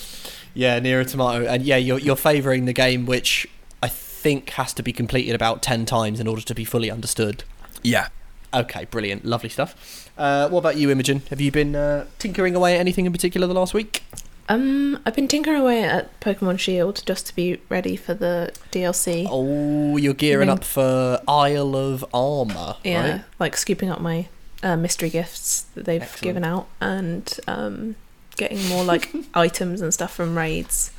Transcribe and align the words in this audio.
Yeah, 0.55 0.79
near 0.81 1.01
a 1.01 1.05
tomato, 1.07 1.47
and 1.47 1.63
yeah, 1.65 1.79
you're 1.79 1.99
you're 1.99 2.15
favouring 2.15 2.67
the 2.67 2.75
game, 2.75 3.07
which 3.07 3.47
I 3.83 3.89
think 3.89 4.51
has 4.51 4.75
to 4.75 4.83
be 4.83 4.93
completed 4.93 5.35
about 5.35 5.63
ten 5.63 5.87
times 5.87 6.21
in 6.21 6.27
order 6.29 6.43
to 6.43 6.55
be 6.55 6.65
fully 6.67 6.91
understood. 6.91 7.45
Yeah. 7.83 8.09
Okay, 8.53 8.85
brilliant, 8.85 9.25
lovely 9.25 9.49
stuff. 9.49 10.02
Uh, 10.17 10.49
what 10.49 10.61
about 10.61 10.77
you, 10.77 10.91
Imogen? 10.91 11.23
Have 11.31 11.41
you 11.41 11.51
been 11.51 11.75
uh, 11.75 12.07
tinkering 12.19 12.55
away 12.55 12.75
at 12.75 12.81
anything 12.81 13.07
in 13.07 13.13
particular 13.13 13.47
the 13.47 13.55
last 13.55 13.75
week? 13.75 14.03
Um, 14.49 15.01
I've 15.07 15.15
been 15.15 15.29
tinkering 15.29 15.61
away 15.61 15.83
at 15.83 16.19
Pokemon 16.21 16.59
Shield 16.59 17.03
just 17.07 17.27
to 17.29 17.35
be 17.35 17.59
ready 17.69 17.97
for 17.97 18.13
the 18.13 18.53
DLC. 18.71 19.27
Oh, 19.31 19.97
you're 19.97 20.15
gearing 20.15 20.49
up 20.49 20.65
for 20.65 21.21
Isle 21.27 21.75
of 21.75 22.05
Armor, 22.13 22.77
yeah, 22.85 23.11
right? 23.11 23.25
like 23.39 23.57
scooping 23.57 23.89
up 23.89 24.01
my 24.01 24.29
uh, 24.63 24.77
mystery 24.77 25.11
gifts 25.11 25.63
that 25.75 25.85
they've 25.87 26.03
Excellent. 26.03 26.23
given 26.23 26.45
out 26.45 26.69
and 26.81 27.39
um, 27.47 27.97
getting 28.37 28.63
more 28.69 28.85
like 28.85 29.11
items 29.35 29.81
and 29.81 29.95
stuff 29.95 30.13
from 30.13 30.37
raids 30.37 30.91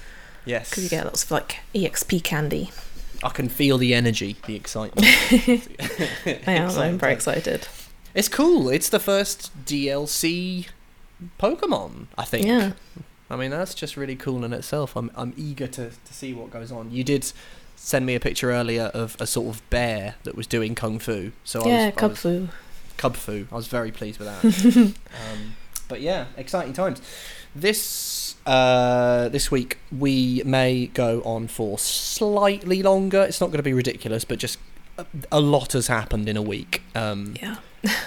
Yes, 0.46 0.70
because 0.70 0.84
you 0.84 0.90
get 0.90 1.06
lots 1.06 1.24
of 1.24 1.32
like 1.32 1.60
EXP 1.74 2.24
candy. 2.24 2.72
I 3.24 3.30
can 3.30 3.48
feel 3.48 3.78
the 3.78 3.94
energy, 3.94 4.36
the 4.46 4.56
excitement. 4.56 5.08
I 6.48 6.54
am. 6.54 6.70
I'm 6.72 6.98
very 6.98 7.14
excited. 7.14 7.68
It's 8.14 8.28
cool. 8.30 8.70
It's 8.70 8.90
the 8.90 9.00
first 9.00 9.52
DLC 9.66 10.68
Pokemon, 11.40 12.08
I 12.18 12.26
think. 12.26 12.46
Yeah. 12.46 12.74
I 13.30 13.36
mean, 13.36 13.52
that's 13.52 13.74
just 13.74 13.98
really 13.98 14.16
cool 14.16 14.46
in 14.46 14.54
itself. 14.54 14.96
I'm 14.96 15.10
I'm 15.16 15.34
eager 15.36 15.68
to, 15.68 15.90
to 15.90 16.14
see 16.14 16.34
what 16.34 16.52
goes 16.52 16.72
on. 16.72 16.92
You 16.92 17.04
did 17.04 17.32
send 17.76 18.06
me 18.06 18.16
a 18.16 18.20
picture 18.20 18.52
earlier 18.52 18.92
of 18.94 19.18
a 19.20 19.26
sort 19.26 19.56
of 19.56 19.68
bear 19.70 20.16
that 20.24 20.36
was 20.36 20.48
doing 20.48 20.76
kung 20.76 21.00
fu. 21.00 21.32
So 21.44 21.66
yeah, 21.68 21.92
I 21.98 22.06
was, 22.06 22.06
I 22.06 22.08
was, 22.08 22.20
Kubfu. 22.20 22.50
cub 22.98 23.16
fu. 23.16 23.48
I 23.52 23.56
was 23.56 23.68
very 23.68 23.92
pleased 23.92 24.20
with 24.20 24.28
that. 24.28 24.76
um, 25.32 25.56
but 25.88 26.02
yeah, 26.02 26.26
exciting 26.38 26.74
times. 26.74 27.02
This 27.56 28.36
uh, 28.46 29.30
this 29.30 29.50
week 29.50 29.80
we 29.98 30.44
may 30.46 30.88
go 30.88 31.22
on 31.24 31.48
for 31.48 31.80
slightly 31.80 32.84
longer. 32.84 33.24
It's 33.24 33.42
not 33.42 33.48
going 33.48 33.58
to 33.58 33.64
be 33.64 33.74
ridiculous, 33.74 34.26
but 34.26 34.38
just 34.38 34.60
a, 34.98 35.06
a 35.32 35.40
lot 35.40 35.74
has 35.74 35.88
happened 35.88 36.30
in 36.30 36.38
a 36.38 36.42
week. 36.42 36.84
Um, 36.94 37.36
Yeah. 37.42 37.58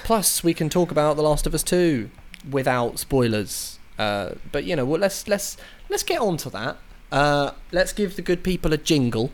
Plus, 0.04 0.42
we 0.42 0.54
can 0.54 0.69
talk 0.69 0.91
about 0.91 1.16
The 1.16 1.22
Last 1.22 1.47
of 1.47 1.54
Us 1.54 1.62
Two 1.62 2.10
without 2.50 2.98
spoilers. 2.98 3.78
Uh, 3.98 4.32
but 4.53 4.64
you 4.64 4.76
know, 4.76 4.84
well, 4.84 5.00
let's 5.00 5.26
let's 5.28 5.56
let's 5.88 6.03
get 6.03 6.20
on 6.20 6.37
to 6.38 6.50
that. 6.50 6.76
Uh, 7.12 7.53
let's 7.72 7.92
give 7.92 8.16
the 8.16 8.22
good 8.22 8.42
people 8.42 8.72
a 8.72 8.76
jingle, 8.76 9.32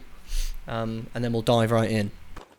um, 0.66 1.06
and 1.14 1.24
then 1.24 1.32
we'll 1.32 1.42
dive 1.42 1.70
right 1.70 1.90
in. 1.90 2.10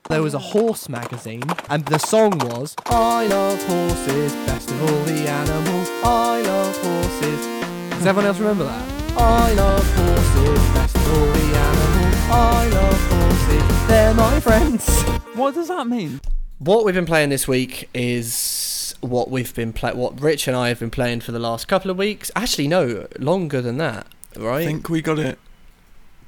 There 0.10 0.22
was 0.22 0.34
a 0.34 0.40
horse 0.40 0.90
magazine, 0.90 1.44
and 1.70 1.86
the 1.86 1.98
song 1.98 2.38
was 2.40 2.76
"I 2.86 3.28
love 3.28 3.64
horses, 3.64 4.34
best 4.46 4.70
of 4.70 4.82
all 4.82 5.04
the 5.04 5.28
animals. 5.28 5.90
I 6.04 6.42
love 6.42 6.76
horses." 6.78 7.46
Does 7.92 8.06
everyone 8.06 8.26
else 8.26 8.40
remember 8.40 8.66
that? 8.66 9.04
I 9.18 9.54
love 9.54 9.96
horses, 9.96 10.60
best 10.74 10.96
of 10.96 11.08
all 11.08 11.26
the 11.26 11.58
animals. 11.58 12.16
I 12.30 12.68
love 12.68 13.00
horses, 13.12 13.88
they're 13.88 14.14
my 14.14 14.40
friends. 14.40 15.04
What 15.36 15.54
does 15.54 15.70
that 15.70 15.88
mean? 15.88 16.20
What 16.64 16.86
we've 16.86 16.96
been 16.96 17.06
playing 17.06 17.30
this 17.30 17.46
week 17.48 17.90
is 17.94 18.96
what 19.02 19.30
we've 19.30 19.54
been 19.54 19.74
play 19.74 19.92
what 19.92 20.22
Rich 20.22 20.48
and 20.48 20.56
I 20.56 20.70
have 20.70 20.80
been 20.80 20.92
playing 20.92 21.20
for 21.22 21.32
the 21.34 21.40
last 21.40 21.68
couple 21.68 21.92
of 21.92 21.98
weeks. 21.98 22.32
Actually, 22.38 22.70
no, 22.70 23.08
longer 23.20 23.62
than 23.62 23.78
that, 23.80 24.08
right? 24.38 24.62
I 24.62 24.66
think 24.66 24.88
we 24.88 25.02
got 25.02 25.20
it 25.20 25.40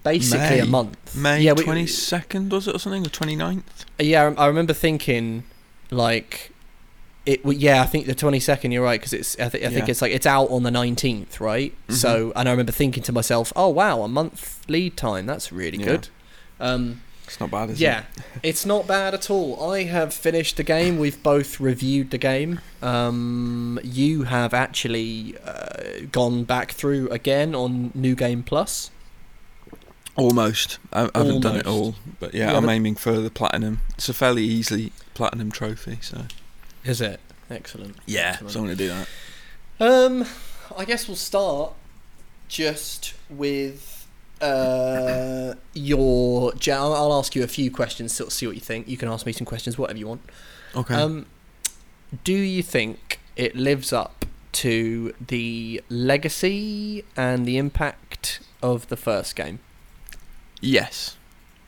Basically 0.03 0.59
a 0.59 0.66
month. 0.66 1.16
May 1.16 1.41
yeah, 1.41 1.53
we- 1.53 1.63
22nd, 1.63 2.50
was 2.51 2.68
it, 2.68 2.75
or 2.75 2.79
something? 2.79 3.06
Or 3.06 3.09
29th? 3.09 3.63
Yeah, 3.97 4.34
I 4.38 4.46
remember 4.47 4.73
thinking, 4.73 5.44
like, 5.90 6.52
it. 7.25 7.44
Yeah, 7.46 7.81
I 7.81 7.85
think 7.85 8.06
the 8.06 8.13
twenty 8.13 8.40
second. 8.40 8.72
You're 8.72 8.84
right 8.84 9.00
because 9.00 9.13
it's. 9.13 9.40
I, 9.40 9.50
th- 9.50 9.63
I 9.63 9.69
think 9.69 9.90
it's 9.90 10.02
like 10.02 10.12
it's 10.12 10.28
out 10.28 10.52
on 10.52 10.62
the 10.63 10.69
nineteenth, 10.69 11.40
right? 11.40 11.73
So, 11.90 12.34
and 12.35 12.47
I 12.47 12.52
remember 12.52 12.72
thinking 12.72 13.02
to 13.03 13.12
myself, 13.12 13.52
oh 13.56 13.69
wow, 13.69 14.02
a 14.03 14.07
month 14.07 14.62
lead 14.67 14.96
time. 14.97 15.25
That's 15.25 15.52
really 15.52 15.78
Yeah. 15.79 15.85
good. 15.85 16.09
Um, 16.59 17.02
It's 17.25 17.39
not 17.39 17.51
bad, 17.51 17.71
is 17.71 17.81
yeah, 17.81 17.99
it? 18.15 18.23
it's 18.43 18.65
not 18.65 18.87
bad 18.87 19.13
at 19.13 19.29
all. 19.29 19.71
I 19.71 19.83
have 19.83 20.13
finished 20.13 20.57
the 20.57 20.63
game. 20.63 20.97
We've 20.99 21.21
both 21.23 21.59
reviewed 21.59 22.11
the 22.11 22.17
game. 22.17 22.61
Um, 22.81 23.79
you 23.83 24.23
have 24.23 24.53
actually 24.53 25.35
uh, 25.43 26.05
gone 26.11 26.43
back 26.43 26.71
through 26.71 27.09
again 27.09 27.53
on 27.55 27.91
New 27.95 28.15
Game 28.15 28.43
Plus. 28.43 28.91
Almost. 30.15 30.79
I, 30.93 31.09
I 31.13 31.17
haven't 31.19 31.41
done 31.41 31.57
it 31.57 31.67
all, 31.67 31.95
but 32.19 32.33
yeah, 32.33 32.43
You 32.43 32.47
I'm 32.49 32.53
haven't- 32.55 32.69
aiming 32.69 32.95
for 32.95 33.13
the 33.19 33.29
platinum. 33.29 33.81
It's 33.95 34.07
a 34.07 34.13
fairly 34.13 34.43
easily 34.43 34.93
platinum 35.13 35.51
trophy, 35.51 35.97
so 36.01 36.25
Is 36.85 37.01
it 37.01 37.19
excellent? 37.49 37.97
yeah, 38.05 38.29
Excellent. 38.39 38.51
so 38.53 38.59
I'm 38.59 38.65
gonna 38.65 38.75
do 38.77 38.87
that. 38.89 39.07
Um, 39.79 40.25
I 40.77 40.85
guess 40.85 41.07
we'll 41.07 41.17
start 41.17 41.73
just 42.47 43.13
with 43.29 43.94
uh 44.41 45.53
your. 45.73 46.53
I'll 46.72 47.13
ask 47.13 47.35
you 47.35 47.44
a 47.44 47.47
few 47.47 47.72
questions, 47.72 48.13
sort 48.13 48.28
of 48.28 48.34
see 48.34 48.47
what 48.47 48.56
you 48.56 48.62
think. 48.62 48.88
You 48.88 48.97
can 48.97 49.09
ask 49.09 49.25
me 49.25 49.31
some 49.31 49.46
questions, 49.46 49.78
whatever 49.78 50.00
you 50.00 50.07
want. 50.07 50.22
Okay. 50.75 50.94
Um, 50.96 51.25
do 52.23 52.34
you 52.34 52.63
think 52.63 53.19
it 53.35 53.56
lives 53.56 53.91
up 53.94 54.25
to 54.53 55.13
the 55.25 55.81
legacy 55.90 57.03
and 57.18 57.46
the 57.46 57.57
impact 57.57 58.40
of 58.62 58.88
the 58.88 58.97
first 58.97 59.35
game? 59.35 59.59
yes, 60.62 61.17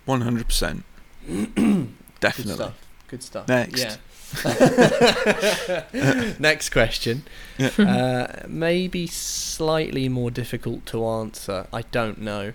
100. 0.05 0.45
percent 0.45 0.83
Definitely. 1.27 1.93
Good 2.19 2.55
stuff. 2.55 2.87
Good 3.07 3.23
stuff. 3.23 3.47
Next. 3.47 3.79
Yeah. 3.79 3.95
Next 6.39 6.69
question. 6.69 7.23
Yeah. 7.57 7.69
Uh, 7.77 8.45
maybe 8.47 9.07
slightly 9.07 10.09
more 10.09 10.31
difficult 10.31 10.85
to 10.87 11.05
answer. 11.05 11.67
I 11.73 11.83
don't 11.91 12.19
know. 12.19 12.53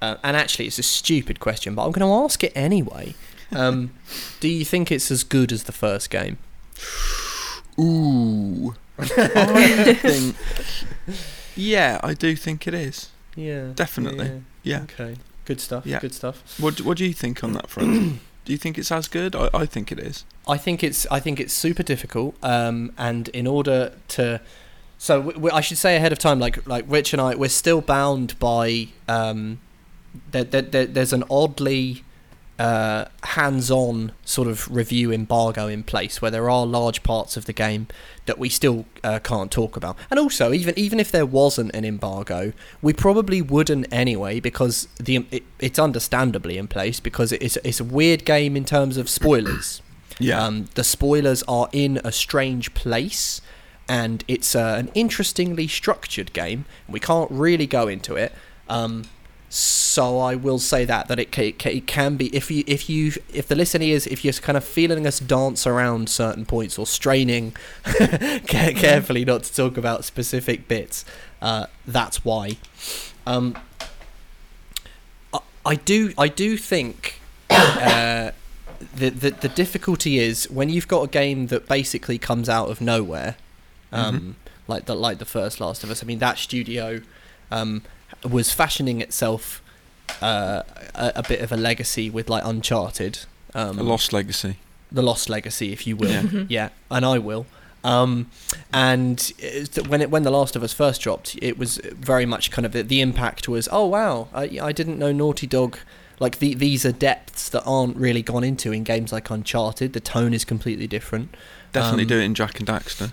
Uh, 0.00 0.16
and 0.22 0.36
actually, 0.36 0.66
it's 0.66 0.78
a 0.78 0.82
stupid 0.82 1.40
question, 1.40 1.74
but 1.74 1.84
I'm 1.84 1.92
going 1.92 2.06
to 2.06 2.24
ask 2.24 2.42
it 2.44 2.52
anyway. 2.54 3.14
Um, 3.50 3.92
do 4.40 4.48
you 4.48 4.64
think 4.64 4.92
it's 4.92 5.10
as 5.10 5.24
good 5.24 5.50
as 5.52 5.64
the 5.64 5.72
first 5.72 6.10
game? 6.10 6.38
Ooh. 7.80 8.74
I 8.98 9.94
think. 9.94 10.36
Yeah, 11.56 12.00
I 12.02 12.14
do 12.14 12.36
think 12.36 12.66
it 12.66 12.74
is. 12.74 13.10
Yeah. 13.34 13.72
Definitely. 13.74 14.42
Yeah. 14.62 14.82
Okay. 14.82 15.16
Good 15.44 15.60
stuff. 15.60 15.86
Yeah. 15.86 15.98
Good 16.00 16.14
stuff. 16.14 16.60
What 16.60 16.80
What 16.82 16.98
do 16.98 17.06
you 17.06 17.14
think 17.14 17.42
on 17.42 17.52
that 17.54 17.68
front? 17.70 18.20
do 18.48 18.52
you 18.52 18.58
think 18.58 18.78
it's 18.78 18.90
as 18.90 19.08
good? 19.08 19.36
I, 19.36 19.50
I 19.52 19.66
think 19.66 19.92
it 19.92 19.98
is. 19.98 20.24
I 20.48 20.56
think 20.56 20.82
it's 20.82 21.06
I 21.10 21.20
think 21.20 21.38
it's 21.38 21.52
super 21.52 21.82
difficult. 21.82 22.34
Um, 22.42 22.94
and 22.96 23.28
in 23.28 23.46
order 23.46 23.92
to, 24.16 24.40
so 24.96 25.50
I 25.52 25.60
should 25.60 25.76
say 25.76 25.96
ahead 25.96 26.12
of 26.12 26.18
time, 26.18 26.38
like 26.38 26.66
like 26.66 26.86
Rich 26.88 27.12
and 27.12 27.20
I, 27.20 27.34
we're 27.34 27.50
still 27.50 27.82
bound 27.82 28.38
by 28.38 28.88
um, 29.06 29.60
there, 30.30 30.44
there, 30.44 30.62
there, 30.62 30.86
there's 30.86 31.12
an 31.12 31.24
oddly 31.30 32.04
uh, 32.58 33.04
hands-on 33.22 34.12
sort 34.24 34.48
of 34.48 34.74
review 34.74 35.12
embargo 35.12 35.66
in 35.66 35.82
place 35.82 36.22
where 36.22 36.30
there 36.30 36.48
are 36.48 36.64
large 36.64 37.02
parts 37.02 37.36
of 37.36 37.44
the 37.44 37.52
game 37.52 37.86
that 38.28 38.38
we 38.38 38.48
still 38.48 38.84
uh, 39.02 39.18
can't 39.18 39.50
talk 39.50 39.76
about. 39.76 39.96
And 40.10 40.20
also, 40.20 40.52
even 40.52 40.78
even 40.78 41.00
if 41.00 41.10
there 41.10 41.26
wasn't 41.26 41.74
an 41.74 41.84
embargo, 41.84 42.52
we 42.80 42.92
probably 42.92 43.42
wouldn't 43.42 43.92
anyway 43.92 44.38
because 44.38 44.86
the 45.00 45.26
it, 45.32 45.42
it's 45.58 45.80
understandably 45.80 46.56
in 46.56 46.68
place 46.68 47.00
because 47.00 47.32
it's 47.32 47.56
it's 47.64 47.80
a 47.80 47.84
weird 47.84 48.24
game 48.24 48.56
in 48.56 48.64
terms 48.64 48.96
of 48.96 49.08
spoilers. 49.08 49.82
Yeah. 50.20 50.44
Um, 50.44 50.66
the 50.74 50.82
spoilers 50.82 51.44
are 51.46 51.68
in 51.70 52.00
a 52.02 52.10
strange 52.10 52.74
place, 52.74 53.40
and 53.88 54.24
it's 54.26 54.56
uh, 54.56 54.74
an 54.76 54.90
interestingly 54.92 55.68
structured 55.68 56.32
game. 56.32 56.64
We 56.88 56.98
can't 56.98 57.30
really 57.30 57.68
go 57.68 57.86
into 57.86 58.16
it. 58.16 58.32
Um, 58.68 59.04
So 59.50 60.18
I 60.18 60.34
will 60.34 60.58
say 60.58 60.84
that 60.84 61.08
that 61.08 61.18
it 61.18 61.32
ca- 61.32 61.54
it, 61.64 61.86
can 61.86 62.16
be 62.16 62.34
if 62.36 62.50
you 62.50 62.64
if 62.66 62.90
you 62.90 63.12
if 63.32 63.48
the 63.48 63.54
listener 63.54 63.86
is 63.86 64.06
if 64.06 64.22
you're 64.22 64.34
kind 64.34 64.58
of 64.58 64.64
feeling 64.64 65.06
us 65.06 65.20
dance 65.20 65.66
around 65.66 66.10
certain 66.10 66.44
points 66.44 66.78
or 66.78 66.86
straining 66.86 67.54
care- 67.84 68.72
carefully 68.72 69.24
not 69.24 69.44
to 69.44 69.54
talk 69.54 69.78
about 69.78 70.04
specific 70.04 70.68
bits, 70.68 71.04
uh, 71.40 71.66
that's 71.86 72.24
why. 72.24 72.58
Um, 73.26 73.56
I, 75.32 75.38
I 75.64 75.74
do 75.76 76.12
I 76.18 76.28
do 76.28 76.58
think 76.58 77.20
uh, 77.48 78.32
the, 78.94 79.08
the 79.08 79.30
the 79.30 79.48
difficulty 79.48 80.18
is 80.18 80.50
when 80.50 80.68
you've 80.68 80.88
got 80.88 81.02
a 81.04 81.08
game 81.08 81.46
that 81.46 81.66
basically 81.66 82.18
comes 82.18 82.50
out 82.50 82.70
of 82.70 82.82
nowhere, 82.82 83.36
um, 83.92 84.36
like 84.66 84.84
the 84.84 84.94
like 84.94 85.18
the 85.18 85.24
first 85.24 85.58
Last 85.58 85.82
of 85.84 85.90
Us. 85.90 86.02
I 86.02 86.06
mean 86.06 86.18
that 86.18 86.36
studio 86.36 87.00
um, 87.50 87.82
was 88.28 88.52
fashioning 88.52 89.00
itself 89.00 89.62
uh, 90.22 90.62
a, 90.94 91.12
a 91.16 91.22
bit 91.22 91.40
of 91.40 91.52
a 91.52 91.56
legacy 91.56 92.08
with 92.10 92.28
like 92.30 92.44
Uncharted, 92.44 93.20
um, 93.54 93.78
A 93.78 93.82
lost 93.82 94.12
legacy. 94.12 94.56
the 94.90 95.02
Lost 95.02 95.28
Legacy, 95.28 95.72
if 95.72 95.86
you 95.86 95.96
will. 95.96 96.10
Yeah. 96.10 96.44
Yeah, 96.48 96.68
and 96.90 97.04
I 97.04 97.18
will. 97.18 97.46
Um, 97.84 98.30
and 98.72 99.32
it's 99.38 99.68
that 99.70 99.86
when 99.88 100.00
it 100.00 100.10
when 100.10 100.22
the 100.24 100.30
Last 100.30 100.56
of 100.56 100.62
Us 100.62 100.72
first 100.72 101.00
dropped, 101.00 101.36
it 101.40 101.56
was 101.58 101.76
very 101.94 102.26
much 102.26 102.50
kind 102.50 102.66
of 102.66 102.72
the, 102.72 102.82
the 102.82 103.00
impact 103.00 103.48
was, 103.48 103.68
oh 103.70 103.86
wow, 103.86 104.28
I, 104.34 104.58
I 104.60 104.72
didn't 104.72 104.98
know 104.98 105.12
Naughty 105.12 105.46
Dog. 105.46 105.78
Like 106.20 106.40
the, 106.40 106.54
these 106.54 106.84
are 106.84 106.90
depths 106.90 107.48
that 107.50 107.62
aren't 107.64 107.96
really 107.96 108.22
gone 108.22 108.42
into 108.42 108.72
in 108.72 108.82
games 108.82 109.12
like 109.12 109.30
Uncharted. 109.30 109.92
The 109.92 110.00
tone 110.00 110.34
is 110.34 110.44
completely 110.44 110.88
different. 110.88 111.32
Definitely 111.72 112.02
Um, 112.04 112.08
do 112.08 112.18
it 112.18 112.24
in 112.24 112.34
Jak 112.34 112.58
and 112.58 112.66
Daxter. 112.68 113.12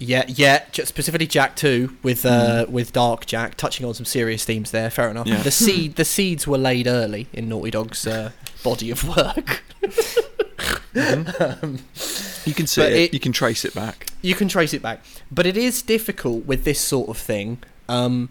Yeah, 0.00 0.24
yeah, 0.28 0.62
specifically 0.72 1.26
Jak 1.26 1.56
Two 1.56 1.96
with 2.04 2.24
uh, 2.24 2.66
with 2.68 2.92
Dark 2.92 3.26
Jak, 3.26 3.56
touching 3.56 3.84
on 3.84 3.94
some 3.94 4.04
serious 4.06 4.44
themes 4.44 4.70
there. 4.70 4.90
Fair 4.90 5.10
enough. 5.10 5.26
Yeah. 5.26 5.42
The 5.42 5.50
seed 5.64 5.96
the 5.96 6.04
seeds 6.04 6.46
were 6.46 6.58
laid 6.58 6.86
early 6.86 7.26
in 7.32 7.48
Naughty 7.48 7.70
Dog's 7.72 8.06
uh, 8.06 8.30
body 8.62 8.90
of 8.90 9.02
work. 9.08 9.62
um, 10.94 11.78
You 12.44 12.54
can 12.54 12.66
see 12.66 12.82
it, 12.82 12.92
it- 12.92 13.14
You 13.14 13.20
can 13.20 13.32
trace 13.32 13.64
it 13.64 13.74
back. 13.74 14.06
you 14.22 14.34
can 14.34 14.48
trace 14.48 14.72
it 14.74 14.82
back, 14.82 15.00
but 15.30 15.46
it 15.46 15.56
is 15.56 15.82
difficult 15.82 16.46
with 16.46 16.64
this 16.64 16.80
sort 16.80 17.08
of 17.08 17.18
thing. 17.18 17.58
Um, 17.88 18.28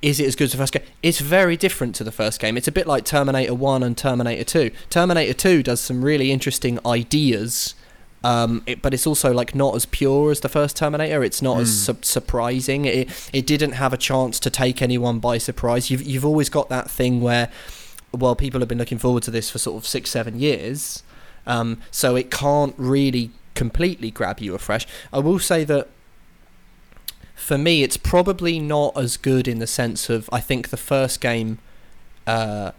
is 0.00 0.18
it 0.18 0.26
as 0.26 0.34
good 0.34 0.44
as 0.46 0.52
the 0.52 0.58
first 0.58 0.72
game? 0.72 0.82
It's 1.02 1.20
very 1.20 1.56
different 1.56 1.94
to 1.96 2.04
the 2.04 2.10
first 2.10 2.40
game. 2.40 2.56
It's 2.56 2.66
a 2.66 2.72
bit 2.72 2.86
like 2.88 3.04
Terminator 3.04 3.54
One 3.54 3.82
and 3.84 3.96
Terminator 3.96 4.42
Two. 4.44 4.70
Terminator 4.90 5.32
Two 5.34 5.62
does 5.62 5.80
some 5.80 6.04
really 6.04 6.32
interesting 6.32 6.78
ideas. 6.84 7.74
Um, 8.24 8.62
it, 8.66 8.82
but 8.82 8.94
it's 8.94 9.06
also 9.06 9.32
like 9.32 9.54
not 9.54 9.74
as 9.74 9.84
pure 9.84 10.30
as 10.30 10.40
the 10.40 10.48
first 10.48 10.76
Terminator. 10.76 11.24
It's 11.24 11.42
not 11.42 11.60
as 11.60 11.68
Mm. 11.70 11.84
su- 11.86 11.98
surprising. 12.02 12.84
It 12.84 13.08
it 13.32 13.46
didn't 13.46 13.72
have 13.72 13.92
a 13.92 13.96
chance 13.96 14.38
to 14.40 14.50
take 14.50 14.80
anyone 14.80 15.18
by 15.18 15.38
surprise. 15.38 15.90
You've 15.90 16.02
you've 16.02 16.24
always 16.24 16.48
got 16.48 16.68
that 16.68 16.88
thing 16.90 17.20
where, 17.20 17.48
well, 18.12 18.36
people 18.36 18.60
have 18.60 18.68
been 18.68 18.78
looking 18.78 18.98
forward 18.98 19.24
to 19.24 19.30
this 19.32 19.50
for 19.50 19.58
sort 19.58 19.76
of 19.82 19.86
six 19.88 20.10
seven 20.10 20.38
years, 20.38 21.02
um, 21.48 21.78
so 21.90 22.14
it 22.14 22.30
can't 22.30 22.74
really 22.78 23.30
completely 23.54 24.10
grab 24.10 24.38
you 24.40 24.54
afresh. 24.54 24.86
I 25.12 25.18
will 25.18 25.38
say 25.40 25.64
that 25.64 25.88
for 27.34 27.58
me, 27.58 27.82
it's 27.82 27.96
probably 27.96 28.60
not 28.60 28.96
as 28.96 29.16
good 29.16 29.48
in 29.48 29.58
the 29.58 29.66
sense 29.66 30.08
of 30.08 30.30
I 30.32 30.40
think 30.40 30.68
the 30.68 30.76
first 30.76 31.20
game 31.20 31.58
uh, 32.26 32.70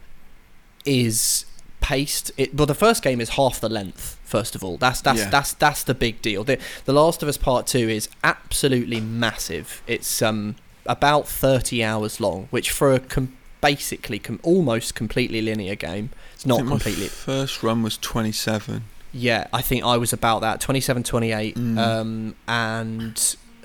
is 0.85 1.45
paced. 1.81 2.31
It 2.37 2.55
well, 2.55 2.65
the 2.65 2.73
first 2.75 3.03
game 3.03 3.19
is 3.19 3.29
half 3.31 3.59
the 3.59 3.67
length. 3.69 4.17
First 4.33 4.55
of 4.55 4.63
all, 4.63 4.77
that's 4.77 4.99
that's 5.01 5.19
Yeah. 5.19 5.29
that's 5.29 5.53
that's 5.53 5.83
the 5.83 5.93
big 5.93 6.15
deal. 6.23 6.43
The 6.43 6.57
The 6.85 6.93
Last 6.93 7.21
of 7.21 7.29
Us 7.29 7.37
Part 7.37 7.67
Two 7.67 7.87
is 7.99 8.09
absolutely 8.23 8.99
massive. 8.99 9.67
It's 9.85 10.21
um 10.23 10.55
about 10.87 11.27
thirty 11.27 11.83
hours 11.83 12.19
long, 12.19 12.47
which 12.49 12.71
for 12.71 12.91
a 12.93 12.99
com- 12.99 13.37
basically 13.61 14.17
com- 14.19 14.39
almost 14.41 14.95
completely 14.95 15.39
linear 15.41 15.75
game, 15.75 16.09
it's 16.33 16.47
not 16.47 16.65
completely. 16.67 17.07
First 17.09 17.61
run 17.63 17.83
was 17.83 17.97
27. 17.97 18.83
Yeah, 19.13 19.45
I 19.53 19.61
think 19.61 19.83
I 19.85 19.97
was 19.97 20.11
about 20.11 20.39
that 20.41 20.59
27, 20.59 21.03
28, 21.03 21.55
Mm. 21.55 21.77
um, 21.77 22.35
and 22.47 23.15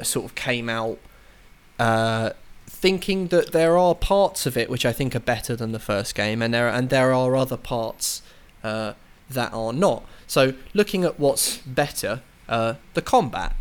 sort 0.03 0.25
of 0.27 0.35
came 0.35 0.69
out 0.69 0.99
uh, 1.79 2.31
thinking 2.67 3.29
that 3.29 3.53
there 3.53 3.79
are 3.79 3.95
parts 3.95 4.45
of 4.47 4.57
it 4.57 4.69
which 4.69 4.85
I 4.85 4.93
think 4.93 5.17
are 5.17 5.21
better 5.35 5.57
than 5.57 5.73
the 5.73 5.79
first 5.79 6.15
game, 6.15 6.43
and 6.43 6.53
there 6.53 6.69
and 6.69 6.91
there 6.91 7.13
are 7.15 7.35
other 7.35 7.57
parts 7.57 8.21
uh, 8.63 8.93
that 9.31 9.53
are 9.53 9.73
not. 9.73 10.03
So 10.29 10.55
looking 10.75 11.03
at 11.05 11.19
what's 11.19 11.57
better, 11.67 12.21
uh, 12.49 12.75
the 12.95 13.03
combat 13.03 13.57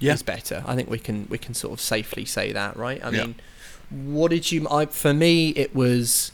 Yeah. 0.00 0.12
is 0.12 0.22
better. 0.22 0.62
I 0.66 0.74
think 0.76 0.90
we 0.90 0.98
can 0.98 1.26
we 1.30 1.38
can 1.38 1.54
sort 1.54 1.72
of 1.72 1.80
safely 1.80 2.24
say 2.26 2.52
that, 2.52 2.76
right? 2.76 3.00
I 3.02 3.10
Yeah. 3.10 3.24
mean, 3.26 3.34
what 3.90 4.30
did 4.32 4.52
you? 4.52 4.68
I, 4.68 4.86
for 4.86 5.14
me, 5.14 5.50
it 5.50 5.74
was. 5.74 6.32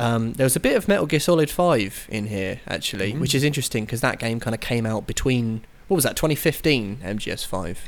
Um, 0.00 0.34
there 0.34 0.44
was 0.44 0.54
a 0.54 0.60
bit 0.60 0.76
of 0.76 0.86
Metal 0.86 1.06
Gear 1.06 1.18
Solid 1.20 1.50
Five 1.50 2.06
in 2.08 2.26
here 2.28 2.60
actually, 2.68 3.12
Mhm. 3.14 3.18
which 3.20 3.34
is 3.34 3.42
interesting 3.42 3.84
because 3.84 4.00
that 4.00 4.18
game 4.20 4.38
kind 4.38 4.54
of 4.54 4.60
came 4.60 4.86
out 4.86 5.06
between 5.08 5.62
what 5.88 5.96
was 5.96 6.04
that 6.04 6.14
2015 6.16 6.98
MGS 7.02 7.42
Five, 7.44 7.80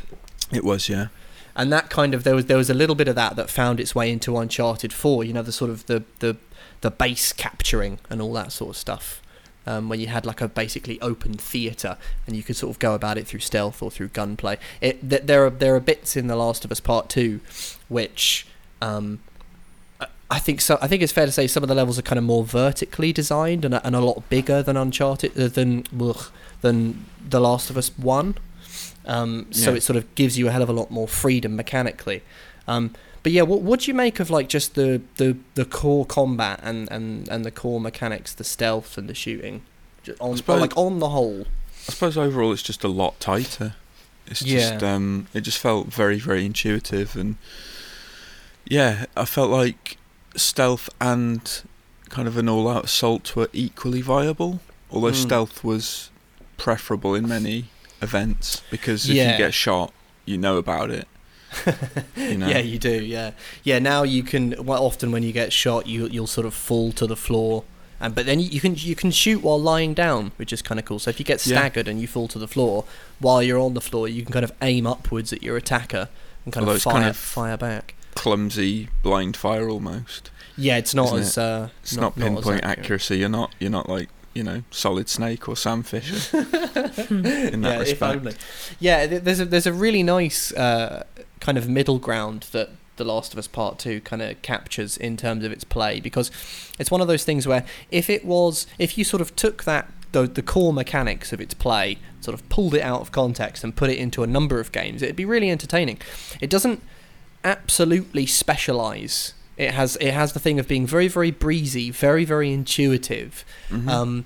It 0.52 0.64
was, 0.64 0.88
yeah. 0.88 1.06
and 1.54 1.72
that 1.72 1.88
kind 1.88 2.12
of 2.14 2.24
there 2.24 2.34
was 2.34 2.46
there 2.46 2.56
was 2.56 2.68
a 2.70 2.74
little 2.74 2.96
bit 2.96 3.06
of 3.08 3.14
that 3.14 3.36
that 3.36 3.48
found 3.50 3.78
its 3.78 3.94
way 3.94 4.10
into 4.10 4.36
Uncharted 4.36 4.92
Four. 4.92 5.22
You 5.24 5.32
know, 5.32 5.42
the 5.42 5.52
sort 5.52 5.70
of 5.70 5.86
the 5.86 6.02
the 6.20 6.36
the 6.80 6.90
base 6.90 7.32
capturing 7.32 7.98
and 8.08 8.20
all 8.22 8.32
that 8.34 8.50
sort 8.52 8.70
of 8.70 8.76
stuff. 8.76 9.20
Um, 9.66 9.90
when 9.90 10.00
you 10.00 10.06
had 10.06 10.24
like 10.24 10.40
a 10.40 10.48
basically 10.48 10.98
open 11.02 11.34
theater 11.34 11.98
and 12.26 12.34
you 12.34 12.42
could 12.42 12.56
sort 12.56 12.70
of 12.70 12.78
go 12.78 12.94
about 12.94 13.18
it 13.18 13.26
through 13.26 13.40
stealth 13.40 13.82
or 13.82 13.90
through 13.90 14.08
gunplay. 14.08 14.56
It 14.80 15.08
th- 15.08 15.22
there 15.24 15.44
are 15.44 15.50
there 15.50 15.76
are 15.76 15.80
bits 15.80 16.16
in 16.16 16.28
The 16.28 16.34
Last 16.36 16.64
of 16.64 16.72
Us 16.72 16.80
Part 16.80 17.10
Two, 17.10 17.40
which 17.88 18.46
um, 18.80 19.20
I- 20.30 20.38
think 20.38 20.60
so. 20.62 20.78
I 20.80 20.88
think 20.88 21.02
it's 21.02 21.12
fair 21.12 21.26
to 21.26 21.32
say 21.32 21.46
some 21.46 21.62
of 21.62 21.68
the 21.68 21.74
levels 21.74 21.98
are 21.98 22.02
kind 22.02 22.18
of 22.18 22.24
more 22.24 22.42
vertically 22.42 23.12
designed 23.12 23.64
and 23.66 23.74
a, 23.74 23.86
and 23.86 23.94
a 23.94 24.00
lot 24.00 24.28
bigger 24.30 24.62
than 24.62 24.76
Uncharted 24.78 25.38
uh, 25.38 25.48
than 25.48 25.84
ugh, 26.00 26.30
than 26.62 27.04
The 27.28 27.38
Last 27.40 27.68
of 27.68 27.76
Us 27.76 27.90
One. 27.98 28.36
Um, 29.04 29.46
so 29.50 29.70
Yeah. 29.72 29.76
it 29.76 29.82
sort 29.82 29.98
of 29.98 30.12
gives 30.14 30.38
you 30.38 30.48
a 30.48 30.50
hell 30.52 30.62
of 30.62 30.68
a 30.70 30.72
lot 30.72 30.90
more 30.90 31.06
freedom 31.06 31.54
mechanically. 31.54 32.22
Um, 32.66 32.94
but 33.22 33.32
yeah, 33.32 33.42
what 33.42 33.60
what 33.62 33.80
do 33.80 33.90
you 33.90 33.94
make 33.94 34.20
of 34.20 34.30
like 34.30 34.48
just 34.48 34.74
the, 34.74 35.00
the, 35.16 35.36
the 35.54 35.64
core 35.64 36.06
combat 36.06 36.60
and, 36.62 36.90
and, 36.90 37.28
and 37.28 37.44
the 37.44 37.50
core 37.50 37.80
mechanics, 37.80 38.32
the 38.34 38.44
stealth 38.44 38.96
and 38.98 39.08
the 39.08 39.14
shooting, 39.14 39.62
Ju- 40.02 40.16
on, 40.20 40.36
suppose- 40.36 40.60
like 40.60 40.76
on 40.76 40.98
the 40.98 41.08
whole? 41.10 41.42
I 41.88 41.92
suppose 41.92 42.16
overall 42.16 42.52
it's 42.52 42.62
just 42.62 42.84
a 42.84 42.88
lot 42.88 43.18
tighter. 43.20 43.74
It's 44.26 44.42
Yeah. 44.42 44.70
just 44.72 44.84
um 44.84 45.26
it 45.34 45.40
just 45.40 45.58
felt 45.58 45.88
very 45.88 46.18
very 46.18 46.44
intuitive 46.46 47.16
and 47.16 47.36
yeah, 48.68 49.06
I 49.16 49.24
felt 49.24 49.50
like 49.50 49.96
stealth 50.36 50.88
and 51.00 51.62
kind 52.08 52.28
of 52.28 52.36
an 52.36 52.48
all-out 52.48 52.84
assault 52.84 53.34
were 53.34 53.48
equally 53.52 54.00
viable, 54.00 54.60
although 54.90 55.10
Mm. 55.10 55.14
stealth 55.22 55.64
was 55.64 56.10
preferable 56.56 57.14
in 57.14 57.26
many 57.28 57.66
events 58.02 58.62
because 58.70 59.08
if 59.08 59.16
Yeah. 59.16 59.32
you 59.32 59.38
get 59.38 59.54
shot, 59.54 59.92
you 60.24 60.38
know 60.38 60.56
about 60.56 60.90
it. 60.90 61.08
You 62.16 62.36
know? 62.38 62.48
Yeah, 62.48 62.58
you 62.58 62.78
do. 62.78 63.02
Yeah, 63.04 63.32
yeah. 63.64 63.78
Now 63.78 64.02
you 64.02 64.22
can. 64.22 64.54
Well, 64.64 64.84
often 64.84 65.10
when 65.12 65.22
you 65.22 65.32
get 65.32 65.52
shot, 65.52 65.86
you 65.86 66.06
you'll 66.06 66.26
sort 66.26 66.46
of 66.46 66.54
fall 66.54 66.92
to 66.92 67.06
the 67.06 67.16
floor, 67.16 67.64
and 68.00 68.14
but 68.14 68.26
then 68.26 68.40
you, 68.40 68.48
you 68.48 68.60
can 68.60 68.74
you 68.76 68.94
can 68.94 69.10
shoot 69.10 69.42
while 69.42 69.60
lying 69.60 69.94
down, 69.94 70.32
which 70.36 70.52
is 70.52 70.62
kind 70.62 70.78
of 70.78 70.86
cool. 70.86 70.98
So 70.98 71.10
if 71.10 71.18
you 71.18 71.24
get 71.24 71.44
Yeah. 71.46 71.58
staggered 71.58 71.88
and 71.88 72.00
you 72.00 72.06
fall 72.06 72.28
to 72.28 72.38
the 72.38 72.48
floor 72.48 72.84
while 73.18 73.42
you're 73.42 73.58
on 73.60 73.74
the 73.74 73.80
floor, 73.80 74.08
you 74.08 74.22
can 74.22 74.32
kind 74.32 74.44
of 74.44 74.52
aim 74.62 74.86
upwards 74.86 75.32
at 75.32 75.42
your 75.42 75.56
attacker 75.56 76.08
and 76.44 76.54
kind 76.54 76.64
Although 76.64 76.76
of 76.76 76.82
fire 76.82 76.94
kind 76.94 77.06
of- 77.08 77.16
fire 77.16 77.56
back. 77.56 77.94
Clumsy 78.14 78.88
blind 79.02 79.36
fire 79.36 79.68
almost. 79.68 80.30
Yeah, 80.56 80.76
it's 80.78 80.94
not 80.94 81.16
as 81.16 81.38
uh, 81.38 81.68
It's 81.82 81.96
not, 81.96 82.16
as 82.18 82.22
pinpoint 82.22 82.46
accurate. 82.64 82.78
accuracy. 82.78 83.18
You're 83.18 83.28
not 83.28 83.54
you're 83.58 83.70
not 83.70 83.88
like 83.88 84.08
you 84.34 84.42
know 84.42 84.62
Solid 84.70 85.08
Snake 85.08 85.48
or 85.48 85.56
Sam 85.56 85.82
Fisher 85.82 86.38
in 87.10 87.22
that 87.22 87.62
yeah, 87.62 87.72
if 87.80 87.80
respect. 87.80 88.16
only. 88.18 88.34
Yeah, 88.78 89.06
there's 89.06 89.40
a 89.40 89.44
there's 89.44 89.66
a 89.66 89.72
really 89.72 90.02
nice 90.02 90.52
uh, 90.52 91.04
kind 91.40 91.58
of 91.58 91.68
middle 91.68 91.98
ground 91.98 92.46
that 92.52 92.70
The 92.96 93.04
Last 93.04 93.32
of 93.32 93.38
Us 93.38 93.48
Part 93.48 93.78
Two 93.78 94.00
kind 94.00 94.22
of 94.22 94.40
captures 94.42 94.96
in 94.96 95.16
terms 95.16 95.44
of 95.44 95.52
its 95.52 95.64
play 95.64 96.00
because 96.00 96.30
it's 96.78 96.90
one 96.90 97.00
of 97.00 97.08
those 97.08 97.24
things 97.24 97.46
where 97.46 97.64
if 97.90 98.08
it 98.08 98.24
was 98.24 98.66
if 98.78 98.96
you 98.96 99.04
sort 99.04 99.20
of 99.20 99.34
took 99.36 99.64
that 99.64 99.90
the, 100.12 100.26
the 100.26 100.42
core 100.42 100.72
mechanics 100.72 101.32
of 101.32 101.40
its 101.40 101.54
play, 101.54 101.98
sort 102.20 102.34
of 102.34 102.48
pulled 102.48 102.74
it 102.74 102.82
out 102.82 103.00
of 103.00 103.12
context 103.12 103.62
and 103.62 103.74
put 103.76 103.90
it 103.90 103.98
into 103.98 104.22
a 104.22 104.26
number 104.26 104.58
of 104.60 104.72
games, 104.72 105.02
it'd 105.02 105.16
be 105.16 105.24
really 105.24 105.50
entertaining. 105.50 105.98
It 106.40 106.50
doesn't 106.50 106.82
absolutely 107.44 108.26
specialize. 108.26 109.34
It 109.56 109.72
has 109.72 109.96
it 109.96 110.12
has 110.12 110.32
the 110.32 110.40
thing 110.40 110.58
of 110.58 110.66
being 110.68 110.86
very 110.86 111.08
very 111.08 111.30
breezy, 111.30 111.90
very 111.90 112.24
very 112.24 112.52
intuitive. 112.52 113.44
Mhm. 113.70 113.88
Um, 113.88 114.24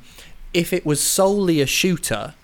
if 0.53 0.73
it 0.73 0.87
was 0.87 1.01
solely 1.01 1.61
a 1.61 1.67
shooter, 1.67 2.35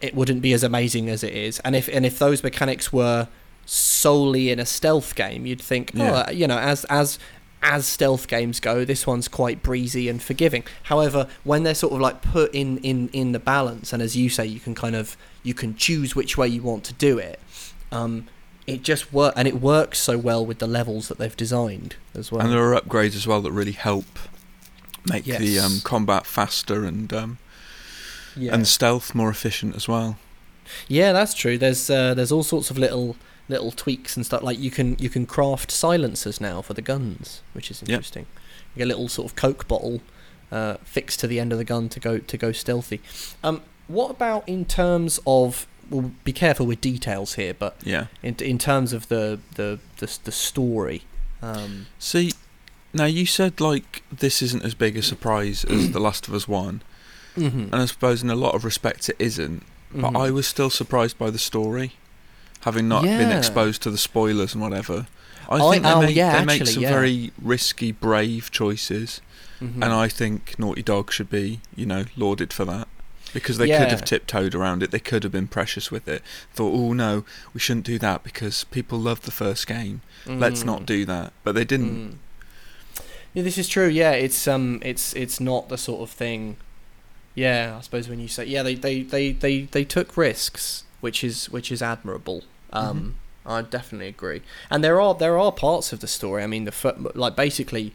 it 0.00 0.14
wouldn't 0.14 0.40
be 0.40 0.52
as 0.52 0.62
amazing 0.62 1.08
as 1.10 1.22
it 1.22 1.34
is. 1.34 1.58
And 1.60 1.74
if 1.76 1.88
and 1.88 2.06
if 2.06 2.18
those 2.18 2.42
mechanics 2.42 2.92
were 2.92 3.28
solely 3.66 4.50
in 4.50 4.58
a 4.58 4.66
stealth 4.66 5.14
game, 5.14 5.46
you'd 5.46 5.60
think, 5.60 5.92
Yeah. 5.94 6.26
oh, 6.28 6.30
you 6.30 6.46
know, 6.46 6.58
as 6.58 6.84
as 6.86 7.18
as 7.62 7.86
stealth 7.86 8.26
games 8.26 8.58
go, 8.58 8.84
this 8.84 9.06
one's 9.06 9.28
quite 9.28 9.62
breezy 9.62 10.08
and 10.08 10.22
forgiving. 10.22 10.64
However, 10.84 11.26
when 11.44 11.62
they're 11.62 11.74
sort 11.74 11.92
of 11.92 12.00
like 12.00 12.22
put 12.22 12.54
in 12.54 12.78
in 12.78 13.08
in 13.12 13.32
the 13.32 13.38
balance, 13.38 13.92
and 13.92 14.02
as 14.02 14.16
you 14.16 14.28
say, 14.28 14.46
you 14.46 14.60
can 14.60 14.74
kind 14.74 14.96
of 14.96 15.16
you 15.42 15.54
can 15.54 15.74
choose 15.76 16.16
which 16.16 16.36
way 16.38 16.48
you 16.48 16.62
want 16.62 16.84
to 16.84 16.94
do 16.94 17.18
it. 17.18 17.38
Um, 17.92 18.28
it 18.66 18.82
just 18.82 19.12
work 19.12 19.34
and 19.36 19.48
it 19.48 19.60
works 19.60 19.98
so 19.98 20.16
well 20.16 20.44
with 20.46 20.58
the 20.58 20.66
levels 20.66 21.08
that 21.08 21.18
they've 21.18 21.36
designed 21.36 21.96
as 22.14 22.30
well. 22.30 22.42
And 22.42 22.52
there 22.52 22.62
are 22.72 22.80
upgrades 22.80 23.16
as 23.16 23.26
well 23.26 23.40
that 23.42 23.52
really 23.52 23.72
help 23.72 24.18
make 25.06 25.24
the 25.24 25.58
um, 25.58 25.80
combat 25.82 26.26
faster 26.26 26.84
and 26.84 27.12
um, 27.12 27.38
yeah. 28.36 28.54
and 28.54 28.66
stealth 28.66 29.14
more 29.14 29.30
efficient 29.30 29.74
as 29.74 29.88
well. 29.88 30.18
Yeah, 30.88 31.12
that's 31.12 31.34
true. 31.34 31.58
There's 31.58 31.90
uh, 31.90 32.14
there's 32.14 32.32
all 32.32 32.42
sorts 32.44 32.70
of 32.70 32.78
little 32.78 33.16
little 33.50 33.70
tweaks 33.72 34.16
and 34.16 34.24
stuff. 34.24 34.42
Like 34.42 34.58
you 34.58 34.70
can 34.70 34.96
you 34.98 35.10
can 35.10 35.26
craft 35.26 35.70
silencers 35.70 36.40
now 36.40 36.62
for 36.62 36.74
the 36.74 36.82
guns, 36.82 37.42
which 37.52 37.70
is 37.70 37.82
Yep. 37.82 37.88
interesting. 37.90 38.26
You 38.74 38.78
get 38.80 38.84
a 38.84 38.92
little 38.94 39.08
sort 39.08 39.26
of 39.30 39.36
coke 39.36 39.66
bottle 39.68 40.00
uh, 40.52 40.74
fixed 40.84 41.20
to 41.20 41.26
the 41.26 41.38
end 41.40 41.52
of 41.52 41.58
the 41.58 41.64
gun 41.64 41.88
to 41.90 42.00
go 42.00 42.18
to 42.18 42.36
go 42.36 42.52
stealthy. 42.52 43.00
Um, 43.44 43.62
what 43.88 44.10
about 44.10 44.48
in 44.48 44.64
terms 44.64 45.20
of? 45.26 45.66
Well, 45.90 46.12
be 46.22 46.32
careful 46.32 46.66
with 46.66 46.80
details 46.80 47.34
here, 47.34 47.52
but 47.52 47.76
Yeah. 47.84 48.06
in 48.22 48.36
in 48.40 48.58
terms 48.58 48.92
of 48.92 49.08
the 49.08 49.40
the 49.56 49.78
the, 49.98 50.18
the 50.24 50.32
story. 50.32 51.02
Um, 51.42 51.86
See, 51.98 52.32
now 52.92 53.06
you 53.06 53.26
said 53.26 53.60
like 53.60 54.02
this 54.12 54.40
isn't 54.42 54.64
as 54.64 54.74
big 54.74 54.96
a 54.96 55.02
surprise 55.02 55.64
as 55.64 55.90
The 55.92 55.98
Last 56.00 56.28
of 56.28 56.34
Us 56.34 56.46
One, 56.46 56.82
mhm, 57.36 57.72
and 57.72 57.74
I 57.74 57.86
suppose 57.86 58.22
in 58.22 58.30
a 58.30 58.36
lot 58.36 58.54
of 58.54 58.64
respects 58.64 59.08
it 59.08 59.16
isn't. 59.18 59.62
But 59.92 60.12
mhm. 60.12 60.20
I 60.26 60.30
was 60.30 60.46
still 60.46 60.70
surprised 60.70 61.18
by 61.18 61.30
the 61.30 61.38
story, 61.38 61.92
having 62.60 62.88
not 62.88 63.02
been 63.04 63.30
exposed 63.36 63.82
to 63.82 63.90
the 63.90 63.98
spoilers 63.98 64.54
and 64.54 64.62
whatever. 64.62 65.06
I 65.48 65.56
I- 65.56 65.70
think 65.72 65.82
they, 65.82 65.92
oh, 65.92 66.02
make, 66.02 66.16
yeah, 66.16 66.38
they 66.38 66.44
make 66.44 66.60
actually, 66.60 66.72
some 66.74 66.82
yeah. 66.84 66.90
very 66.92 67.32
risky, 67.42 67.90
brave 67.92 68.50
choices, 68.50 69.20
Mhm. 69.60 69.74
and 69.76 69.84
I 69.86 70.08
think 70.08 70.58
Naughty 70.58 70.82
Dog 70.82 71.10
should 71.12 71.28
be, 71.30 71.60
you 71.74 71.86
know, 71.86 72.04
lauded 72.16 72.52
for 72.52 72.64
that. 72.66 72.86
Because 73.32 73.58
they 73.58 73.68
could 73.68 73.90
have 73.92 74.04
tiptoed 74.04 74.56
around 74.56 74.82
it, 74.82 74.90
they 74.90 74.98
could 74.98 75.22
have 75.22 75.30
been 75.30 75.46
precious 75.46 75.88
with 75.90 76.08
it. 76.08 76.20
Thought, 76.52 76.72
oh 76.74 76.92
no, 76.92 77.24
we 77.54 77.60
shouldn't 77.60 77.86
do 77.86 77.96
that 78.00 78.24
because 78.24 78.64
people 78.64 78.98
love 78.98 79.20
the 79.22 79.30
first 79.30 79.68
game. 79.68 80.00
Let's 80.26 80.64
not 80.64 80.82
Mm. 80.82 80.86
do 80.86 81.04
that. 81.04 81.32
But 81.44 81.54
they 81.54 81.64
didn't. 81.64 81.90
Mm. 82.12 82.14
Yeah, 83.32 83.44
this 83.44 83.56
is 83.56 83.68
true. 83.68 83.86
Yeah, 83.86 84.10
it's 84.10 84.48
um, 84.48 84.80
it's 84.82 85.12
it's 85.14 85.38
not 85.38 85.68
the 85.68 85.78
sort 85.78 86.00
of 86.02 86.10
thing. 86.10 86.56
Yeah, 87.36 87.76
I 87.78 87.80
suppose 87.82 88.08
when 88.08 88.18
you 88.18 88.26
say 88.26 88.46
yeah, 88.46 88.64
they 88.64 88.74
they 88.74 89.02
they 89.02 89.30
they, 89.30 89.62
they 89.62 89.84
took 89.84 90.16
risks, 90.16 90.82
which 91.00 91.22
is 91.24 91.50
which 91.50 91.70
is 91.72 91.82
admirable. 91.82 92.42
Um, 92.72 93.16
I 93.46 93.62
definitely 93.62 94.08
agree. 94.08 94.42
And 94.70 94.84
there 94.84 95.00
are 95.00 95.14
there 95.14 95.38
are 95.38 95.50
parts 95.52 95.92
of 95.92 96.00
the 96.00 96.06
story. 96.06 96.42
I 96.42 96.46
mean, 96.46 96.64
the 96.64 96.72
fir- 96.72 96.96
like 97.14 97.34
basically, 97.36 97.94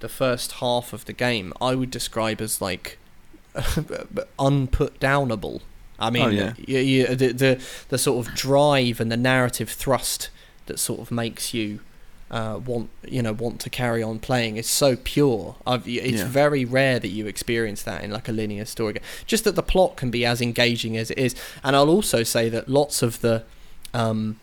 the 0.00 0.08
first 0.08 0.52
half 0.52 0.92
of 0.92 1.04
the 1.04 1.12
game 1.12 1.52
I 1.60 1.74
would 1.74 1.90
describe 1.90 2.40
as 2.40 2.60
like 2.60 2.98
unput 4.38 4.98
downable. 5.00 5.60
I 5.98 6.10
mean, 6.10 6.22
Oh, 6.24 6.28
yeah. 6.28 6.52
you, 6.56 6.78
you, 6.78 7.06
the, 7.14 7.32
the 7.32 7.62
the 7.90 7.98
sort 7.98 8.26
of 8.26 8.34
drive 8.34 9.00
and 9.00 9.12
the 9.12 9.16
narrative 9.16 9.68
thrust 9.70 10.30
that 10.66 10.78
sort 10.78 11.00
of 11.00 11.10
makes 11.10 11.52
you 11.52 11.80
uh, 12.30 12.60
want 12.64 12.90
you 13.06 13.20
know 13.22 13.32
want 13.32 13.60
to 13.60 13.68
carry 13.70 14.02
on 14.02 14.18
playing 14.20 14.56
is 14.56 14.68
so 14.68 14.96
pure. 14.96 15.56
I've, 15.66 15.86
it's 15.88 16.18
Yeah. 16.20 16.28
very 16.28 16.64
rare 16.64 16.98
that 17.00 17.08
you 17.08 17.26
experience 17.26 17.82
that 17.82 18.04
in 18.04 18.10
like 18.10 18.28
a 18.28 18.32
linear 18.32 18.64
story. 18.64 18.94
game. 18.94 19.02
Just 19.26 19.44
that 19.44 19.56
the 19.56 19.62
plot 19.62 19.96
can 19.96 20.10
be 20.10 20.24
as 20.24 20.40
engaging 20.40 20.96
as 20.96 21.10
it 21.10 21.18
is, 21.18 21.34
and 21.64 21.74
I'll 21.74 21.90
also 21.90 22.22
say 22.22 22.48
that 22.48 22.68
lots 22.68 23.02
of 23.02 23.20
the 23.20 23.42
um, 23.94 24.38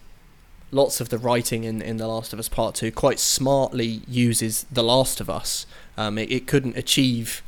lots 0.71 0.99
of 0.99 1.07
the 1.09 1.17
writing 1.17 1.63
in, 1.63 1.81
in 1.81 1.95
The 1.97 2.07
Last 2.07 2.33
of 2.33 2.39
Us 2.39 2.49
Part 2.49 2.75
Two 2.75 2.91
quite 2.91 3.19
smartly 3.19 4.01
uses 4.07 4.65
The 4.71 4.83
Last 4.83 5.21
of 5.21 5.29
Us. 5.29 5.65
Um, 5.97 6.17
it, 6.17 6.29
it 6.31 6.45
couldn't 6.47 6.75
achieve 6.75 7.41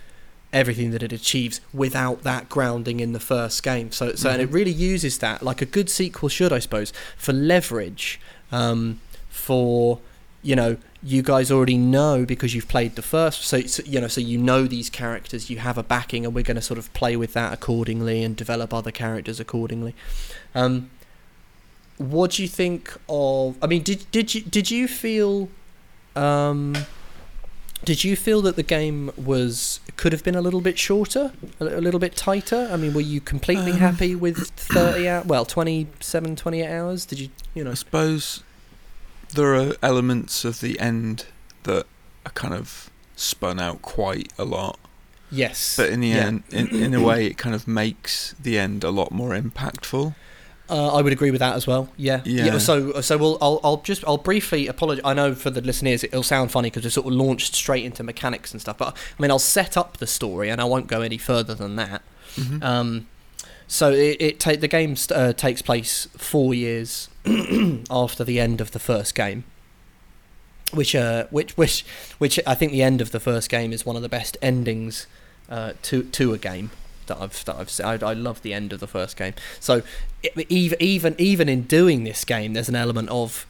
everything 0.54 0.90
that 0.92 1.04
it 1.04 1.12
achieves 1.12 1.62
without 1.74 2.24
that 2.24 2.50
grounding 2.50 3.00
in 3.02 3.12
the 3.14 3.20
first 3.20 3.62
game. 3.62 3.92
So, 3.92 4.16
so 4.16 4.30
and 4.32 4.42
it 4.42 4.50
Mhm. 4.50 4.54
really 4.54 4.72
uses 4.72 5.18
that 5.20 5.44
like 5.44 5.62
a 5.62 5.66
good 5.66 5.90
sequel 5.90 6.28
should, 6.30 6.52
I 6.54 6.60
suppose, 6.60 6.92
for 7.18 7.34
leverage. 7.34 8.20
Um, 8.52 9.00
for 9.30 10.00
you 10.42 10.56
know, 10.56 10.78
you 11.04 11.22
guys 11.22 11.52
already 11.52 11.78
know 11.78 12.26
because 12.26 12.54
you've 12.54 12.68
played 12.68 12.96
the 12.96 13.02
first. 13.02 13.44
So, 13.44 13.62
so 13.62 13.84
you 13.86 14.02
know, 14.02 14.08
so 14.08 14.22
you 14.22 14.38
know 14.38 14.66
these 14.68 14.90
characters. 14.90 15.50
You 15.50 15.58
have 15.60 15.78
a 15.78 15.84
backing, 15.84 16.26
and 16.26 16.34
we're 16.34 16.44
going 16.44 16.56
to 16.56 16.62
sort 16.62 16.78
of 16.78 16.92
play 16.94 17.16
with 17.16 17.34
that 17.34 17.54
accordingly 17.54 18.24
and 18.24 18.36
develop 18.36 18.74
other 18.74 18.92
characters 18.92 19.40
accordingly. 19.40 19.96
Um, 20.56 20.90
what 21.98 22.32
do 22.32 22.42
you 22.42 22.48
think 22.48 22.96
of? 23.08 23.58
I 23.62 23.68
mean, 23.68 23.84
did 23.84 24.06
did 24.12 24.34
you 24.34 24.42
did 24.42 24.72
you 24.72 24.88
feel? 24.88 25.50
Um, 26.16 26.76
did 27.86 28.04
you 28.04 28.18
feel 28.18 28.42
that 28.42 28.58
the 28.58 28.64
game 28.64 29.10
was 29.16 29.80
could 29.96 30.12
have 30.12 30.24
been 30.24 30.36
a 30.36 30.42
little 30.42 30.60
bit 30.60 30.78
shorter, 30.78 31.32
a, 31.62 31.64
a 31.66 31.82
little 31.82 32.00
bit 32.00 32.16
tighter? 32.16 32.68
I 32.72 32.76
mean, 32.76 32.94
were 32.94 33.00
you 33.02 33.22
completely 33.22 33.72
Um, 33.72 33.78
happy 33.78 34.16
with 34.16 34.50
30 34.50 35.08
hours? 35.08 35.26
Well, 35.26 35.46
27, 35.46 36.36
28 36.36 36.68
hours? 36.68 37.06
Did 37.06 37.20
you, 37.20 37.30
you 37.54 37.64
know? 37.64 37.72
I 37.72 37.76
suppose 37.76 38.44
there 39.34 39.56
are 39.56 39.74
elements 39.82 40.46
of 40.46 40.60
the 40.62 40.80
end 40.80 41.26
that 41.64 41.86
are 42.26 42.32
kind 42.34 42.54
of 42.54 42.90
spun 43.16 43.60
out 43.60 43.82
quite 43.82 44.32
a 44.38 44.46
lot. 44.46 44.80
Yes. 45.32 45.76
But 45.78 45.90
in 45.90 46.00
the 46.00 46.08
Yeah. 46.10 46.26
end, 46.28 46.44
in, 46.50 46.68
in 46.70 46.94
a 46.94 47.02
way, 47.02 47.26
it 47.28 47.38
kind 47.38 47.54
of 47.54 47.68
makes 47.68 48.34
the 48.42 48.58
end 48.58 48.84
a 48.84 48.90
lot 48.90 49.12
more 49.12 49.32
impactful. 49.32 50.16
Uh, 50.72 50.96
I 50.96 51.02
would 51.02 51.14
agree 51.14 51.32
with 51.32 51.40
that 51.40 51.56
as 51.56 51.66
well. 51.66 51.90
Yeah. 51.98 52.22
Yeah. 52.26 52.58
so 52.60 53.02
so 53.02 53.18
we'll 53.18 53.38
I'll 53.42 53.60
I'll 53.64 53.78
just 53.78 54.04
I'll 54.08 54.18
briefly 54.18 54.68
apologize. 54.68 55.02
I 55.04 55.14
know 55.16 55.34
for 55.34 55.50
the 55.50 55.62
listeners 55.62 56.04
it'll 56.04 56.22
sound 56.24 56.52
funny 56.52 56.70
because 56.70 56.84
we 56.84 56.92
sort 56.92 57.08
of 57.08 57.14
launched 57.14 57.56
straight 57.56 57.84
into 57.86 58.04
mechanics 58.04 58.52
and 58.52 58.62
stuff. 58.62 58.78
But 58.78 58.96
I 59.18 59.22
mean 59.22 59.32
I'll 59.32 59.40
set 59.40 59.78
up 59.78 59.98
the 59.98 60.06
story 60.08 60.50
and 60.50 60.62
I 60.62 60.66
won't 60.66 60.86
go 60.88 61.02
any 61.02 61.18
further 61.18 61.56
than 61.56 61.76
that. 61.78 62.04
Mhm. 62.36 62.64
Um, 62.64 63.08
so 63.68 63.92
it, 63.92 64.18
it 64.20 64.40
ta- 64.40 64.56
the 64.58 64.68
game 64.68 64.96
uh, 65.14 65.34
takes 65.34 65.62
place 65.64 66.08
four 66.18 66.54
years 66.54 67.10
after 67.90 68.24
the 68.24 68.40
end 68.40 68.62
of 68.62 68.72
the 68.72 68.80
first 68.80 69.16
game, 69.16 69.44
which 70.74 70.96
uh 70.96 71.26
which 71.32 71.56
which 71.58 71.86
which 72.18 72.40
I 72.46 72.56
think 72.56 72.72
the 72.72 72.84
end 72.84 73.02
of 73.02 73.12
the 73.12 73.20
first 73.20 73.50
game 73.50 73.74
is 73.74 73.86
one 73.86 73.96
of 73.96 74.02
the 74.02 74.10
best 74.10 74.38
endings 74.42 75.08
uh, 75.50 75.74
to 75.84 76.04
to 76.04 76.34
a 76.34 76.38
game 76.38 76.72
that 77.08 77.18
I've 77.20 77.44
that 77.46 77.56
I've 77.56 77.70
se- 77.70 77.84
I, 77.84 77.94
I 77.96 78.14
love 78.14 78.42
the 78.42 78.54
end 78.54 78.72
of 78.74 78.80
the 78.80 78.88
first 78.88 79.18
game. 79.18 79.34
So 79.60 79.82
even 80.50 80.78
even 80.82 81.16
even 81.18 81.50
in 81.50 81.64
doing 81.64 82.04
this 82.04 82.24
game, 82.26 82.54
there's 82.54 82.70
an 82.70 82.76
element 82.76 83.10
of 83.10 83.46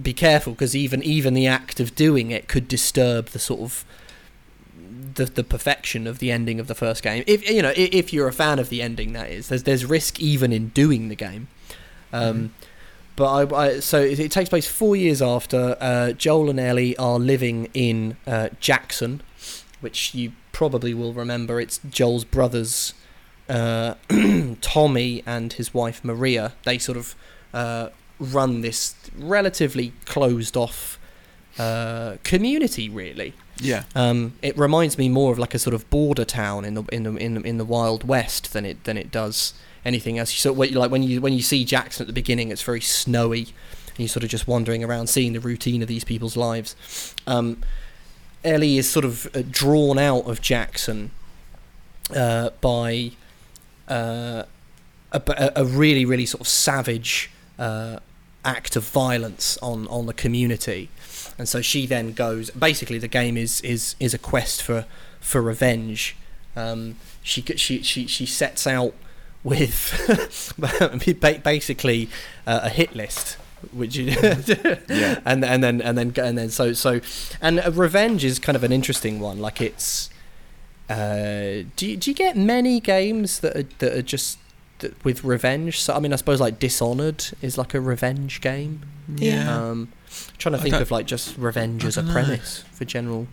be 0.00 0.12
careful 0.12 0.52
because 0.52 0.74
even 0.76 1.02
even 1.02 1.34
the 1.34 1.46
act 1.46 1.80
of 1.80 1.94
doing 1.94 2.30
it 2.30 2.48
could 2.48 2.68
disturb 2.68 3.28
the 3.28 3.38
sort 3.38 3.60
of 3.60 3.84
the 5.14 5.26
the 5.26 5.44
perfection 5.44 6.06
of 6.06 6.18
the 6.18 6.30
ending 6.30 6.58
of 6.60 6.66
the 6.66 6.74
first 6.74 7.02
game. 7.02 7.24
If 7.26 7.48
you 7.48 7.60
know, 7.62 7.70
i- 7.70 7.90
if 7.92 8.12
you're 8.12 8.28
a 8.28 8.32
fan 8.32 8.58
of 8.58 8.68
the 8.70 8.80
ending, 8.82 9.12
that 9.14 9.30
is, 9.30 9.48
there's 9.48 9.62
there's 9.64 9.84
risk 9.84 10.20
even 10.20 10.52
in 10.52 10.68
doing 10.68 11.08
the 11.08 11.14
game. 11.14 11.48
Um, 12.12 12.52
But 13.16 13.52
I, 13.52 13.56
I 13.56 13.80
so 13.80 14.00
it, 14.00 14.20
it 14.20 14.30
takes 14.30 14.50
place 14.50 14.68
four 14.68 14.94
years 14.94 15.22
after 15.22 15.76
uh, 15.80 16.12
Joel 16.12 16.50
and 16.50 16.60
Ellie 16.60 16.96
are 16.98 17.18
living 17.18 17.68
in 17.72 18.18
uh, 18.26 18.50
Jackson, 18.60 19.22
which 19.80 20.14
you 20.14 20.32
probably 20.52 20.92
will 20.92 21.14
remember. 21.14 21.58
It's 21.58 21.80
Joel's 21.88 22.24
brothers, 22.24 22.92
uh, 23.48 23.94
Tommy 24.60 25.22
and 25.26 25.54
his 25.54 25.72
wife 25.72 26.04
Maria. 26.04 26.52
They 26.64 26.76
sort 26.76 26.98
of 26.98 27.14
uh, 27.54 27.88
run 28.20 28.60
this 28.60 28.94
relatively 29.16 29.94
closed 30.04 30.56
off 30.56 30.98
uh, 31.58 32.16
community, 32.22 32.88
really. 32.88 33.32
Yeah. 33.58 33.84
Um, 33.94 34.34
it 34.42 34.56
reminds 34.58 34.98
me 34.98 35.08
more 35.08 35.32
of 35.32 35.38
like 35.38 35.54
a 35.54 35.58
sort 35.58 35.72
of 35.72 35.88
border 35.88 36.26
town 36.26 36.66
in 36.66 36.74
the 36.74 36.84
in 36.92 37.02
the 37.04 37.16
in 37.16 37.34
the, 37.34 37.40
in 37.40 37.56
the 37.56 37.64
Wild 37.64 38.06
West 38.06 38.52
than 38.52 38.66
it 38.66 38.84
than 38.84 38.98
it 38.98 39.10
does 39.10 39.54
anything 39.86 40.18
else. 40.18 40.32
So 40.32 40.52
what 40.52 40.70
you 40.70 40.78
like 40.78 40.90
when 40.90 41.02
you 41.02 41.20
when 41.20 41.32
you 41.32 41.42
see 41.42 41.64
Jackson 41.64 42.04
at 42.04 42.06
the 42.06 42.12
beginning, 42.12 42.50
it's 42.50 42.62
very 42.62 42.80
snowy, 42.80 43.40
and 43.40 43.98
you're 43.98 44.08
sort 44.08 44.24
of 44.24 44.30
just 44.30 44.46
wandering 44.46 44.84
around, 44.84 45.06
seeing 45.08 45.32
the 45.32 45.40
routine 45.40 45.82
of 45.82 45.88
these 45.88 46.04
people's 46.04 46.36
lives. 46.36 47.14
Um, 47.26 47.62
Ellie 48.44 48.78
is 48.78 48.88
sort 48.88 49.04
of 49.04 49.26
uh, 49.34 49.42
drawn 49.50 49.98
out 49.98 50.26
of 50.26 50.40
Jackson 50.40 51.10
uh, 52.14 52.50
by 52.60 53.12
uh, 53.88 54.42
a, 55.12 55.52
a 55.56 55.64
really 55.64 56.04
really 56.04 56.26
sort 56.26 56.42
of 56.42 56.48
savage 56.48 57.30
uh, 57.58 58.00
act 58.44 58.76
of 58.76 58.84
violence 58.84 59.56
on 59.62 59.88
on 59.88 60.06
the 60.06 60.14
community 60.14 60.90
and 61.38 61.48
so 61.48 61.60
she 61.60 61.86
then 61.86 62.12
goes. 62.12 62.50
Basically, 62.50 62.98
the 62.98 63.08
game 63.08 63.36
is 63.36 63.60
is 63.60 63.94
is 64.00 64.14
a 64.14 64.18
quest 64.18 64.62
for 64.62 64.86
for 65.20 65.42
revenge. 65.42 66.16
Um, 66.54 66.96
she 67.22 67.42
she 67.42 67.82
she 67.82 68.06
she 68.06 68.26
sets 68.26 68.66
out 68.66 68.94
with 69.46 70.52
basically 71.44 72.08
uh, 72.46 72.60
a 72.64 72.68
hit 72.68 72.94
list. 72.94 73.38
Which 73.72 73.96
you 73.96 74.04
Yeah. 74.88 75.20
and 75.24 75.44
and 75.44 75.64
then 75.64 75.80
and 75.80 75.96
then 75.96 76.12
and 76.16 76.36
then 76.36 76.50
so 76.50 76.72
so 76.72 77.00
and 77.40 77.58
uh, 77.60 77.70
revenge 77.72 78.22
is 78.24 78.38
kind 78.38 78.54
of 78.54 78.62
an 78.62 78.72
interesting 78.72 79.18
one. 79.18 79.38
Like 79.40 79.60
it's 79.60 80.10
uh, 80.90 81.64
do 81.74 81.88
you, 81.88 81.96
do 81.96 82.10
you 82.10 82.14
get 82.14 82.36
many 82.36 82.80
games 82.80 83.40
that 83.40 83.56
are, 83.56 83.66
that 83.78 83.92
are 83.94 84.02
just 84.02 84.38
that, 84.80 85.02
with 85.04 85.24
revenge? 85.24 85.80
So 85.80 85.94
I 85.94 86.00
mean, 86.00 86.12
I 86.12 86.16
suppose 86.16 86.40
like 86.40 86.58
Dishonored 86.58 87.24
is 87.40 87.56
like 87.56 87.72
a 87.72 87.80
revenge 87.80 88.40
game. 88.40 88.82
Yeah. 89.16 89.56
Um, 89.56 89.92
trying 90.38 90.54
to 90.54 90.60
think 90.60 90.74
of 90.74 90.90
like 90.90 91.06
just 91.06 91.36
revenge 91.38 91.84
as 91.84 91.96
a 91.96 92.02
dunno. 92.02 92.12
premise 92.12 92.64
for 92.72 92.84
general. 92.84 93.26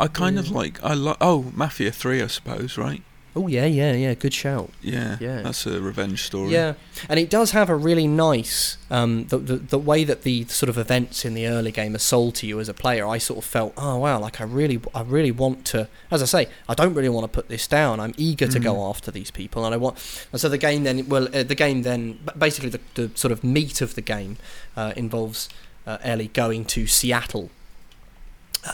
I 0.00 0.08
kind 0.08 0.38
of 0.38 0.50
like 0.50 0.82
I 0.82 0.94
like 0.94 1.18
oh 1.20 1.52
Mafia 1.54 1.92
Three 1.92 2.22
I 2.22 2.28
suppose 2.28 2.78
right 2.78 3.02
Oh 3.40 3.46
yeah, 3.46 3.64
yeah, 3.64 3.92
yeah. 3.94 4.12
Good 4.14 4.34
shout. 4.34 4.70
Yeah, 4.82 5.16
Yeah. 5.20 5.40
that's 5.42 5.64
a 5.66 5.80
revenge 5.80 6.24
story. 6.24 6.52
Yeah, 6.52 6.74
and 7.08 7.18
it 7.18 7.30
does 7.30 7.52
have 7.52 7.70
a 7.70 7.74
really 7.74 8.06
nice 8.06 8.76
um, 8.90 9.26
the, 9.28 9.38
the 9.38 9.56
the 9.56 9.78
way 9.78 10.04
that 10.04 10.22
the 10.22 10.44
sort 10.46 10.68
of 10.68 10.76
events 10.76 11.24
in 11.24 11.32
the 11.34 11.46
early 11.46 11.72
game 11.72 11.94
are 11.94 11.98
sold 12.00 12.34
to 12.36 12.46
you 12.46 12.60
as 12.60 12.68
a 12.68 12.74
player. 12.74 13.06
I 13.06 13.18
sort 13.18 13.38
of 13.38 13.44
felt, 13.44 13.72
oh 13.76 13.96
wow, 13.98 14.18
like 14.18 14.40
I 14.40 14.44
really, 14.44 14.78
I 14.94 15.02
really 15.02 15.30
want 15.30 15.64
to. 15.72 15.88
As 16.10 16.22
I 16.22 16.26
say, 16.26 16.48
I 16.68 16.74
don't 16.74 16.92
really 16.94 17.08
want 17.08 17.24
to 17.24 17.28
put 17.40 17.48
this 17.48 17.66
down. 17.66 17.98
I'm 18.00 18.14
eager 18.16 18.46
to 18.48 18.58
go 18.60 18.74
Mhm. 18.74 18.90
after 18.90 19.10
these 19.10 19.30
people, 19.30 19.64
and 19.64 19.72
I 19.74 19.78
want. 19.78 19.96
And 20.32 20.40
so 20.40 20.48
the 20.48 20.58
game 20.58 20.84
then, 20.84 21.08
well, 21.08 21.28
uh, 21.34 21.42
the 21.42 21.54
game 21.54 21.82
then, 21.82 22.18
basically 22.36 22.70
the, 22.70 22.80
the 22.94 23.10
sort 23.14 23.32
of 23.32 23.42
meat 23.42 23.80
of 23.80 23.94
the 23.94 24.02
game 24.02 24.36
uh, 24.76 24.92
involves 24.96 25.48
uh, 25.86 25.96
Ellie 26.02 26.28
going 26.28 26.64
to 26.66 26.86
Seattle. 26.86 27.48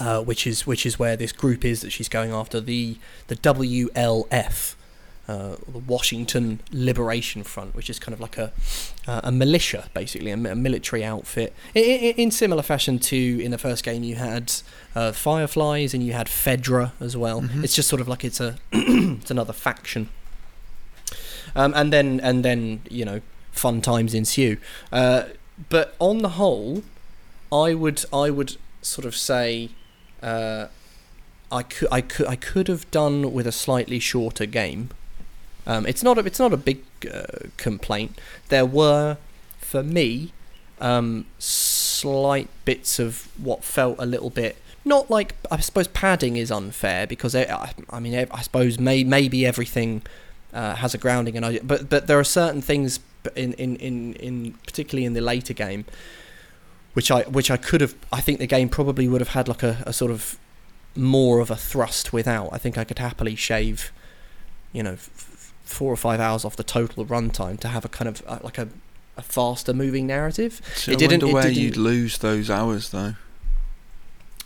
Uh, 0.01 0.21
which 0.21 0.49
is 0.49 0.67
which 0.67 0.85
is 0.85 0.99
where 0.99 1.17
this 1.17 1.31
group 1.31 1.65
is 1.65 1.81
that 1.81 1.91
she's 1.91 2.09
going 2.09 2.33
after 2.33 2.61
the 2.61 2.97
the 3.29 3.37
WLF, 3.37 4.75
uh, 5.29 5.57
the 5.69 5.79
Washington 5.79 6.59
Liberation 6.73 7.45
Front, 7.45 7.75
which 7.77 7.89
is 7.89 8.01
kind 8.01 8.13
of 8.13 8.21
like 8.21 8.37
a 8.37 8.53
uh, 9.07 9.21
a 9.23 9.31
militia, 9.31 9.89
basically 9.95 10.33
a, 10.33 10.35
a 10.35 10.57
military 10.57 11.05
outfit. 11.05 11.55
In, 11.73 11.85
in, 11.85 12.15
in 12.17 12.31
similar 12.33 12.63
fashion 12.65 12.99
to 12.99 13.17
in 13.17 13.53
the 13.53 13.59
first 13.59 13.85
game, 13.85 14.03
you 14.03 14.17
had 14.17 14.53
uh, 14.97 15.13
Fireflies 15.13 15.95
and 15.95 16.03
you 16.03 16.15
had 16.15 16.27
Fedra 16.27 16.91
as 16.99 17.17
well. 17.17 17.43
Mhm. 17.43 17.63
It's 17.63 17.77
just 17.77 17.89
sort 17.89 18.01
of 18.01 18.09
like 18.09 18.25
it's 18.25 18.41
a 18.41 18.57
it's 18.73 19.31
another 19.31 19.53
faction. 19.53 20.09
Um, 21.55 21.73
and 21.77 21.93
then 21.93 22.19
and 22.21 22.45
then 22.45 22.83
you 22.91 23.05
know 23.05 23.21
fun 23.53 23.81
times 23.83 24.15
ensue. 24.15 24.57
Uh, 24.91 25.25
but 25.71 25.95
on 26.01 26.19
the 26.23 26.31
whole, 26.31 26.83
I 27.53 27.73
would 27.75 28.05
I 28.13 28.31
would 28.31 28.57
sort 28.83 29.05
of 29.07 29.15
say. 29.15 29.71
Uh, 30.23 30.67
I 31.51 31.63
could, 31.63 31.89
I 31.93 32.01
could, 32.01 32.27
I 32.27 32.37
could 32.37 32.69
have 32.69 32.91
done 32.91 33.33
with 33.33 33.47
a 33.47 33.53
slightly 33.53 33.99
shorter 34.01 34.47
game. 34.47 34.91
Um, 35.67 35.87
it's 35.87 36.03
not 36.03 36.19
a, 36.19 36.21
it's 36.25 36.39
not 36.39 36.53
a 36.53 36.57
big 36.57 36.83
uh, 37.13 37.25
complaint. 37.57 38.19
There 38.49 38.67
were, 38.67 39.17
for 39.59 39.83
me, 39.83 40.33
um, 40.81 41.27
slight 41.39 42.49
bits 42.65 42.99
of 42.99 43.29
what 43.43 43.65
felt 43.65 43.97
a 43.99 44.07
little 44.07 44.31
bit 44.31 44.57
not 44.85 45.11
like 45.11 45.35
I 45.51 45.59
suppose 45.59 45.89
padding 45.89 46.37
is 46.37 46.51
unfair 46.53 47.09
because 47.09 47.35
I, 47.35 47.73
I- 47.91 47.99
mean 47.99 48.15
I 48.31 48.41
suppose 48.43 48.79
may, 48.79 49.03
maybe 49.03 49.45
everything 49.45 50.03
uh, 50.55 50.77
has 50.77 50.95
a 50.95 50.99
grounding 50.99 51.37
and 51.37 51.45
I, 51.45 51.59
but 51.59 51.89
but 51.89 52.07
there 52.07 52.21
are 52.21 52.25
certain 52.25 52.63
things 52.63 53.01
in, 53.35 53.53
in, 53.55 53.75
in, 53.77 54.13
in 54.15 54.53
particularly 54.65 55.05
in 55.05 55.15
the 55.15 55.21
later 55.21 55.53
game 55.53 55.87
which 56.97 57.11
I 57.11 57.21
which 57.25 57.51
I 57.51 57.59
could 57.59 57.81
have 57.83 57.95
I 58.11 58.21
think 58.23 58.39
the 58.39 58.47
game 58.47 58.69
probably 58.71 59.07
would 59.07 59.21
have 59.21 59.35
had 59.39 59.49
like 59.49 59.63
a, 59.63 59.83
a 59.87 59.93
sort 59.93 60.11
of 60.11 60.39
more 60.95 61.41
of 61.41 61.51
a 61.51 61.57
thrust 61.57 62.13
without. 62.13 62.49
I 62.53 62.59
think 62.59 62.79
I 62.79 62.85
could 62.85 62.99
happily 62.99 63.37
shave, 63.37 63.93
you 64.73 64.83
know, 64.83 64.93
f- 64.93 65.53
four 65.63 65.93
or 65.93 65.97
five 65.97 66.21
hours 66.21 66.43
off 66.45 66.57
the 66.57 66.65
total 66.65 67.05
runtime 67.05 67.61
to 67.61 67.69
have 67.69 67.85
a 67.85 67.89
kind 67.89 68.09
of 68.09 68.23
uh, 68.27 68.39
like 68.43 68.57
a, 68.57 68.69
a 69.19 69.23
faster 69.23 69.75
moving 69.75 70.07
narrative. 70.07 70.63
So 70.75 70.93
It 70.93 70.95
I 70.95 70.99
didn't- 70.99 71.23
wonder 71.23 71.27
it 71.27 71.35
where 71.35 71.43
didn't- 71.43 71.59
you'd 71.63 71.77
lose 71.77 72.17
those 72.19 72.49
hours 72.49 72.89
though. 72.91 73.15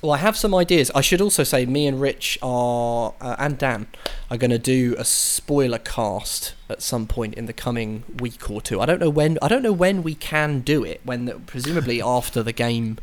Well, 0.02 0.12
I 0.12 0.16
have 0.18 0.36
some 0.36 0.54
ideas. 0.54 0.90
I 0.94 1.02
should 1.02 1.20
also 1.20 1.44
say, 1.44 1.66
me 1.66 1.86
and 1.86 2.00
Rich 2.00 2.38
are 2.40 3.14
uh, 3.20 3.36
and 3.38 3.58
Dan 3.58 3.86
are 4.30 4.38
going 4.38 4.50
to 4.50 4.58
do 4.58 4.94
a 4.98 5.04
spoiler 5.04 5.78
cast 5.78 6.54
at 6.70 6.80
some 6.80 7.06
point 7.06 7.34
in 7.34 7.44
the 7.44 7.52
coming 7.52 8.04
week 8.18 8.50
or 8.50 8.62
two. 8.62 8.80
I 8.80 8.86
don't 8.86 8.98
know 9.00 9.10
when. 9.10 9.38
I 9.42 9.48
don't 9.48 9.62
know 9.62 9.72
when 9.72 10.02
we 10.02 10.14
can 10.14 10.60
do 10.60 10.84
it. 10.84 11.00
When 11.04 11.26
the, 11.26 11.34
presumably 11.34 12.00
after 12.00 12.42
the 12.42 12.52
game 12.52 12.98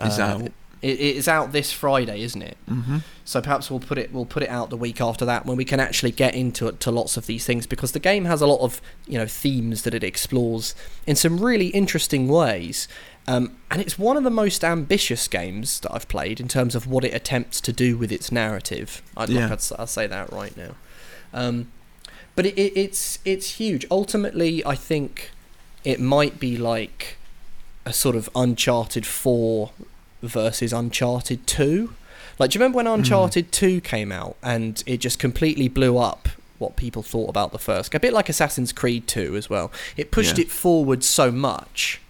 Is 0.00 0.20
uh, 0.20 0.22
out. 0.22 0.52
It, 0.84 1.00
it 1.00 1.16
is 1.16 1.28
out 1.28 1.52
this 1.52 1.72
Friday, 1.72 2.22
isn't 2.22 2.42
it? 2.42 2.58
Mm-hmm. 2.68 2.98
So 3.24 3.40
perhaps 3.40 3.70
we'll 3.70 3.80
put 3.80 3.96
it 3.96 4.12
we'll 4.12 4.26
put 4.26 4.42
it 4.42 4.50
out 4.50 4.68
the 4.68 4.76
week 4.76 5.00
after 5.00 5.24
that 5.24 5.46
when 5.46 5.56
we 5.56 5.64
can 5.64 5.80
actually 5.80 6.10
get 6.10 6.34
into 6.34 6.70
to 6.70 6.90
lots 6.90 7.16
of 7.16 7.24
these 7.26 7.46
things 7.46 7.66
because 7.66 7.92
the 7.92 7.98
game 7.98 8.26
has 8.26 8.42
a 8.42 8.46
lot 8.46 8.60
of 8.60 8.82
you 9.06 9.16
know 9.18 9.26
themes 9.26 9.82
that 9.82 9.94
it 9.94 10.04
explores 10.04 10.74
in 11.06 11.16
some 11.16 11.40
really 11.40 11.68
interesting 11.68 12.28
ways. 12.28 12.86
Um, 13.26 13.56
and 13.70 13.80
it's 13.80 13.98
one 13.98 14.18
of 14.18 14.24
the 14.24 14.30
most 14.30 14.62
ambitious 14.62 15.26
games 15.28 15.80
that 15.80 15.90
I've 15.94 16.06
played 16.08 16.38
in 16.40 16.48
terms 16.48 16.74
of 16.74 16.86
what 16.86 17.04
it 17.04 17.14
attempts 17.14 17.58
to 17.62 17.72
do 17.72 17.96
with 17.96 18.12
its 18.12 18.30
narrative. 18.30 19.00
I'd 19.16 19.30
Yeah. 19.30 19.48
like 19.48 19.52
I'd, 19.52 19.78
I'll 19.80 19.86
say 19.86 20.06
that 20.06 20.30
right 20.30 20.54
now. 20.54 20.72
Um, 21.32 21.68
but 22.36 22.44
it, 22.44 22.58
it, 22.58 22.72
it's 22.76 23.18
it's 23.24 23.52
huge. 23.58 23.86
Ultimately, 23.90 24.62
I 24.66 24.74
think 24.74 25.30
it 25.84 25.98
might 26.00 26.38
be 26.38 26.58
like 26.58 27.16
a 27.86 27.92
sort 27.92 28.16
of 28.16 28.28
Uncharted 28.34 29.06
Four 29.06 29.70
versus 30.28 30.72
Uncharted 30.72 31.46
Two. 31.46 31.94
Like, 32.38 32.50
do 32.50 32.58
you 32.58 32.60
remember 32.60 32.76
when 32.78 32.86
Uncharted 32.88 33.52
2 33.52 33.80
came 33.80 34.10
out 34.10 34.36
and 34.42 34.82
it 34.86 34.96
just 34.96 35.20
completely 35.20 35.68
blew 35.68 35.98
up 35.98 36.28
what 36.58 36.74
people 36.74 37.02
thought 37.02 37.28
about 37.28 37.52
the 37.52 37.60
first? 37.60 37.94
A 37.94 38.00
bit 38.00 38.12
like 38.12 38.28
Assassin's 38.28 38.72
Creed 38.72 39.06
2 39.06 39.36
as 39.36 39.48
well. 39.48 39.70
It 39.96 40.10
pushed 40.10 40.36
Yeah. 40.38 40.42
it 40.46 40.50
forward 40.50 41.04
so 41.04 41.30
much 41.30 42.00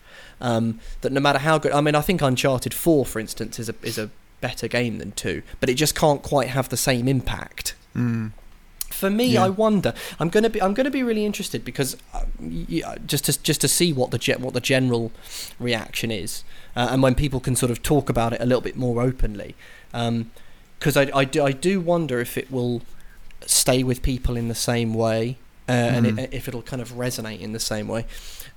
um, 0.41 0.81
that 1.03 1.13
no 1.13 1.21
matter 1.21 1.41
how 1.41 1.59
good. 1.59 1.73
I 1.73 1.83
mean, 1.83 1.95
I 1.95 2.01
think 2.01 2.23
Uncharted 2.23 2.73
4, 2.73 3.05
for 3.05 3.19
instance, 3.19 3.59
is 3.59 3.69
a, 3.69 3.75
is 3.83 3.99
a 3.99 4.09
better 4.41 4.67
game 4.67 4.97
than 4.97 5.13
2, 5.13 5.43
but 5.61 5.69
it 5.69 5.75
just 5.75 5.95
can't 5.95 6.23
quite 6.23 6.49
have 6.49 6.71
the 6.71 6.77
same 6.79 7.07
impact. 7.07 7.75
Mm. 7.95 8.33
For 9.01 9.11
me, 9.11 9.27
Yeah. 9.27 9.45
I 9.47 9.49
wonder. 9.51 9.93
I'm 10.21 10.29
gonna 10.29 10.49
be. 10.51 10.61
I'm 10.63 10.75
gonna 10.75 10.91
be 10.91 11.03
really 11.03 11.25
interested 11.25 11.65
because 11.65 11.97
uh, 12.15 12.25
just 13.07 13.25
to 13.27 13.43
just 13.43 13.61
to 13.61 13.69
see 13.69 13.93
what 13.93 14.11
the 14.11 14.19
ge- 14.19 14.39
what 14.39 14.55
the 14.55 14.61
general 14.61 15.11
reaction 15.59 16.11
is, 16.11 16.45
uh, 16.77 16.89
and 16.91 17.03
when 17.03 17.15
people 17.15 17.41
can 17.41 17.57
sort 17.57 17.71
of 17.73 17.83
talk 17.83 18.09
about 18.09 18.33
it 18.33 18.41
a 18.41 18.47
little 18.47 18.61
bit 18.63 18.77
more 18.77 19.03
openly, 19.03 19.55
because 19.93 20.97
I, 20.97 21.11
I 21.15 21.25
do 21.25 21.45
I 21.45 21.53
do 21.53 21.81
wonder 21.81 22.21
if 22.21 22.37
it 22.39 22.51
will 22.51 22.83
stay 23.47 23.83
with 23.83 24.01
people 24.03 24.37
in 24.37 24.49
the 24.49 24.55
same 24.55 24.95
way, 24.95 25.37
uh, 25.69 25.73
and 25.73 26.07
Mhm. 26.07 26.19
it, 26.19 26.33
if 26.33 26.49
it'll 26.49 26.63
kind 26.63 26.81
of 26.83 26.93
resonate 26.93 27.41
in 27.41 27.53
the 27.53 27.61
same 27.61 27.89
way. 27.89 28.07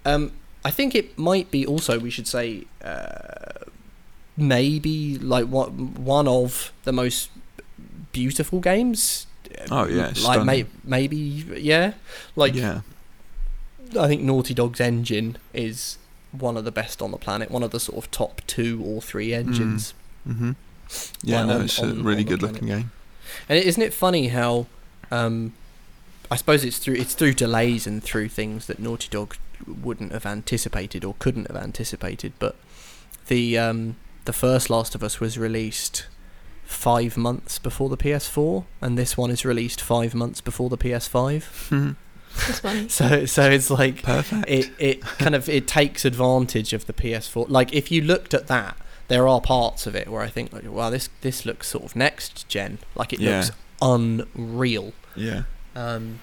Um, 0.06 0.32
I 0.66 0.72
think 0.72 0.96
it 0.96 1.18
might 1.18 1.52
be 1.52 1.66
also 1.66 2.00
we 2.00 2.10
should 2.10 2.28
say 2.28 2.66
uh, 2.84 3.66
maybe 4.36 5.18
like 5.18 5.46
what 5.48 5.72
one 5.72 6.28
of 6.28 6.72
the 6.84 6.92
most 6.92 7.30
beautiful 8.12 8.60
games. 8.60 9.27
Oh, 9.72 9.88
yeah, 9.88 10.14
like 10.24 10.44
may, 10.46 10.66
maybe 10.84 11.18
yeah, 11.18 11.94
like 12.36 12.54
yeah. 12.56 12.82
I 14.00 14.08
think 14.08 14.22
Naughty 14.22 14.54
Dog's 14.54 14.80
engine 14.82 15.38
is 15.54 15.98
one 16.32 16.58
of 16.58 16.66
the 16.66 16.72
best 16.72 17.02
on 17.02 17.12
the 17.12 17.18
planet, 17.18 17.50
one 17.50 17.64
of 17.64 17.72
the 17.72 17.80
sort 17.80 17.98
of 18.04 18.12
top 18.12 18.42
two 18.48 18.82
or 18.84 19.02
three 19.02 19.34
engines. 19.34 19.94
Mm-hmm. 20.28 20.52
Yeah, 21.24 21.40
Like 21.40 21.48
no, 21.48 21.56
on- 21.56 21.62
it's 21.66 21.80
on- 21.80 22.00
a 22.02 22.04
really 22.04 22.24
good 22.24 22.42
looking 22.42 22.68
game. 22.68 22.92
And 23.50 23.58
isn't 23.60 23.82
it 23.82 23.94
funny 23.94 24.28
how, 24.30 24.68
um, 25.12 25.54
I 26.32 26.36
suppose 26.36 26.64
it's 26.66 26.78
through 26.80 26.96
it's 26.96 27.14
through 27.14 27.34
delays 27.34 27.88
and 27.88 28.04
through 28.04 28.30
things 28.30 28.68
that 28.68 28.80
Naughty 28.80 29.08
Dog 29.10 29.36
wouldn't 29.66 30.12
have 30.12 30.26
anticipated 30.26 31.04
or 31.06 31.16
couldn't 31.20 31.48
have 31.48 31.58
anticipated. 31.62 32.34
But 32.40 32.56
the 33.28 33.58
um, 33.58 33.96
the 34.26 34.34
first 34.34 34.70
Last 34.70 34.96
of 34.96 35.04
Us 35.04 35.20
was 35.20 35.38
released 35.38 36.08
five 36.68 37.18
months 37.18 37.58
before 37.60 37.90
the 37.90 37.98
PS4, 37.98 38.66
and 38.82 38.98
this 38.98 39.18
one 39.18 39.32
is 39.32 39.44
released 39.46 39.82
five 39.82 40.14
months 40.14 40.42
before 40.42 40.70
the 40.70 40.78
PS5. 40.78 41.96
That's 42.46 42.60
funny. 42.60 42.88
So 42.90 43.26
so 43.26 43.50
it's 43.50 43.72
like 43.72 44.04
Perfect. 44.04 44.48
it 44.48 44.70
it 44.78 45.02
kind 45.02 45.34
of 45.34 45.50
it 45.50 45.68
takes 45.68 46.06
advantage 46.06 46.72
of 46.74 46.86
the 46.86 46.94
PS4. 46.94 47.50
Like 47.50 47.74
if 47.74 47.90
you 47.92 48.02
looked 48.02 48.34
at 48.36 48.46
that, 48.48 48.78
there 49.08 49.28
are 49.28 49.42
parts 49.42 49.88
of 49.88 49.96
it 49.96 50.08
where 50.08 50.22
I 50.22 50.28
think, 50.28 50.54
like, 50.54 50.70
wow, 50.70 50.92
this 50.92 51.10
this 51.22 51.46
looks 51.48 51.68
sort 51.70 51.86
of 51.86 51.96
next 51.96 52.48
gen. 52.48 52.78
Like 52.96 53.12
it 53.12 53.20
Yeah. 53.20 53.38
looks 53.38 53.52
unreal. 53.82 54.94
yeah. 55.16 55.44
Um, 55.76 56.20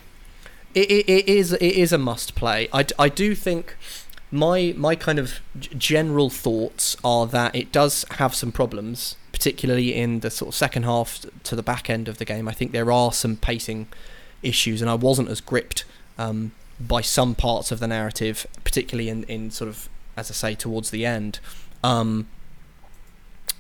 it, 0.75 0.91
it, 0.91 1.09
it 1.09 1.29
is 1.29 1.53
it 1.53 1.63
is 1.63 1.93
a 1.93 1.99
must 1.99 2.35
play. 2.35 2.69
I, 2.73 2.85
I 2.99 3.09
do 3.09 3.35
think 3.35 3.77
my 4.31 4.73
my 4.77 4.95
kind 4.97 5.19
of 5.19 5.41
g- 5.59 5.71
general 5.77 6.31
thoughts 6.31 6.97
are 7.05 7.27
that 7.27 7.55
it 7.57 7.73
does 7.73 8.05
have 8.19 8.35
some 8.35 8.53
problems, 8.53 9.17
particularly 9.35 9.93
in 9.93 10.21
the 10.21 10.31
sort 10.31 10.51
of 10.51 10.55
second 10.55 10.85
half 10.85 11.27
to 11.43 11.57
the 11.57 11.63
back 11.63 11.91
end 11.91 12.07
of 12.07 12.19
the 12.19 12.25
game. 12.25 12.47
I 12.47 12.53
think 12.53 12.71
there 12.71 12.93
are 12.93 13.13
some 13.13 13.35
pacing 13.37 13.89
issues, 14.43 14.81
and 14.81 14.89
I 14.89 14.95
wasn't 14.95 15.29
as 15.29 15.41
gripped 15.41 15.85
um, 16.17 16.53
by 16.79 17.01
some 17.01 17.35
parts 17.35 17.73
of 17.73 17.81
the 17.81 17.89
narrative, 17.89 18.47
particularly 18.63 19.09
in, 19.09 19.25
in 19.25 19.51
sort 19.51 19.69
of 19.69 19.89
as 20.17 20.31
I 20.31 20.35
say 20.35 20.55
towards 20.55 20.91
the 20.91 21.05
end. 21.05 21.41
Um, 21.83 22.29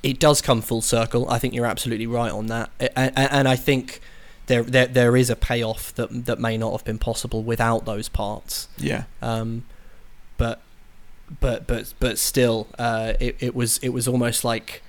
it 0.04 0.20
does 0.20 0.40
come 0.40 0.62
full 0.62 0.80
circle. 0.80 1.28
I 1.28 1.40
think 1.40 1.54
you're 1.54 1.66
absolutely 1.66 2.06
right 2.06 2.30
on 2.30 2.46
that, 2.46 2.70
and, 2.94 3.12
and 3.16 3.48
I 3.48 3.56
think 3.56 4.00
there, 4.46 4.62
there 4.62 4.86
there 4.86 5.16
is 5.16 5.28
a 5.28 5.36
payoff 5.36 5.92
that 5.96 6.26
that 6.26 6.38
may 6.38 6.56
not 6.56 6.70
have 6.70 6.84
been 6.84 6.98
possible 6.98 7.42
without 7.42 7.84
those 7.84 8.08
parts. 8.08 8.68
Yeah. 8.78 9.04
Um, 9.20 9.64
but 10.36 10.60
but 11.40 11.66
but 11.66 11.94
but 11.98 12.18
still, 12.18 12.68
uh, 12.78 13.14
it 13.18 13.36
it 13.40 13.54
was 13.56 13.78
it 13.78 13.88
was 13.88 14.06
almost 14.06 14.44
like. 14.44 14.82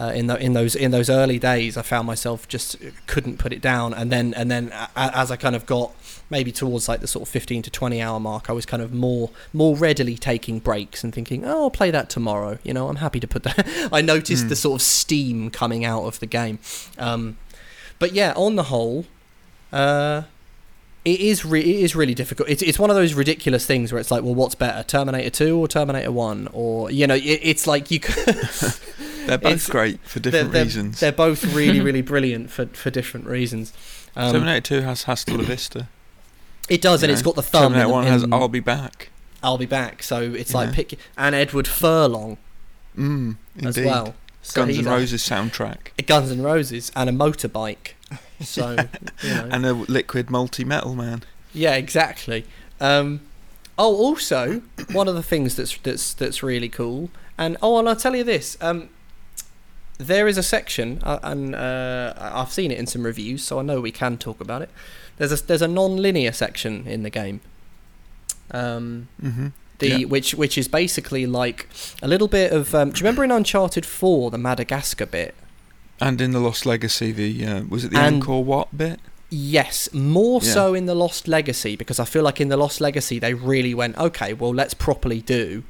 Uh, 0.00 0.12
in 0.14 0.28
the, 0.28 0.36
in 0.42 0.54
those 0.54 0.74
in 0.74 0.90
those 0.92 1.10
early 1.10 1.38
days, 1.38 1.76
I 1.76 1.82
found 1.82 2.06
myself 2.06 2.48
just 2.48 2.76
couldn't 3.06 3.36
put 3.38 3.52
it 3.52 3.60
down, 3.60 3.92
and 3.92 4.10
then 4.10 4.32
and 4.34 4.50
then 4.50 4.72
as 4.96 5.30
I 5.30 5.36
kind 5.36 5.54
of 5.54 5.66
got 5.66 5.92
maybe 6.30 6.52
towards 6.52 6.88
like 6.88 7.00
the 7.00 7.06
sort 7.06 7.22
of 7.22 7.28
fifteen 7.28 7.60
to 7.62 7.70
twenty 7.70 8.00
hour 8.00 8.18
mark, 8.18 8.48
I 8.48 8.54
was 8.54 8.64
kind 8.64 8.82
of 8.82 8.94
more 8.94 9.28
more 9.52 9.76
readily 9.76 10.16
taking 10.16 10.58
breaks 10.58 11.04
and 11.04 11.14
thinking, 11.14 11.44
oh, 11.44 11.64
I'll 11.64 11.70
play 11.70 11.90
that 11.90 12.08
tomorrow. 12.08 12.58
You 12.62 12.72
know, 12.72 12.88
I'm 12.88 12.96
happy 12.96 13.20
to 13.20 13.28
put 13.28 13.42
that. 13.42 13.68
I 13.92 14.00
noticed 14.00 14.44
Hmm. 14.44 14.48
the 14.48 14.56
sort 14.56 14.80
of 14.80 14.82
steam 14.82 15.50
coming 15.50 15.84
out 15.84 16.04
of 16.04 16.18
the 16.18 16.26
game, 16.26 16.60
um, 16.96 17.36
but 17.98 18.14
yeah, 18.14 18.32
on 18.36 18.56
the 18.56 18.64
whole, 18.72 19.04
Uh, 19.70 20.22
it 21.04 21.20
is 21.20 21.44
re- 21.44 21.60
it 21.60 21.84
is 21.84 21.94
really 21.94 22.14
difficult. 22.14 22.48
It's 22.48 22.62
it's 22.62 22.78
one 22.78 22.88
of 22.88 22.96
those 22.96 23.12
ridiculous 23.12 23.66
things 23.66 23.92
where 23.92 24.00
it's 24.00 24.10
like, 24.10 24.22
well, 24.22 24.34
what's 24.34 24.54
better, 24.54 24.82
Terminator 24.82 25.28
Two 25.30 25.58
or 25.58 25.68
Terminator 25.68 26.10
One, 26.12 26.48
or 26.54 26.90
you 26.90 27.06
know, 27.06 27.16
it, 27.16 27.40
it's 27.42 27.66
like 27.66 27.90
you. 27.90 28.00
They're 29.26 29.38
both 29.38 29.52
It's- 29.52 29.68
great 29.68 30.00
for 30.04 30.18
they're, 30.20 30.32
different 30.32 30.52
they're- 30.52 30.64
reasons. 30.64 31.00
They're 31.00 31.12
both 31.12 31.44
really 31.54 31.80
really 31.88 32.02
brilliant 32.02 32.50
for 32.50 32.66
for 32.66 32.90
different 32.90 33.26
reasons. 33.26 33.72
Um, 34.16 34.32
Terminator 34.32 34.80
2 34.80 34.80
has 34.82 35.04
Hasta 35.04 35.36
la 35.36 35.44
Vista. 35.44 35.88
it 36.68 36.82
does, 36.82 37.02
and 37.02 37.10
you 37.10 37.14
it's 37.14 37.22
know. 37.22 37.26
got 37.32 37.36
the 37.36 37.42
thumb. 37.42 37.72
Terminator 37.72 37.86
in- 37.86 37.92
1 37.92 38.06
has 38.06 38.22
in- 38.24 38.32
I'll 38.32 38.48
be 38.48 38.60
back. 38.60 39.10
I'll 39.42 39.58
be 39.58 39.66
back. 39.66 40.02
So 40.02 40.20
it's 40.20 40.52
like 40.54 40.68
Yeah. 40.70 40.74
pick 40.74 40.98
and 41.16 41.34
Edward 41.34 41.66
Furlong 41.68 42.36
Mm, 42.98 43.36
as 43.62 43.78
well. 43.78 44.14
So 44.42 44.64
Guns 44.66 44.78
N' 44.78 44.84
Roses 44.86 45.22
soundtrack. 45.22 45.92
a 45.98 46.02
Guns 46.02 46.30
N' 46.30 46.42
Roses 46.42 46.90
and 46.96 47.08
a 47.08 47.12
motorbike. 47.12 47.92
So 48.42 48.70
you 49.22 49.28
know. 49.34 49.48
And 49.50 49.64
a 49.66 49.72
liquid 49.74 50.28
multi 50.30 50.64
metal 50.64 50.94
man. 50.94 51.22
Yeah, 51.54 51.74
exactly. 51.74 52.44
Um, 52.80 53.20
oh, 53.78 53.94
also 53.94 54.62
one 54.92 55.08
of 55.08 55.14
the 55.14 55.22
things 55.22 55.56
that's 55.56 55.76
that's 55.78 56.12
that's 56.14 56.42
really 56.42 56.68
cool, 56.68 57.10
and 57.38 57.56
oh, 57.62 57.78
and 57.78 57.88
I'll 57.88 57.96
tell 57.96 58.16
you 58.16 58.24
this. 58.24 58.56
Um, 58.60 58.88
there 60.06 60.26
is 60.28 60.38
a 60.38 60.42
section, 60.42 61.00
uh, 61.02 61.18
and 61.22 61.54
uh, 61.54 62.14
I've 62.18 62.50
seen 62.52 62.70
it 62.70 62.78
in 62.78 62.86
some 62.86 63.02
reviews, 63.04 63.44
so 63.44 63.58
I 63.58 63.62
know 63.62 63.80
we 63.80 63.92
can 63.92 64.16
talk 64.18 64.40
about 64.40 64.62
it. 64.62 64.70
There's 65.18 65.32
a 65.32 65.46
there's 65.46 65.62
a 65.62 65.68
non-linear 65.68 66.32
section 66.32 66.86
in 66.86 67.02
the 67.02 67.10
game. 67.10 67.40
Um, 68.50 69.08
hmm 69.20 69.48
the 69.78 70.00
Yeah. 70.00 70.04
which 70.06 70.34
which 70.34 70.58
is 70.58 70.68
basically 70.68 71.24
like 71.26 71.66
a 72.02 72.08
little 72.08 72.28
bit 72.28 72.52
of. 72.52 72.74
Um, 72.74 72.90
do 72.90 72.98
you 72.98 73.04
remember 73.04 73.24
in 73.24 73.30
Uncharted 73.30 73.86
Four 73.86 74.30
the 74.30 74.36
Madagascar 74.38 75.06
bit? 75.06 75.34
And 76.00 76.20
in 76.20 76.32
the 76.32 76.40
Lost 76.40 76.66
Legacy, 76.66 77.12
the 77.12 77.46
uh, 77.46 77.62
was 77.68 77.84
it 77.84 77.90
the 77.92 77.98
And- 77.98 78.22
Angkor 78.22 78.44
Wat 78.44 78.68
bit? 78.76 79.00
Yes, 79.30 79.88
more 79.94 80.40
Yeah. 80.42 80.52
so 80.52 80.74
in 80.74 80.86
the 80.86 80.94
Lost 80.94 81.28
Legacy 81.28 81.76
because 81.76 81.98
I 82.00 82.04
feel 82.04 82.22
like 82.24 82.40
in 82.40 82.48
the 82.48 82.56
Lost 82.56 82.80
Legacy 82.80 83.18
they 83.20 83.32
really 83.32 83.72
went 83.74 83.96
okay. 83.96 84.32
Well, 84.34 84.52
let's 84.52 84.74
properly 84.74 85.20
do 85.22 85.62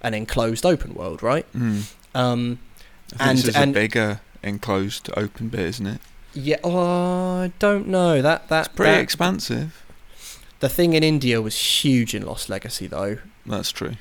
an 0.00 0.14
enclosed 0.14 0.64
open 0.64 0.94
world, 0.94 1.20
right? 1.22 1.44
Mm. 1.52 1.82
Um, 2.14 2.58
And- 3.18 3.38
this 3.38 3.48
is 3.48 3.56
and- 3.56 3.70
a 3.76 3.80
bigger 3.80 4.20
enclosed 4.42 5.10
open 5.16 5.48
bit, 5.48 5.60
isn't 5.60 5.86
it? 5.86 6.00
yeah, 6.34 6.56
oh, 6.62 7.40
I 7.42 7.52
don't 7.58 7.88
know 7.88 8.22
that 8.22 8.48
that 8.48 8.66
It's 8.66 8.74
pretty 8.76 8.92
that- 8.92 9.00
expansive. 9.00 9.82
the 10.60 10.68
thing 10.68 10.92
in 10.94 11.02
India 11.02 11.40
was 11.42 11.56
huge 11.84 12.14
in 12.14 12.24
Lost 12.24 12.48
Legacy 12.48 12.86
though, 12.86 13.18
That's 13.46 13.72
true. 13.72 13.94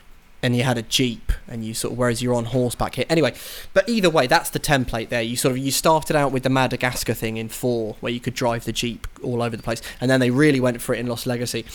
and 0.44 0.56
you 0.56 0.64
had 0.64 0.78
a 0.78 0.82
jeep, 0.84 1.32
and 1.48 1.64
you 1.66 1.74
sort 1.74 1.94
of 1.94 1.98
whereas 1.98 2.22
you're 2.22 2.36
on 2.36 2.46
horseback 2.46 2.96
here. 2.96 3.06
Anyway, 3.10 3.34
but 3.74 3.88
either 3.90 4.10
way, 4.10 4.28
that's 4.28 4.50
the 4.52 4.60
template 4.60 5.10
there. 5.10 5.22
You 5.22 5.36
sort 5.36 5.54
of 5.54 5.58
you 5.58 5.72
started 5.72 6.16
out 6.16 6.32
with 6.32 6.44
the 6.44 6.50
Madagascar 6.50 7.14
thing 7.16 7.38
in 7.38 7.50
four, 7.50 7.96
where 8.02 8.12
you 8.12 8.20
could 8.20 8.36
drive 8.36 8.66
the 8.66 8.74
jeep 8.74 9.08
all 9.24 9.42
over 9.42 9.56
the 9.58 9.64
place, 9.64 9.82
and 10.00 10.12
then 10.12 10.20
they 10.20 10.30
really 10.30 10.60
went 10.60 10.82
for 10.82 10.94
it 10.94 11.00
in 11.00 11.08
Lost 11.08 11.26
Legacy. 11.26 11.66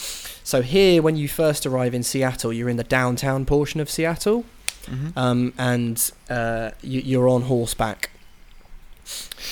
So 0.45 0.63
here, 0.63 1.03
when 1.03 1.17
you 1.17 1.27
first 1.29 1.67
arrive 1.67 1.95
in 1.95 2.03
Seattle, 2.05 2.53
you're 2.53 2.69
in 2.69 2.77
the 2.77 2.85
downtown 2.85 3.45
portion 3.47 3.81
of 3.81 3.91
Seattle. 3.91 4.45
Hmm 4.87 5.09
um, 5.17 5.53
and 5.59 6.11
uh, 6.31 6.71
you, 6.83 7.01
you're 7.01 7.29
on 7.29 7.43
horseback. 7.43 8.11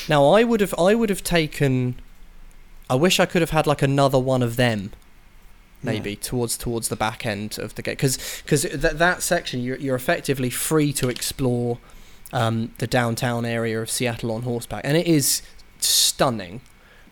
Now, 0.08 0.26
I 0.30 0.44
would 0.44 0.60
have, 0.60 0.74
I 0.78 0.94
would 0.94 1.10
have 1.10 1.22
taken. 1.22 1.96
I 2.88 2.94
wish 2.94 3.20
I 3.20 3.26
could 3.26 3.42
have 3.42 3.50
had 3.50 3.66
like 3.66 3.82
another 3.82 4.18
one 4.18 4.42
of 4.42 4.56
them, 4.56 4.92
maybe 5.82 6.16
towards 6.16 6.56
towards 6.56 6.88
the 6.88 6.96
back 6.96 7.24
end 7.24 7.58
of 7.58 7.74
the 7.74 7.82
game, 7.82 7.94
because 7.94 8.42
because 8.42 8.62
that 8.62 8.98
that 8.98 9.22
section 9.22 9.60
you're 9.62 9.76
you're 9.76 9.96
effectively 9.96 10.50
free 10.50 10.92
to 10.94 11.08
explore 11.08 11.78
um, 12.32 12.72
the 12.78 12.86
downtown 12.86 13.44
area 13.44 13.80
of 13.80 13.90
Seattle 13.90 14.32
on 14.32 14.42
horseback, 14.42 14.82
and 14.84 14.96
it 14.96 15.06
is 15.06 15.42
stunning. 15.78 16.60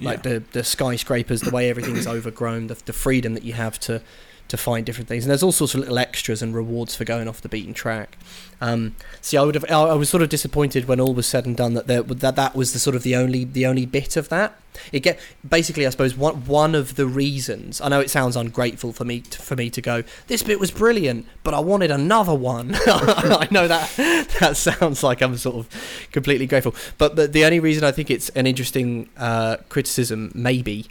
Like 0.00 0.22
the 0.22 0.44
the 0.52 0.62
skyscrapers, 0.62 1.40
the 1.40 1.50
way 1.50 1.68
everything's 1.70 2.06
overgrown, 2.06 2.68
the 2.68 2.74
the 2.84 2.92
freedom 2.92 3.34
that 3.34 3.42
you 3.42 3.54
have 3.54 3.80
to 3.80 4.00
to 4.48 4.56
find 4.56 4.84
different 4.84 5.08
things, 5.08 5.24
and 5.24 5.30
there's 5.30 5.42
all 5.42 5.52
sorts 5.52 5.74
of 5.74 5.80
little 5.80 5.98
extras 5.98 6.42
and 6.42 6.54
rewards 6.54 6.96
for 6.96 7.04
going 7.04 7.28
off 7.28 7.40
the 7.40 7.48
beaten 7.48 7.74
track. 7.74 8.16
Um, 8.60 8.96
see, 9.20 9.36
I 9.36 9.42
would 9.42 9.54
have, 9.54 9.64
I 9.70 9.94
was 9.94 10.08
sort 10.08 10.22
of 10.22 10.28
disappointed 10.28 10.88
when 10.88 11.00
all 11.00 11.14
was 11.14 11.26
said 11.26 11.46
and 11.46 11.56
done 11.56 11.74
that 11.74 11.86
there, 11.86 12.02
that 12.02 12.36
that 12.36 12.54
was 12.54 12.72
the 12.72 12.78
sort 12.78 12.96
of 12.96 13.02
the 13.02 13.14
only 13.14 13.44
the 13.44 13.66
only 13.66 13.86
bit 13.86 14.16
of 14.16 14.28
that. 14.30 14.58
It 14.92 15.00
get 15.00 15.18
basically, 15.46 15.86
I 15.86 15.90
suppose, 15.90 16.16
one 16.16 16.46
one 16.46 16.74
of 16.74 16.96
the 16.96 17.06
reasons. 17.06 17.80
I 17.80 17.88
know 17.88 18.00
it 18.00 18.10
sounds 18.10 18.36
ungrateful 18.36 18.92
for 18.92 19.04
me 19.04 19.20
to, 19.20 19.42
for 19.42 19.56
me 19.56 19.70
to 19.70 19.80
go. 19.80 20.04
This 20.26 20.42
bit 20.42 20.60
was 20.60 20.70
brilliant, 20.70 21.26
but 21.42 21.54
I 21.54 21.60
wanted 21.60 21.90
another 21.90 22.34
one. 22.34 22.74
I 22.86 23.48
know 23.50 23.68
that 23.68 23.90
that 24.40 24.56
sounds 24.56 25.02
like 25.02 25.20
I'm 25.20 25.36
sort 25.36 25.56
of 25.56 26.08
completely 26.12 26.46
grateful, 26.46 26.74
but 26.96 27.32
the 27.32 27.44
only 27.44 27.60
reason 27.60 27.84
I 27.84 27.92
think 27.92 28.10
it's 28.10 28.28
an 28.30 28.46
interesting 28.46 29.08
uh, 29.16 29.58
criticism, 29.68 30.32
maybe, 30.34 30.86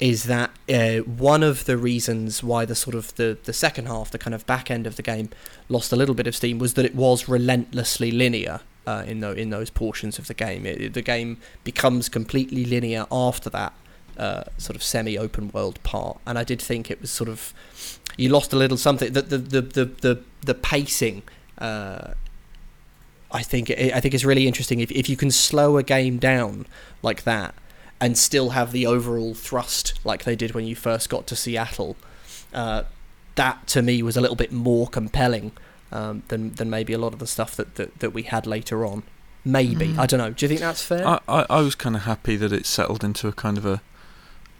is 0.00 0.24
that 0.24 0.50
uh, 0.68 0.98
one 0.98 1.42
of 1.42 1.64
the 1.64 1.76
reasons 1.76 2.42
why 2.42 2.64
the 2.64 2.74
sort 2.74 2.94
of 2.94 3.14
the 3.16 3.38
the 3.44 3.52
second 3.52 3.86
half, 3.86 4.10
the 4.10 4.18
kind 4.18 4.34
of 4.34 4.46
back 4.46 4.70
end 4.70 4.86
of 4.86 4.96
the 4.96 5.02
game, 5.02 5.30
lost 5.68 5.92
a 5.92 5.96
little 5.96 6.14
bit 6.14 6.26
of 6.26 6.34
steam 6.34 6.58
was 6.58 6.74
that 6.74 6.84
it 6.84 6.94
was 6.94 7.28
relentlessly 7.28 8.10
linear. 8.10 8.60
Uh, 8.84 9.04
in 9.06 9.20
tho- 9.20 9.32
in 9.32 9.50
those 9.50 9.70
portions 9.70 10.18
of 10.18 10.26
the 10.26 10.34
game, 10.34 10.66
it- 10.66 10.92
the 10.92 11.02
game 11.02 11.36
becomes 11.62 12.08
completely 12.08 12.64
linear 12.64 13.06
after 13.12 13.48
that 13.50 13.72
uh, 14.18 14.42
sort 14.58 14.74
of 14.74 14.82
semi-open 14.82 15.50
world 15.52 15.80
part, 15.84 16.18
and 16.26 16.36
I 16.36 16.42
did 16.44 16.60
think 16.60 16.90
it 16.90 17.00
was 17.00 17.10
sort 17.10 17.28
of 17.30 17.54
you 18.16 18.28
lost 18.28 18.52
a 18.52 18.56
little 18.56 18.76
something. 18.76 19.12
The 19.12 19.22
the 19.22 19.38
the 19.38 19.60
the 19.62 19.84
the, 19.84 20.22
the 20.44 20.54
pacing. 20.54 21.22
Uh, 21.58 22.14
I 23.30 23.42
think 23.42 23.70
I 23.70 24.00
think 24.00 24.14
it's 24.14 24.24
really 24.24 24.46
interesting 24.46 24.80
if 24.80 24.90
if 24.90 25.08
you 25.08 25.16
can 25.16 25.30
slow 25.30 25.78
a 25.78 25.82
game 25.82 26.18
down 26.18 26.66
like 27.02 27.22
that 27.22 27.54
and 28.00 28.18
still 28.18 28.50
have 28.50 28.72
the 28.72 28.84
overall 28.86 29.32
thrust 29.32 29.94
like 30.04 30.24
they 30.24 30.36
did 30.36 30.54
when 30.54 30.66
you 30.66 30.74
first 30.76 31.08
got 31.08 31.26
to 31.28 31.36
Seattle. 31.36 31.96
Uh, 32.52 32.82
that 33.36 33.66
to 33.68 33.80
me 33.80 34.02
was 34.02 34.16
a 34.16 34.20
little 34.20 34.36
bit 34.36 34.52
more 34.52 34.86
compelling 34.88 35.52
um, 35.92 36.22
than 36.28 36.52
than 36.54 36.70
maybe 36.70 36.92
a 36.92 36.98
lot 36.98 37.12
of 37.12 37.18
the 37.18 37.26
stuff 37.26 37.54
that, 37.56 37.74
that, 37.76 37.98
that 38.00 38.12
we 38.12 38.22
had 38.24 38.46
later 38.46 38.84
on. 38.84 39.02
Maybe 39.44 39.88
Mm. 39.88 39.98
I 39.98 40.06
don't 40.06 40.18
know. 40.18 40.30
Do 40.30 40.44
you 40.44 40.48
think 40.48 40.60
that's 40.60 40.82
fair? 40.82 41.06
I, 41.06 41.18
I, 41.28 41.46
I 41.50 41.60
was 41.62 41.74
kind 41.74 41.96
of 41.96 42.02
happy 42.02 42.36
that 42.36 42.52
it 42.52 42.64
settled 42.64 43.02
into 43.02 43.26
a 43.28 43.32
kind 43.32 43.58
of 43.58 43.66
a, 43.66 43.82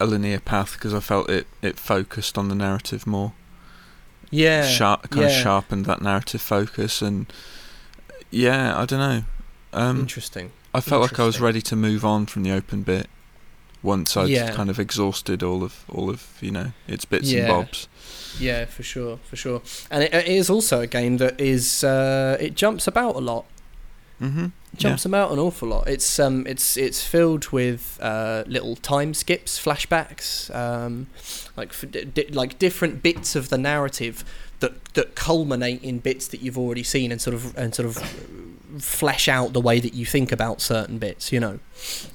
a 0.01 0.07
linear 0.07 0.41
path 0.41 0.73
because 0.73 0.93
I 0.93 1.01
felt 1.01 1.31
it, 1.31 1.47
it 1.63 1.79
focused 1.79 2.37
on 2.37 2.49
the 2.49 2.55
narrative 2.57 3.07
more. 3.07 3.33
yeah, 4.31 4.67
Sharp, 4.67 5.11
kind 5.11 5.27
of 5.27 5.33
sharpened 5.33 5.87
that 5.87 6.03
narrative 6.03 6.41
focus 6.43 7.01
and 7.01 7.33
yeah, 8.31 8.77
I 8.77 8.85
don't 8.87 8.99
know. 8.99 9.23
Um, 9.73 10.01
Interesting. 10.01 10.51
I 10.75 10.81
felt 10.81 11.03
like 11.03 11.21
I 11.21 11.25
was 11.27 11.41
ready 11.41 11.63
to 11.63 11.77
move 11.77 12.05
on 12.05 12.27
from 12.27 12.43
the 12.43 12.51
open 12.51 12.83
bit 12.83 13.07
once 13.83 14.17
I'd 14.17 14.29
Yeah. 14.31 14.53
kind 14.55 14.71
of 14.71 14.79
exhausted 14.79 15.43
all 15.43 15.63
of 15.65 15.85
all 15.89 16.09
of 16.11 16.27
you 16.41 16.51
know 16.51 16.73
its 16.89 17.05
bits 17.05 17.31
Yeah. 17.31 17.41
and 17.41 17.49
bobs. 17.49 17.89
Yeah, 18.41 18.65
for 18.67 18.83
sure, 18.83 19.19
for 19.29 19.37
sure. 19.37 19.61
And 19.91 20.03
it, 20.05 20.15
it 20.15 20.27
is 20.29 20.49
also 20.51 20.81
a 20.81 20.87
game 20.87 21.19
that 21.19 21.41
is 21.41 21.85
uh, 21.85 22.37
it 22.41 22.55
jumps 22.55 22.87
about 22.87 23.17
a 23.17 23.21
lot. 23.21 23.45
Mm-hmm. 24.21 24.47
jumps 24.77 25.05
about 25.05 25.33
an 25.33 25.39
awful 25.41 25.69
lot. 25.69 25.89
It's 25.89 26.19
um, 26.21 26.47
it's 26.47 26.77
it's 26.77 27.03
filled 27.05 27.49
with 27.53 27.99
uh, 28.01 28.45
little 28.47 28.77
time 28.77 29.15
skips, 29.15 29.59
flashbacks, 29.59 30.49
um, 30.55 31.09
like 31.57 31.75
di- 32.15 32.29
like 32.31 32.57
different 32.61 33.03
bits 33.03 33.35
of 33.35 33.49
the 33.49 33.59
narrative 33.59 34.25
that 34.61 34.73
that 34.95 35.17
culminate 35.17 35.83
in 35.83 35.99
bits 35.99 36.29
that 36.29 36.41
you've 36.41 36.57
already 36.57 36.85
seen 36.85 37.11
and 37.11 37.21
sort 37.21 37.35
of 37.35 37.57
and 37.59 37.75
sort 37.75 37.87
of 37.89 37.99
flesh 38.79 39.29
out 39.29 39.53
the 39.53 39.61
way 39.61 39.81
that 39.81 39.95
you 39.95 40.07
think 40.07 40.33
about 40.33 40.61
certain 40.61 40.99
bits. 40.99 41.33
You 41.33 41.41
know, 41.41 41.59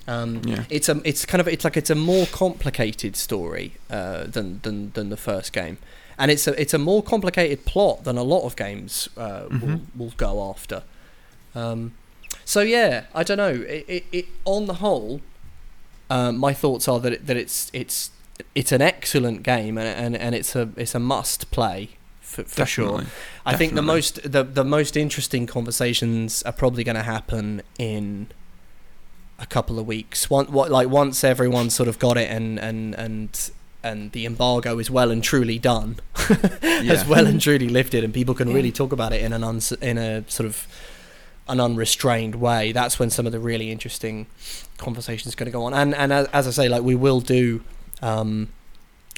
um, 0.07 0.41
Yeah. 0.45 0.63
it's 0.69 0.89
a 0.89 1.01
it's 1.03 1.25
kind 1.25 1.41
of 1.41 1.47
it's 1.47 1.63
like 1.63 1.77
it's 1.77 1.89
a 1.89 1.95
more 1.95 2.25
complicated 2.27 3.15
story 3.15 3.73
uh, 3.89 4.23
than 4.25 4.59
than 4.63 4.91
than 4.93 5.09
the 5.09 5.17
first 5.17 5.53
game. 5.53 5.77
And 6.19 6.31
it's 6.31 6.47
a 6.47 6.59
it's 6.59 6.73
a 6.73 6.79
more 6.79 7.03
complicated 7.03 7.65
plot 7.65 8.03
than 8.03 8.17
a 8.17 8.23
lot 8.23 8.43
of 8.43 8.55
games 8.55 9.09
uh, 9.17 9.43
will, 9.49 9.57
Mhm. 9.59 9.79
will 9.95 10.13
go 10.17 10.49
after. 10.49 10.83
Um, 11.53 11.93
so 12.45 12.61
yeah, 12.61 13.05
I 13.13 13.23
don't 13.23 13.37
know. 13.37 13.53
It, 13.67 13.85
it, 13.87 14.05
it 14.11 14.25
on 14.45 14.65
the 14.65 14.75
whole, 14.75 15.21
um, 16.09 16.37
my 16.37 16.53
thoughts 16.53 16.87
are 16.87 16.99
that 16.99 17.13
it, 17.13 17.27
that 17.27 17.37
it's 17.37 17.69
it's 17.73 18.09
it's 18.55 18.71
an 18.71 18.81
excellent 18.81 19.43
game 19.43 19.77
and, 19.77 19.87
and, 19.87 20.15
and 20.17 20.35
it's 20.35 20.55
a 20.55 20.69
it's 20.77 20.95
a 20.95 20.99
must 20.99 21.49
play 21.51 21.89
for, 22.43 22.61
for 22.61 22.65
sure. 22.65 22.85
Definitely. 22.87 23.11
I 23.45 23.55
think 23.55 23.73
the 23.75 23.81
most 23.81 24.31
the 24.31 24.43
the 24.43 24.63
most 24.63 24.95
interesting 24.97 25.47
conversations 25.47 26.43
are 26.43 26.51
probably 26.53 26.83
going 26.83 26.95
to 26.95 27.03
happen 27.03 27.61
in 27.77 28.27
a 29.39 29.45
couple 29.45 29.79
of 29.79 29.85
weeks. 29.87 30.29
One 30.29 30.45
what 30.47 30.71
like 30.71 30.89
once 30.89 31.23
everyone's 31.23 31.73
sort 31.75 31.89
of 31.89 31.99
got 31.99 32.17
it 32.17 32.29
and 32.31 32.59
and 32.59 32.95
and 32.95 33.49
and 33.83 34.11
the 34.11 34.25
embargo 34.25 34.79
is 34.79 34.89
well 34.89 35.11
and 35.11 35.23
truly 35.23 35.59
done, 35.59 35.97
Yeah. 36.61 36.93
as 36.93 37.05
well 37.07 37.25
and 37.27 37.39
truly 37.39 37.69
lifted, 37.69 38.03
and 38.03 38.13
people 38.13 38.33
can 38.35 38.47
Yeah. 38.49 38.55
really 38.55 38.71
talk 38.71 38.91
about 38.91 39.13
it 39.13 39.21
in 39.21 39.31
an 39.33 39.43
uns- 39.43 39.71
in 39.73 39.97
a 39.97 40.29
sort 40.29 40.47
of 40.47 40.67
an 41.47 41.59
unrestrained 41.61 42.35
way. 42.35 42.71
That's 42.73 42.99
when 42.99 43.09
some 43.09 43.25
of 43.25 43.31
the 43.31 43.39
really 43.39 43.71
interesting 43.71 44.25
conversations 44.77 45.33
are 45.33 45.37
going 45.37 45.45
to 45.45 45.51
go 45.51 45.63
on. 45.63 45.73
And 45.73 45.95
and 45.95 46.11
as, 46.11 46.27
as 46.33 46.47
I 46.47 46.51
say, 46.51 46.69
like 46.69 46.83
we 46.83 46.95
will 46.95 47.21
do. 47.21 47.61
Um, 48.01 48.49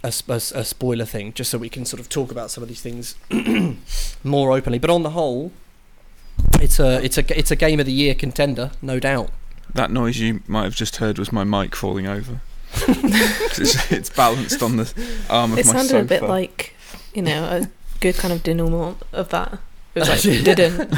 a, 0.03 0.07
s- 0.07 0.23
a 0.27 0.33
s- 0.33 0.51
a 0.51 0.63
spoiler 0.63 1.05
thing, 1.05 1.33
just 1.33 1.49
so 1.51 1.57
we 1.57 1.69
can 1.69 1.85
sort 1.85 1.99
of 1.99 2.09
talk 2.09 2.31
about 2.31 2.51
some 2.51 2.63
of 2.63 2.69
these 2.69 2.81
things 2.81 3.15
more 4.23 4.51
openly. 4.51 4.79
But 4.79 4.89
on 4.89 5.03
the 5.03 5.11
whole, 5.11 5.51
it's 6.59 6.79
a 6.79 7.03
it's 7.03 7.17
a 7.17 7.37
it's 7.37 7.51
a 7.51 7.55
game 7.55 7.79
of 7.79 7.85
the 7.85 7.91
year 7.91 8.15
contender, 8.15 8.71
no 8.81 8.99
doubt. 8.99 9.29
That 9.73 9.91
noise 9.91 10.17
you 10.19 10.41
might 10.47 10.63
have 10.63 10.75
just 10.75 10.97
heard 10.97 11.17
was 11.19 11.31
my 11.31 11.43
mic 11.43 11.75
falling 11.75 12.07
over. 12.07 12.41
it's, 12.87 13.91
it's 13.91 14.09
balanced 14.09 14.61
on 14.63 14.77
the 14.77 14.91
arm 15.29 15.53
of 15.53 15.59
It 15.59 15.65
my 15.65 15.71
sounded 15.73 15.89
sofa. 15.89 16.01
a 16.01 16.03
bit 16.07 16.23
like, 16.23 16.75
you 17.13 17.21
know, 17.21 17.43
a 17.45 17.69
good 17.99 18.15
kind 18.15 18.33
of 18.33 18.43
denouement 18.43 18.97
of 19.11 19.29
that. 19.29 19.59
It 19.95 19.99
was 20.01 20.09
like, 20.25 20.43
didn't. 20.43 20.93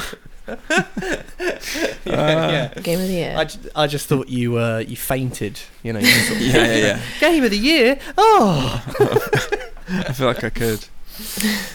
yeah, 2.05 2.71
Uh. 2.75 2.79
Game 2.81 2.99
of 2.99 3.07
the 3.07 3.13
year. 3.13 3.35
I, 3.37 3.43
ju- 3.45 3.59
I 3.75 3.87
just 3.87 4.07
thought 4.07 4.27
you 4.29 4.57
uh, 4.57 4.79
you 4.87 4.95
fainted. 4.95 5.59
You 5.83 5.93
know. 5.93 5.99
You 5.99 6.05
sort 6.07 6.39
of- 6.39 6.45
yeah, 6.47 6.65
yeah, 6.65 6.75
yeah. 6.77 7.01
Game 7.19 7.43
of 7.43 7.51
the 7.51 7.57
year. 7.57 7.99
Oh. 8.17 8.83
I 9.89 10.13
feel 10.13 10.27
like 10.27 10.43
I 10.43 10.49
could. 10.49 10.85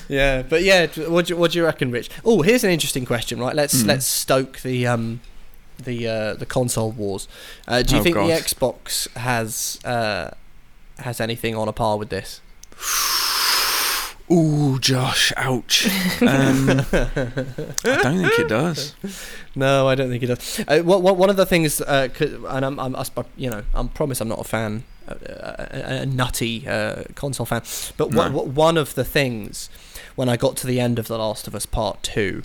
Yeah, 0.09 0.43
but 0.43 0.63
yeah, 0.63 0.87
what 1.09 1.27
do 1.27 1.35
you, 1.35 1.37
what 1.39 1.53
do 1.53 1.59
you 1.59 1.65
reckon, 1.65 1.91
Rich? 1.91 2.11
Oh, 2.25 2.43
here's 2.43 2.65
an 2.65 2.71
interesting 2.71 3.05
question. 3.05 3.39
Right, 3.39 3.55
let's 3.55 3.83
Mm. 3.83 3.87
let's 3.89 4.07
stoke 4.07 4.61
the 4.61 4.87
um 4.87 5.21
the 5.83 6.09
uh, 6.09 6.35
the 6.35 6.47
console 6.47 6.91
wars. 6.91 7.29
Uh, 7.69 7.83
do 7.83 7.95
you 7.95 8.01
Oh, 8.01 8.05
think 8.05 8.15
God. 8.15 8.29
the 8.29 8.33
Xbox 8.35 9.09
has 9.17 9.79
uh, 9.85 10.31
has 10.99 11.21
anything 11.21 11.55
on 11.55 11.69
a 11.69 11.73
par 11.73 11.99
with 11.99 12.09
this? 12.09 12.41
Ooh, 14.31 14.79
Josh, 14.81 15.33
ouch. 15.37 15.87
Um, 16.21 16.69
I 16.93 18.01
don't 18.03 18.21
think 18.23 18.39
it 18.41 18.49
does. 18.49 18.95
No, 19.55 19.87
I 19.87 19.95
don't 19.95 20.11
think 20.11 20.23
it 20.23 20.27
does. 20.27 20.65
Uh, 20.67 20.81
what, 20.81 21.01
what, 21.03 21.17
one 21.17 21.31
of 21.31 21.37
the 21.37 21.47
things, 21.47 21.81
uh, 21.81 22.09
and 22.49 22.65
I'm, 22.65 22.81
I'm, 22.81 22.97
I 22.97 23.05
sp- 23.07 23.31
you 23.37 23.51
know, 23.51 23.63
I 23.75 23.83
promise 23.87 24.21
I'm 24.21 24.27
not 24.29 24.41
a 24.41 24.45
fan, 24.45 24.83
uh, 25.09 25.15
a, 25.71 26.03
a 26.03 26.07
nutty 26.07 26.67
uh, 26.67 27.05
console 27.15 27.47
fan, 27.47 27.63
but 27.97 28.11
No. 28.11 28.23
what, 28.25 28.33
what, 28.33 28.47
one 28.49 28.77
of 28.77 28.95
the 28.97 29.05
things 29.05 29.71
when 30.17 30.29
I 30.29 30.37
got 30.37 30.57
to 30.59 30.67
the 30.67 30.81
end 30.81 30.99
of 30.99 31.07
The 31.07 31.19
Last 31.19 31.47
of 31.47 31.55
Us 31.55 31.65
Part 31.67 32.03
Two, 32.03 32.43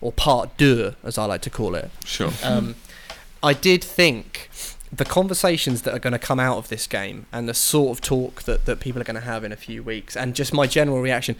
or 0.00 0.10
Part 0.10 0.56
Deux, 0.56 0.94
as 1.04 1.16
I 1.16 1.26
like 1.26 1.42
to 1.42 1.50
call 1.50 1.76
it, 1.76 1.90
Sure. 2.04 2.32
um, 2.42 2.74
I 3.40 3.52
did 3.52 3.84
think 3.84 4.50
the 4.92 5.04
conversations 5.04 5.82
that 5.82 5.94
are 5.94 5.98
going 6.00 6.12
to 6.12 6.18
come 6.18 6.40
out 6.40 6.58
of 6.58 6.68
this 6.68 6.86
game 6.86 7.26
and 7.32 7.48
the 7.48 7.54
sort 7.54 7.96
of 7.96 8.00
talk 8.02 8.42
that, 8.42 8.64
that 8.66 8.80
people 8.80 9.00
are 9.00 9.04
going 9.04 9.14
to 9.14 9.20
have 9.20 9.44
in 9.44 9.52
a 9.52 9.56
few 9.56 9.82
weeks 9.82 10.16
and 10.16 10.34
just 10.34 10.52
my 10.52 10.66
general 10.66 11.00
reaction 11.00 11.36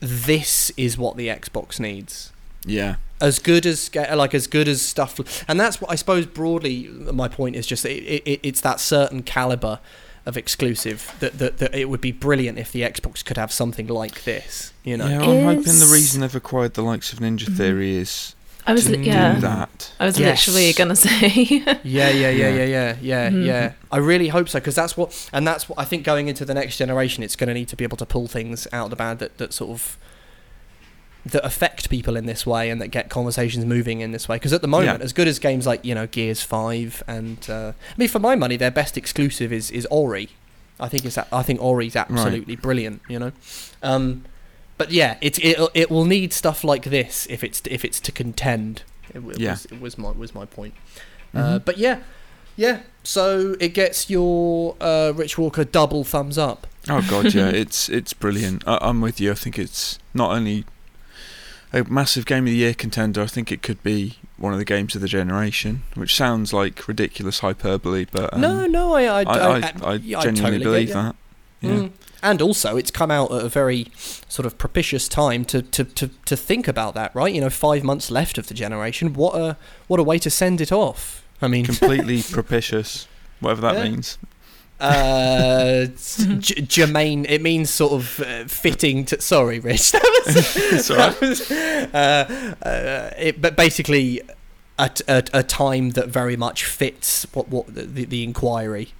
this 0.00 0.70
is 0.76 0.96
what 0.98 1.16
the 1.16 1.28
Xbox 1.28 1.80
needs 1.80 2.32
Yeah. 2.64 2.96
as 3.20 3.38
good 3.38 3.66
as 3.66 3.88
ga- 3.88 4.14
like 4.14 4.34
as 4.34 4.46
good 4.46 4.68
as 4.68 4.82
stuff 4.82 5.44
and 5.48 5.58
that's 5.60 5.80
what 5.80 5.90
I 5.90 5.94
suppose 5.94 6.26
broadly 6.26 6.88
my 7.12 7.28
point 7.28 7.56
is 7.56 7.66
just 7.66 7.84
it, 7.84 8.02
it, 8.24 8.40
it's 8.42 8.60
that 8.62 8.80
certain 8.80 9.22
caliber 9.22 9.80
of 10.26 10.36
exclusive 10.36 11.14
that, 11.20 11.38
that, 11.38 11.58
that 11.58 11.74
it 11.74 11.88
would 11.88 12.00
be 12.00 12.12
brilliant 12.12 12.58
if 12.58 12.70
the 12.72 12.82
Xbox 12.82 13.24
could 13.24 13.36
have 13.36 13.50
something 13.52 13.86
like 13.86 14.24
this 14.24 14.72
you 14.84 14.96
know 14.96 15.06
Yeah, 15.08 15.20
I'm 15.22 15.44
hoping 15.56 15.78
the 15.78 15.90
reason 15.92 16.20
they've 16.20 16.34
acquired 16.34 16.74
the 16.74 16.82
likes 16.82 17.12
of 17.12 17.18
Ninja 17.20 17.46
Mhm. 17.46 17.56
Theory 17.56 17.96
is 17.96 18.34
I 18.68 18.72
was, 18.72 18.84
to 18.86 18.92
li- 18.92 19.06
yeah. 19.06 19.34
do 19.34 19.40
that. 19.40 19.92
I 19.98 20.04
was 20.06 20.18
Yes. 20.18 20.46
literally 20.46 20.72
gonna 20.74 20.94
say. 21.06 21.28
Yeah, 21.82 22.10
yeah, 22.10 22.10
yeah, 22.10 22.30
Yeah. 22.30 22.48
yeah, 22.48 22.64
yeah, 22.64 22.96
yeah, 23.00 23.30
Mhm. 23.30 23.46
yeah. 23.46 23.72
I 23.90 23.96
really 23.96 24.28
hope 24.28 24.48
so 24.48 24.58
because 24.60 24.74
that's 24.76 24.96
what, 24.96 25.28
and 25.32 25.46
that's 25.46 25.68
what 25.68 25.78
I 25.78 25.84
think 25.84 26.04
going 26.04 26.28
into 26.28 26.44
the 26.44 26.54
next 26.54 26.76
generation, 26.76 27.22
it's 27.22 27.34
going 27.36 27.48
to 27.48 27.54
need 27.54 27.68
to 27.68 27.76
be 27.76 27.84
able 27.84 27.96
to 27.96 28.06
pull 28.06 28.28
things 28.28 28.68
out 28.72 28.84
of 28.84 28.90
the 28.90 28.96
bag 28.96 29.18
that, 29.18 29.38
that 29.38 29.52
sort 29.52 29.70
of 29.70 29.96
that 31.26 31.44
affect 31.44 31.90
people 31.90 32.16
in 32.16 32.26
this 32.26 32.46
way 32.46 32.70
and 32.70 32.80
that 32.80 32.88
get 32.88 33.10
conversations 33.10 33.64
moving 33.64 34.00
in 34.00 34.12
this 34.12 34.28
way. 34.28 34.36
Because 34.36 34.52
at 34.52 34.62
the 34.62 34.68
moment, 34.68 35.00
Yeah. 35.00 35.04
as 35.04 35.12
good 35.12 35.28
as 35.28 35.38
games 35.38 35.66
like 35.66 35.84
you 35.84 35.94
know 35.94 36.06
Gears 36.06 36.42
Five 36.42 37.02
and 37.08 37.38
uh, 37.50 37.72
I 37.72 37.94
mean, 37.96 38.08
for 38.08 38.18
my 38.18 38.34
money, 38.34 38.56
their 38.56 38.70
best 38.70 38.96
exclusive 38.96 39.52
is 39.52 39.70
is 39.70 39.86
Ori. 39.90 40.30
I 40.80 40.88
think 40.88 41.04
it's 41.04 41.16
that, 41.16 41.26
I 41.32 41.42
think 41.42 41.60
Ori's 41.60 41.96
absolutely 41.96 42.54
brilliant. 42.56 43.02
You 43.08 43.18
know. 43.18 43.32
Um, 43.82 44.24
but 44.78 44.90
yeah, 44.90 45.16
it 45.20 45.38
it 45.44 45.58
it 45.74 45.90
will 45.90 46.04
need 46.04 46.32
stuff 46.32 46.64
like 46.64 46.84
this 46.84 47.26
if 47.28 47.42
it's 47.44 47.60
if 47.66 47.84
it's 47.84 48.00
to 48.00 48.12
contend. 48.12 48.82
It, 49.14 49.18
it 49.18 49.38
Yeah. 49.40 49.50
was, 49.52 49.64
it 49.66 49.80
was 49.80 49.98
my 49.98 50.10
was 50.12 50.34
my 50.34 50.44
point. 50.46 50.74
Uh, 51.34 51.58
Mhm. 51.58 51.64
but 51.64 51.76
yeah, 51.78 51.98
yeah. 52.56 52.80
So 53.02 53.56
it 53.60 53.74
gets 53.74 54.08
your 54.08 54.76
uh, 54.80 55.12
Rich 55.14 55.36
Walker 55.38 55.64
double 55.64 56.04
thumbs 56.04 56.38
up. 56.38 56.66
Oh 56.88 57.04
god, 57.10 57.34
yeah, 57.38 57.48
it's 57.48 57.88
it's 57.88 58.12
brilliant. 58.14 58.62
I, 58.66 58.78
I'm 58.80 59.00
with 59.00 59.20
you. 59.20 59.30
I 59.32 59.34
think 59.34 59.58
it's 59.58 59.98
not 60.14 60.30
only 60.32 60.64
a 61.72 61.84
massive 61.84 62.24
game 62.24 62.44
of 62.44 62.50
the 62.50 62.56
year 62.56 62.74
contender. 62.74 63.20
I 63.22 63.26
think 63.26 63.52
it 63.52 63.62
could 63.62 63.82
be 63.82 64.16
one 64.38 64.52
of 64.52 64.58
the 64.58 64.64
games 64.64 64.94
of 64.94 65.00
the 65.00 65.08
generation, 65.08 65.82
which 65.94 66.14
sounds 66.14 66.52
like 66.52 66.86
ridiculous 66.88 67.40
hyperbole, 67.40 68.06
but 68.10 68.32
um, 68.32 68.40
no, 68.40 68.66
no, 68.66 68.94
I, 68.94 69.02
I, 69.02 69.22
I, 69.22 69.22
I, 69.22 69.56
I, 69.58 69.72
I, 69.82 69.94
yeah, 69.94 70.20
genuinely 70.20 70.34
totally 70.34 70.58
get 70.58 70.64
believe 70.64 70.92
that. 70.92 71.16
Yeah. 71.60 71.70
Mm. 71.70 71.90
And 72.22 72.42
also, 72.42 72.76
it's 72.76 72.90
come 72.90 73.10
out 73.12 73.30
at 73.30 73.44
a 73.44 73.48
very 73.48 73.86
sort 74.28 74.44
of 74.46 74.58
propitious 74.58 75.08
time 75.08 75.44
to, 75.46 75.62
to, 75.62 75.84
to, 75.84 76.08
to 76.24 76.36
think 76.36 76.66
about 76.68 76.94
that, 76.94 77.14
right? 77.14 77.32
You 77.32 77.40
know, 77.40 77.50
five 77.50 77.84
months 77.84 78.10
left 78.10 78.38
of 78.38 78.48
the 78.48 78.54
generation. 78.54 79.12
What 79.14 79.34
a 79.36 79.56
what 79.86 80.00
a 80.00 80.02
way 80.02 80.18
to 80.18 80.30
send 80.30 80.60
it 80.60 80.72
off. 80.72 81.24
I 81.40 81.46
mean, 81.48 81.64
Completely 81.72 82.22
propitious, 82.22 83.06
whatever 83.40 83.60
that 83.62 83.76
Yeah. 83.76 83.90
means. 83.90 84.18
uh, 84.80 85.86
j- 86.38 86.62
germane. 86.62 87.24
It 87.26 87.42
means 87.42 87.70
sort 87.70 87.92
of 87.92 88.20
uh, 88.20 88.44
fitting 88.46 89.04
to. 89.06 89.20
Sorry, 89.20 89.58
Rich. 89.60 89.92
That 89.92 90.22
was. 90.26 90.56
It's 90.56 90.90
all 90.90 90.96
right. 90.96 91.20
that 91.20 91.28
was 91.28 91.50
uh, 91.50 92.54
uh, 92.66 93.10
it, 93.18 93.40
but 93.40 93.56
basically, 93.56 94.22
at 94.78 95.00
a, 95.08 95.24
a 95.32 95.42
time 95.42 95.90
that 95.90 96.08
very 96.08 96.36
much 96.36 96.64
fits 96.64 97.26
what 97.32 97.48
what 97.48 97.72
the, 97.74 97.82
the, 97.82 98.04
the 98.04 98.22
inquiry 98.24 98.92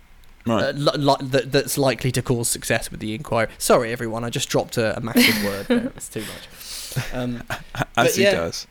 Right. 0.49 0.65
uh, 0.65 0.71
li- 0.73 0.99
li- 0.99 1.29
that, 1.31 1.53
that's 1.53 1.77
likely 1.79 2.11
to 2.13 2.23
cause 2.23 2.49
success 2.49 2.91
with 2.91 3.01
the 3.01 3.15
inquiry. 3.15 3.49
Sorry, 3.59 3.93
everyone. 3.93 4.25
I 4.25 4.31
just 4.31 4.49
dropped 4.49 4.77
a, 4.77 4.97
a 4.97 5.01
massive 5.01 5.45
word. 5.45 5.67
There. 5.67 5.93
It's 5.97 6.09
too 6.09 6.21
much. 6.21 6.49
Um, 7.13 7.45
As 7.97 8.17
he 8.17 8.23
yeah. 8.25 8.33
does. 8.33 8.67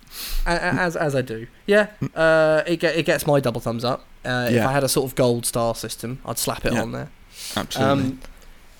as 0.45 0.97
as 0.97 1.15
I 1.15 1.21
do. 1.21 1.47
Yeah, 1.65 1.87
uh, 2.15 2.63
it 2.67 2.77
get, 2.77 2.95
it 2.97 3.05
gets 3.05 3.25
my 3.27 3.39
double 3.39 3.61
thumbs 3.61 3.85
up. 3.85 4.05
Uh, 4.25 4.49
If 4.51 4.65
I 4.65 4.71
had 4.73 4.83
a 4.83 4.89
sort 4.89 5.05
of 5.09 5.15
gold 5.15 5.45
star 5.45 5.75
system, 5.75 6.19
I'd 6.25 6.37
slap 6.39 6.65
it 6.65 6.73
Yeah. 6.73 6.81
on 6.81 6.91
there. 6.91 7.09
Absolutely. 7.55 8.03
Um, 8.03 8.19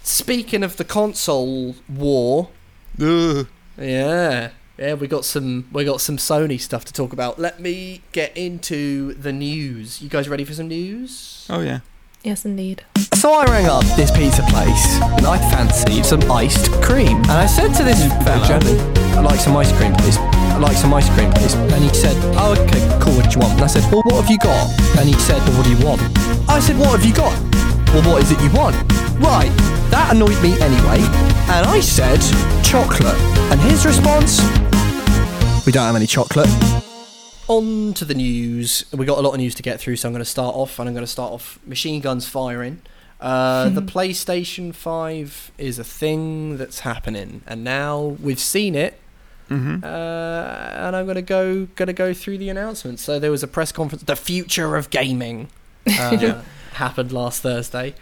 speaking 0.04 0.64
of 0.64 0.76
the 0.78 0.84
console 0.84 1.76
war, 1.88 2.50
Ugh. 3.00 3.48
yeah, 3.78 4.50
yeah, 4.78 4.94
we 4.96 5.08
got 5.08 5.24
some 5.24 5.68
we 5.72 5.86
got 5.86 6.02
some 6.02 6.18
Sony 6.18 6.60
stuff 6.60 6.84
to 6.86 6.92
talk 6.92 7.14
about. 7.14 7.40
Let 7.40 7.60
me 7.62 8.02
get 8.12 8.36
into 8.36 9.14
the 9.14 9.32
news. 9.32 10.02
You 10.02 10.10
guys 10.10 10.28
ready 10.28 10.44
for 10.46 10.56
some 10.56 10.68
news? 10.68 11.46
Oh 11.50 11.62
yeah. 11.62 11.80
Yes, 12.28 12.44
indeed. 12.44 12.84
So 13.14 13.34
I 13.34 13.46
rang 13.46 13.68
up 13.68 13.86
this 13.96 14.12
pizza 14.12 14.44
place 14.52 15.00
and 15.16 15.26
I 15.26 15.38
fancied 15.50 16.06
some 16.06 16.22
iced 16.30 16.70
cream. 16.84 17.18
And 17.32 17.32
I 17.32 17.46
said 17.46 17.74
to 17.76 17.84
this 17.84 18.04
fella, 18.26 18.60
I'd 19.18 19.24
like 19.24 19.40
some 19.40 19.56
ice 19.56 19.72
cream, 19.78 19.94
please. 19.96 20.18
I'd 20.54 20.60
like 20.60 20.76
some 20.76 20.94
ice 20.94 21.10
cream, 21.16 21.32
please. 21.32 21.56
And 21.56 21.82
he 21.82 21.90
said, 21.94 22.16
oh, 22.36 22.52
okay, 22.68 22.84
cool, 23.02 23.16
what 23.16 23.32
do 23.32 23.32
you 23.32 23.40
want? 23.40 23.54
And 23.54 23.64
I 23.64 23.68
said, 23.68 23.84
well, 23.92 24.04
what 24.04 24.22
have 24.22 24.30
you 24.30 24.38
got? 24.40 24.68
And 25.00 25.08
he 25.08 25.16
said, 25.16 25.40
well, 25.48 25.58
what 25.58 25.66
do 25.66 25.72
you 25.72 25.86
want? 25.86 26.02
I 26.50 26.60
said, 26.60 26.78
what 26.78 27.00
have 27.00 27.06
you 27.06 27.16
got? 27.16 27.34
Well, 27.94 28.04
what 28.12 28.22
is 28.22 28.32
it 28.32 28.40
you 28.44 28.52
want? 28.52 28.76
Right, 29.24 29.52
that 29.90 30.12
annoyed 30.12 30.40
me 30.44 30.60
anyway. 30.60 31.00
And 31.48 31.66
I 31.66 31.80
said, 31.80 32.20
chocolate. 32.62 33.18
And 33.52 33.60
his 33.62 33.86
response, 33.86 34.44
we 35.66 35.72
don't 35.72 35.88
have 35.88 35.96
any 35.96 36.08
chocolate. 36.08 36.50
On 37.48 37.94
to 37.94 38.04
the 38.04 38.14
news. 38.14 38.84
We 38.92 39.06
got 39.06 39.18
a 39.18 39.22
lot 39.22 39.32
of 39.32 39.38
news 39.38 39.56
to 39.56 39.64
get 39.64 39.80
through, 39.80 39.96
so 39.96 40.10
I'm 40.10 40.14
going 40.14 40.24
to 40.24 40.30
start 40.30 40.54
off, 40.56 40.80
and 40.80 40.90
I'm 40.90 40.94
going 40.94 41.06
to 41.06 41.12
start 41.12 41.32
off 41.32 41.60
machine 41.66 42.02
guns 42.02 42.28
firing. 42.28 42.82
Uh, 43.22 43.70
the 43.70 43.82
PlayStation 43.96 44.76
5 44.76 45.52
is 45.58 45.80
a 45.80 45.84
thing 45.84 46.58
that's 46.58 46.82
happening, 46.82 47.42
and 47.48 47.64
now 47.64 48.18
we've 48.22 48.40
seen 48.40 48.76
it. 48.76 49.00
Mm-hmm. 49.50 49.82
Uh, 49.82 49.88
and 49.88 50.94
I'm 50.94 51.08
gonna 51.08 51.22
go 51.22 51.68
gonna 51.78 51.94
go 51.94 52.14
through 52.14 52.38
the 52.38 52.50
announcements. 52.50 53.02
So 53.02 53.18
there 53.18 53.32
was 53.32 53.44
a 53.44 53.48
press 53.48 53.72
conference, 53.72 54.04
the 54.04 54.18
future 54.18 54.76
of 54.76 54.90
gaming, 54.90 55.48
uh, 55.88 56.42
happened 56.74 57.14
last 57.14 57.44
Thursday, 57.44 57.96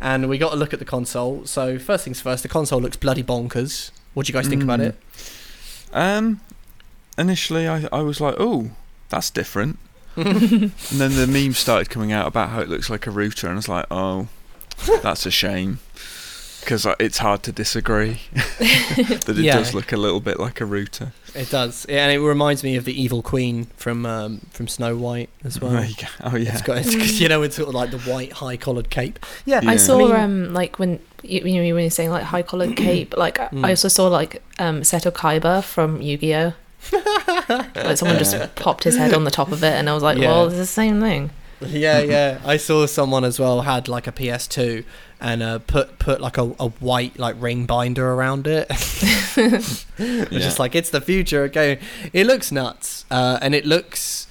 and 0.00 0.28
we 0.28 0.38
got 0.38 0.50
to 0.50 0.56
look 0.56 0.72
at 0.72 0.78
the 0.78 0.84
console. 0.84 1.44
So 1.44 1.76
first 1.76 2.04
things 2.04 2.20
first, 2.20 2.44
the 2.44 2.48
console 2.48 2.80
looks 2.80 2.96
bloody 2.96 3.24
bonkers. 3.24 3.90
What 4.14 4.26
do 4.26 4.30
you 4.32 4.34
guys 4.38 4.46
think 4.46 4.62
about 4.62 4.78
Mm. 4.78 4.86
it? 4.90 4.96
Um, 5.92 6.40
initially 7.18 7.66
I 7.66 7.88
I 7.92 8.02
was 8.02 8.20
like, 8.20 8.36
oh, 8.38 8.70
that's 9.12 9.30
different. 9.30 9.78
And 10.16 10.72
then 10.90 11.14
the 11.16 11.26
memes 11.26 11.56
started 11.58 11.88
coming 11.88 12.12
out 12.12 12.26
about 12.26 12.50
how 12.50 12.60
it 12.60 12.68
looks 12.68 12.90
like 12.90 13.06
a 13.06 13.10
router, 13.10 13.46
and 13.46 13.54
I 13.54 13.56
was 13.56 13.68
like, 13.68 13.86
oh, 13.90 14.28
that's 15.02 15.24
a 15.24 15.30
shame. 15.30 15.78
Because 16.60 16.86
it's 17.00 17.18
hard 17.18 17.42
to 17.44 17.50
disagree 17.52 18.20
that 18.58 19.24
it 19.28 19.36
Yeah. 19.38 19.56
does 19.56 19.74
look 19.74 19.90
a 19.92 19.96
little 19.96 20.20
bit 20.20 20.38
like 20.38 20.60
a 20.60 20.64
router. 20.64 21.12
It 21.34 21.50
does, 21.50 21.86
yeah, 21.88 22.04
and 22.06 22.12
it 22.12 22.20
reminds 22.24 22.62
me 22.62 22.76
of 22.76 22.84
the 22.84 22.92
evil 23.02 23.20
queen 23.22 23.66
from 23.76 24.04
um, 24.06 24.42
from 24.52 24.68
Snow 24.68 24.96
White 24.96 25.30
as 25.44 25.60
well. 25.60 25.72
There 25.72 25.86
you 25.86 25.94
go. 25.96 26.06
Oh 26.22 26.36
yeah. 26.36 26.52
It's 26.52 26.62
got, 26.62 26.76
it's, 26.78 27.18
you 27.20 27.28
know, 27.28 27.42
it's 27.42 27.56
sort 27.56 27.68
of 27.70 27.74
like 27.74 27.90
the 27.90 27.98
white 28.00 28.32
high 28.32 28.56
collared 28.58 28.90
cape. 28.90 29.18
Yeah, 29.46 29.60
Yeah. 29.62 29.70
I 29.70 29.76
saw 29.76 29.98
mean- 29.98 30.12
um 30.14 30.52
like 30.54 30.78
when 30.78 31.00
you, 31.22 31.40
you 31.40 31.62
know 31.64 31.74
when 31.74 31.82
you're 31.84 31.90
saying 31.90 32.10
like 32.10 32.24
high 32.24 32.42
collared 32.42 32.76
cape, 32.76 33.16
like 33.16 33.40
I- 33.40 33.48
Mm. 33.52 33.64
I 33.66 33.70
also 33.70 33.88
saw 33.88 34.06
like 34.08 34.42
um 34.60 34.82
Seto 34.82 35.10
Kaiba 35.10 35.64
from 35.64 36.00
Yu 36.02 36.16
Gi 36.18 36.34
Oh. 36.34 36.52
Like 36.92 37.96
someone 37.96 38.18
just 38.18 38.54
popped 38.56 38.84
his 38.84 38.96
head 38.96 39.14
on 39.14 39.24
the 39.24 39.30
top 39.30 39.52
of 39.52 39.62
it, 39.62 39.72
and 39.74 39.88
I 39.88 39.94
was 39.94 40.02
like, 40.02 40.18
Yeah. 40.18 40.28
well, 40.28 40.46
it's 40.46 40.56
the 40.56 40.66
same 40.66 41.00
thing. 41.00 41.30
Yeah, 41.60 42.00
yeah. 42.14 42.40
I 42.44 42.56
saw 42.56 42.86
someone 42.86 43.24
as 43.24 43.38
well 43.38 43.62
had 43.62 43.88
like 43.88 44.06
a 44.06 44.12
PS2 44.12 44.84
and 45.20 45.42
uh, 45.42 45.58
put 45.60 45.98
put 45.98 46.20
like 46.20 46.36
a, 46.38 46.54
a 46.58 46.68
white 46.80 47.18
like 47.18 47.36
ring 47.38 47.66
binder 47.66 48.12
around 48.12 48.46
it. 48.46 48.66
It's 49.36 49.86
Yeah. 49.98 50.24
just 50.40 50.58
like 50.58 50.74
it's 50.74 50.90
the 50.90 51.00
future. 51.00 51.42
Okay, 51.44 51.78
it 52.12 52.26
looks 52.26 52.50
nuts, 52.52 53.04
uh, 53.10 53.38
and 53.40 53.54
it 53.54 53.64
looks. 53.64 54.26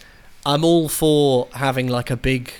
I'm 0.45 0.63
all 0.63 0.89
for 0.89 1.47
having 1.53 1.87
like 1.87 2.09
a 2.11 2.17
big, 2.17 2.51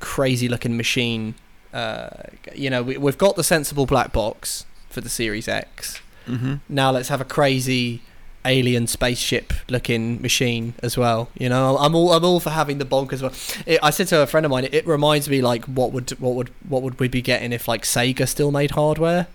crazy 0.00 0.48
looking 0.48 0.76
machine 0.76 1.34
uh, 1.74 2.08
you 2.54 2.70
know, 2.70 2.82
we, 2.82 2.96
we've 2.96 3.18
got 3.18 3.36
the 3.36 3.44
sensible 3.44 3.84
black 3.84 4.10
box 4.10 4.64
for 4.88 5.02
the 5.02 5.08
Series 5.10 5.46
X. 5.48 6.00
hmm 6.24 6.54
Now 6.68 6.90
let's 6.90 7.08
have 7.10 7.20
a 7.20 7.26
crazy 7.26 8.00
alien 8.48 8.86
spaceship 8.86 9.52
looking 9.68 10.20
machine 10.20 10.74
as 10.82 10.96
well. 10.96 11.28
You 11.38 11.48
know, 11.48 11.76
I'm 11.78 11.94
all 11.94 12.12
I'm 12.12 12.24
all 12.24 12.40
for 12.40 12.50
having 12.50 12.78
the 12.78 12.84
bonkers 12.84 13.22
one. 13.22 13.32
It, 13.66 13.78
I 13.82 13.90
said 13.90 14.08
to 14.08 14.22
a 14.22 14.26
friend 14.26 14.44
of 14.44 14.50
mine, 14.50 14.64
it, 14.64 14.74
it 14.74 14.86
reminds 14.86 15.28
me 15.28 15.42
like 15.42 15.64
what 15.66 15.92
would 15.92 16.10
what 16.18 16.34
would 16.34 16.50
what 16.68 16.82
would 16.82 16.98
we 16.98 17.08
be 17.08 17.22
getting 17.22 17.52
if 17.52 17.68
like 17.68 17.82
Sega 17.82 18.26
still 18.26 18.50
made 18.50 18.72
hardware? 18.72 19.28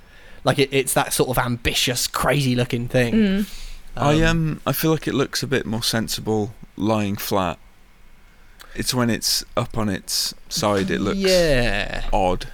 Like 0.43 0.60
it, 0.60 0.69
it's 0.73 0.93
that 0.93 1.13
sort 1.13 1.30
of 1.30 1.38
ambitious, 1.38 2.08
crazy 2.08 2.56
looking 2.56 2.88
thing. 2.88 3.13
Mm. 3.13 3.60
I 3.95 4.23
um 4.23 4.60
I 4.65 4.73
feel 4.73 4.91
like 4.91 5.08
it 5.08 5.13
looks 5.13 5.43
a 5.43 5.47
bit 5.47 5.65
more 5.65 5.84
sensible 5.84 6.54
lying 6.76 7.15
flat. 7.15 7.60
It's 8.76 8.93
when 8.93 9.12
it's 9.12 9.45
up 9.56 9.78
on 9.78 9.88
its 9.88 10.34
side 10.49 10.89
it 10.89 10.99
looks 10.99 11.19
yeah, 11.19 12.06
odd. 12.12 12.47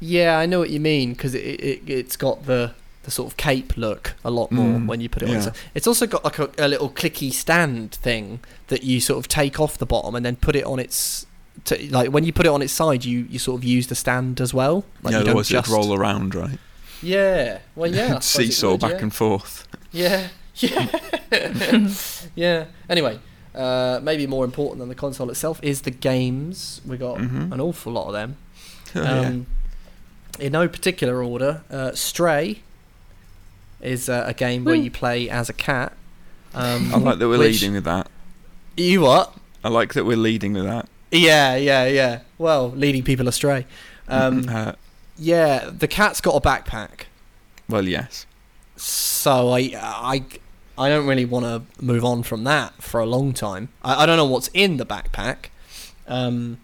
yeah. 0.00 0.38
I 0.38 0.44
know 0.44 0.58
what 0.58 0.68
you 0.68 0.80
mean 0.80 1.14
because 1.14 1.34
it, 1.34 1.40
it 1.40 1.82
it's 1.86 2.16
got 2.16 2.44
the 2.44 2.74
the 3.04 3.10
sort 3.10 3.30
of 3.30 3.36
cape 3.36 3.76
look 3.76 4.14
a 4.24 4.30
lot 4.30 4.50
more 4.52 4.78
Mm, 4.78 4.86
when 4.86 5.00
you 5.00 5.08
put 5.08 5.22
it 5.22 5.28
on. 5.28 5.34
yeah. 5.34 5.48
Its, 5.48 5.58
it's 5.74 5.86
also 5.86 6.06
got 6.06 6.24
like 6.24 6.38
a, 6.38 6.48
a 6.58 6.68
little 6.68 6.88
clicky 6.88 7.32
stand 7.32 7.92
thing 7.92 8.40
that 8.68 8.84
you 8.84 9.00
sort 9.00 9.18
of 9.18 9.26
take 9.28 9.58
off 9.58 9.76
the 9.78 9.86
bottom 9.86 10.14
and 10.14 10.24
then 10.24 10.36
put 10.36 10.54
it 10.56 10.64
on 10.64 10.78
its. 10.78 11.26
To, 11.66 11.92
like 11.92 12.10
when 12.10 12.24
you 12.24 12.32
put 12.32 12.46
it 12.46 12.48
on 12.48 12.62
its 12.62 12.72
side, 12.72 13.04
you, 13.04 13.26
you 13.28 13.38
sort 13.38 13.60
of 13.60 13.64
use 13.64 13.88
the 13.88 13.94
stand 13.94 14.40
as 14.40 14.54
well. 14.54 14.84
Like 15.02 15.12
yeah, 15.12 15.18
you 15.18 15.24
don't 15.24 15.28
otherwise 15.30 15.48
just 15.48 15.68
it'd 15.68 15.76
roll 15.78 15.92
around, 15.94 16.34
right? 16.34 16.58
Yeah, 17.02 17.58
well, 17.74 17.92
yeah. 17.92 18.16
I 18.16 18.20
suppose 18.20 18.46
it 18.48 18.52
Seesaw 18.52 18.70
would, 18.72 18.80
back 18.80 18.92
yeah. 18.92 18.98
and 19.02 19.14
forth. 19.14 19.66
Yeah, 19.90 20.28
yeah, 20.56 20.86
yeah. 22.34 22.64
Anyway, 22.88 23.18
uh, 23.54 24.00
maybe 24.02 24.26
more 24.26 24.44
important 24.44 24.78
than 24.78 24.88
the 24.88 24.94
console 24.94 25.28
itself 25.30 25.60
is 25.62 25.82
the 25.82 25.90
games. 25.90 26.80
We 26.86 26.96
got 26.96 27.18
Mhm. 27.18 27.52
an 27.52 27.60
awful 27.60 27.92
lot 27.92 28.06
of 28.06 28.12
them. 28.12 28.36
Oh, 28.94 29.02
yeah. 29.02 29.20
Um, 29.20 29.46
In 30.38 30.52
no 30.52 30.66
particular 30.68 31.22
order, 31.22 31.62
uh, 31.70 31.92
Stray 31.92 32.62
is 33.82 34.08
uh, 34.08 34.24
a 34.26 34.34
game 34.34 34.64
where 34.64 34.74
you 34.74 34.90
play 34.90 35.28
as 35.28 35.48
a 35.48 35.52
cat. 35.52 35.92
Um, 36.54 36.94
I 36.94 36.98
like 36.98 37.18
that 37.18 37.28
we're 37.28 37.38
which- 37.38 37.60
leading 37.62 37.74
with 37.74 37.84
that. 37.84 38.08
You 38.76 39.00
what? 39.02 39.34
I 39.64 39.68
like 39.68 39.92
that 39.94 40.04
we're 40.04 40.16
leading 40.16 40.54
with 40.54 40.64
that. 40.64 40.88
Yeah, 41.10 41.56
yeah, 41.56 41.84
yeah. 41.86 42.20
Well, 42.38 42.70
leading 42.70 43.02
people 43.02 43.28
astray. 43.28 43.66
Um, 44.08 44.48
Uh, 44.48 44.72
yeah, 45.16 45.70
the 45.70 45.86
cat's 45.86 46.20
got 46.20 46.34
a 46.34 46.40
backpack. 46.40 47.02
well, 47.68 47.86
yes. 47.86 48.26
so 48.76 49.50
I 49.50 49.70
I 49.76 50.24
I 50.76 50.88
don't 50.88 51.06
really 51.06 51.24
want 51.24 51.44
to 51.46 51.62
move 51.82 52.04
on 52.04 52.22
from 52.24 52.44
that 52.44 52.82
for 52.82 52.98
a 53.00 53.06
long 53.06 53.32
time. 53.32 53.68
I, 53.82 54.02
I 54.02 54.06
don't 54.06 54.16
know 54.16 54.24
what's 54.26 54.48
in 54.52 54.76
the 54.78 54.84
backpack. 54.84 55.46
Um, 56.08 56.58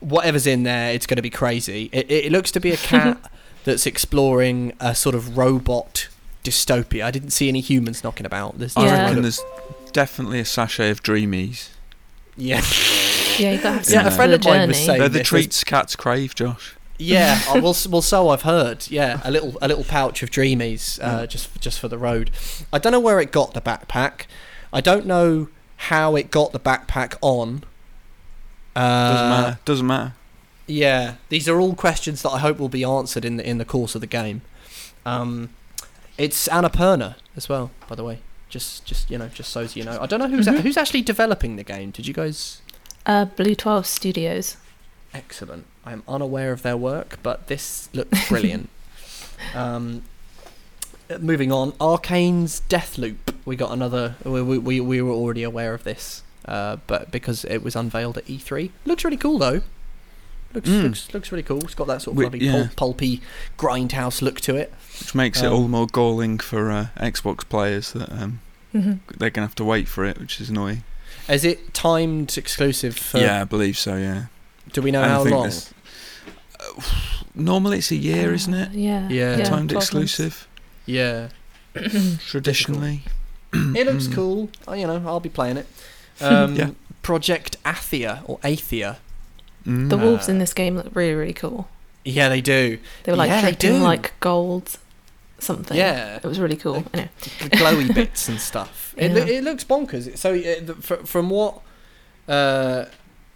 whatever's 0.00 0.46
in 0.46 0.62
there, 0.62 0.92
it's 0.92 1.06
going 1.06 1.16
to 1.16 1.22
be 1.22 1.30
crazy. 1.30 1.90
It, 1.92 2.10
it 2.10 2.32
looks 2.32 2.50
to 2.52 2.60
be 2.60 2.70
a 2.70 2.76
cat 2.92 3.18
that's 3.64 3.86
exploring 3.86 4.72
a 4.80 4.94
sort 4.94 5.14
of 5.14 5.36
robot 5.36 6.08
dystopia. 6.44 7.04
I 7.04 7.10
didn't 7.10 7.30
see 7.30 7.48
any 7.48 7.60
humans 7.60 8.02
knocking 8.02 8.26
about. 8.26 8.58
There's 8.58 8.76
I 8.76 8.86
Yeah. 8.86 8.92
reckon 9.02 9.16
yeah, 9.16 9.22
there's 9.22 9.40
definitely 9.92 10.40
a 10.40 10.44
sachet 10.44 10.90
of 10.90 11.02
dreamies. 11.02 11.68
yeah. 12.36 12.62
Yeah, 13.38 13.52
you 13.52 13.58
gotta 13.62 13.90
Yeah, 13.90 14.06
a 14.06 14.10
friend 14.10 14.32
of 14.34 14.42
the 14.42 14.50
mine 14.50 14.68
was 14.68 14.76
saying- 14.76 14.98
They're 14.98 15.08
the 15.08 15.20
this 15.20 15.28
treats 15.28 15.64
cats 15.64 15.96
crave, 15.96 16.34
Josh. 16.34 16.74
Yeah, 16.98 17.40
uh, 17.48 17.60
well, 17.62 17.74
well, 17.88 18.02
so 18.02 18.28
I've 18.28 18.42
heard. 18.42 18.86
Yeah, 18.90 19.20
a 19.24 19.30
little, 19.30 19.56
a 19.62 19.68
little 19.68 19.84
pouch 19.84 20.22
of 20.22 20.30
Dreamies, 20.30 20.98
uh, 21.02 21.26
just, 21.26 21.58
just 21.58 21.78
for 21.80 21.88
the 21.88 21.96
road. 21.96 22.30
I 22.70 22.78
don't 22.78 22.92
know 22.92 23.00
where 23.00 23.18
it 23.18 23.32
got 23.32 23.54
the 23.54 23.62
backpack. 23.62 24.22
I 24.74 24.82
don't 24.82 25.06
know 25.06 25.48
how 25.76 26.16
it 26.16 26.30
got 26.30 26.52
the 26.52 26.60
backpack 26.60 27.14
on. 27.22 27.64
Uh, 28.76 28.80
Doesn't 29.12 29.28
matter. 29.30 29.58
Doesn't 29.64 29.86
matter. 29.86 30.12
Yeah, 30.70 31.14
these 31.28 31.48
are 31.48 31.58
all 31.60 31.74
questions 31.74 32.22
that 32.22 32.30
I 32.30 32.38
hope 32.38 32.58
will 32.58 32.68
be 32.68 32.84
answered 32.84 33.24
in 33.24 33.36
the 33.38 33.48
in 33.48 33.58
the 33.58 33.64
course 33.64 33.94
of 33.94 34.00
the 34.00 34.06
game. 34.06 34.42
Um, 35.04 35.50
it's 36.18 36.46
Annapurna 36.48 37.16
as 37.36 37.48
well, 37.48 37.70
by 37.88 37.94
the 37.96 38.04
way. 38.04 38.18
Just, 38.48 38.84
just 38.84 39.10
you 39.10 39.18
know, 39.18 39.28
just 39.28 39.50
so 39.50 39.60
you 39.74 39.84
know. 39.84 39.98
I 40.00 40.06
don't 40.06 40.20
know 40.20 40.28
who's 40.28 40.46
Mhm. 40.46 40.60
who's 40.60 40.76
actually 40.76 41.02
developing 41.02 41.56
the 41.56 41.64
game. 41.64 41.90
Did 41.90 42.06
you 42.06 42.14
guys? 42.14 42.60
Uh, 43.06 43.24
Blue 43.24 43.54
Twelve 43.54 43.86
Studios. 43.86 44.56
Excellent. 45.14 45.64
I 45.84 45.92
am 45.92 46.02
unaware 46.06 46.52
of 46.52 46.62
their 46.62 46.76
work, 46.76 47.18
but 47.22 47.46
this 47.48 47.88
looks 47.92 48.28
brilliant. 48.28 48.68
um, 49.54 50.02
moving 51.20 51.50
on, 51.50 51.72
Arkane's 51.80 52.62
Deathloop. 52.68 53.34
We 53.44 53.56
got 53.56 53.72
another. 53.72 54.16
We, 54.24 54.42
we, 54.42 54.58
we, 54.58 54.80
we 54.80 55.02
were 55.02 55.12
already 55.12 55.42
aware 55.42 55.74
of 55.74 55.82
this, 55.84 56.22
uh, 56.46 56.76
but 56.86 57.10
because 57.10 57.44
it 57.46 57.62
was 57.64 57.74
unveiled 57.74 58.18
at 58.18 58.26
E3, 58.26 58.70
looks 58.84 59.04
really 59.04 59.16
cool 59.16 59.38
though. 59.38 59.62
Looks 60.52 60.68
Mm. 60.68 60.82
looks 60.82 61.14
looks 61.14 61.30
really 61.32 61.42
cool. 61.44 61.58
It's 61.64 61.74
got 61.74 61.86
that 61.86 62.02
sort 62.02 62.16
of 62.16 62.22
Wi- 62.22 62.24
lovely 62.26 62.44
yeah. 62.46 62.68
pul- 62.74 62.92
pulpy 62.94 63.20
grindhouse 63.58 64.20
look 64.20 64.40
to 64.42 64.56
it. 64.56 64.72
Which 64.98 65.14
makes 65.14 65.40
it 65.42 65.46
Um, 65.46 65.52
all 65.52 65.62
the 65.62 65.68
more 65.68 65.86
galling 65.86 66.38
for 66.38 66.70
uh, 66.70 66.86
Xbox 66.96 67.48
players 67.48 67.92
that 67.92 68.10
um, 68.10 68.40
hmm 68.72 68.94
they're 69.18 69.30
going 69.30 69.34
to 69.34 69.40
have 69.42 69.54
to 69.56 69.64
wait 69.64 69.86
for 69.88 70.04
it, 70.04 70.18
which 70.18 70.40
is 70.40 70.50
annoying. 70.50 70.82
Is 71.28 71.44
it 71.44 71.72
timed 71.74 72.36
exclusive? 72.36 72.96
For, 72.96 73.18
yeah, 73.18 73.40
I 73.42 73.44
believe 73.44 73.78
so, 73.78 73.96
yeah. 73.96 74.24
Do 74.72 74.82
we 74.82 74.90
know 74.90 75.02
how 75.02 75.22
long? 75.24 75.44
this- 75.44 75.72
Uh, 76.58 76.82
normally 77.34 77.78
it's 77.78 77.90
a 77.92 77.96
year, 77.96 78.34
isn't 78.34 78.52
it? 78.54 78.72
Yeah. 78.72 79.08
Yeah. 79.08 79.36
Timed 79.44 79.70
12 79.70 79.70
months. 79.70 79.86
exclusive, 79.86 80.48
Yeah. 80.86 81.28
traditionally. 82.18 83.02
It 83.52 83.86
looks 83.86 84.06
Mm. 84.06 84.14
cool. 84.14 84.50
Oh, 84.68 84.74
you 84.74 84.86
know, 84.86 85.02
I'll 85.06 85.20
be 85.20 85.28
playing 85.28 85.56
it. 85.58 85.66
Um, 86.22 86.54
Yeah. 86.54 86.70
Project 87.02 87.56
Athia 87.64 88.20
or 88.26 88.38
Athia. 88.40 88.96
Mm. 89.66 89.90
The 89.90 89.96
wolves 89.98 90.28
in 90.28 90.38
this 90.38 90.54
game 90.54 90.76
look 90.76 90.88
really, 90.94 91.14
really 91.14 91.32
cool. 91.32 91.68
Yeah, 92.04 92.28
they 92.28 92.40
do. 92.40 92.78
They 93.04 93.12
were 93.12 93.16
like 93.18 93.28
Yeah, 93.30 93.50
do. 93.50 93.74
like 93.78 94.18
gold 94.20 94.78
something. 95.38 95.76
Yeah, 95.76 96.16
It 96.16 96.24
was 96.24 96.40
really 96.40 96.56
cool. 96.56 96.84
Anyway. 96.94 97.10
the 97.42 97.50
glowy 97.50 97.94
bits 97.94 98.28
and 98.28 98.40
stuff. 98.40 98.94
It, 98.96 99.12
Yeah. 99.12 99.24
it 99.24 99.44
looks 99.44 99.64
bonkers. 99.64 100.16
So 100.18 100.32
uh, 100.34 100.64
the- 100.64 100.74
fr- 100.80 101.04
from 101.06 101.28
what 101.30 101.60
uh, 102.28 102.86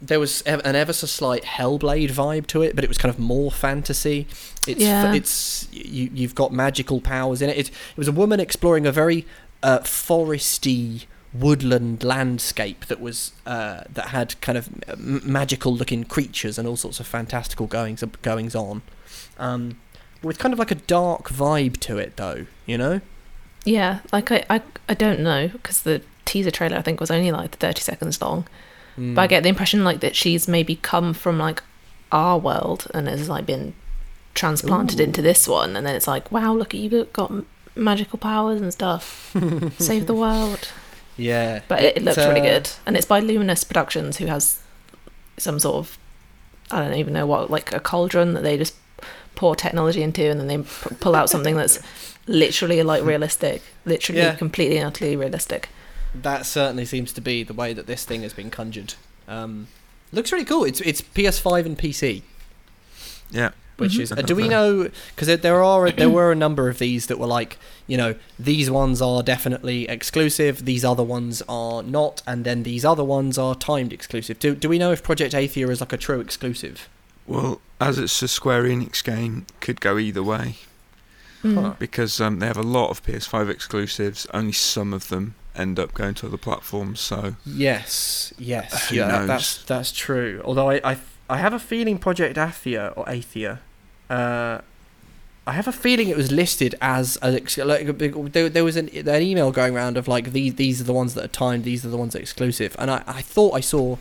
there 0.01 0.21
was 0.21 0.43
ev- 0.47 0.61
an 0.65 0.77
ever 0.77 0.93
so 0.93 1.07
slight 1.07 1.45
Hellblade 1.45 2.11
vibe 2.11 2.47
to 2.49 2.63
it, 2.63 2.75
but 2.75 2.85
it 2.85 2.89
was 2.89 2.99
kind 2.99 3.13
of 3.13 3.19
more 3.19 3.51
fantasy. 3.51 4.27
It's 4.67 4.81
Yeah. 4.83 5.13
it's 5.15 5.69
you 5.73 6.11
you've 6.13 6.35
got 6.35 6.53
magical 6.53 7.01
powers 7.01 7.43
in 7.43 7.51
it. 7.51 7.57
It, 7.59 7.69
it 7.69 7.97
was 7.97 8.09
a 8.09 8.13
woman 8.13 8.41
exploring 8.41 8.87
a 8.87 8.93
very 8.93 9.27
uh, 9.63 9.81
foresty 9.81 11.05
woodland 11.35 12.05
landscape 12.05 12.87
that 12.87 13.01
was 13.01 13.33
uh, 13.47 13.83
that 13.93 14.09
had 14.09 14.41
kind 14.41 14.57
of 14.57 14.69
m- 14.89 15.21
magical 15.25 15.75
looking 15.75 16.05
creatures 16.05 16.59
and 16.59 16.69
all 16.69 16.77
sorts 16.77 17.01
of 17.01 17.07
fantastical 17.07 17.67
goings 17.67 18.03
goings 18.23 18.55
on. 18.55 18.83
Um, 19.39 19.79
with 20.23 20.39
kind 20.39 20.53
of 20.55 20.59
like 20.59 20.71
a 20.71 20.77
dark 20.77 21.29
vibe 21.29 21.79
to 21.81 21.99
it, 21.99 22.17
though. 22.17 22.47
You 22.67 22.79
know. 22.79 23.01
Yeah, 23.67 24.01
like 24.13 24.31
I, 24.31 24.45
I, 24.51 24.63
I 24.89 24.95
don't 24.95 25.21
know 25.21 25.49
because 25.49 25.83
the 25.83 26.03
teaser 26.25 26.51
trailer 26.51 26.77
I 26.77 26.83
think 26.83 27.01
was 27.01 27.11
only 27.11 27.33
like 27.33 27.57
30 27.59 27.81
seconds 27.81 28.21
long. 28.23 28.47
But 28.97 29.03
I 29.23 29.27
Mm. 29.27 29.29
get 29.29 29.43
the 29.43 29.49
impression 29.49 29.83
like 29.83 30.01
that 30.01 30.15
she's 30.15 30.47
maybe 30.47 30.77
come 30.77 31.15
from 31.15 31.37
like 31.39 31.63
our 32.13 32.39
world 32.39 32.87
and 32.95 33.09
has 33.09 33.29
like 33.29 33.45
been 33.45 33.75
transplanted 34.35 35.01
Ooh. 35.01 35.05
into 35.05 35.21
this 35.21 35.49
one, 35.49 35.75
and 35.77 35.85
then 35.87 35.97
it's 35.97 36.07
like, 36.07 36.31
wow, 36.31 36.53
look 36.55 36.75
at 36.75 36.81
you 36.81 37.05
got 37.13 37.33
magical 37.75 38.19
powers 38.21 38.61
and 38.61 38.73
stuff, 38.73 39.35
save 39.79 40.07
the 40.07 40.15
world. 40.15 40.69
Yeah, 41.17 41.61
But 41.69 41.83
it, 41.83 41.97
it 41.99 42.03
looks 42.03 42.19
really 42.19 42.41
uh, 42.41 42.45
good, 42.59 42.71
and 42.87 42.97
it's 42.97 43.07
by 43.07 43.21
Luminous 43.21 43.63
Productions, 43.65 44.17
who 44.17 44.27
has 44.27 44.59
some 45.39 45.59
sort 45.59 45.77
of 45.77 45.99
I 46.71 46.81
don't 46.83 46.95
even 46.99 47.13
know 47.13 47.27
what 47.27 47.51
like 47.51 47.73
a 47.73 47.81
cauldron 47.81 48.35
that 48.35 48.43
they 48.43 48.57
just 48.57 48.75
pour 49.35 49.55
technology 49.55 50.03
into, 50.03 50.29
and 50.29 50.41
then 50.41 50.47
they 50.47 50.59
p- 50.59 50.95
pull 51.01 51.15
out 51.15 51.29
something 51.31 51.57
that's 51.57 51.79
literally 52.27 52.83
like 52.83 53.05
realistic, 53.05 53.63
literally 53.85 54.21
Yeah. 54.21 54.35
completely 54.35 54.79
and 54.79 54.87
utterly 54.87 55.15
realistic. 55.17 55.69
That 56.15 56.47
certainly 56.47 56.85
seems 56.85 57.13
to 57.13 57.21
be 57.21 57.43
the 57.43 57.53
way 57.55 57.73
that 57.75 57.87
this 57.87 58.05
thing 58.05 58.23
has 58.23 58.33
been 58.33 58.51
conjured. 58.51 58.95
Um, 59.29 59.67
looks 60.13 60.33
really 60.33 60.45
cool. 60.45 60.65
It's 60.65 60.81
it's 60.81 61.01
PS5 61.03 61.67
and 61.67 61.79
PC, 61.79 62.23
Yeah. 63.31 63.51
Which 63.77 63.93
Mhm. 63.95 64.01
is. 64.01 64.13
Uh, 64.13 64.17
do 64.17 64.35
we 64.37 64.49
know? 64.49 64.89
Because 65.15 65.27
there, 65.29 65.37
there 65.37 65.63
are 65.65 65.91
there 65.91 66.11
were 66.11 66.31
a 66.33 66.37
number 66.37 66.69
of 66.69 66.79
these 66.79 67.07
that 67.07 67.19
were 67.19 67.27
like 67.27 67.59
you 67.87 67.97
know 67.97 68.15
these 68.39 68.71
ones 68.71 69.01
are 69.03 69.23
definitely 69.23 69.89
exclusive, 69.89 70.65
these 70.65 70.85
other 70.85 71.03
ones 71.03 71.43
are 71.49 71.83
not, 71.83 72.23
and 72.27 72.45
then 72.45 72.63
these 72.63 72.85
other 72.85 73.05
ones 73.05 73.39
are 73.39 73.55
timed 73.55 73.93
exclusive. 73.93 74.39
Do 74.39 74.55
do 74.55 74.69
we 74.69 74.79
know 74.79 74.93
if 74.93 75.03
Project 75.03 75.35
Athia 75.35 75.69
is 75.71 75.81
like 75.81 75.93
a 75.93 75.97
true 75.99 76.21
exclusive? 76.21 76.89
Well, 77.27 77.61
as 77.81 77.99
it's 77.99 78.21
a 78.23 78.29
Square 78.29 78.65
Enix 78.65 79.03
game, 79.03 79.47
could 79.61 79.81
go 79.81 79.99
either 79.99 80.23
way 80.23 80.57
Mm. 81.45 81.79
Because 81.79 82.23
um, 82.23 82.39
they 82.39 82.47
have 82.47 82.57
a 82.57 82.63
lot 82.63 82.89
of 82.89 83.03
PS5 83.05 83.51
exclusives. 83.51 84.27
Only 84.33 84.53
some 84.53 84.95
of 84.95 85.09
them 85.11 85.35
end 85.55 85.79
up 85.79 85.93
going 85.93 86.15
to 86.15 86.27
other 86.27 86.39
platforms. 86.39 87.01
So 87.01 87.37
Yes, 87.45 88.33
yes, 88.39 88.89
Who 88.89 88.97
yeah, 88.97 89.09
knows? 89.09 89.27
that's 89.27 89.59
that's 89.65 89.93
true. 89.93 90.41
Although 90.43 90.71
I, 90.71 90.81
I 90.83 90.97
I 91.29 91.39
have 91.39 91.53
a 91.53 91.59
feeling 91.59 91.99
Project 91.99 92.37
Athia 92.37 92.93
or 92.97 93.05
Athia, 93.07 93.59
uh, 94.11 94.59
I 95.47 95.53
have 95.53 95.69
a 95.69 95.73
feeling 95.73 96.09
it 96.09 96.17
was 96.17 96.33
listed 96.33 96.75
as 96.81 97.19
an 97.21 97.35
ex- 97.37 97.59
like 97.59 97.87
there, 98.33 98.49
there 98.49 98.65
was 98.65 98.77
an, 98.77 98.89
an 98.91 99.23
email 99.23 99.53
going 99.53 99.75
around 99.77 99.97
of 99.99 100.09
like 100.09 100.33
these 100.33 100.55
these 100.55 100.81
are 100.81 100.85
the 100.85 100.93
ones 100.95 101.15
that 101.15 101.25
are 101.25 101.29
timed, 101.29 101.65
these 101.65 101.85
are 101.85 101.89
the 101.91 101.97
ones 101.99 102.15
exclusive, 102.15 102.75
and 102.79 102.91
I, 102.91 103.03
I 103.07 103.21
thought 103.23 103.53
I 103.55 103.61
saw 103.61 103.97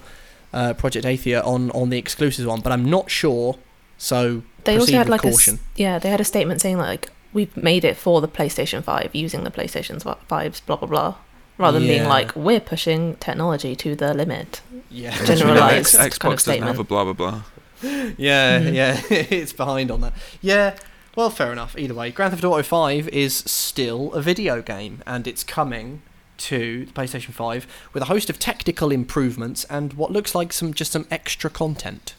uh, 0.54 0.74
Project 0.74 1.06
Athia 1.06 1.46
on 1.46 1.70
on 1.72 1.90
the 1.90 1.98
exclusive 1.98 2.46
one, 2.46 2.62
but 2.62 2.72
I'm 2.72 2.86
not 2.90 3.12
sure. 3.12 3.58
So 3.98 4.44
They 4.66 4.78
also 4.78 4.92
had 4.94 5.08
with 5.08 5.12
like 5.12 5.24
a 5.26 5.32
caution. 5.32 5.56
s- 5.56 5.60
yeah, 5.76 6.00
they 6.00 6.10
had 6.10 6.22
a 6.22 6.26
statement 6.26 6.62
saying 6.62 6.78
like 6.78 7.10
we've 7.34 7.56
made 7.58 7.84
it 7.84 7.98
for 7.98 8.22
the 8.22 8.28
PlayStation 8.28 8.82
Five 8.84 9.10
using 9.14 9.44
the 9.44 9.52
PlayStation 9.52 10.02
Five's 10.28 10.60
blah 10.62 10.78
blah 10.78 10.88
blah, 10.88 11.16
rather 11.58 11.80
than 11.80 11.88
being 11.88 12.06
like 12.08 12.36
we're 12.36 12.60
pushing 12.60 13.16
technology 13.18 13.76
to 13.76 13.96
the 13.96 14.14
limit. 14.14 14.62
yeah, 14.90 15.10
It's, 15.14 15.22
you 15.22 15.26
Generalised 15.38 15.96
X- 15.96 16.18
Xbox 16.18 16.20
kind 16.20 16.34
of 16.34 16.40
doesn't 16.40 16.62
have 16.64 16.76
statement. 16.76 16.80
a 16.80 16.84
blah 16.84 17.04
blah 17.04 17.14
blah. 17.14 17.42
yeah, 18.18 18.60
Mhm. 18.60 18.74
yeah, 18.74 19.02
it's 19.10 19.54
behind 19.54 19.92
on 19.92 20.02
that. 20.02 20.14
Yeah, 20.42 20.76
well, 21.16 21.30
fair 21.30 21.52
enough. 21.52 21.78
Either 21.78 21.94
way, 21.94 22.12
Grand 22.12 22.32
Theft 22.32 22.44
Auto 22.44 22.64
5 22.64 23.08
is 23.10 23.36
still 23.36 24.14
a 24.14 24.22
video 24.22 24.62
game, 24.62 25.04
and 25.06 25.28
it's 25.28 25.44
coming 25.44 26.02
to 26.36 26.86
the 26.86 26.92
PlayStation 26.94 27.32
5 27.34 27.68
with 27.94 28.04
a 28.04 28.06
host 28.08 28.30
of 28.30 28.40
technical 28.40 28.92
improvements 28.92 29.66
and 29.66 29.94
what 29.94 30.12
looks 30.12 30.34
like 30.34 30.52
some 30.52 30.74
just 30.74 30.92
some 30.92 31.06
extra 31.12 31.50
content. 31.50 32.16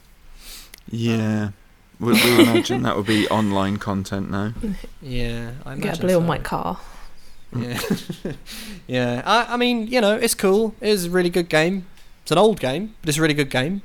Yeah. 0.90 1.50
We, 2.00 2.12
we 2.12 2.40
imagine 2.42 2.82
that 2.82 2.96
would 2.96 3.06
be 3.06 3.28
online 3.28 3.76
content 3.78 4.30
now. 4.30 4.52
Yeah, 5.00 5.52
I 5.64 5.76
Get 5.76 5.98
a 5.98 6.00
blue 6.00 6.16
and 6.18 6.24
so. 6.24 6.28
white 6.28 6.42
car. 6.44 6.78
Yeah, 8.24 8.32
yeah. 8.86 9.22
I, 9.24 9.54
I 9.54 9.56
mean, 9.56 9.86
you 9.86 10.00
know, 10.00 10.16
it's 10.16 10.34
cool. 10.34 10.74
It 10.80 10.88
is 10.88 11.06
a 11.06 11.10
really 11.10 11.30
good 11.30 11.48
game. 11.48 11.86
It's 12.22 12.30
an 12.32 12.38
old 12.38 12.58
game, 12.60 12.94
but 13.00 13.08
it's 13.10 13.18
a 13.18 13.22
really 13.22 13.34
good 13.34 13.50
game. 13.50 13.82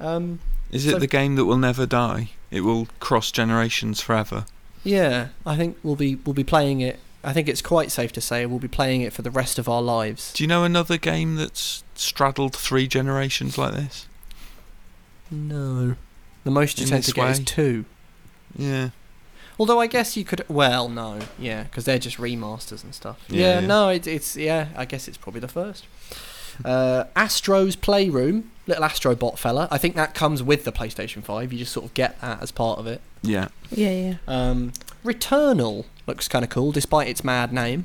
Um, 0.00 0.40
Is 0.70 0.84
it 0.86 0.92
So- 0.92 0.98
the 0.98 1.06
game 1.06 1.36
that 1.36 1.44
will 1.44 1.58
never 1.58 1.86
die? 1.86 2.30
It 2.50 2.60
will 2.62 2.88
cross 3.00 3.30
generations 3.30 4.00
forever. 4.00 4.44
yeah, 4.84 5.28
I 5.46 5.56
think 5.56 5.76
we'll 5.82 5.96
be 5.96 6.16
we'll 6.16 6.34
be 6.34 6.44
playing 6.44 6.80
it. 6.80 6.98
I 7.24 7.32
think 7.32 7.48
it's 7.48 7.62
quite 7.62 7.90
safe 7.92 8.10
to 8.12 8.20
say 8.20 8.44
we'll 8.46 8.58
be 8.58 8.66
playing 8.68 9.00
it 9.02 9.12
for 9.12 9.22
the 9.22 9.30
rest 9.30 9.58
of 9.58 9.68
our 9.68 9.80
lives. 9.80 10.32
Do 10.32 10.42
you 10.42 10.48
know 10.48 10.64
another 10.64 10.98
game 10.98 11.36
that's 11.36 11.84
straddled 11.94 12.54
three 12.56 12.88
generations 12.88 13.56
like 13.56 13.72
this? 13.74 14.06
No. 15.30 15.94
The 16.44 16.50
most 16.50 16.78
you 16.78 16.84
In 16.84 16.90
tend 16.90 17.04
to 17.04 17.12
get 17.12 17.30
is 17.30 17.38
two. 17.40 17.84
Yeah. 18.56 18.90
Although 19.62 19.78
I 19.78 19.86
guess 19.86 20.16
you 20.16 20.24
could. 20.24 20.44
Well, 20.48 20.88
no. 20.88 21.20
Yeah, 21.38 21.62
because 21.62 21.84
they're 21.84 22.00
just 22.00 22.16
remasters 22.16 22.82
and 22.82 22.92
stuff. 22.92 23.24
Yeah, 23.28 23.38
Yeah, 23.40 23.60
yeah. 23.60 23.66
no, 23.68 23.88
it, 23.90 24.08
it's. 24.08 24.34
Yeah, 24.34 24.66
I 24.76 24.84
guess 24.86 25.06
it's 25.06 25.16
probably 25.16 25.38
the 25.40 25.46
first. 25.46 25.86
Uh, 26.64 27.04
Astro's 27.14 27.76
Playroom, 27.76 28.50
little 28.66 28.82
Astrobot 28.82 29.38
fella. 29.38 29.68
I 29.70 29.78
think 29.78 29.94
that 29.94 30.14
comes 30.14 30.42
with 30.42 30.64
the 30.64 30.72
PlayStation 30.72 31.22
5. 31.22 31.52
You 31.52 31.60
just 31.60 31.70
sort 31.72 31.86
of 31.86 31.94
get 31.94 32.20
that 32.22 32.42
as 32.42 32.50
part 32.50 32.80
of 32.80 32.88
it. 32.88 33.00
Yeah. 33.22 33.48
Yeah, 33.70 33.90
yeah. 33.92 34.14
Um, 34.26 34.72
Returnal 35.04 35.84
looks 36.08 36.26
kind 36.26 36.44
of 36.44 36.50
cool, 36.50 36.72
despite 36.72 37.06
its 37.06 37.22
mad 37.22 37.52
name. 37.52 37.84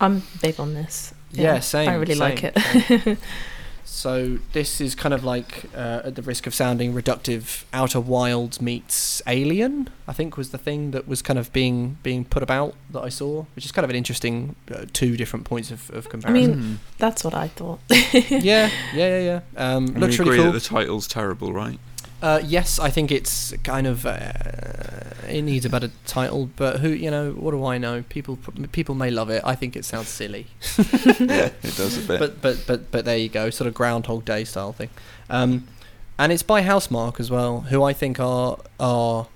I'm 0.00 0.24
big 0.40 0.58
on 0.58 0.74
this. 0.74 1.14
Yeah, 1.30 1.60
same. 1.60 1.88
I 1.88 1.94
really 1.94 2.16
like 2.16 2.42
it. 2.42 3.16
same. 3.92 4.38
So 4.38 4.38
this 4.52 4.80
is 4.80 4.94
kind 4.94 5.14
of 5.14 5.24
like, 5.24 5.64
uh, 5.74 6.02
at 6.04 6.14
the 6.14 6.22
risk 6.22 6.46
of 6.46 6.54
sounding 6.54 6.94
reductive, 6.94 7.64
Outer 7.72 8.00
Wilds 8.00 8.60
meets 8.60 9.22
Alien. 9.26 9.90
I 10.08 10.12
think 10.12 10.36
was 10.36 10.50
the 10.50 10.58
thing 10.58 10.90
that 10.90 11.06
was 11.06 11.22
kind 11.22 11.38
of 11.38 11.52
being 11.52 11.98
being 12.02 12.24
put 12.24 12.42
about 12.42 12.74
that 12.90 13.00
I 13.00 13.08
saw, 13.08 13.44
which 13.54 13.64
is 13.64 13.72
kind 13.72 13.84
of 13.84 13.90
an 13.90 13.96
interesting 13.96 14.56
uh, 14.74 14.86
two 14.92 15.16
different 15.16 15.44
points 15.44 15.70
of, 15.70 15.90
of 15.90 16.08
comparison. 16.08 16.54
Hmm. 16.54 16.74
That's 16.98 17.24
what 17.24 17.34
I 17.34 17.48
thought. 17.48 17.80
yeah, 17.90 18.70
yeah, 18.70 18.70
yeah, 18.94 19.20
yeah. 19.20 19.40
Um, 19.56 19.86
looks 19.86 20.18
we 20.18 20.24
really 20.24 20.30
agree 20.30 20.36
cool. 20.38 20.52
that 20.52 20.58
the 20.58 20.60
title's 20.60 21.06
terrible, 21.06 21.52
right? 21.52 21.78
Uh, 22.22 22.40
yes, 22.44 22.78
I 22.78 22.88
think 22.88 23.10
it's 23.10 23.52
kind 23.64 23.84
of 23.84 24.06
uh, 24.06 24.32
it 25.28 25.42
needs 25.42 25.64
a 25.64 25.68
better 25.68 25.90
title, 26.06 26.48
but 26.54 26.78
who 26.78 26.88
you 26.90 27.10
know? 27.10 27.32
What 27.32 27.50
do 27.50 27.64
I 27.64 27.78
know? 27.78 28.04
People 28.08 28.38
people 28.70 28.94
may 28.94 29.10
love 29.10 29.28
it. 29.28 29.42
I 29.44 29.56
think 29.56 29.74
it 29.74 29.84
sounds 29.84 30.08
silly. 30.08 30.46
yeah, 30.78 31.50
it 31.62 31.76
does 31.76 31.98
a 31.98 32.06
bit. 32.06 32.20
but 32.20 32.40
but 32.40 32.64
but 32.64 32.90
but 32.92 33.04
there 33.04 33.16
you 33.16 33.28
go, 33.28 33.50
sort 33.50 33.66
of 33.66 33.74
Groundhog 33.74 34.24
Day 34.24 34.44
style 34.44 34.72
thing. 34.72 34.90
Um, 35.28 35.66
and 36.16 36.30
it's 36.30 36.44
by 36.44 36.62
Housemarque 36.62 37.18
as 37.18 37.28
well, 37.28 37.62
who 37.62 37.82
I 37.82 37.92
think 37.92 38.20
are 38.20 38.58
are 38.78 39.26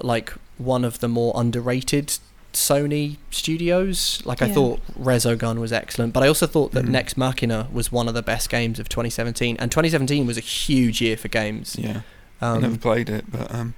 like 0.00 0.32
one 0.56 0.84
of 0.84 1.00
the 1.00 1.08
more 1.08 1.32
underrated 1.34 2.18
Sony 2.58 3.16
studios. 3.30 4.20
Like 4.24 4.42
I 4.42 4.46
Yeah. 4.46 4.54
thought 4.54 4.80
Resogun 4.98 5.58
was 5.58 5.72
excellent, 5.72 6.12
but 6.12 6.22
I 6.22 6.28
also 6.28 6.46
thought 6.46 6.72
that 6.72 6.84
Mhm. 6.84 6.88
Nex 6.90 7.16
Machina 7.16 7.68
was 7.72 7.90
one 7.92 8.08
of 8.08 8.14
the 8.14 8.22
best 8.22 8.50
games 8.50 8.78
of 8.78 8.88
2017. 8.88 9.56
And 9.58 9.70
2017 9.70 10.26
was 10.26 10.36
a 10.36 10.40
huge 10.40 11.00
year 11.00 11.16
for 11.16 11.28
games. 11.28 11.76
yeah, 11.78 12.00
I 12.40 12.46
Um, 12.48 12.62
never 12.62 12.76
played 12.78 13.08
it, 13.08 13.24
but 13.30 13.52
um, 13.54 13.74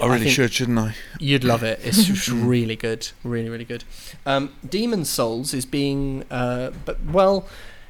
I 0.00 0.06
really 0.06 0.20
think 0.24 0.34
should, 0.34 0.52
shouldn't 0.52 0.78
I? 0.78 0.94
You'd 1.18 1.44
love 1.44 1.62
it. 1.62 1.80
It's 1.82 2.04
just 2.04 2.28
really 2.54 2.76
good, 2.76 3.08
really, 3.24 3.48
really 3.48 3.64
good. 3.64 3.84
Um, 4.26 4.50
Demon 4.68 5.04
Souls 5.04 5.52
is 5.54 5.64
being, 5.64 6.24
uh, 6.30 6.70
but 6.84 6.98
well, 7.04 7.48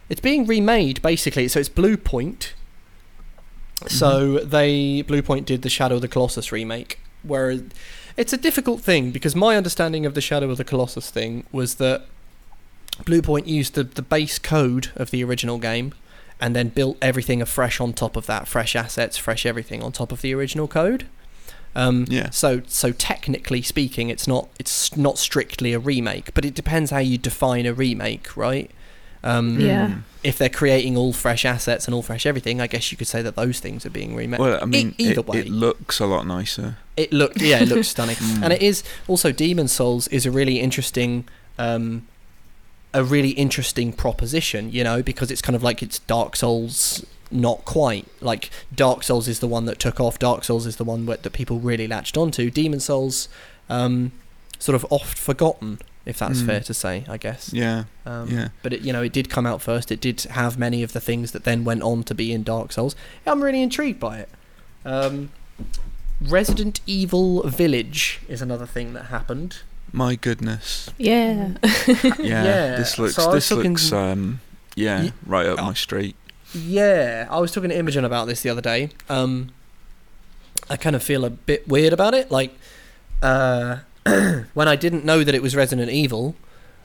it's 0.09 0.20
being 0.20 0.46
remade 0.46 1.03
basically. 1.03 1.49
So 1.49 1.61
it's 1.61 1.68
Blue 1.68 1.96
Point. 1.96 2.55
So 3.86 4.38
they 4.38 5.03
Blue 5.03 5.22
Point 5.22 5.46
did 5.46 5.62
the 5.62 5.68
Shadow 5.70 5.96
of 5.96 6.01
the 6.03 6.09
Colossus 6.09 6.51
remake, 6.51 6.99
where 7.22 7.61
it's 8.19 8.33
a 8.33 8.37
difficult 8.37 8.81
thing 8.81 9.11
because 9.12 9.35
my 9.35 9.57
understanding 9.57 10.05
of 10.05 10.14
the 10.14 10.21
Shadow 10.21 10.51
of 10.51 10.59
the 10.59 10.64
Colossus 10.64 11.11
thing 11.11 11.45
was 11.53 11.77
that 11.77 12.03
Blue 13.07 13.23
Point 13.23 13.47
used 13.47 13.75
the 13.75 13.85
the 13.85 14.03
base 14.03 14.39
code 14.39 14.91
of 14.97 15.11
the 15.11 15.25
original 15.25 15.59
game 15.59 15.95
and 16.41 16.55
then 16.55 16.69
built 16.69 16.97
everything 17.01 17.41
afresh 17.41 17.81
on 17.81 17.93
top 17.93 18.16
of 18.16 18.27
that, 18.27 18.47
fresh 18.47 18.77
assets, 18.77 19.16
fresh 19.16 19.47
everything 19.47 19.83
on 19.83 19.93
top 19.93 20.12
of 20.12 20.21
the 20.21 20.35
original 20.35 20.69
code. 20.69 21.07
Um, 21.75 22.07
Yeah. 22.09 22.31
So 22.31 22.62
so 22.66 22.93
technically 22.93 23.62
speaking, 23.62 24.09
it's 24.11 24.27
not 24.27 24.49
it's 24.59 24.97
not 24.97 25.16
strictly 25.19 25.73
a 25.73 25.79
remake, 25.79 26.35
but 26.35 26.45
it 26.45 26.55
depends 26.55 26.91
how 26.91 26.99
you 26.99 27.19
define 27.19 27.66
a 27.66 27.73
remake, 27.73 28.37
right? 28.37 28.71
Um, 29.25 29.59
Yeah. 29.61 29.87
Hmm. 29.89 29.99
If 30.25 30.37
they're 30.37 30.49
creating 30.49 30.97
all 30.97 31.12
fresh 31.12 31.45
assets 31.45 31.87
and 31.87 31.95
all 31.95 32.03
fresh 32.03 32.27
everything, 32.27 32.61
I 32.61 32.66
guess 32.66 32.91
you 32.91 32.99
could 32.99 33.07
say 33.07 33.23
that 33.23 33.37
those 33.37 33.61
things 33.61 33.87
are 33.87 33.91
being 33.91 34.16
remade. 34.16 34.41
Well, 34.41 34.59
I 34.61 34.64
mean, 34.66 34.97
E- 34.99 35.11
either 35.11 35.21
it, 35.21 35.27
way, 35.29 35.39
it 35.39 35.49
looks 35.49 36.01
a 36.01 36.07
lot 36.07 36.27
nicer. 36.27 36.77
it 36.97 37.12
looked 37.12 37.41
yeah, 37.41 37.62
it 37.62 37.69
looks 37.69 37.89
stunning, 37.89 38.16
Mm. 38.19 38.43
and 38.43 38.53
it 38.53 38.61
is 38.61 38.83
also 39.07 39.31
Demon 39.31 39.69
Souls 39.69 40.09
is 40.09 40.27
a 40.27 40.31
really 40.31 40.59
interesting. 40.61 41.25
Um, 41.59 42.07
a 42.95 43.05
really 43.05 43.31
interesting 43.31 43.93
proposition, 43.93 44.73
you 44.73 44.83
know, 44.83 45.03
because 45.03 45.31
it's 45.31 45.43
kind 45.43 45.55
of 45.55 45.62
like 45.62 45.83
it's 45.83 45.99
Dark 46.01 46.35
Souls, 46.35 47.05
not 47.31 47.64
quite. 47.66 48.07
Like 48.21 48.51
Dark 48.75 49.03
Souls 49.05 49.29
is 49.29 49.41
the 49.41 49.47
one 49.47 49.66
that 49.66 49.79
took 49.79 50.01
off. 50.01 50.19
Dark 50.19 50.43
Souls 50.43 50.64
is 50.66 50.77
the 50.77 50.85
one 50.85 51.05
that, 51.07 51.23
that 51.23 51.33
people 51.35 51.61
really 51.61 51.87
latched 51.87 52.16
onto. 52.16 52.51
Demon 52.51 52.81
Souls, 52.81 53.29
um, 53.69 54.11
sort 54.59 54.75
of 54.75 54.87
oft 54.91 55.19
forgotten, 55.19 55.79
if 56.09 56.19
that's 56.19 56.41
Mm. 56.41 56.47
fair 56.47 56.61
to 56.61 56.75
say, 56.75 57.05
I 57.09 57.17
guess. 57.19 57.51
Yeah, 57.53 57.85
Um, 58.07 58.29
yeah. 58.31 58.49
But 58.65 58.73
it, 58.73 58.81
you 58.81 58.93
know, 58.93 59.03
it 59.03 59.13
did 59.13 59.29
come 59.31 59.47
out 59.47 59.61
first. 59.63 59.93
It 59.93 60.01
did 60.01 60.23
have 60.23 60.59
many 60.59 60.83
of 60.83 60.93
the 60.93 61.01
things 61.01 61.31
that 61.33 61.45
then 61.45 61.65
went 61.65 61.83
on 61.83 62.03
to 62.05 62.15
be 62.15 62.33
in 62.33 62.43
Dark 62.43 62.73
Souls. 62.73 62.97
I'm 63.27 63.43
really 63.45 63.63
intrigued 63.63 64.01
by 64.01 64.19
it. 64.19 64.29
Um, 64.85 65.29
Resident 66.21 66.81
Evil 66.87 67.43
Village 67.49 68.21
is 68.29 68.43
another 68.43 68.67
thing 68.67 68.93
that 68.95 69.05
happened. 69.07 69.59
My 69.93 70.17
goodness. 70.17 70.91
Yeah. 70.99 71.51
Yeah, 72.19 72.45
Yeah, 72.45 72.77
this 72.77 72.99
looks 72.99 73.15
so 73.15 73.33
this 73.33 73.49
talking- 73.49 73.73
looks 73.73 73.93
um 73.93 74.41
yeah, 74.75 75.03
Ye- 75.03 75.13
right 75.27 75.47
up 75.47 75.59
my 75.59 75.75
street. 75.75 76.17
Yeah, 76.55 77.27
I 77.31 77.39
was 77.41 77.53
talking 77.53 77.71
to 77.71 77.77
Imogen 77.77 78.05
about 78.05 78.27
this 78.27 78.41
the 78.43 78.51
other 78.51 78.61
day. 78.63 78.91
Um, 79.09 79.51
I 80.71 80.77
kind 80.77 80.95
of 80.97 81.03
feel 81.03 81.25
a 81.25 81.31
bit 81.31 81.69
weird 81.69 81.93
about 81.93 82.15
it. 82.15 82.31
Like, 82.31 82.53
uh, 83.23 83.79
when 84.55 84.68
I 84.68 84.76
didn't 84.76 85.05
know 85.05 85.24
that 85.24 85.34
it 85.34 85.42
was 85.42 85.55
Resident 85.57 85.90
Evil, 85.90 86.34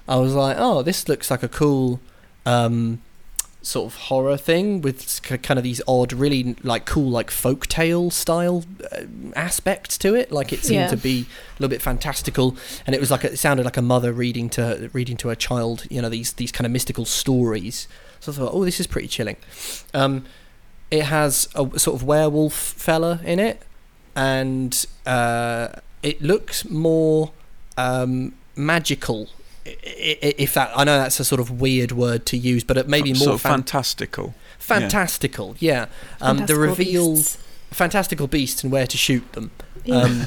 I 0.08 0.18
was 0.18 0.34
like, 0.34 0.58
"Oh, 0.60 0.82
this 0.82 1.08
looks 1.08 1.32
like 1.32 1.44
a 1.44 1.48
cool, 1.50 2.00
um, 2.46 3.02
sort 3.62 3.86
of 3.94 3.96
horror 3.98 4.36
thing 4.36 4.82
with 4.82 5.22
kind 5.42 5.58
of 5.58 5.64
these 5.64 5.82
odd, 5.88 6.12
really 6.12 6.56
like 6.64 6.86
cool, 6.86 7.10
like 7.10 7.30
folktale 7.30 8.12
style 8.12 8.66
uh, 8.92 9.04
aspects 9.38 9.98
to 10.00 10.14
it. 10.16 10.32
Like 10.34 10.52
it 10.52 10.60
seemed 10.60 10.82
Yeah. 10.82 10.88
to 10.88 10.98
be 10.98 11.22
a 11.22 11.62
little 11.62 11.70
bit 11.70 11.82
fantastical, 11.82 12.58
and 12.86 12.94
it 12.96 13.00
was 13.00 13.10
like 13.10 13.24
it 13.24 13.40
sounded 13.40 13.64
like 13.64 13.78
a 13.78 13.82
mother 13.82 14.12
reading 14.12 14.50
to 14.52 14.90
reading 14.92 15.16
to 15.18 15.30
a 15.30 15.36
child. 15.36 15.86
You 15.90 16.02
know, 16.02 16.10
these 16.10 16.34
these 16.34 16.52
kind 16.52 16.66
of 16.66 16.72
mystical 16.72 17.06
stories. 17.06 17.88
So 18.20 18.32
I 18.32 18.36
thought, 18.36 18.52
oh, 18.54 18.64
this 18.66 18.80
is 18.80 18.88
pretty 18.88 19.08
chilling. 19.08 19.36
Um, 19.94 20.26
it 20.92 21.04
has 21.06 21.48
a 21.56 21.78
sort 21.80 21.96
of 21.96 22.04
werewolf 22.04 22.54
fella 22.54 23.20
in 23.24 23.40
it, 23.40 23.62
and 24.16 24.86
uh, 25.06 25.70
it 26.04 26.22
looks 26.22 26.70
more 26.70 27.32
um, 27.78 28.34
magical. 28.56 29.30
I- 29.66 29.70
i- 30.22 30.36
If 30.38 30.54
that, 30.56 30.72
I 30.76 30.84
know 30.84 30.98
that's 30.98 31.20
a 31.20 31.26
sort 31.26 31.40
of 31.42 31.50
weird 31.62 31.92
word 31.94 32.26
to 32.28 32.38
use, 32.38 32.64
but 32.64 32.78
it 32.78 32.88
may 32.88 33.02
be 33.02 33.14
sort 33.14 33.26
more 33.28 33.36
of 33.36 33.42
fan- 33.42 33.52
fantastical. 33.54 34.36
fantastical. 34.60 35.56
Yeah, 35.60 35.84
um, 36.22 36.38
the 36.38 36.48
Fantastical 36.48 36.62
reveal, 36.62 37.16
beasts. 37.16 37.38
fantastical 37.72 38.28
beasts 38.28 38.64
and 38.64 38.72
where 38.72 38.88
to 38.88 38.98
shoot 38.98 39.32
them. 39.34 39.52
Yeah. 39.86 39.96
Um, 40.02 40.26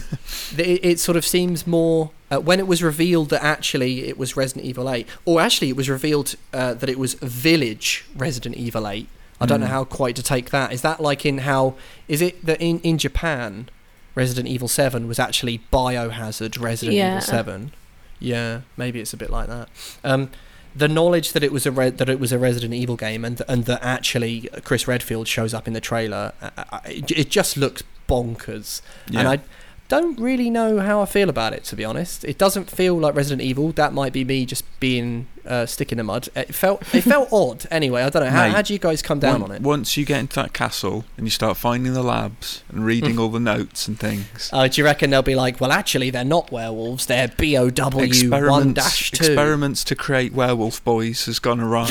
it, 0.59 0.85
it 0.85 1.01
sort 1.01 1.17
of 1.17 1.25
seems 1.25 1.67
more 1.67 2.11
uh, 2.31 2.39
when 2.41 2.59
it 2.59 2.67
was 2.67 2.83
revealed 2.83 3.31
that 3.31 3.43
actually 3.43 4.05
it 4.09 4.19
was 4.19 4.37
Resident 4.37 4.65
Evil 4.67 4.91
8, 4.91 5.07
or 5.25 5.41
actually 5.41 5.69
it 5.71 5.77
was 5.77 5.89
revealed 5.89 6.35
uh, 6.53 6.75
that 6.75 6.89
it 6.91 6.99
was 6.99 7.15
Village 7.15 8.05
Resident 8.17 8.57
Evil 8.57 8.87
8. 8.89 9.09
I 9.41 9.47
don't 9.47 9.61
know 9.61 9.67
Mm. 9.67 9.71
how 9.71 9.85
quite 9.85 10.17
to 10.17 10.23
take 10.23 10.51
that. 10.51 10.73
Is 10.73 10.81
that 10.83 10.99
like 11.01 11.25
in 11.27 11.39
how 11.39 11.75
is 12.09 12.21
it 12.23 12.45
that 12.45 12.61
in 12.61 12.81
in 12.81 12.97
Japan 12.99 13.69
Resident 14.17 14.49
Evil 14.49 14.67
7 14.67 15.07
was 15.07 15.21
actually 15.21 15.61
Biohazard 15.73 16.61
Resident 16.61 16.97
Yeah. 16.97 17.19
Evil 17.19 17.21
7? 17.21 17.73
Yeah, 18.19 18.63
maybe 18.77 18.99
it's 19.01 19.13
a 19.13 19.17
bit 19.17 19.31
like 19.31 19.47
that. 19.47 19.69
Um, 20.03 20.31
the 20.75 20.89
knowledge 20.89 21.33
that 21.33 21.45
it 21.45 21.53
was 21.53 21.65
a 21.67 21.71
re- 21.71 21.91
that 21.91 22.09
it 22.09 22.19
was 22.19 22.33
a 22.33 22.39
Resident 22.39 22.75
Evil 22.75 22.97
game 22.97 23.25
and 23.25 23.41
and 23.49 23.65
that 23.67 23.83
actually 23.83 24.49
Chris 24.65 24.89
Redfield 24.89 25.29
shows 25.29 25.55
up 25.55 25.67
in 25.69 25.75
the 25.75 25.81
trailer, 25.81 26.33
uh, 26.43 26.51
uh, 26.57 26.81
it, 26.87 27.11
it 27.13 27.31
just 27.31 27.57
looks 27.57 27.83
bonkers. 28.09 28.83
Yeah. 29.09 29.21
And 29.21 29.29
I 29.29 29.41
don't 29.89 30.19
really 30.19 30.51
know 30.51 30.81
how 30.81 31.01
I 31.01 31.07
feel 31.07 31.29
about 31.29 31.53
it, 31.53 31.65
to 31.65 31.77
be 31.77 31.85
honest. 31.85 32.25
It 32.25 32.39
doesn't 32.39 32.71
feel 32.71 32.97
like 32.99 33.15
Resident 33.15 33.43
Evil. 33.43 33.73
That 33.73 33.93
might 33.93 34.13
be 34.13 34.25
me 34.25 34.45
just 34.47 34.65
being 34.81 35.29
uh, 35.47 35.65
stick 35.67 35.93
in 35.93 35.99
the 35.99 36.05
mud. 36.05 36.29
It 36.35 36.55
felt 36.55 36.83
it 36.95 37.03
felt 37.13 37.29
odd. 37.33 37.67
Anyway, 37.71 38.03
I 38.03 38.11
don't 38.11 38.25
know. 38.25 38.31
How, 38.31 38.47
Mate, 38.47 38.55
how 38.55 38.63
do 38.63 38.73
you 38.73 38.79
guys 38.81 39.03
come 39.03 39.19
down 39.21 39.41
Once- 39.43 39.51
on 39.51 39.57
it? 39.57 39.63
Once 39.63 39.97
you 39.97 40.05
get 40.05 40.19
into 40.21 40.35
that 40.37 40.53
castle 40.53 41.05
and 41.17 41.27
you 41.27 41.31
start 41.31 41.57
finding 41.57 41.93
the 41.93 42.03
labs 42.03 42.63
and 42.69 42.85
reading 42.85 43.15
Mm. 43.17 43.21
all 43.21 43.29
the 43.29 43.39
notes 43.41 43.87
and 43.87 43.99
things, 43.99 44.51
Oh, 44.53 44.67
do 44.67 44.81
you 44.81 44.85
reckon 44.85 45.11
they'll 45.11 45.23
be 45.23 45.35
like, 45.37 45.61
well, 45.61 45.71
actually, 45.73 46.11
they're 46.11 46.25
not 46.25 46.51
werewolves. 46.51 47.07
They're 47.07 47.29
BOW 47.29 47.71
one 47.91 48.03
experiments, 48.05 48.75
dash 48.83 49.11
two. 49.13 49.25
experiments 49.25 49.85
to 49.85 49.95
create 49.95 50.33
werewolf 50.33 50.83
boys 50.85 51.27
has 51.27 51.39
gone 51.39 51.61
awry. 51.61 51.89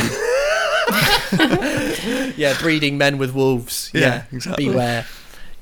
yeah, 2.37 2.55
breeding 2.59 2.97
men 2.97 3.17
with 3.17 3.33
wolves. 3.33 3.89
Yeah, 3.93 3.99
Yeah, 4.01 4.23
exactly. 4.31 4.65
beware. 4.69 5.05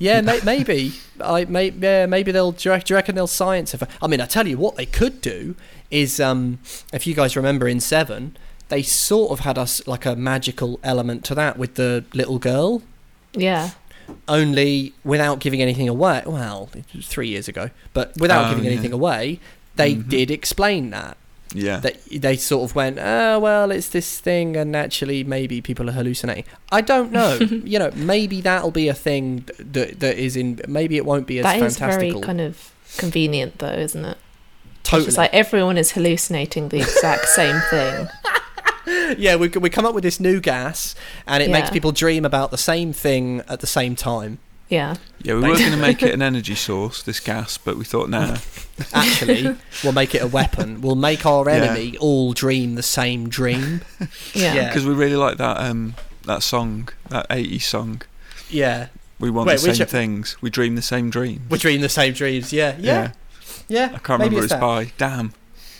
Yeah, 0.03 0.21
may- 0.21 0.41
maybe. 0.43 0.93
I 1.21 1.45
may, 1.45 1.69
yeah, 1.69 2.05
maybe 2.05 2.31
they'll. 2.31 2.51
Do 2.51 2.67
you, 2.67 2.71
reckon, 2.71 2.85
do 2.87 2.93
you 2.93 2.95
reckon 2.97 3.15
they'll 3.15 3.27
science? 3.27 3.73
If 3.73 3.83
I 4.03 4.07
mean, 4.07 4.19
I 4.21 4.25
tell 4.25 4.47
you 4.47 4.57
what, 4.57 4.75
they 4.75 4.85
could 4.85 5.21
do 5.21 5.55
is, 5.89 6.19
um, 6.19 6.59
if 6.91 7.07
you 7.07 7.13
guys 7.13 7.35
remember 7.37 7.67
in 7.67 7.79
Seven, 7.79 8.35
they 8.69 8.81
sort 8.81 9.31
of 9.31 9.39
had 9.41 9.57
us 9.57 9.85
like 9.87 10.05
a 10.05 10.15
magical 10.15 10.79
element 10.83 11.23
to 11.25 11.35
that 11.35 11.57
with 11.57 11.75
the 11.75 12.03
little 12.13 12.39
girl, 12.39 12.81
Yeah. 13.33 13.71
only 14.27 14.93
without 15.03 15.39
giving 15.39 15.61
anything 15.61 15.87
away. 15.87 16.23
Well, 16.25 16.69
it 16.75 16.85
was 16.95 17.07
three 17.07 17.27
years 17.29 17.47
ago, 17.47 17.69
but 17.93 18.13
without 18.19 18.47
Oh, 18.47 18.49
giving 18.49 18.65
yeah. 18.65 18.71
anything 18.71 18.91
away, 18.93 19.39
they 19.75 19.95
Mhm. 19.95 20.09
did 20.09 20.31
explain 20.31 20.89
that. 20.89 21.17
Yeah. 21.53 21.77
that 21.77 22.03
they 22.05 22.35
sort 22.35 22.69
of 22.69 22.75
went, 22.75 22.97
oh 22.99 23.39
well, 23.39 23.71
it's 23.71 23.89
this 23.89 24.19
thing, 24.19 24.55
and 24.55 24.75
actually 24.75 25.23
maybe 25.23 25.61
people 25.61 25.89
are 25.89 25.93
hallucinating. 25.93 26.45
I 26.71 26.81
don't 26.81 27.11
know. 27.11 27.35
you 27.39 27.79
know, 27.79 27.91
maybe 27.95 28.41
that'll 28.41 28.71
be 28.71 28.87
a 28.87 28.93
thing 28.93 29.47
that 29.57 29.99
that 29.99 30.17
is 30.17 30.35
in. 30.35 30.59
Maybe 30.67 30.97
it 30.97 31.05
won't 31.05 31.27
be 31.27 31.39
as 31.39 31.43
That 31.43 31.61
is 31.61 31.77
fantastical. 31.77 32.21
very 32.21 32.25
kind 32.25 32.41
of 32.41 32.73
convenient, 32.97 33.59
though, 33.59 33.67
isn't 33.73 34.05
it? 34.05 34.17
It's 34.81 34.89
totally. 34.89 35.05
just 35.05 35.17
like 35.17 35.33
everyone 35.33 35.77
is 35.77 35.91
hallucinating 35.91 36.69
the 36.69 36.77
exact 36.77 37.27
same 37.29 37.59
thing. 37.69 38.07
yeah, 39.17 39.35
we 39.35 39.47
we 39.47 39.69
come 39.69 39.85
up 39.85 39.95
with 39.95 40.03
this 40.03 40.19
new 40.19 40.39
gas, 40.41 40.95
and 41.27 41.41
it 41.41 41.49
makes 41.49 41.69
people 41.69 41.91
dream 41.91 42.25
about 42.25 42.51
the 42.51 42.57
same 42.57 42.93
thing 42.93 43.41
at 43.47 43.59
the 43.59 43.67
same 43.67 43.95
time. 43.95 44.39
Yeah. 44.73 44.95
yeah, 45.21 45.35
we 45.35 45.41
were 45.41 45.55
going 45.55 45.71
to 45.71 45.77
make 45.77 46.01
it 46.01 46.13
an 46.13 46.21
energy 46.31 46.55
source, 46.55 47.03
this 47.03 47.19
gas, 47.19 47.57
but 47.57 47.77
we 47.77 47.85
thought, 47.85 48.09
nah. 48.09 48.37
Actually, 48.93 49.55
we'll 49.83 49.93
make 49.93 50.15
it 50.15 50.21
a 50.21 50.27
weapon. 50.27 50.81
We'll 50.81 50.95
make 50.95 51.25
our 51.25 51.47
Yeah. 51.47 51.55
enemy 51.57 51.97
all 51.99 52.33
dream 52.33 52.75
the 52.75 52.83
same 52.83 53.29
dream. 53.29 53.81
Yeah. 54.33 54.53
Yeah. 54.55 54.67
Because 54.67 54.85
we 54.85 54.93
really 54.93 55.15
like 55.15 55.37
that 55.37 55.57
um, 55.57 55.93
that 56.25 56.41
song, 56.43 56.89
that 57.09 57.29
80s 57.29 57.61
song. 57.63 58.01
Yeah, 58.49 58.87
We 59.19 59.29
want 59.29 59.47
Wait, 59.47 59.59
the 59.59 59.67
which- 59.69 59.77
same 59.77 59.87
things. 59.87 60.37
We 60.41 60.49
dream 60.49 60.75
the 60.75 60.81
same 60.81 61.09
dreams. 61.09 61.41
we 61.49 61.57
dream 61.59 61.81
the 61.81 61.89
same 61.89 62.13
dreams. 62.13 62.51
Yeah, 62.51 62.75
yeah, 62.79 63.11
yeah. 63.67 63.91
I 63.95 63.99
can't 63.99 64.19
maybe 64.19 64.35
remember 64.35 64.43
it's 64.45 64.53
it's 64.53 64.59
by. 64.61 64.91
Damn. 64.97 65.33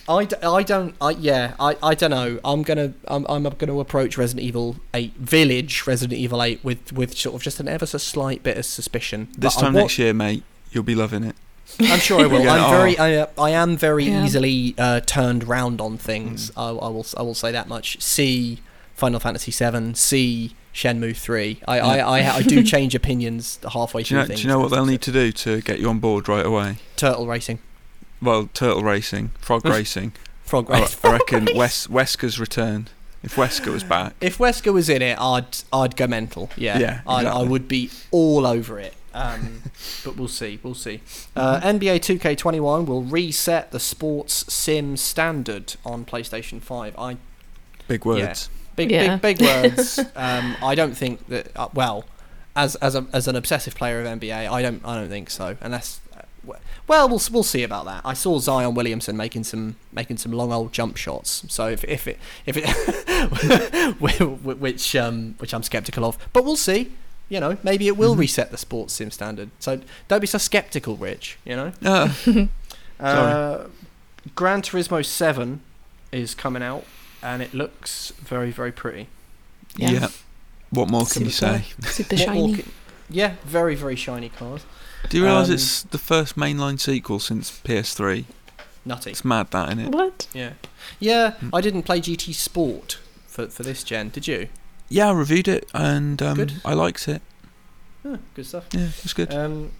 I, 0.08 0.26
d- 0.26 0.36
I 0.44 0.64
don't 0.64 0.96
I 1.00 1.12
yeah 1.12 1.54
I, 1.60 1.78
I 1.82 1.94
don't 1.96 2.12
know. 2.12 2.40
I'm 2.44 2.64
gonna 2.64 2.94
I'm, 3.08 3.26
I'm 3.30 3.44
gonna 3.44 3.80
approach 3.80 4.18
Resident 4.18 4.46
Evil 4.46 4.76
8 4.94 5.14
Village 5.16 5.86
Resident 5.88 6.20
Evil 6.20 6.44
8 6.44 6.64
with 6.64 6.92
with 6.92 7.18
sort 7.18 7.36
of 7.36 7.42
just 7.42 7.60
an 7.60 7.68
ever 7.68 7.86
so 7.86 7.98
slight 7.98 8.44
bit 8.44 8.58
of 8.58 8.66
suspicion. 8.66 9.30
This 9.38 9.56
But 9.56 9.60
I 9.60 9.66
time 9.66 9.74
wa- 9.76 9.82
next 9.82 9.98
year, 9.98 10.14
mate, 10.14 10.44
you'll 10.72 10.84
be 10.84 10.96
loving 10.96 11.24
it. 11.24 11.36
I'm 11.80 12.00
sure 12.00 12.20
I 12.22 12.28
will. 12.28 12.42
Yeah, 12.44 12.54
I'm 12.54 12.64
oh. 12.74 12.78
very 12.78 12.98
I, 12.98 13.16
uh, 13.16 13.28
I 13.38 13.52
am 13.52 13.78
very 13.78 14.06
Yeah. 14.06 14.26
easily 14.26 14.76
uh, 14.78 15.00
turned 15.00 15.48
round 15.48 15.80
on 15.80 15.98
things. 15.98 16.52
I, 16.58 16.68
I 16.70 16.90
will 16.90 17.06
I 17.18 17.22
will 17.22 17.36
say 17.36 17.52
that 17.54 17.68
much. 17.68 18.02
See 18.02 18.60
Final 18.96 19.20
Fantasy 19.20 19.52
7 19.52 19.96
see 19.96 20.54
Shenmue 20.74 21.16
3 21.16 21.62
I, 21.68 21.80
I, 21.80 21.98
I, 22.20 22.36
I 22.38 22.42
do 22.42 22.62
change 22.74 22.94
opinions 22.96 23.60
halfway 23.72 24.04
Do 24.04 24.16
you 24.16 24.20
through 24.20 24.22
know, 24.22 24.28
things 24.28 24.42
do 24.42 24.48
you 24.48 24.54
know 24.54 24.60
what 24.60 24.70
they'll 24.72 24.86
need 24.86 25.02
to 25.02 25.12
do 25.12 25.32
to 25.32 25.62
get 25.62 25.80
you 25.80 25.90
on 25.90 26.00
board 26.00 26.28
right 26.28 26.46
away? 26.46 26.78
Turtle 26.96 27.26
racing 27.28 27.60
Well, 28.24 28.50
turtle 28.54 28.84
racing, 28.84 29.30
frog 29.40 29.66
racing. 29.78 30.14
Frog 30.44 30.70
I, 30.70 30.88
I 31.04 31.12
reckon 31.12 31.48
Wes, 31.56 31.88
Wesker's 31.88 32.40
returned. 32.40 32.90
If 33.24 33.36
Wesker 33.38 33.72
was 33.72 33.86
back, 33.86 34.16
If 34.20 34.38
Wesker 34.38 34.74
was 34.74 34.90
in 34.90 35.02
it, 35.02 35.18
I'd 35.20 35.46
I'd 35.72 35.96
go 35.96 36.08
mental. 36.08 36.50
Yeah, 36.58 36.78
Yeah, 36.78 37.02
I, 37.08 37.26
I 37.26 37.44
would 37.44 37.68
be 37.70 37.90
all 38.12 38.46
over 38.46 38.80
it. 38.80 38.94
Um, 39.14 39.62
but 40.04 40.18
we'll 40.18 40.28
see, 40.28 40.60
we'll 40.62 40.76
see. 40.76 41.00
Uh. 41.36 41.62
NBA 41.62 42.00
2K21 42.02 42.86
will 42.86 43.04
reset 43.04 43.72
the 43.72 43.80
sports 43.80 44.52
sim 44.52 44.98
standard 44.98 45.76
on 45.86 46.04
PlayStation 46.04 46.62
5. 46.62 46.96
I 46.98 47.18
big 47.88 48.04
words. 48.04 48.50
big 48.76 48.92
Yeah. 48.92 49.16
big 49.18 49.38
big 49.40 49.48
words. 49.48 50.00
um, 50.18 50.58
I 50.62 50.76
don't 50.76 50.96
think 50.96 51.26
that. 51.30 51.48
Uh, 51.56 51.70
well, 51.74 52.04
as 52.56 52.76
as 52.76 52.94
a, 52.96 53.06
as 53.14 53.28
an 53.30 53.36
obsessive 53.38 53.76
player 53.76 54.02
of 54.02 54.08
NBA, 54.08 54.52
I 54.52 54.62
don't 54.62 54.86
I 54.86 54.96
don't 55.00 55.10
think 55.10 55.30
so. 55.30 55.56
Unless. 55.62 56.02
Uh, 56.48 56.54
Well, 56.88 57.08
we'll 57.10 57.22
we'll 57.32 57.44
see 57.44 57.64
about 57.64 57.86
that. 57.86 58.02
I 58.06 58.14
saw 58.14 58.40
Zion 58.40 58.74
Williamson 58.76 59.16
making 59.18 59.44
some 59.46 59.76
making 59.92 60.18
some 60.18 60.32
long 60.32 60.52
old 60.52 60.72
jump 60.74 60.98
shots. 60.98 61.44
So 61.48 61.68
if 61.68 61.84
if 61.86 62.08
it 62.08 62.18
if 62.46 62.58
it 62.58 63.96
which 64.60 64.96
um 64.96 65.36
which 65.40 65.54
I'm 65.54 65.64
skeptical 65.64 66.06
of, 66.06 66.18
but 66.34 66.44
we'll 66.46 66.56
see. 66.56 66.92
You 67.30 67.40
know, 67.40 67.58
maybe 67.64 67.88
it 67.88 67.98
will 67.98 68.16
Mhm. 68.16 68.20
reset 68.20 68.52
the 68.52 68.58
sports 68.58 68.94
sim 68.94 69.10
standard. 69.10 69.50
So 69.60 69.80
don't 70.08 70.20
be 70.22 70.28
so 70.28 70.38
skeptical, 70.38 70.98
Rich. 70.98 71.38
You 71.46 71.56
know. 71.56 71.72
Ah, 71.84 72.16
Uh, 73.00 73.68
Gran 74.36 74.62
Turismo 74.62 75.04
Seven 75.06 75.62
is 76.12 76.36
coming 76.36 76.62
out, 76.64 76.86
and 77.22 77.42
it 77.42 77.54
looks 77.54 78.12
very 78.22 78.52
very 78.52 78.72
pretty. 78.72 79.08
yeah. 79.78 79.92
Yeah. 79.92 80.08
What 80.70 80.90
more 80.90 81.06
can 81.06 81.24
you 81.26 81.32
say? 81.32 81.64
Super 81.84 82.18
shiny. 82.18 82.56
can- 82.56 82.72
yeah, 83.10 83.36
very 83.46 83.76
very 83.76 83.96
shiny 83.96 84.30
cars. 84.30 84.66
Do 85.10 85.18
you 85.18 85.26
realise 85.26 85.50
Um, 85.50 85.54
it's 85.56 85.84
the 85.84 85.98
first 85.98 86.36
mainline 86.36 86.80
sequel 86.80 87.20
since 87.20 87.52
PS3? 87.64 88.26
Nutty. 88.86 89.12
It's 89.12 89.24
mad, 89.24 89.52
that, 89.52 89.70
isn't 89.70 89.80
it? 89.80 89.90
What? 89.92 90.28
Yeah, 90.34 90.54
yeah. 91.00 91.34
Mm. 91.42 91.50
I 91.54 91.62
didn't 91.62 91.84
play 91.84 92.00
GT 92.02 92.34
Sport 92.34 93.00
for 93.28 93.48
for 93.48 93.64
this 93.64 93.84
gen. 93.84 94.10
Did 94.10 94.28
you? 94.28 94.50
Yeah, 94.90 95.10
I 95.10 95.12
reviewed 95.14 95.48
it 95.48 95.70
and 95.74 96.22
um, 96.22 96.36
Good. 96.38 96.54
I 96.66 96.74
liked 96.74 97.08
it. 97.08 97.22
Huh, 98.04 98.18
good 98.36 98.46
stuff. 98.46 98.66
Yeah, 98.74 98.90
it's 99.04 99.14
good. 99.14 99.34
Um, 99.34 99.72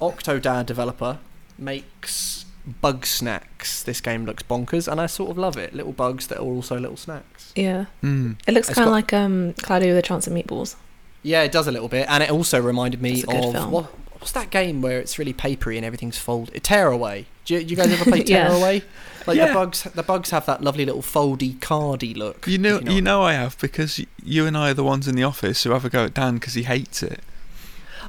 Octodad 0.00 0.66
developer 0.66 1.18
makes 1.56 2.44
Bugsnax. 2.82 3.84
This 3.84 4.00
game 4.00 4.24
looks 4.26 4.42
bonkers, 4.42 4.90
and 4.90 5.00
I 5.00 5.06
sort 5.06 5.30
of 5.30 5.38
love 5.38 5.56
it. 5.56 5.72
Little 5.74 5.92
bugs 5.92 6.26
that 6.28 6.38
are 6.38 6.44
also 6.44 6.78
little 6.78 6.96
snacks. 6.96 7.52
Yeah. 7.54 7.84
Mm. 8.02 8.36
It 8.46 8.54
looks 8.54 8.68
kind 8.68 8.80
of 8.80 8.84
got- 8.86 8.90
like 8.90 9.12
um, 9.12 9.54
Cloudy 9.62 9.86
with 9.88 9.96
a 9.98 10.02
Chance 10.02 10.26
of 10.26 10.32
Meatballs. 10.32 10.74
Yeah, 11.22 11.42
it 11.42 11.52
does 11.52 11.66
a 11.68 11.72
little 11.72 11.88
bit, 11.88 12.06
and 12.08 12.22
it 12.22 12.30
also 12.30 12.60
reminded 12.60 13.00
me 13.02 13.12
It's 13.12 13.24
a 13.24 13.26
good 13.26 13.44
of 13.44 13.52
film. 13.52 13.70
what 13.70 13.92
what's 14.20 14.32
that 14.32 14.50
game 14.50 14.80
where 14.82 15.00
it's 15.00 15.18
really 15.18 15.32
papery 15.32 15.76
and 15.76 15.84
everything's 15.84 16.18
folded? 16.18 16.62
Tearaway. 16.62 17.26
Do 17.44 17.54
you, 17.54 17.60
you 17.60 17.76
guys 17.76 17.88
ever 17.92 18.04
play 18.04 18.22
Yeah. 18.26 18.48
Tearaway? 18.48 18.82
Like 19.26 19.36
Yeah. 19.36 19.48
the 19.48 19.54
bugs, 19.54 19.82
the 19.82 20.02
bugs 20.02 20.30
have 20.30 20.46
that 20.46 20.62
lovely 20.62 20.84
little 20.86 21.02
foldy 21.02 21.56
cardy 21.58 22.16
look. 22.16 22.46
You 22.46 22.58
know, 22.58 22.76
if 22.76 22.88
you 22.88 23.02
know, 23.02 23.22
I 23.22 23.32
have 23.34 23.58
because 23.58 24.00
you 24.22 24.46
and 24.46 24.56
I 24.56 24.70
are 24.70 24.74
the 24.74 24.84
ones 24.84 25.08
in 25.08 25.16
the 25.16 25.24
office 25.24 25.64
who 25.64 25.70
have 25.70 25.84
a 25.84 25.90
go 25.90 26.04
at 26.04 26.14
Dan 26.14 26.34
because 26.34 26.54
he 26.54 26.62
hates 26.62 27.02
it. 27.02 27.20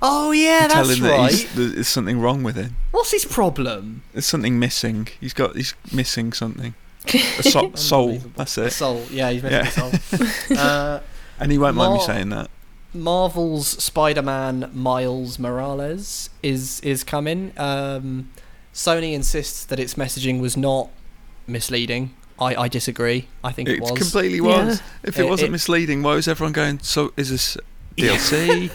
Oh 0.01 0.31
yeah, 0.31 0.63
You 0.63 0.69
tell 0.69 0.85
that's 0.85 0.97
him 0.97 1.03
that 1.05 1.17
right. 1.17 1.31
he's, 1.31 1.55
there's 1.55 1.87
something 1.87 2.19
wrong 2.19 2.41
with 2.43 2.55
him. 2.55 2.75
What's 2.91 3.11
his 3.11 3.25
problem? 3.25 4.01
There's 4.13 4.25
something 4.25 4.57
missing. 4.57 5.07
He's 5.19 5.33
got. 5.33 5.55
He's 5.55 5.75
missing 5.93 6.33
something. 6.33 6.73
A 7.13 7.43
so- 7.43 7.71
soul. 7.75 8.03
Unbelievable. 8.09 8.31
That's 8.37 8.55
The 8.55 8.65
it. 8.65 8.71
soul. 8.71 9.03
Yeah, 9.11 9.29
he's 9.31 9.43
missing 9.43 9.57
Yeah. 9.65 9.97
the 10.17 10.27
soul. 10.27 10.57
uh, 10.57 10.99
And 11.39 11.51
he 11.51 11.57
won't 11.57 11.75
mind 11.75 11.93
me 11.95 11.99
saying 12.01 12.29
that. 12.29 12.49
Marvel's 12.93 13.67
Spider-Man 13.83 14.69
Miles 14.73 15.39
Morales 15.39 16.29
is 16.43 16.79
is 16.81 17.03
coming. 17.03 17.53
Um, 17.57 18.29
Sony 18.73 19.13
insists 19.13 19.65
that 19.65 19.79
its 19.79 19.95
messaging 19.95 20.39
was 20.41 20.55
not 20.57 20.89
misleading. 21.47 22.13
I, 22.39 22.55
I 22.55 22.67
disagree. 22.67 23.27
I 23.43 23.51
think 23.51 23.69
it, 23.69 23.75
It 23.75 23.81
was. 23.81 23.91
completely 23.91 24.37
Yeah. 24.39 24.65
was. 24.65 24.81
If 25.03 25.19
it, 25.19 25.25
It- 25.25 25.29
wasn't 25.29 25.49
it- 25.49 25.51
misleading, 25.51 26.01
why 26.03 26.15
was 26.15 26.27
everyone 26.27 26.53
going? 26.53 26.79
So 26.79 27.11
is 27.17 27.29
this 27.29 27.57
DLC? 27.97 28.71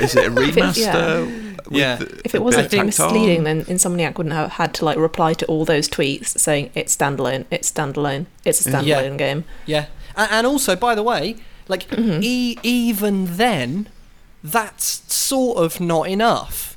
is 0.00 0.14
it 0.16 0.26
a 0.32 0.40
If 0.42 0.56
it- 0.56 0.76
yeah. 0.78 0.94
remaster? 0.94 1.48
with 1.66 1.72
Yeah. 1.80 1.96
the- 1.96 2.20
If 2.24 2.34
it 2.34 2.42
wasn't 2.42 2.70
tacked 2.70 2.86
misleading, 2.86 3.38
on? 3.38 3.44
then 3.44 3.64
Insomniac 3.66 4.16
wouldn't 4.16 4.34
have 4.34 4.52
had 4.52 4.72
to 4.74 4.84
like 4.84 4.96
reply 4.98 5.34
to 5.34 5.46
all 5.46 5.64
those 5.64 5.88
tweets 5.88 6.38
saying 6.38 6.70
it's 6.74 6.96
standalone, 6.96 7.44
it's 7.50 7.70
standalone, 7.70 8.26
it's 8.44 8.64
a 8.66 8.70
standalone 8.70 8.86
Yeah. 9.12 9.16
game. 9.16 9.44
Yeah, 9.66 9.86
and, 10.16 10.30
and 10.30 10.46
also, 10.46 10.74
by 10.76 10.94
the 10.94 11.02
way, 11.02 11.36
like 11.72 11.84
Mhm. 11.90 12.22
e- 12.22 12.56
even 12.62 13.36
then, 13.36 13.88
that's 14.44 15.02
sort 15.12 15.56
of 15.64 15.80
not 15.80 16.04
enough. 16.08 16.68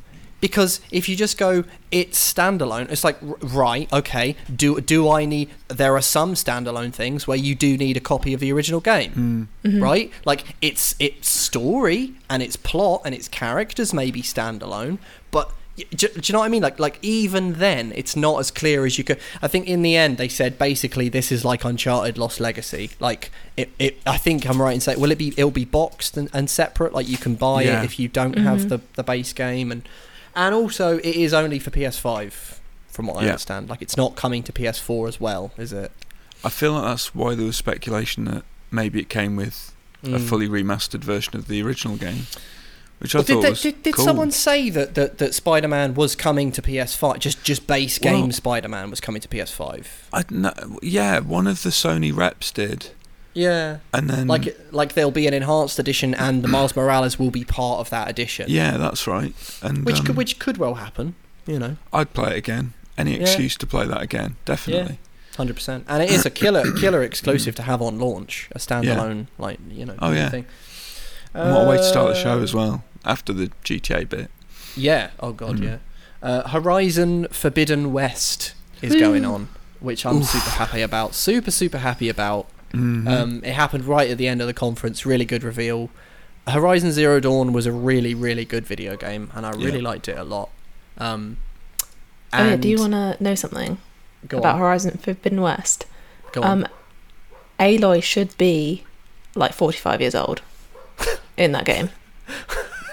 Because 0.41 0.79
if 0.91 1.09
you 1.09 1.15
just 1.15 1.37
go, 1.39 1.63
it's 1.91 2.19
standalone. 2.33 2.91
It's 2.91 3.03
like, 3.03 3.17
right, 3.41 3.87
okay. 3.91 4.35
Do 4.63 4.79
do 4.79 5.09
I 5.09 5.25
need? 5.25 5.49
There 5.69 5.95
are 5.95 6.01
some 6.03 6.35
standalone 6.35 6.93
things 6.93 7.25
where 7.27 7.37
you 7.37 7.55
do 7.55 7.77
need 7.77 7.97
a 7.97 7.99
copy 7.99 8.31
of 8.35 8.39
the 8.41 8.51
original 8.51 8.79
game, 8.81 9.49
Mm. 9.65 9.71
Mhm. 9.71 9.81
right? 9.81 10.11
Like 10.23 10.41
its 10.61 10.93
its 10.99 11.29
story 11.29 12.13
and 12.29 12.43
its 12.43 12.57
plot 12.57 13.01
and 13.05 13.15
its 13.15 13.27
characters 13.27 13.91
may 13.93 14.11
be 14.11 14.21
standalone, 14.21 14.97
but 15.24 15.24
Y- 15.24 15.24
Do, 15.75 15.83
do 16.07 16.07
you 16.23 16.31
know 16.31 16.39
what 16.39 16.45
I 16.45 16.49
mean? 16.49 16.61
Like, 16.63 16.79
like 16.79 16.99
even 17.01 17.53
then, 17.53 17.91
it's 17.95 18.15
not 18.15 18.39
as 18.39 18.49
clear 18.49 18.85
as 18.85 18.97
you 18.97 19.03
could. 19.03 19.19
I 19.41 19.49
think 19.49 19.67
in 19.67 19.81
the 19.81 19.97
end, 19.97 20.17
they 20.17 20.29
said 20.29 20.57
basically 20.57 21.09
this 21.09 21.31
is 21.33 21.43
like 21.43 21.65
Uncharted 21.65 22.17
Lost 22.17 22.39
Legacy. 22.39 22.91
Like, 23.01 23.29
it, 23.57 23.69
it 23.77 23.97
I 24.05 24.15
think 24.17 24.47
I'm 24.49 24.61
right 24.61 24.73
in 24.73 24.79
saying, 24.79 24.99
will 25.01 25.11
it 25.11 25.17
be? 25.17 25.29
It'll 25.29 25.51
be 25.51 25.65
boxed 25.65 26.15
and, 26.15 26.29
and 26.33 26.49
separate. 26.49 26.93
Like, 26.93 27.09
you 27.09 27.17
can 27.17 27.35
buy 27.35 27.63
Yeah. 27.63 27.81
it 27.81 27.85
if 27.85 27.99
you 27.99 28.07
don't 28.07 28.35
Mhm. 28.35 28.43
have 28.43 28.69
the 28.69 28.79
the 28.95 29.03
base 29.03 29.33
game, 29.33 29.69
and 29.71 29.81
and 30.33 30.55
also 30.55 30.97
it 30.99 31.15
is 31.15 31.33
only 31.33 31.59
for 31.59 31.71
PS5, 31.71 32.59
from 32.87 33.07
what 33.07 33.17
I 33.17 33.23
Yeah. 33.23 33.29
understand. 33.31 33.69
Like, 33.69 33.81
it's 33.81 33.97
not 33.97 34.15
coming 34.15 34.43
to 34.43 34.53
PS4 34.53 35.07
as 35.09 35.19
well, 35.19 35.51
is 35.57 35.73
it? 35.73 35.91
I 36.43 36.49
feel 36.49 36.71
like 36.73 36.83
that's 36.85 37.13
why 37.13 37.35
there 37.35 37.45
was 37.45 37.57
speculation 37.57 38.23
that 38.25 38.43
maybe 38.71 38.99
it 39.01 39.09
came 39.09 39.35
with 39.35 39.73
a 40.03 40.07
Mm. 40.07 40.21
fully 40.29 40.47
remastered 40.47 41.03
version 41.03 41.35
of 41.35 41.47
the 41.47 41.61
original 41.63 41.97
game, 41.97 42.27
which 43.05 43.13
I 43.13 43.19
Well, 43.19 43.23
did 43.25 43.33
thought 43.33 43.41
they- 43.43 43.49
was 43.51 43.61
did, 43.61 43.83
did 43.83 43.93
cool. 43.93 44.05
someone 44.05 44.31
say 44.31 44.71
that, 44.71 44.95
that, 44.95 45.19
that 45.19 45.35
Spider 45.35 45.67
Man 45.67 45.93
was 45.93 46.15
coming 46.15 46.51
to 46.53 46.61
PS5? 46.61 47.19
Just 47.19 47.43
just 47.43 47.67
base 47.67 47.99
Well- 48.01 48.13
game 48.15 48.31
Spider 48.31 48.67
Man 48.67 48.89
was 48.89 48.99
coming 48.99 49.21
to 49.21 49.27
PS5. 49.27 49.85
I 50.11 50.23
know, 50.31 50.53
yeah, 50.81 51.19
one 51.19 51.45
of 51.45 51.61
the 51.61 51.69
Sony 51.69 52.15
reps 52.15 52.49
did, 52.51 52.89
Yeah, 53.35 53.77
and 53.93 54.09
then 54.09 54.27
like 54.27 54.57
like 54.71 54.93
there'll 54.93 55.11
be 55.11 55.27
an 55.27 55.33
enhanced 55.35 55.77
edition, 55.77 56.15
and 56.15 56.43
the 56.43 56.47
Miles 56.47 56.75
Morales 56.75 57.19
will 57.19 57.31
be 57.31 57.43
part 57.43 57.79
of 57.79 57.89
that 57.91 58.09
edition. 58.09 58.47
yeah, 58.49 58.77
that's 58.77 59.05
right. 59.05 59.33
And 59.61 59.85
which 59.85 59.99
um, 59.99 60.05
could 60.07 60.15
which 60.17 60.39
could 60.39 60.57
well 60.57 60.75
happen. 60.75 61.13
You 61.45 61.59
know, 61.59 61.77
I'd 61.93 62.11
play 62.13 62.31
it 62.31 62.37
again. 62.37 62.73
Any 62.97 63.11
Yeah. 63.15 63.21
excuse 63.23 63.55
to 63.57 63.67
play 63.67 63.85
that 63.85 64.01
again, 64.01 64.35
definitely. 64.45 64.97
hundred 65.37 65.55
percent. 65.57 65.83
And 65.87 66.01
it 66.01 66.09
is 66.09 66.25
a 66.25 66.29
killer 66.31 66.71
killer 66.79 67.03
exclusive 67.03 67.53
to 67.55 67.61
have 67.63 67.81
on 67.81 67.99
launch, 67.99 68.49
a 68.53 68.57
standalone 68.57 69.27
like 69.37 69.59
you 69.69 69.85
know. 69.85 69.95
Oh, 69.99 70.11
yeah. 70.11 70.29
Thing. 70.29 70.45
And 71.33 71.53
what 71.53 71.65
a 71.67 71.69
way 71.69 71.75
to 71.77 71.83
start 71.83 72.13
the 72.13 72.23
show 72.23 72.39
Uh, 72.39 72.43
as 72.43 72.53
well 72.53 72.85
after 73.05 73.31
the 73.33 73.51
GTA 73.63 74.07
bit. 74.09 74.29
Yeah. 74.75 75.11
Oh 75.19 75.31
god. 75.31 75.57
Mm. 75.57 75.63
Yeah. 75.63 75.77
Uh, 76.21 76.47
Horizon 76.49 77.27
Forbidden 77.31 77.93
West 77.93 78.53
is 78.81 78.95
going 78.95 79.23
on, 79.25 79.47
which 79.79 80.05
I'm 80.05 80.17
Oof. 80.17 80.25
super 80.25 80.49
happy 80.49 80.81
about. 80.81 81.13
Super 81.15 81.51
super 81.51 81.77
happy 81.79 82.09
about. 82.09 82.47
Mhm. 82.73 83.07
Um, 83.07 83.41
it 83.43 83.53
happened 83.53 83.85
right 83.85 84.09
at 84.09 84.17
the 84.17 84.27
end 84.27 84.41
of 84.41 84.47
the 84.47 84.53
conference. 84.53 85.05
Really 85.05 85.25
good 85.25 85.43
reveal. 85.43 85.89
Horizon 86.47 86.91
Zero 86.91 87.19
Dawn 87.19 87.53
was 87.53 87.65
a 87.65 87.71
really, 87.71 88.13
really 88.13 88.45
good 88.45 88.65
video 88.67 88.95
game, 88.97 89.31
and 89.33 89.45
I 89.45 89.51
really 89.51 89.77
Yeah. 89.79 89.89
liked 89.89 90.07
it 90.07 90.17
a 90.17 90.23
lot. 90.23 90.49
Um, 90.97 91.37
Oh 92.33 92.43
yeah, 92.43 92.55
do 92.57 92.67
you 92.67 92.77
want 92.79 92.91
to 92.91 93.15
know 93.23 93.33
something 93.35 93.77
go 94.27 94.39
about 94.39 94.55
on, 94.55 94.59
Horizon 94.59 94.97
Forbidden 95.01 95.41
West? 95.41 95.85
go 96.33 96.41
on. 96.41 96.63
Um, 96.65 96.67
Aloy 97.59 98.03
should 98.03 98.35
be 98.37 98.83
like 99.35 99.53
45 99.53 100.01
years 100.01 100.15
old 100.15 100.41
in 101.37 101.53
that 101.53 101.63
game 101.65 101.89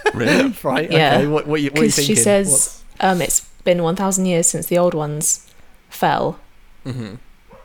really? 0.14 0.54
right? 0.62 0.90
yeah. 0.90 1.16
Okay. 1.18 1.26
What, 1.26 1.46
what 1.46 1.60
you 1.60 1.70
what 1.70 1.80
you 1.82 1.88
because 1.88 2.04
she 2.04 2.14
says 2.14 2.82
um, 3.00 3.20
it's 3.22 3.40
been 3.64 3.82
1,000 3.82 4.26
years 4.26 4.46
since 4.48 4.66
the 4.66 4.78
old 4.78 4.94
ones 4.94 5.46
fell, 5.90 6.38
hmm 6.84 7.14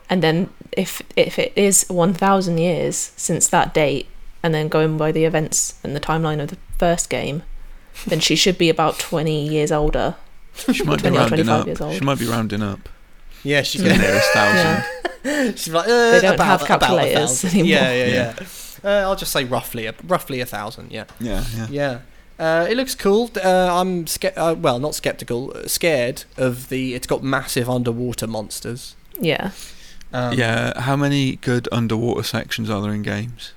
and 0.10 0.24
then 0.24 0.50
if 0.72 1.02
if 1.18 1.38
it 1.38 1.52
is 1.58 1.86
1,000 1.90 2.58
years 2.58 3.12
since 3.18 3.50
that 3.50 3.74
date, 3.74 4.08
and 4.42 4.54
then 4.54 4.68
going 4.70 4.98
by 4.98 5.12
the 5.12 5.26
events 5.26 5.78
and 5.84 5.94
the 5.96 6.00
timeline 6.00 6.40
of 6.42 6.48
the 6.50 6.58
first 6.80 7.10
game, 7.10 7.44
then 8.08 8.20
she 8.22 8.36
should 8.36 8.58
be 8.58 8.70
about 8.70 9.00
20 9.00 9.48
years 9.50 9.70
older. 9.72 10.16
She 10.72 10.84
might 10.84 11.04
be 11.04 11.10
rounding 11.10 11.50
up. 11.50 11.66
years. 11.68 11.80
She 11.96 12.00
might 12.06 12.20
be 12.20 12.26
rounding 12.26 12.64
up. 12.64 12.88
Yeah, 13.44 13.62
she's 13.64 13.82
To 13.82 13.88
the 13.90 13.96
gonna. 13.96 14.02
nearest 14.08 14.30
thousand. 14.34 14.84
Yeah. 15.26 15.52
she's 15.56 15.70
like, 15.74 15.88
uh, 15.88 16.12
They 16.12 16.22
don't 16.22 16.36
about, 16.36 16.48
have 16.48 16.62
a 16.62 16.66
calculators 16.66 17.14
thousand. 17.42 17.50
anymore. 17.52 17.68
Yeah, 17.70 17.92
yeah, 17.94 18.06
Yeah. 18.06 18.36
yeah. 18.40 18.46
Uh, 18.90 19.08
I'll 19.10 19.16
just 19.16 19.32
say 19.34 19.44
roughly, 19.44 19.88
a, 19.88 19.94
roughly 20.06 20.40
a 20.42 20.46
thousand. 20.46 20.92
Yeah, 20.92 21.04
Yeah, 21.20 21.44
yeah. 21.56 21.68
yeah. 21.70 22.00
Uh, 22.40 22.68
it 22.70 22.78
looks 22.78 22.94
cool. 22.96 23.32
Uh, 23.44 23.80
I'm 23.82 24.06
sca- 24.06 24.38
uh, 24.40 24.54
well, 24.54 24.80
not 24.80 24.94
skeptical, 24.96 25.52
uh, 25.56 25.68
scared 25.68 26.26
of 26.38 26.70
the. 26.70 26.94
It's 26.94 27.08
got 27.08 27.24
massive 27.24 27.70
underwater 27.70 28.28
monsters. 28.28 28.96
Yeah. 29.20 29.52
Um, 30.14 30.38
yeah, 30.38 30.80
how 30.82 30.96
many 30.96 31.38
good 31.38 31.68
underwater 31.72 32.24
sections 32.24 32.70
are 32.70 32.82
there 32.82 32.94
in 32.94 33.02
games? 33.02 33.54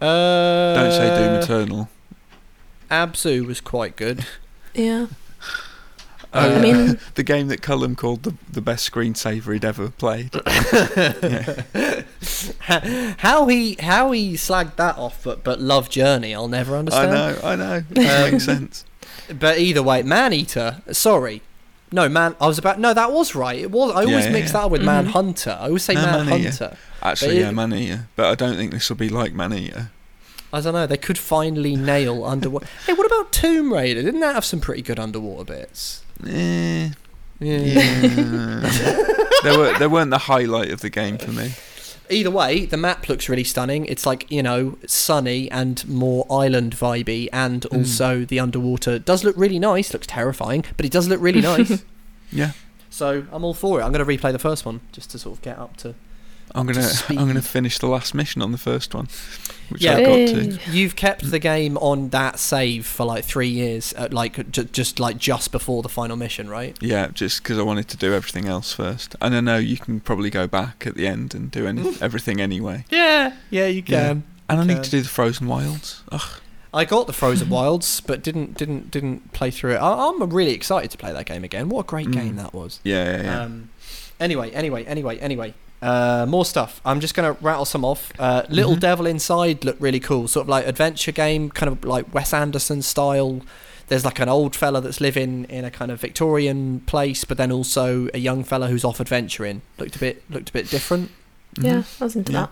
Uh, 0.00 0.74
Don't 0.74 0.92
say 0.92 1.08
Doom 1.08 1.34
Eternal. 1.42 1.88
Abzu 2.90 3.46
was 3.46 3.60
quite 3.60 3.96
good. 3.96 4.26
Yeah. 4.74 5.06
Uh, 6.32 6.54
I 6.56 6.60
mean, 6.60 7.00
the 7.16 7.22
game 7.24 7.48
that 7.48 7.60
Cullum 7.60 7.96
called 7.96 8.22
the 8.22 8.34
the 8.52 8.60
best 8.60 8.90
screensaver 8.90 9.52
he'd 9.52 9.64
ever 9.64 9.88
played. 9.90 10.30
yeah. 10.46 12.02
how 13.18 13.46
he 13.46 13.76
how 13.80 14.12
he 14.12 14.34
slagged 14.34 14.76
that 14.76 14.96
off, 14.96 15.24
but 15.24 15.42
but 15.42 15.60
Love 15.60 15.90
Journey, 15.90 16.34
I'll 16.34 16.48
never 16.48 16.76
understand. 16.76 17.12
I 17.12 17.28
understand. 17.30 17.58
know, 17.60 17.64
I 17.64 17.78
know. 17.78 17.84
It 18.02 18.24
Um, 18.26 18.30
makes 18.32 18.44
sense. 18.44 18.84
But 19.38 19.58
either 19.58 19.82
way, 19.82 20.02
Man 20.02 20.32
Eater. 20.32 20.82
Sorry, 20.92 21.42
no 21.92 22.08
man. 22.08 22.36
I 22.40 22.46
was 22.46 22.58
about 22.58 22.78
no. 22.78 22.94
That 22.94 23.12
was 23.12 23.34
right. 23.34 23.58
It 23.58 23.70
was. 23.70 23.90
I 23.92 24.04
always 24.04 24.26
yeah, 24.26 24.30
mix 24.32 24.48
yeah. 24.48 24.52
that 24.52 24.64
up 24.66 24.70
with 24.70 24.82
Mhm. 24.82 24.86
Man 24.86 25.06
Hunter. 25.06 25.58
I 25.60 25.66
always 25.66 25.82
say 25.84 25.94
No, 25.94 26.02
Man 26.02 26.26
Man 26.26 26.42
Hunter. 26.42 26.76
Actually, 27.02 27.38
it- 27.38 27.40
yeah, 27.40 27.50
Man 27.50 27.72
Eater. 27.72 28.08
But 28.16 28.26
I 28.26 28.34
don't 28.34 28.56
think 28.56 28.72
this 28.72 28.88
will 28.88 28.96
be 28.96 29.08
like 29.08 29.32
Man 29.32 29.52
Eater. 29.52 29.90
I 30.52 30.60
don't 30.60 30.74
know. 30.74 30.86
They 30.86 30.96
could 30.96 31.16
finally 31.18 31.76
nail 31.76 32.24
underwater. 32.24 32.66
hey, 32.86 32.92
what 32.92 33.06
about 33.06 33.32
Tomb 33.32 33.72
Raider? 33.72 34.02
Didn't 34.02 34.20
that 34.20 34.34
have 34.34 34.44
some 34.44 34.60
pretty 34.60 34.82
good 34.82 34.98
underwater 34.98 35.44
bits? 35.44 36.02
Eh, 36.26 36.90
Yeah. 37.40 37.58
yeah. 37.58 38.60
they 39.42 39.56
were 39.56 39.78
they 39.78 39.86
weren't 39.86 40.10
the 40.10 40.18
highlight 40.18 40.70
of 40.70 40.80
the 40.80 40.90
game 40.90 41.18
for 41.18 41.32
me. 41.32 41.52
Either 42.10 42.30
way, 42.30 42.66
the 42.66 42.76
map 42.76 43.08
looks 43.08 43.28
really 43.28 43.44
stunning. 43.44 43.86
It's 43.86 44.04
like 44.04 44.30
you 44.30 44.42
know, 44.42 44.76
sunny 44.86 45.50
and 45.50 45.86
more 45.88 46.26
island 46.30 46.74
vibey, 46.76 47.28
and 47.32 47.62
Mm. 47.62 47.78
also 47.78 48.24
the 48.24 48.40
underwater 48.40 48.98
does 48.98 49.22
look 49.24 49.36
really 49.36 49.58
nice. 49.60 49.92
Looks 49.92 50.06
terrifying, 50.08 50.64
but 50.76 50.84
it 50.84 50.92
does 50.92 51.08
look 51.08 51.20
really 51.20 51.40
nice. 51.40 51.82
Yeah, 52.32 52.52
so 52.90 53.24
I'm 53.32 53.42
all 53.42 53.54
for 53.54 53.80
it. 53.80 53.84
I'm 53.84 53.90
going 53.92 54.06
to 54.06 54.16
replay 54.18 54.30
the 54.30 54.38
first 54.38 54.64
one 54.64 54.80
just 54.92 55.10
to 55.10 55.18
sort 55.18 55.36
of 55.38 55.42
get 55.42 55.58
up 55.58 55.76
to. 55.78 55.94
I'm 56.54 56.66
gonna 56.66 56.82
speed. 56.82 57.18
I'm 57.18 57.26
gonna 57.26 57.42
finish 57.42 57.78
the 57.78 57.86
last 57.86 58.14
mission 58.14 58.42
on 58.42 58.52
the 58.52 58.58
first 58.58 58.94
one, 58.94 59.08
which 59.68 59.82
Yeah. 59.82 59.96
I 59.96 60.02
got 60.04 60.14
to. 60.34 60.58
You've 60.70 60.96
kept 60.96 61.30
the 61.30 61.38
game 61.38 61.76
on 61.78 62.08
that 62.10 62.38
save 62.38 62.86
for 62.86 63.04
like 63.06 63.24
three 63.24 63.48
years, 63.48 63.92
at 63.94 64.12
like 64.12 64.50
j- 64.50 64.64
just 64.72 64.98
like 64.98 65.16
just 65.18 65.52
before 65.52 65.82
the 65.82 65.88
final 65.88 66.16
mission, 66.16 66.48
right? 66.48 66.76
Yeah, 66.80 67.08
just 67.14 67.42
because 67.42 67.58
I 67.58 67.62
wanted 67.62 67.88
to 67.88 67.96
do 67.96 68.12
everything 68.14 68.46
else 68.46 68.72
first, 68.72 69.14
and 69.20 69.34
I 69.34 69.40
know 69.40 69.58
you 69.58 69.76
can 69.76 70.00
probably 70.00 70.30
go 70.30 70.46
back 70.46 70.86
at 70.86 70.94
the 70.96 71.06
end 71.06 71.34
and 71.34 71.50
do 71.50 71.66
any 71.66 71.96
everything 72.00 72.40
anyway. 72.40 72.84
Yeah, 72.90 73.34
yeah, 73.50 73.66
you 73.66 73.82
can. 73.82 73.94
Yeah. 73.94 74.22
And 74.48 74.60
I 74.60 74.64
need 74.64 74.82
to 74.82 74.90
do 74.90 75.00
the 75.02 75.08
Frozen 75.08 75.46
Wilds. 75.46 76.02
Ugh, 76.10 76.40
I 76.74 76.84
got 76.84 77.06
the 77.06 77.12
Frozen 77.12 77.48
Wilds, 77.56 78.00
but 78.00 78.22
didn't 78.22 78.56
didn't 78.58 78.90
didn't 78.90 79.32
play 79.32 79.52
through 79.52 79.74
it. 79.74 79.78
I, 79.78 80.08
I'm 80.08 80.20
really 80.30 80.52
excited 80.52 80.90
to 80.90 80.98
play 80.98 81.12
that 81.12 81.26
game 81.26 81.44
again. 81.44 81.68
What 81.68 81.80
a 81.80 81.88
great 81.88 82.08
Mm. 82.08 82.12
game 82.14 82.36
that 82.36 82.52
was. 82.52 82.80
yeah, 82.82 83.04
yeah, 83.18 83.22
yeah. 83.22 83.40
Um, 83.42 83.70
anyway, 84.18 84.50
anyway, 84.50 84.84
anyway, 84.86 85.18
anyway. 85.20 85.54
Uh, 85.82 86.26
more 86.28 86.44
stuff. 86.44 86.80
I'm 86.84 87.00
just 87.00 87.14
gonna 87.14 87.36
rattle 87.40 87.64
some 87.64 87.84
off. 87.84 88.12
Uh, 88.18 88.42
Little 88.50 88.76
Mhm. 88.76 88.80
Devil 88.80 89.06
Inside 89.06 89.64
looked 89.64 89.80
really 89.80 90.00
cool. 90.00 90.28
Sort 90.28 90.44
of 90.44 90.48
like 90.48 90.66
adventure 90.66 91.12
game, 91.12 91.50
kind 91.50 91.72
of 91.72 91.84
like 91.84 92.12
Wes 92.14 92.34
Anderson 92.34 92.82
style. 92.82 93.40
There's 93.88 94.04
like 94.04 94.20
an 94.20 94.28
old 94.28 94.54
fella 94.54 94.80
that's 94.80 95.00
living 95.00 95.46
in 95.48 95.64
a 95.64 95.70
kind 95.70 95.90
of 95.90 96.00
Victorian 96.00 96.80
place, 96.86 97.24
but 97.24 97.38
then 97.38 97.50
also 97.50 98.08
a 98.12 98.18
young 98.18 98.44
fella 98.44 98.68
who's 98.68 98.84
off 98.84 99.00
adventuring. 99.00 99.62
Looked 99.78 99.96
a 99.96 99.98
bit 99.98 100.22
looked 100.30 100.50
a 100.50 100.52
bit 100.52 100.68
different. 100.70 101.10
Mhm. 101.56 101.64
Yeah, 101.64 101.82
I 102.00 102.04
was 102.04 102.14
into 102.14 102.32
Yeah. 102.32 102.46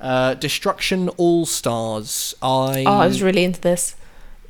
that. 0.00 0.06
Uh, 0.06 0.34
Destruction 0.34 1.08
All 1.16 1.44
Stars. 1.46 2.34
I 2.40 2.84
Oh, 2.86 2.92
I 3.00 3.06
was 3.08 3.22
really 3.22 3.44
into 3.44 3.60
this. 3.60 3.96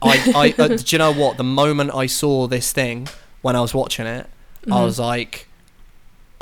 I, 0.02 0.54
I 0.58 0.62
uh, 0.62 0.68
do 0.76 0.84
you 0.88 0.98
know 0.98 1.12
what? 1.12 1.38
The 1.38 1.44
moment 1.44 1.94
I 1.94 2.06
saw 2.06 2.46
this 2.46 2.72
thing 2.72 3.08
when 3.40 3.56
I 3.56 3.60
was 3.60 3.72
watching 3.74 4.06
it, 4.06 4.26
I 4.66 4.70
Mhm. 4.70 4.84
was 4.84 4.98
like, 4.98 5.48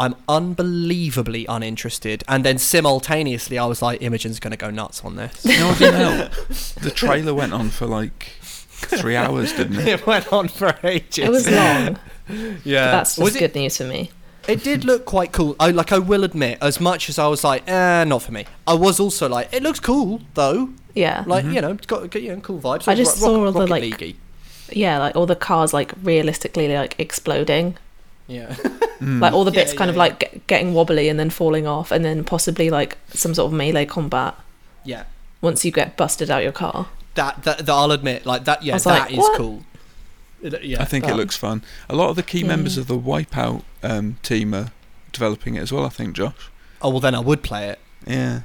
I'm 0.01 0.17
unbelievably 0.29 1.47
uninterested. 1.49 2.25
And 2.27 2.45
then 2.45 2.59
simultaneously, 2.59 3.59
I 3.59 3.67
was 3.67 3.83
like, 3.83 4.03
Imogen's 4.03 4.41
going 4.41 4.51
to 4.53 4.57
go 4.57 4.71
nuts 4.71 5.05
on 5.05 5.17
this. 5.17 5.45
You 5.45 5.59
know 5.59 5.69
what 5.69 5.79
didn't 5.79 6.01
help? 6.19 6.33
The 6.81 6.91
trailer 6.91 7.35
went 7.35 7.53
on 7.53 7.69
for 7.71 7.87
like 7.87 8.33
three 8.43 9.15
hours, 9.17 9.53
didn't 9.53 9.79
it? 9.81 9.89
it 9.89 10.07
went 10.07 10.33
on 10.33 10.49
for 10.49 10.75
ages. 10.85 11.19
It 11.19 11.31
was 11.31 11.49
long. 11.51 11.99
yeah. 12.65 12.87
but 12.87 12.93
that's 12.93 13.19
was 13.19 13.33
just 13.33 13.37
it, 13.37 13.53
good 13.53 13.55
news 13.61 13.77
for 13.77 13.85
me. 13.85 14.11
it 14.49 14.65
did 14.65 14.85
look 14.85 15.05
quite 15.05 15.33
cool. 15.33 15.55
I 15.61 15.71
like. 15.71 15.93
I 15.93 15.99
will 15.99 16.25
admit, 16.25 16.59
as 16.63 16.81
much 16.81 17.09
as 17.09 17.19
I 17.19 17.27
was 17.29 17.45
like, 17.45 17.69
eh, 17.69 18.05
not 18.05 18.23
for 18.23 18.33
me. 18.33 18.47
I 18.67 18.75
was 18.75 18.99
also 19.01 19.29
like, 19.29 19.53
it 19.53 19.63
looks 19.63 19.81
cool 19.81 20.23
though. 20.35 20.71
Yeah. 20.95 21.25
Like 21.27 21.45
Mhm. 21.45 21.55
you 21.55 21.61
know, 21.61 21.73
it's 21.73 21.87
got 21.87 22.15
you 22.15 22.35
know, 22.35 22.41
cool 22.41 22.59
vibes. 22.59 22.89
I 22.89 22.95
just 22.95 23.21
Ro- 23.21 23.29
saw 23.29 23.45
Rock- 23.45 23.55
all 23.55 23.61
the, 23.63 23.67
like- 23.67 23.83
League-y. 23.83 24.15
Yeah, 24.73 24.99
like 24.99 25.15
all 25.17 25.27
the 25.27 25.37
cars 25.37 25.75
like 25.75 25.93
realistically 26.03 26.69
like 26.75 26.95
exploding. 26.99 27.77
Yeah. 28.31 28.55
Mm. 29.01 29.21
Like 29.21 29.33
all 29.33 29.45
the 29.45 29.51
Yeah, 29.51 29.61
bits 29.65 29.73
kind 29.73 29.89
yeah, 29.89 29.93
of 29.93 29.97
like 29.97 30.19
get, 30.21 30.47
getting 30.47 30.75
wobbly 30.75 31.09
and 31.09 31.19
then 31.19 31.31
falling 31.31 31.67
off 31.67 31.91
and 31.91 32.05
then 32.05 32.23
possibly 32.23 32.69
like 32.69 32.99
some 33.09 33.35
sort 33.35 33.47
of 33.47 33.57
melee 33.57 33.87
combat 33.87 34.35
yeah. 34.85 35.05
once 35.41 35.65
you 35.65 35.73
get 35.73 35.97
busted 35.97 36.31
out 36.31 36.43
your 36.43 36.53
car. 36.53 36.87
That, 37.15 37.43
that 37.45 37.59
that 37.59 37.69
I'll 37.73 37.93
admit, 37.93 38.25
like 38.27 38.45
that. 38.45 38.63
Yeah, 38.63 38.75
I 38.75 38.77
was 38.77 38.85
that 38.85 39.01
like, 39.01 39.13
is 39.13 39.19
what? 39.19 39.37
cool. 39.37 39.65
It- 40.43 40.65
yeah. 40.65 40.81
I 40.81 40.85
think 40.85 41.07
it 41.09 41.17
looks 41.17 41.37
fun. 41.37 41.63
A 41.89 41.95
lot 41.95 42.11
of 42.11 42.17
the 42.17 42.23
key 42.23 42.45
members 42.45 42.79
of 42.79 42.87
the 42.87 42.99
Wipeout 42.99 43.63
um, 43.83 44.19
team 44.23 44.55
are 44.55 44.71
developing 45.13 45.55
it 45.57 45.61
as 45.61 45.73
well. 45.73 45.85
I 45.85 45.89
think 45.89 46.15
Josh. 46.15 46.51
Oh 46.83 46.91
well, 46.91 47.01
then 47.01 47.15
I 47.15 47.21
would 47.21 47.43
play 47.43 47.69
it. 47.69 47.79
Yeah. 48.07 48.43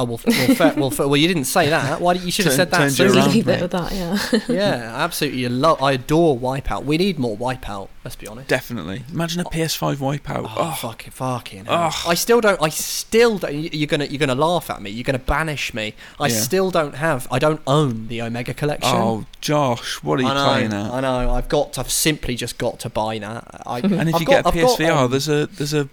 Oh 0.00 0.04
well, 0.04 0.20
well, 0.26 0.54
fair, 0.54 0.74
well, 0.76 0.90
fair, 0.90 1.08
well, 1.08 1.16
you 1.16 1.26
didn't 1.28 1.44
say 1.46 1.68
that. 1.70 2.00
Why? 2.00 2.14
did- 2.14 2.22
You 2.22 2.30
should 2.30 2.44
have 2.46 2.54
said 2.54 2.70
that. 2.70 2.78
turned 2.78 2.98
you 2.98 3.06
around. 3.12 3.32
Leave 3.32 3.48
it 3.48 3.60
with 3.62 3.70
that, 3.72 3.92
yeah. 3.92 4.40
yeah, 4.48 4.92
absolutely. 5.04 5.40
You 5.40 5.48
lo- 5.48 5.76
I 5.80 5.92
adore 5.92 6.38
Wipeout. 6.38 6.84
We 6.84 6.98
need 6.98 7.18
more 7.18 7.36
Wipeout. 7.36 7.88
Let's 8.04 8.16
be 8.16 8.26
honest. 8.26 8.48
Definitely. 8.48 9.02
Imagine 9.12 9.40
a 9.40 9.44
PS5 9.44 9.96
wipeout. 9.96 10.44
Oh, 10.44 10.54
Oh, 10.56 10.70
fucking, 10.80 11.10
fucking. 11.10 11.64
hell. 11.66 11.74
Ugh. 11.88 11.94
I 12.06 12.14
still 12.14 12.40
don't. 12.40 12.62
I 12.62 12.68
still 12.70 13.38
don't. 13.38 13.54
you- 13.54 13.70
You're 13.72 13.86
gonna, 13.86 14.04
you're 14.06 14.18
gonna 14.18 14.34
laugh 14.34 14.70
at 14.70 14.80
me. 14.80 14.90
You're 14.90 15.04
gonna 15.04 15.18
banish 15.18 15.74
me. 15.74 15.94
I 16.20 16.28
Yeah. 16.28 16.34
still 16.40 16.70
don't 16.70 16.94
have. 16.94 17.26
I 17.30 17.38
don't 17.38 17.60
own 17.66 18.08
the 18.08 18.22
Omega 18.22 18.54
collection. 18.54 18.90
oh, 18.94 19.26
Josh, 19.40 20.02
what 20.02 20.20
are 20.20 20.22
you 20.22 20.28
I 20.28 20.34
know, 20.34 20.44
playing 20.68 20.72
I 20.72 21.00
know. 21.00 21.30
I've 21.32 21.48
got. 21.48 21.74
to- 21.74 21.80
I've 21.80 21.90
simply 21.90 22.34
just 22.34 22.56
got 22.56 22.78
to 22.80 22.88
buy 22.88 23.18
that. 23.18 23.62
I, 23.66 23.78
And 23.82 24.08
if 24.08 24.14
I've 24.14 24.20
you 24.22 24.26
got- 24.26 24.44
get 24.44 24.46
a 24.46 24.48
I've 24.48 24.54
got, 24.54 24.78
PSVR, 24.78 24.96
um, 24.96 25.10
there's 25.10 25.28
a 25.28 25.46
there's 25.46 25.74
a 25.74 25.88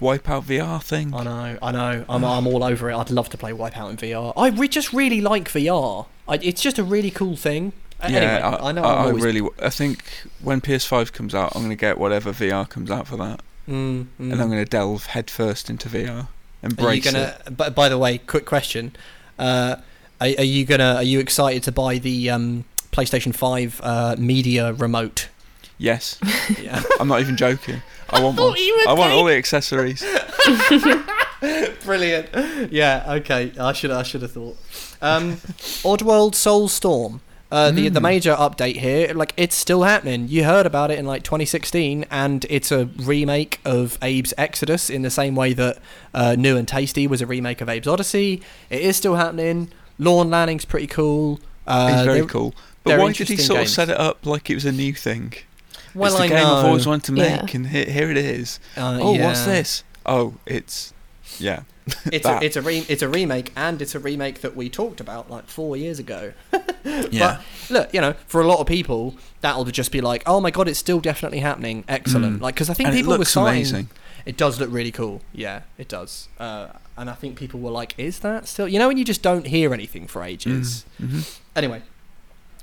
wipeout 0.00 0.44
VR 0.44 0.82
thing. 0.82 1.14
I 1.14 1.22
know, 1.24 1.58
I 1.62 1.72
know. 1.72 2.04
I'm, 2.08 2.24
I'm 2.24 2.46
all 2.46 2.64
over 2.64 2.90
it. 2.90 2.96
I'd 2.96 3.10
love 3.10 3.28
to 3.30 3.38
play 3.38 3.52
Wipeout 3.52 3.90
in 3.90 3.96
VR. 3.96 4.32
I 4.36 4.48
re- 4.48 4.68
just 4.68 4.92
really 4.92 5.20
like 5.20 5.48
VR. 5.50 6.06
I, 6.28 6.36
it's 6.36 6.62
just 6.62 6.78
a 6.78 6.84
really 6.84 7.10
cool 7.10 7.36
thing. 7.36 7.72
A- 8.00 8.10
Yeah, 8.10 8.18
anyway, 8.18 8.40
I, 8.42 8.68
I 8.68 8.72
know. 8.72 8.82
I, 8.82 8.92
I'm 8.92 8.98
I 8.98 9.04
always, 9.08 9.24
really. 9.24 9.40
w- 9.40 9.54
I 9.62 9.68
think 9.70 10.02
when 10.42 10.60
PS5 10.60 11.12
comes 11.12 11.34
out, 11.34 11.54
I'm 11.54 11.60
going 11.62 11.70
to 11.70 11.76
get 11.76 11.98
whatever 11.98 12.32
VR 12.32 12.68
comes 12.68 12.90
out 12.90 13.06
for 13.06 13.16
that, 13.18 13.40
Mm, 13.68 14.04
mm. 14.04 14.06
and 14.18 14.32
I'm 14.40 14.48
going 14.50 14.64
to 14.64 14.68
delve 14.70 15.06
headfirst 15.06 15.68
into 15.70 15.88
VR. 15.88 16.08
Are 16.08 16.12
you 16.12 16.26
Embrace 16.62 17.04
gonna? 17.04 17.36
it. 17.46 17.56
But 17.56 17.74
by 17.74 17.88
the 17.88 17.96
way, 17.98 18.18
quick 18.18 18.44
question: 18.46 18.94
uh, 19.38 19.76
are, 20.20 20.28
are 20.38 20.44
you 20.44 20.64
gonna? 20.64 20.94
Are 20.96 21.02
you 21.02 21.20
excited 21.20 21.62
to 21.64 21.72
buy 21.72 21.98
the 21.98 22.28
um, 22.30 22.64
PlayStation 22.92 23.34
Five 23.34 23.80
uh, 23.82 24.16
media 24.18 24.72
remote? 24.72 25.28
Yes, 25.78 26.18
Yeah. 26.62 26.82
I'm 26.98 27.08
not 27.08 27.20
even 27.20 27.36
joking. 27.38 27.80
I 28.12 28.20
want 28.22 28.38
one. 28.38 28.54
I 28.88 28.92
want 28.92 29.12
all 29.12 29.24
the 29.24 29.34
accessories. 29.36 30.02
Brilliant. 31.84 32.28
Yeah. 32.72 33.04
Okay. 33.20 33.52
I 33.58 33.72
should. 33.72 33.90
I 33.90 34.02
should 34.02 34.22
have 34.22 34.32
thought. 34.32 34.56
Um, 35.00 35.36
Oddworld 35.82 36.32
Soulstorm. 36.34 37.20
Uh, 37.52 37.72
the 37.72 37.88
the 37.88 37.98
Mm. 37.98 38.04
major 38.04 38.34
update 38.36 38.76
here, 38.76 39.12
like 39.12 39.32
it's 39.36 39.56
still 39.56 39.82
happening. 39.82 40.28
You 40.28 40.44
heard 40.44 40.66
about 40.66 40.92
it 40.92 41.00
in 41.00 41.04
like 41.06 41.24
2016, 41.24 42.04
and 42.08 42.46
it's 42.48 42.70
a 42.70 42.84
remake 42.96 43.58
of 43.64 43.98
Abe's 44.00 44.32
Exodus 44.38 44.88
in 44.88 45.02
the 45.02 45.10
same 45.10 45.34
way 45.34 45.52
that 45.54 45.78
uh, 46.14 46.36
New 46.38 46.56
and 46.56 46.68
Tasty 46.68 47.08
was 47.08 47.20
a 47.20 47.26
remake 47.26 47.60
of 47.60 47.68
Abe's 47.68 47.88
Odyssey. 47.88 48.40
It 48.68 48.82
is 48.82 48.96
still 48.96 49.16
happening. 49.16 49.68
Lorne 49.98 50.30
Lanning's 50.30 50.64
pretty 50.64 50.86
cool. 50.86 51.40
Uh, 51.66 51.90
It's 51.92 52.04
very 52.04 52.24
cool. 52.26 52.54
But 52.84 53.00
why 53.00 53.12
did 53.12 53.26
he 53.28 53.36
sort 53.36 53.58
games. 53.58 53.70
of 53.70 53.74
set 53.74 53.88
it 53.90 53.98
up 53.98 54.24
like 54.24 54.48
it 54.48 54.54
was 54.54 54.64
a 54.64 54.72
new 54.72 54.94
thing? 54.94 55.34
Well, 55.94 56.06
it's 56.10 56.16
the 56.18 56.24
I 56.24 56.28
game 56.28 56.46
I've 56.46 56.64
always 56.64 56.86
wanted 56.86 57.14
to 57.14 57.20
Yeah. 57.20 57.42
make, 57.42 57.54
and 57.54 57.66
here, 57.66 57.84
here 57.84 58.10
it 58.10 58.16
is. 58.16 58.60
Uh, 58.76 58.98
oh, 59.00 59.12
what's 59.18 59.44
this? 59.44 59.82
Oh, 60.06 60.34
it's 60.46 60.92
yeah. 61.38 61.62
It's 62.12 62.24
a, 62.26 62.38
it's 62.40 62.56
a 62.56 62.62
re- 62.62 62.86
it's 62.88 63.02
a 63.02 63.08
remake, 63.08 63.50
and 63.56 63.82
it's 63.82 63.96
a 63.96 63.98
remake 63.98 64.42
that 64.42 64.54
we 64.54 64.68
talked 64.68 65.00
about 65.00 65.28
like 65.28 65.46
four 65.48 65.76
years 65.76 65.98
ago. 65.98 66.32
Yeah. 67.10 67.40
But 67.68 67.70
look, 67.70 67.94
you 67.94 68.00
know, 68.00 68.14
for 68.26 68.40
a 68.40 68.46
lot 68.46 68.58
of 68.60 68.66
people, 68.66 69.14
that'll 69.42 69.64
just 69.66 69.92
be 69.92 70.00
like, 70.00 70.22
oh 70.24 70.40
my 70.40 70.50
god, 70.50 70.66
it's 70.66 70.78
still 70.78 70.98
definitely 71.00 71.40
happening. 71.40 71.84
Excellent. 71.88 72.38
Mm. 72.38 72.40
Like, 72.40 72.54
because 72.54 72.70
I 72.70 72.74
think 72.74 72.88
and 72.88 72.96
people 72.96 73.18
were 73.18 73.24
saying 73.26 73.88
it 74.24 74.36
does 74.38 74.58
look 74.58 74.70
really 74.72 74.90
cool. 74.90 75.20
Yeah, 75.32 75.62
it 75.76 75.88
does. 75.88 76.28
Uh, 76.38 76.68
and 76.96 77.10
I 77.10 77.14
think 77.14 77.36
people 77.38 77.60
were 77.60 77.70
like, 77.70 77.94
is 77.98 78.20
that 78.20 78.48
still? 78.48 78.66
You 78.66 78.78
know, 78.78 78.88
when 78.88 78.96
you 78.96 79.04
just 79.04 79.20
don't 79.22 79.46
hear 79.46 79.74
anything 79.74 80.06
for 80.06 80.22
ages. 80.22 80.86
hmm 80.98 81.20
Anyway, 81.54 81.82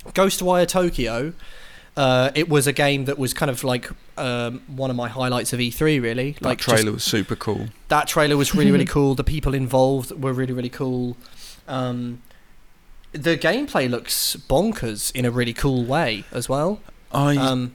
Ghostwire 0.07 0.67
Tokyo. 0.67 1.33
Uh, 1.97 2.29
it 2.35 2.47
was 2.47 2.67
a 2.67 2.71
game 2.73 3.05
that 3.05 3.17
was 3.17 3.33
kind 3.33 3.49
of 3.49 3.63
like 3.63 3.89
um, 4.17 4.61
one 4.67 4.89
of 4.91 4.95
my 4.95 5.09
highlights 5.09 5.51
of 5.51 5.59
E3. 5.59 5.99
Really, 6.01 6.31
That 6.33 6.43
like 6.43 6.57
just 6.59 6.69
trailer 6.69 6.91
was 6.91 7.03
super 7.03 7.35
cool. 7.35 7.67
that 7.89 8.07
trailer 8.07 8.37
was 8.37 8.53
really 8.53 8.71
really 8.71 8.85
cool 8.95 9.15
the 9.15 9.23
people 9.23 9.53
involved 9.55 10.11
were 10.11 10.31
really 10.31 10.53
really 10.53 10.69
cool 10.69 11.17
um, 11.67 12.21
the 13.13 13.35
gameplay 13.37 13.89
looks 13.89 14.35
bonkers 14.47 15.11
in 15.15 15.25
a 15.25 15.31
really 15.31 15.53
cool 15.53 15.83
way 15.85 16.23
as 16.31 16.47
well 16.47 16.79
I 17.11 17.35
um, 17.37 17.73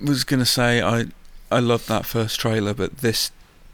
was 0.00 0.22
gonna 0.24 0.46
say 0.46 0.80
I 0.80 1.06
I 1.50 1.58
loved 1.60 1.88
that 1.88 2.04
first 2.06 2.38
trailer, 2.40 2.74
but 2.74 2.98
this 2.98 3.30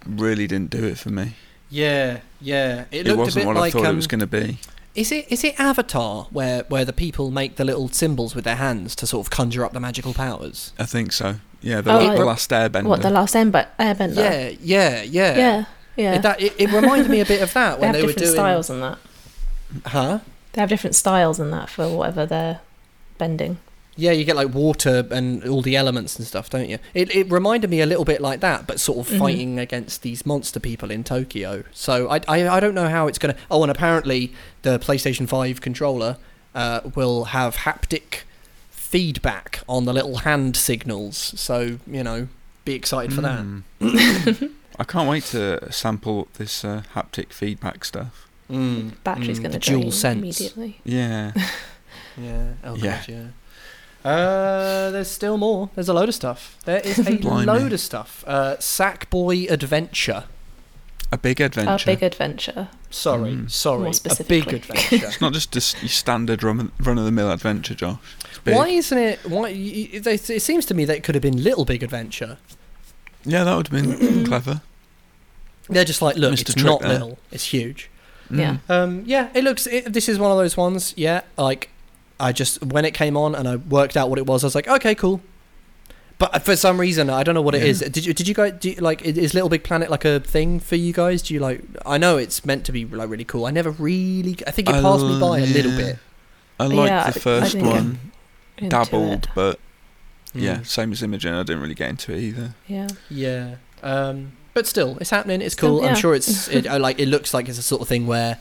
really 0.06 0.46
didn't 0.46 0.70
do 0.70 0.84
it 0.84 0.98
for 0.98 1.10
me. 1.10 1.34
yeah 1.68 2.20
yeah 2.40 2.84
it 2.90 3.06
It, 3.06 3.06
looked 3.06 3.16
a 3.16 3.20
wasn't 3.20 3.34
bit 3.42 3.46
what 3.48 3.56
I 3.56 3.60
like 3.60 3.72
thought 3.74 3.86
um, 3.86 3.92
it 3.94 3.96
was 3.96 4.06
gonna 4.06 4.26
be. 4.26 4.58
Is 5.00 5.10
it 5.12 5.26
is 5.30 5.42
it 5.44 5.58
avatar 5.58 6.26
where 6.30 6.62
where 6.68 6.84
the 6.84 6.92
people 6.92 7.30
make 7.30 7.56
the 7.56 7.64
little 7.64 7.88
symbols 7.88 8.34
with 8.34 8.44
their 8.44 8.56
hands 8.56 8.94
to 8.96 9.06
sort 9.06 9.26
of 9.26 9.30
conjure 9.30 9.64
up 9.64 9.72
the 9.72 9.80
magical 9.80 10.12
powers 10.14 10.72
I 10.78 10.86
think 10.86 11.12
so. 11.12 11.36
Yeah, 11.62 11.80
the, 11.82 11.92
Oh, 11.92 11.98
la- 12.06 12.14
the 12.14 12.24
last 12.24 12.50
Airbender. 12.50 12.84
What, 12.84 13.02
the 13.02 13.10
last 13.10 13.34
Ember- 13.36 13.68
Airbender? 13.78 14.16
yeah 14.16 14.48
yeah 14.60 15.02
yeah 15.02 15.36
Yeah, 15.36 15.64
yeah. 15.96 16.14
It, 16.16 16.22
that, 16.22 16.40
it, 16.40 16.54
it 16.58 16.72
reminded 16.72 17.10
me 17.10 17.20
a 17.20 17.26
bit 17.26 17.42
of 17.42 17.52
that 17.52 17.74
they 17.80 17.80
when 17.86 17.94
have 17.94 18.00
they, 18.02 18.06
were 18.06 18.12
doing 18.14 18.30
styles 18.32 18.70
in 18.70 18.80
that. 18.80 18.98
huh 19.86 20.20
They 20.52 20.60
have 20.62 20.70
different 20.70 20.96
styles 20.96 21.38
in 21.38 21.50
that 21.50 21.68
for 21.68 21.88
whatever 21.96 22.24
they're 22.26 22.60
bending. 23.18 23.58
Yeah, 24.00 24.12
you 24.12 24.24
get 24.24 24.36
like 24.36 24.52
water 24.54 25.06
and 25.10 25.44
all 25.46 25.62
the 25.62 25.76
elements 25.76 26.16
and 26.18 26.26
stuff, 26.26 26.48
don't 26.50 26.68
you? 26.68 26.78
It 26.94 27.14
it 27.14 27.30
reminded 27.30 27.68
me 27.70 27.80
a 27.80 27.86
little 27.86 28.04
bit 28.04 28.20
like 28.20 28.40
that, 28.40 28.66
but 28.66 28.80
sort 28.80 28.98
of 29.06 29.12
Mhm. 29.12 29.18
fighting 29.18 29.58
against 29.58 30.02
these 30.02 30.24
monster 30.24 30.58
people 30.60 30.90
in 30.90 31.04
Tokyo. 31.04 31.64
So 31.72 32.08
I, 32.10 32.20
I, 32.26 32.48
I 32.56 32.60
don't 32.60 32.74
know 32.74 32.88
how 32.88 33.06
it's 33.08 33.18
gonna. 33.18 33.36
Oh, 33.50 33.62
and 33.62 33.70
apparently 33.70 34.32
the 34.62 34.78
PlayStation 34.78 35.28
Five 35.28 35.60
controller 35.60 36.16
uh, 36.54 36.80
will 36.94 37.24
have 37.36 37.56
haptic 37.68 38.22
feedback 38.70 39.60
on 39.68 39.84
the 39.84 39.92
little 39.92 40.18
hand 40.18 40.56
signals. 40.56 41.16
So 41.36 41.78
you 41.86 42.02
know, 42.02 42.28
be 42.64 42.74
excited 42.74 43.12
for 43.14 43.20
that. 43.20 43.44
Mm. 43.80 44.50
I 44.78 44.84
can't 44.84 45.08
wait 45.08 45.24
to 45.26 45.70
sample 45.72 46.28
this 46.38 46.64
uh, 46.64 46.82
haptic 46.94 47.32
feedback 47.32 47.84
stuff. 47.84 48.26
Mm. 48.50 48.92
Battery's 49.04 49.38
Mm, 49.38 49.42
going 49.42 49.52
to 49.52 49.58
dual 49.58 49.80
drain 49.82 49.92
sense. 49.92 50.18
immediately. 50.18 50.80
Yeah. 50.84 51.32
Yeah. 52.20 52.52
Oh 52.64 52.74
Yeah. 52.76 52.96
god, 52.98 53.08
yeah. 53.08 53.24
Uh, 54.04 54.90
there's 54.90 55.10
still 55.10 55.36
more. 55.36 55.70
There's 55.74 55.88
a 55.88 55.94
load 55.94 56.08
of 56.08 56.14
stuff. 56.14 56.56
There 56.64 56.80
is 56.80 56.98
a 56.98 57.10
load 57.18 57.72
of 57.72 57.80
stuff. 57.80 58.24
Uh, 58.26 58.56
Sackboy 58.58 59.50
Adventure. 59.50 60.24
A 61.12 61.18
big 61.18 61.40
adventure. 61.40 61.70
Our 61.70 61.78
big 61.84 62.02
adventure. 62.04 62.68
Sorry, 62.88 63.32
Mm. 63.32 63.50
sorry. 63.50 63.82
More 63.82 63.92
A 64.20 64.24
big 64.24 64.52
adventure. 64.52 65.06
It's 65.06 65.20
not 65.20 65.32
just 65.32 65.56
a 65.56 65.60
standard 65.60 66.44
run, 66.44 66.70
run 66.78 66.98
of 66.98 67.04
the 67.04 67.10
mill 67.10 67.32
adventure, 67.32 67.74
Josh. 67.74 67.98
Why 68.44 68.68
isn't 68.68 68.96
it? 68.96 69.18
Why? 69.24 69.42
y- 69.42 69.48
y- 69.50 69.88
It 69.92 70.06
it 70.30 70.40
seems 70.42 70.64
to 70.66 70.74
me 70.74 70.84
that 70.84 70.96
it 70.96 71.02
could 71.02 71.16
have 71.16 71.22
been 71.22 71.42
Little 71.42 71.64
Big 71.64 71.82
Adventure. 71.82 72.38
Yeah, 73.24 73.42
that 73.42 73.56
would 73.56 73.68
have 73.68 73.82
been 73.98 74.24
clever. 74.30 74.62
They're 75.68 75.84
just 75.84 76.00
like, 76.00 76.14
look, 76.16 76.30
Missed 76.30 76.48
a 76.48 76.52
it's 76.52 76.54
trick 76.54 76.66
not 76.66 76.80
there. 76.80 76.90
little, 76.92 77.18
it's 77.32 77.44
huge. 77.46 77.90
Yeah. 78.30 78.58
Mm. 78.68 78.70
Um, 78.70 79.02
yeah, 79.04 79.30
it 79.34 79.42
looks. 79.42 79.66
It, 79.66 79.92
this 79.92 80.08
is 80.08 80.16
one 80.20 80.30
of 80.30 80.38
those 80.38 80.56
ones. 80.56 80.94
Yeah, 80.96 81.22
like 81.36 81.69
I 82.20 82.32
just 82.32 82.62
when 82.62 82.84
it 82.84 82.92
came 82.94 83.16
on 83.16 83.34
and 83.34 83.48
I 83.48 83.56
worked 83.56 83.96
out 83.96 84.08
what 84.10 84.18
it 84.18 84.26
was, 84.26 84.44
I 84.44 84.46
was 84.46 84.54
like, 84.54 84.68
okay, 84.68 84.94
cool. 84.94 85.20
But 86.18 86.42
for 86.42 86.54
some 86.54 86.78
reason, 86.78 87.08
I 87.08 87.22
don't 87.22 87.34
know 87.34 87.40
what 87.40 87.54
it 87.54 87.62
Yeah. 87.62 87.68
is. 87.68 87.80
Did 87.80 88.04
you? 88.04 88.12
Did 88.12 88.28
you 88.28 88.34
guys? 88.34 88.52
Do 88.60 88.68
you, 88.70 88.76
like, 88.76 89.00
is 89.02 89.32
Little 89.32 89.48
Big 89.48 89.64
Planet 89.64 89.90
like 89.90 90.04
a 90.04 90.20
thing 90.20 90.60
for 90.60 90.76
you 90.76 90.92
guys? 90.92 91.22
Do 91.22 91.32
you 91.32 91.40
like? 91.40 91.62
I 91.86 91.96
know 91.96 92.18
it's 92.18 92.44
meant 92.44 92.66
to 92.66 92.72
be 92.72 92.84
like 92.84 93.08
really 93.08 93.24
cool. 93.24 93.46
I 93.46 93.50
never 93.50 93.70
really. 93.70 94.36
I 94.46 94.50
think 94.50 94.68
it 94.68 94.74
I 94.74 94.82
passed 94.82 95.02
me 95.04 95.18
by 95.18 95.38
a 95.38 95.46
little 95.46 95.72
yeah. 95.72 95.78
bit. 95.78 95.98
I 96.58 96.66
liked 96.66 96.88
Yeah, 96.90 97.02
I- 97.04 97.08
I 97.08 97.10
the 97.12 97.20
first 97.20 97.52
didn't 97.52 97.68
one. 97.70 98.00
Dabbled, 98.68 99.24
it. 99.24 99.28
but 99.34 99.58
yeah, 100.34 100.56
Mm. 100.58 100.66
same 100.66 100.92
as 100.92 101.02
Imogen. 101.02 101.32
I 101.32 101.42
didn't 101.42 101.62
really 101.62 101.74
get 101.74 101.88
into 101.88 102.12
it 102.12 102.18
either. 102.20 102.54
Yeah. 102.68 102.88
Yeah. 103.08 103.54
Um, 103.82 104.32
but 104.52 104.66
still, 104.66 104.98
it's 105.00 105.08
happening. 105.08 105.40
It's 105.40 105.54
Still, 105.54 105.78
cool. 105.78 105.88
I'm 105.88 105.94
sure 105.96 106.14
it's 106.14 106.48
it, 106.56 106.66
like. 106.66 106.98
It 107.00 107.06
looks 107.08 107.32
like 107.32 107.48
it's 107.48 107.56
a 107.58 107.62
sort 107.62 107.80
of 107.80 107.88
thing 107.88 108.06
where, 108.06 108.36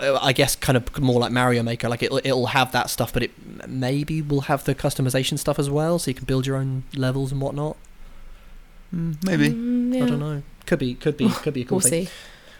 I 0.00 0.32
guess, 0.32 0.56
kind 0.56 0.76
of 0.76 0.98
more 1.00 1.18
like 1.20 1.32
Mario 1.32 1.62
Maker. 1.62 1.88
Like 1.88 2.02
it'll 2.02 2.18
it'll 2.18 2.46
have 2.48 2.72
that 2.72 2.90
stuff, 2.90 3.12
but 3.12 3.22
it 3.22 3.30
maybe 3.68 4.20
will 4.22 4.42
have 4.42 4.64
the 4.64 4.74
customization 4.74 5.38
stuff 5.38 5.58
as 5.58 5.70
well, 5.70 5.98
so 5.98 6.10
you 6.10 6.14
can 6.14 6.26
build 6.26 6.46
your 6.46 6.56
own 6.56 6.84
levels 6.94 7.32
and 7.32 7.40
whatnot. 7.40 7.76
Mm, 8.94 9.24
maybe. 9.24 9.48
Mm, 9.50 9.94
yeah. 9.96 10.04
I 10.04 10.08
don't 10.08 10.18
know. 10.20 10.42
Could 10.66 10.78
be. 10.80 10.94
Could 10.94 11.16
be. 11.16 11.28
Could 11.30 11.54
be 11.54 11.62
a 11.62 11.64
cool 11.64 11.76
We'll 11.78 11.88
thing. 11.90 12.06
see. 12.06 12.12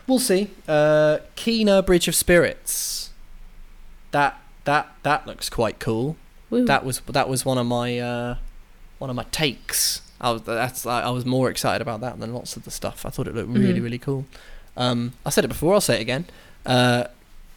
We'll 0.07 0.19
see. 0.19 0.51
Uh, 0.67 1.19
Kena 1.37 1.85
Bridge 1.85 2.09
of 2.09 2.15
Spirits. 2.15 3.11
That 4.13 4.41
that 4.65 4.93
that 5.03 5.27
looks 5.27 5.49
quite 5.51 5.79
cool. 5.79 6.17
Woo. 6.49 6.65
That 6.65 6.85
was 6.85 7.01
that 7.01 7.29
was 7.29 7.45
one 7.45 7.59
of 7.59 7.67
my 7.67 7.99
uh, 7.99 8.37
one 8.99 9.11
of 9.11 9.17
my 9.17 9.25
takes. 9.31 10.03
I 10.21 10.31
was 10.33 10.43
that's 10.43 10.87
I 10.87 11.03
I 11.03 11.11
was 11.11 11.25
more 11.27 11.51
excited 11.51 11.83
about 11.83 12.01
that 12.01 12.19
than 12.19 12.33
lots 12.35 12.57
of 12.57 12.65
the 12.65 12.71
stuff. 12.71 13.05
I 13.07 13.11
thought 13.11 13.29
it 13.29 13.35
looked 13.35 13.51
really 13.51 13.79
Mhm. 13.81 13.85
really 13.85 13.99
cool. 13.99 14.25
Um, 14.77 15.13
I 15.27 15.31
said 15.31 15.45
it 15.45 15.49
before. 15.49 15.75
I'll 15.75 15.81
say 15.81 15.99
it 15.99 16.01
again. 16.01 16.27
Uh, 16.67 17.05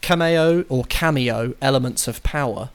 cameo 0.01 0.63
or 0.69 0.83
cameo 0.85 1.53
elements 1.61 2.07
of 2.07 2.21
power. 2.23 2.69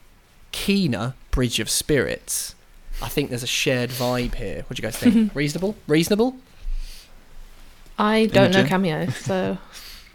Kena 0.51 1.13
Bridge 1.31 1.59
of 1.59 1.69
Spirits. 1.69 2.55
I 3.01 3.07
think 3.07 3.29
there's 3.29 3.43
a 3.43 3.47
shared 3.47 3.91
vibe 3.91 4.35
here. 4.35 4.63
What 4.67 4.75
do 4.75 4.81
you 4.81 4.87
guys 4.87 4.97
think? 4.97 5.33
Reasonable? 5.35 5.75
Reasonable? 5.87 6.35
I 7.97 8.27
don't 8.27 8.51
know 8.51 8.63
Cameo, 8.65 9.09
so 9.09 9.57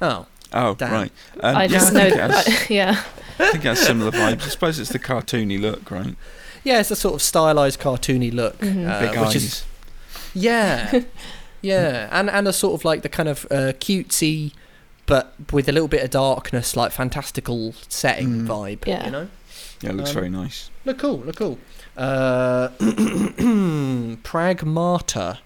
Oh, 0.00 0.26
Oh, 0.52 0.74
Damn. 0.74 0.92
right. 0.92 1.12
Um, 1.40 1.56
I 1.56 1.62
yeah, 1.62 1.68
just 1.68 1.90
I 1.90 1.94
know 1.94 2.00
think, 2.10 2.14
it 2.14 2.20
has, 2.30 2.44
that. 2.44 2.66
Yeah. 2.70 3.02
I 3.38 3.50
think 3.52 3.64
it 3.64 3.68
has 3.68 3.80
similar 3.80 4.10
vibes. 4.12 4.42
I 4.44 4.48
suppose 4.48 4.78
it's 4.78 4.90
the 4.90 4.98
cartoony 4.98 5.60
look, 5.60 5.90
right? 5.90 6.14
yeah. 6.62 6.80
It's 6.80 6.90
a 6.90 6.96
sort 6.96 7.14
of 7.14 7.22
stylized, 7.22 7.80
cartoony 7.80 8.32
look, 8.32 8.58
Mhm. 8.58 8.88
uh, 8.88 9.00
Big 9.00 9.10
which 9.10 9.18
eyes. 9.18 9.36
is 9.36 9.64
yeah, 10.36 11.00
yeah, 11.62 12.08
and 12.12 12.28
and 12.30 12.46
a 12.48 12.52
sort 12.52 12.74
of 12.74 12.84
like 12.84 13.02
the 13.02 13.08
kind 13.08 13.28
of 13.28 13.46
uh, 13.50 13.72
cutesy 13.80 14.52
but 15.06 15.34
with 15.52 15.68
a 15.68 15.72
little 15.72 15.88
bit 15.88 16.02
of 16.02 16.10
darkness, 16.10 16.76
like 16.76 16.92
fantastical 16.92 17.74
setting 17.88 18.42
Mm. 18.42 18.46
vibe. 18.46 18.86
Yeah. 18.86 19.04
You 19.06 19.10
know, 19.10 19.28
Yeah, 19.82 19.90
it 19.90 19.96
looks 19.96 20.10
Um, 20.10 20.14
very 20.14 20.30
nice. 20.30 20.70
look 20.84 20.98
cool, 20.98 21.18
look 21.18 21.36
cool. 21.36 21.58
Uh, 21.96 22.68
Pragmata. 24.22 25.38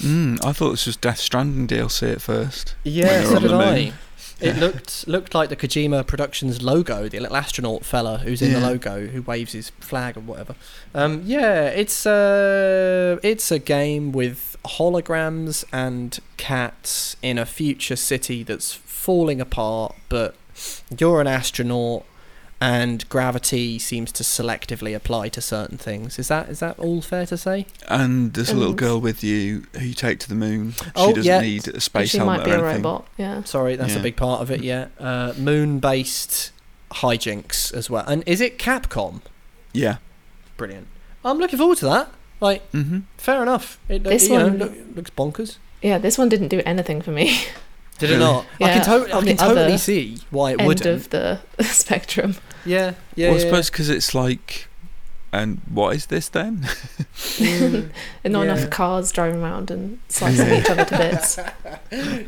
Mm, 0.00 0.44
I 0.44 0.52
thought 0.52 0.72
this 0.72 0.86
was 0.86 0.96
Death 0.96 1.18
Stranding 1.18 1.66
DLC 1.66 2.12
at 2.12 2.20
first. 2.20 2.74
Yeah, 2.84 3.24
so 3.24 3.38
did 3.40 3.52
I. 3.52 3.74
moon. 3.74 3.94
It 4.38 4.56
looked 4.58 5.08
looked 5.08 5.34
like 5.34 5.48
the 5.48 5.56
Kojima 5.56 6.06
Productions 6.06 6.60
logo, 6.60 7.08
the 7.08 7.18
little 7.20 7.36
astronaut 7.36 7.86
fella 7.86 8.18
who's 8.18 8.42
in 8.42 8.52
the 8.52 8.60
logo 8.60 9.06
who 9.06 9.22
waves 9.22 9.52
his 9.52 9.70
flag 9.80 10.18
or 10.18 10.20
whatever. 10.20 10.54
Um, 10.94 11.22
yeah, 11.24 11.68
it's 11.68 12.04
uh, 12.04 13.18
it's 13.22 13.50
a 13.50 13.58
game 13.58 14.12
with 14.12 14.55
holograms 14.66 15.64
and 15.72 16.18
cats 16.36 17.16
in 17.22 17.38
a 17.38 17.46
future 17.46 17.96
city 17.96 18.42
that's 18.42 18.72
falling 18.72 19.40
apart, 19.40 19.94
but 20.08 20.34
you're 20.98 21.20
an 21.20 21.26
astronaut 21.26 22.04
and 22.60 23.06
gravity 23.08 23.78
seems 23.78 24.10
to 24.10 24.22
selectively 24.22 24.96
apply 24.96 25.28
to 25.28 25.40
certain 25.40 25.76
things. 25.76 26.18
Is 26.18 26.28
that 26.28 26.48
is 26.48 26.60
that 26.60 26.78
all 26.78 27.02
fair 27.02 27.26
to 27.26 27.36
say? 27.36 27.66
And 27.86 28.32
there's 28.32 28.50
a 28.50 28.54
little 28.54 28.74
girl 28.74 29.00
with 29.00 29.22
you 29.22 29.66
who 29.74 29.86
you 29.86 29.94
take 29.94 30.18
to 30.20 30.28
the 30.28 30.34
moon. 30.34 30.74
Oh, 30.94 31.08
she 31.08 31.14
doesn't 31.14 31.30
yeah. 31.30 31.40
need 31.40 31.68
a 31.68 31.80
space 31.80 32.10
she 32.10 32.18
helmet 32.18 32.38
might 32.38 32.44
be 32.46 32.52
or 32.52 32.54
a 32.54 32.58
anything. 32.60 32.82
robot. 32.82 33.06
Yeah. 33.18 33.42
Sorry, 33.44 33.76
that's 33.76 33.94
a 33.94 34.00
big 34.00 34.16
part 34.16 34.40
of 34.40 34.50
it. 34.50 34.62
Yeah, 34.62 34.88
uh, 34.98 35.34
moon-based 35.36 36.52
hijinks 36.92 37.74
as 37.74 37.90
well. 37.90 38.04
And 38.06 38.22
is 38.26 38.40
it 38.40 38.58
Capcom? 38.58 39.20
Yeah. 39.72 39.98
Brilliant. 40.56 40.86
I'm 41.24 41.38
looking 41.38 41.58
forward 41.58 41.78
to 41.78 41.84
that. 41.86 42.10
Like, 42.40 42.70
mm-hmm. 42.72 43.00
fair 43.16 43.42
enough. 43.42 43.78
It 43.88 44.04
This 44.04 44.28
you 44.28 44.38
know, 44.38 44.48
one- 44.48 44.58
look, 44.58 44.72
looks 44.94 45.10
bonkers. 45.10 45.56
Yeah, 45.82 45.98
this 45.98 46.18
one 46.18 46.28
didn't 46.28 46.48
do 46.48 46.62
anything 46.66 47.00
for 47.02 47.10
me. 47.12 47.38
Did 47.98 48.10
it 48.10 48.14
Really? 48.14 48.24
not? 48.24 48.46
I 48.60 48.72
can, 48.74 48.84
to- 48.84 49.16
I 49.16 49.22
can 49.24 49.36
totally 49.38 49.78
see 49.78 50.18
why 50.30 50.50
it 50.52 50.60
End 50.60 50.66
wouldn't. 50.68 50.86
End 50.86 50.96
of 50.96 51.10
the 51.10 51.40
spectrum. 51.64 52.34
Yeah, 52.66 52.94
yeah. 53.14 53.28
well, 53.28 53.36
I 53.36 53.38
yeah, 53.40 53.44
suppose 53.46 53.70
because 53.70 53.88
it's 53.88 54.14
like, 54.14 54.68
and 55.32 55.60
what 55.70 55.96
is 55.96 56.06
this 56.06 56.28
then? 56.28 56.58
Mm, 56.58 57.90
And 58.24 58.32
not 58.32 58.44
Yeah. 58.46 58.52
enough 58.56 58.70
cars 58.70 59.12
driving 59.12 59.40
around 59.42 59.70
and 59.70 59.98
slicing 60.08 60.52
each 60.58 60.68
other 60.68 60.84
to 60.84 60.96
bits. 60.98 61.38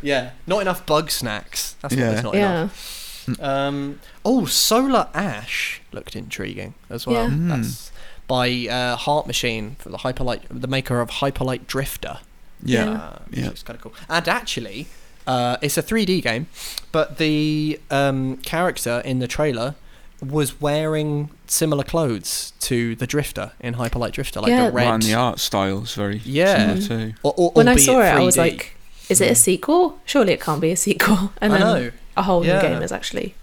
yeah, 0.02 0.30
not 0.46 0.60
enough 0.62 0.86
bug 0.86 1.10
snacks. 1.10 1.76
That's 1.82 1.94
what 1.94 2.00
Yeah. 2.00 2.10
there's 2.12 2.22
not 2.22 2.34
enough. 2.34 3.34
Yeah. 3.38 3.66
Um, 3.66 4.00
oh, 4.24 4.46
Solar 4.46 5.08
Ash 5.12 5.82
looked 5.92 6.16
intriguing 6.16 6.74
as 6.88 7.06
well. 7.06 7.24
Yeah. 7.28 7.34
Mm. 7.34 7.48
That's 7.48 7.92
by 8.28 8.66
uh, 8.70 8.94
Heart 8.96 9.26
Machine 9.26 9.74
for 9.80 9.88
the 9.88 9.98
Hyperlight, 9.98 10.42
the 10.50 10.68
maker 10.68 11.00
of 11.00 11.10
Hyperlight 11.10 11.66
Drifter. 11.66 12.18
Yeah. 12.62 12.84
Yeah. 12.84 12.92
uh, 12.92 13.18
which 13.28 13.38
Yeah. 13.40 13.50
is 13.50 13.62
kind 13.62 13.76
of 13.76 13.82
cool. 13.82 13.94
And 14.08 14.28
actually, 14.28 14.86
uh, 15.26 15.56
it's 15.62 15.76
a 15.76 15.82
3D 15.82 16.20
game, 16.22 16.46
but 16.92 17.18
the 17.18 17.80
um, 17.90 18.36
character 18.38 19.00
in 19.04 19.18
the 19.18 19.26
trailer 19.28 19.74
was 20.20 20.60
wearing 20.60 21.30
similar 21.46 21.84
clothes 21.84 22.52
to 22.60 22.96
the 22.96 23.06
Drifter 23.06 23.52
in 23.60 23.74
Hyperlight 23.74 24.12
Drifter, 24.12 24.40
like 24.40 24.50
Yeah. 24.50 24.66
the 24.66 24.72
red. 24.72 24.84
Well, 24.86 24.94
and 24.94 25.02
the 25.02 25.14
art 25.14 25.38
style 25.38 25.82
is 25.84 25.94
very 25.94 26.20
Yeah. 26.24 26.74
similar 26.74 26.80
too. 27.10 27.14
or, 27.22 27.34
or, 27.36 27.50
When 27.52 27.68
I 27.68 27.76
saw 27.76 28.00
it, 28.00 28.06
I 28.08 28.20
was 28.20 28.36
like, 28.36 28.74
is 29.08 29.20
it 29.20 29.30
a 29.30 29.34
sequel? 29.36 29.98
Surely 30.04 30.32
it 30.32 30.40
can't 30.40 30.60
be 30.60 30.70
a 30.72 30.76
sequel. 30.76 31.32
And 31.40 31.52
I 31.54 31.58
then 31.58 31.82
know. 31.84 31.90
a 32.16 32.22
whole 32.24 32.44
Yeah. 32.44 32.60
new 32.60 32.68
game 32.68 32.82
is 32.82 32.90
actually 32.92 33.34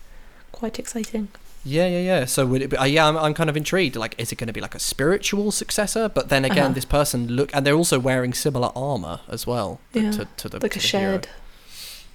quite 0.52 0.78
exciting. 0.78 1.30
Yeah, 1.68 1.88
yeah, 1.88 2.00
yeah. 2.00 2.26
So 2.26 2.46
would 2.46 2.62
it 2.62 2.70
be? 2.70 2.78
Uh, 2.78 2.86
yeah, 2.86 3.08
I'm, 3.08 3.18
I'm 3.18 3.34
kind 3.34 3.50
of 3.50 3.58
intrigued. 3.58 3.96
Like, 3.96 4.14
is 4.20 4.32
it 4.32 4.36
going 4.36 4.48
to 4.48 4.54
be 4.54 4.62
like 4.62 4.76
a 4.76 4.80
spiritual 4.80 5.52
successor? 5.52 6.08
But 6.08 6.30
then 6.30 6.46
again, 6.46 6.66
Uh-huh. 6.66 6.74
this 6.74 6.86
person 6.86 7.28
look, 7.28 7.50
and 7.56 7.66
they're 7.66 7.74
also 7.76 8.00
wearing 8.00 8.34
similar 8.36 8.72
armor 8.76 9.22
as 9.28 9.48
well. 9.48 9.80
Yeah. 9.92 10.12
To, 10.12 10.28
to 10.38 10.50
the 10.50 10.60
Like 10.60 10.76
a 10.76 10.80
to 10.80 10.92
the 10.92 10.98
hero. 10.98 11.12
shared 11.12 11.28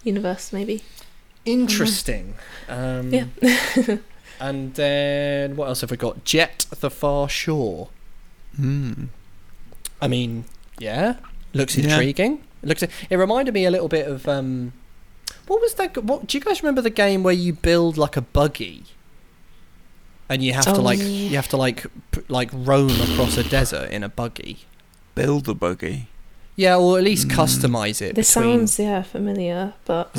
universe, 0.04 0.52
maybe. 0.52 0.82
Interesting. 1.44 2.34
Um, 2.68 3.12
Yeah. 3.12 3.24
and 4.40 4.74
then 4.74 5.56
what 5.56 5.66
else 5.68 5.80
have 5.80 5.90
we 5.90 5.96
got? 5.96 6.24
Jet 6.24 6.66
the 6.78 6.90
Far 6.90 7.28
Shore. 7.28 7.88
Hmm. 8.56 9.04
I 10.00 10.06
mean, 10.08 10.44
yeah, 10.78 11.16
looks 11.54 11.76
Yeah. 11.76 11.84
intriguing. 11.90 12.42
It 12.62 12.68
looks. 12.68 12.82
It 12.82 13.16
reminded 13.16 13.52
me 13.54 13.64
a 13.64 13.70
little 13.70 13.88
bit 13.88 14.06
of 14.06 14.28
um, 14.28 14.72
what 15.46 15.60
was 15.60 15.74
that? 15.74 15.96
What 16.04 16.26
do 16.28 16.38
you 16.38 16.44
guys 16.44 16.62
remember 16.62 16.82
the 16.82 16.90
game 16.90 17.22
where 17.22 17.34
you 17.34 17.52
build 17.52 17.96
like 17.98 18.16
a 18.16 18.20
buggy, 18.22 18.84
and 20.30 20.42
you 20.42 20.54
have 20.54 20.64
to 20.64 20.76
Oh, 20.76 20.80
like 20.90 20.98
yeah. 21.00 21.04
you 21.30 21.36
have 21.36 21.48
to 21.48 21.58
like 21.58 21.84
p- 22.12 22.22
like 22.28 22.48
roam 22.54 22.90
across 23.02 23.36
a 23.36 23.42
desert 23.44 23.90
in 23.90 24.02
a 24.02 24.08
buggy. 24.08 24.60
Build 25.14 25.44
the 25.44 25.54
buggy. 25.54 26.06
Yeah, 26.56 26.76
or 26.78 26.96
at 26.98 27.04
least 27.04 27.28
Mm. 27.28 27.34
customize 27.36 28.00
it. 28.00 28.14
This 28.14 28.32
between, 28.34 28.66
sounds, 28.66 28.78
yeah, 28.78 29.02
familiar, 29.02 29.74
but 29.84 30.10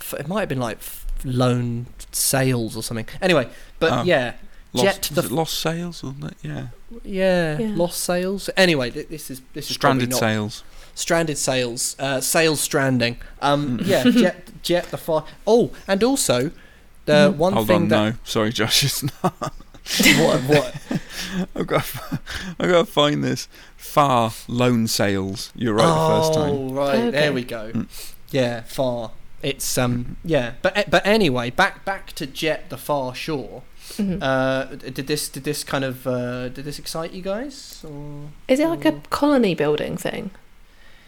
f- 0.00 0.14
It 0.20 0.26
might 0.28 0.40
have 0.40 0.48
been 0.48 0.60
like 0.60 0.78
f- 0.78 1.06
lone 1.24 1.86
sails 2.12 2.76
or 2.76 2.82
something. 2.82 3.06
Anyway, 3.22 3.48
but 3.78 3.92
Oh. 3.92 4.02
yeah, 4.04 4.34
Lost, 4.72 4.84
Jet 4.84 5.10
the 5.14 5.22
it 5.24 5.30
Lost 5.32 5.54
sales 5.60 6.02
wasn't? 6.02 6.36
Yeah. 6.42 6.66
yeah, 7.04 7.58
Yeah. 7.58 7.72
lost 7.74 7.98
sales. 8.04 8.50
Anyway, 8.56 8.90
th- 8.90 9.08
this 9.08 9.30
is 9.30 9.40
this 9.54 9.68
is 9.70 9.74
Stranded 9.76 10.10
probably 10.10 10.26
not, 10.28 10.34
Sails. 10.34 10.62
Stranded 10.94 11.38
sales, 11.38 11.96
uh, 11.98 12.20
sails 12.20 12.60
stranding. 12.60 13.16
Um, 13.42 13.78
Mm. 13.78 13.86
yeah, 13.86 14.02
jet, 14.22 14.48
jet 14.62 14.84
the 14.90 14.98
far. 14.98 15.24
Oh, 15.46 15.70
and 15.88 16.02
also 16.04 16.50
the 17.06 17.30
Mhm. 17.32 17.36
one 17.36 17.52
Hold 17.54 17.66
thing 17.66 17.76
on, 17.82 17.88
that 17.88 18.10
no. 18.12 18.18
Sorry, 18.24 18.52
Josh, 18.52 18.84
it's 18.84 19.02
not. 19.02 19.34
what 20.18 20.40
what 20.42 20.74
I've 21.56 21.66
got, 21.66 21.84
I've 22.58 22.68
got 22.70 22.86
to 22.86 22.92
find 22.92 23.22
this. 23.24 23.48
Far 23.76 24.32
Lone 24.48 24.86
Sails. 24.88 25.52
You're 25.54 25.74
right 25.74 25.86
the 25.86 26.20
first 26.20 26.34
time. 26.34 26.50
Oh, 26.52 26.72
right, 26.74 27.10
there 27.10 27.32
we 27.32 27.44
go. 27.44 27.70
Mm. 27.72 27.86
Yeah, 28.30 28.62
far. 28.62 29.12
It's 29.42 29.78
um, 29.78 30.16
yeah, 30.24 30.54
but 30.62 30.90
but 30.90 31.06
anyway, 31.06 31.50
back 31.50 31.84
back 31.84 32.12
to 32.14 32.26
Jet 32.26 32.68
the 32.68 32.76
Far 32.76 33.14
Shore. 33.14 33.62
mhm. 33.96 34.18
Uh, 34.20 34.64
did 34.74 35.06
this 35.06 35.28
did 35.28 35.44
this 35.44 35.62
kind 35.62 35.84
of 35.84 36.06
uh, 36.06 36.48
did 36.48 36.64
this 36.64 36.78
excite 36.78 37.12
you 37.12 37.22
guys? 37.22 37.84
Or? 37.84 38.30
is 38.48 38.58
it 38.60 38.66
like 38.68 38.84
a 38.84 39.00
colony 39.10 39.54
building 39.54 39.96
thing? 39.96 40.30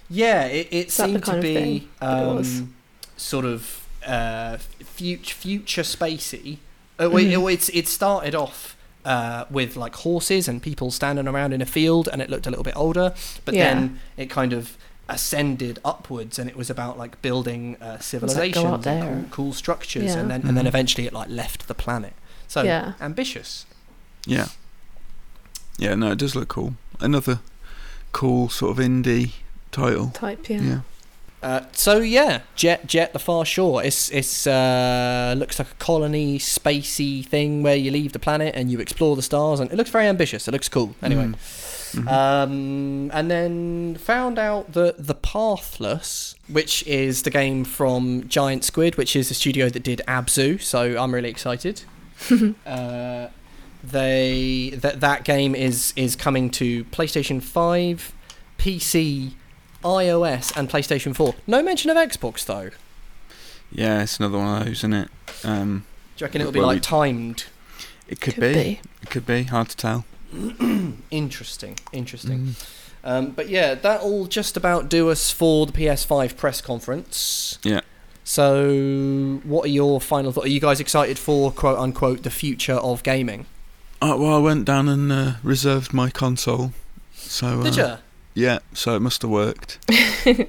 Yeah, 0.08 0.44
it, 0.46 0.68
it 0.70 0.86
Is 0.88 0.96
that 0.98 1.06
the 1.08 1.12
seemed 1.14 1.24
to 1.24 1.40
be 1.42 1.54
thing 1.54 1.88
that 2.00 2.22
it 2.22 2.26
was? 2.26 2.60
um, 2.60 2.74
sort 3.16 3.44
of 3.44 3.84
uh, 4.08 4.56
future 4.58 5.34
future 5.34 5.82
spacey. 5.82 6.58
Uh, 6.98 7.08
well, 7.10 7.22
Mhm. 7.24 7.48
it, 7.50 7.52
it's 7.54 7.68
it 7.70 7.86
started 7.88 8.34
off 8.34 8.76
uh, 9.04 9.44
with 9.50 9.76
like 9.76 9.94
horses 9.96 10.48
and 10.48 10.60
people 10.62 10.90
standing 10.90 11.28
around 11.28 11.52
in 11.52 11.60
a 11.62 11.66
field, 11.66 12.08
and 12.12 12.20
it 12.20 12.28
looked 12.30 12.46
a 12.46 12.50
little 12.50 12.64
bit 12.64 12.76
older. 12.76 13.14
But 13.44 13.54
Yeah. 13.54 13.74
then 13.74 14.00
it 14.16 14.28
kind 14.30 14.52
of 14.52 14.76
ascended 15.08 15.78
upwards, 15.84 16.38
and 16.38 16.50
it 16.50 16.56
was 16.56 16.68
about 16.70 16.98
like 16.98 17.20
building 17.22 17.76
uh, 17.80 17.86
like, 17.92 18.02
civilizations, 18.02 18.64
up 18.66 18.82
there. 18.82 19.02
cool, 19.02 19.24
cool 19.30 19.52
structures, 19.52 20.04
Yeah. 20.14 20.18
and 20.20 20.30
then 20.30 20.42
and 20.46 20.56
then 20.56 20.64
Mhm. 20.64 20.68
eventually 20.74 21.06
it 21.06 21.12
like 21.12 21.28
left 21.30 21.68
the 21.68 21.74
planet. 21.74 22.12
So 22.48 22.62
Yeah. 22.62 22.92
ambitious. 23.00 23.64
Yeah. 24.26 24.48
Yeah, 25.78 25.94
no, 25.94 26.10
it 26.12 26.18
does 26.18 26.34
look 26.34 26.48
cool. 26.48 26.74
Another 27.00 27.38
cool 28.12 28.48
sort 28.48 28.76
of 28.78 28.84
indie 28.84 29.30
title. 29.70 30.08
Type, 30.08 30.48
yeah. 30.50 30.60
Yeah. 30.60 30.80
Uh, 31.42 31.60
so 31.72 31.98
yeah, 31.98 32.40
Jet 32.56 32.86
Jet 32.86 33.12
the 33.12 33.18
Far 33.20 33.44
Shore. 33.44 33.82
It's 33.84 34.10
it's 34.10 34.46
uh, 34.46 35.34
looks 35.38 35.58
like 35.58 35.70
a 35.70 35.74
colony 35.74 36.38
spacey 36.38 37.24
thing 37.24 37.62
where 37.62 37.76
you 37.76 37.90
leave 37.92 38.12
the 38.12 38.18
planet 38.18 38.54
and 38.56 38.70
you 38.72 38.80
explore 38.80 39.14
the 39.14 39.22
stars, 39.22 39.60
and 39.60 39.70
it 39.70 39.76
looks 39.76 39.90
very 39.90 40.06
ambitious. 40.06 40.48
It 40.48 40.52
looks 40.52 40.68
cool. 40.68 40.94
Anyway, 41.02 41.26
Mm. 41.26 41.34
Mhm. 42.04 42.08
um, 42.12 43.10
and 43.14 43.30
then 43.30 43.96
found 43.96 44.38
out 44.38 44.72
that 44.74 45.06
the 45.06 45.14
Pathless, 45.14 46.34
which 46.48 46.86
is 46.86 47.22
the 47.22 47.30
game 47.30 47.64
from 47.64 48.28
Giant 48.28 48.62
Squid, 48.64 48.96
which 48.96 49.14
is 49.16 49.28
the 49.28 49.34
studio 49.34 49.70
that 49.70 49.82
did 49.84 50.02
Abzu. 50.06 50.60
So 50.60 51.00
I'm 51.00 51.14
really 51.14 51.30
excited. 51.30 51.82
uh, 52.66 53.28
they 53.82 54.72
that 54.76 55.00
that 55.00 55.24
game 55.24 55.54
is 55.54 55.92
is 55.96 56.16
coming 56.16 56.50
to 56.50 56.84
PlayStation 56.86 57.40
Five, 57.42 58.12
PC, 58.58 59.32
iOS, 59.82 60.56
and 60.56 60.68
PlayStation 60.68 61.14
Four. 61.14 61.34
No 61.46 61.62
mention 61.62 61.90
of 61.90 61.96
Xbox 61.96 62.44
though. 62.44 62.70
yeah, 63.70 64.02
it's 64.02 64.18
another 64.18 64.38
one 64.38 64.58
of 64.60 64.64
those, 64.66 64.78
isn't 64.78 64.92
it? 64.94 65.08
Um, 65.44 65.84
Do 66.16 66.22
you 66.22 66.26
reckon 66.26 66.40
it'll 66.40 66.52
be 66.52 66.60
like 66.60 66.76
we- 66.76 66.80
timed? 66.80 67.44
it 68.08 68.20
could, 68.20 68.34
Could 68.34 68.40
be. 68.40 68.52
be. 68.54 68.80
It 69.02 69.10
could 69.10 69.26
be. 69.26 69.42
Hard 69.44 69.68
to 69.70 69.76
tell. 69.76 70.04
Interesting, 71.10 71.78
interesting. 71.92 72.38
Mm. 72.38 72.64
Um, 73.04 73.30
but 73.30 73.48
yeah, 73.48 73.74
that'll 73.74 74.26
just 74.26 74.56
about 74.56 74.88
do 74.88 75.08
us 75.10 75.30
for 75.30 75.64
the 75.66 75.72
PS5 75.72 76.36
press 76.36 76.60
conference. 76.60 77.58
Yeah. 77.62 77.80
So, 78.24 79.40
what 79.44 79.64
are 79.64 79.68
your 79.70 80.00
final 80.00 80.32
thoughts? 80.32 80.46
Are 80.46 80.50
you 80.50 80.60
guys 80.60 80.80
excited 80.80 81.18
for 81.18 81.50
quote 81.50 81.78
unquote 81.78 82.24
the 82.24 82.30
future 82.30 82.74
of 82.74 83.02
gaming? 83.02 83.46
Uh, 84.02 84.16
well, 84.18 84.34
I 84.34 84.38
went 84.38 84.64
down 84.66 84.88
and 84.88 85.10
uh, 85.10 85.32
reserved 85.42 85.94
my 85.94 86.10
console. 86.10 86.72
So 87.14 87.62
Did 87.62 87.78
uh, 87.78 87.96
you? 87.96 87.98
Yeah, 88.34 88.58
so 88.72 88.94
it 88.94 89.00
must 89.00 89.22
have 89.22 89.30
worked. 89.30 89.78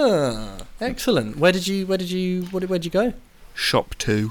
Ah, 0.00 0.58
excellent. 0.80 1.36
Where 1.38 1.50
did 1.52 1.66
you? 1.66 1.84
Where 1.86 1.98
did 1.98 2.10
you? 2.10 2.42
Where 2.46 2.60
did, 2.60 2.70
where'd 2.70 2.84
you 2.84 2.90
go? 2.90 3.12
ShopTo 3.56 4.30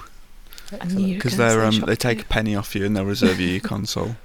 I 0.72 0.76
knew 0.76 0.82
Excellent. 0.82 1.00
you 1.00 1.08
were 1.08 1.14
because 1.16 1.38
they're 1.38 1.64
um, 1.66 1.82
they 1.82 1.96
take 1.98 2.20
Two. 2.20 2.24
a 2.24 2.28
penny 2.28 2.56
off 2.56 2.74
you 2.76 2.86
and 2.86 2.96
they'll 2.96 3.06
reserve 3.06 3.40
you 3.40 3.48
your 3.50 3.60
console. 3.76 4.16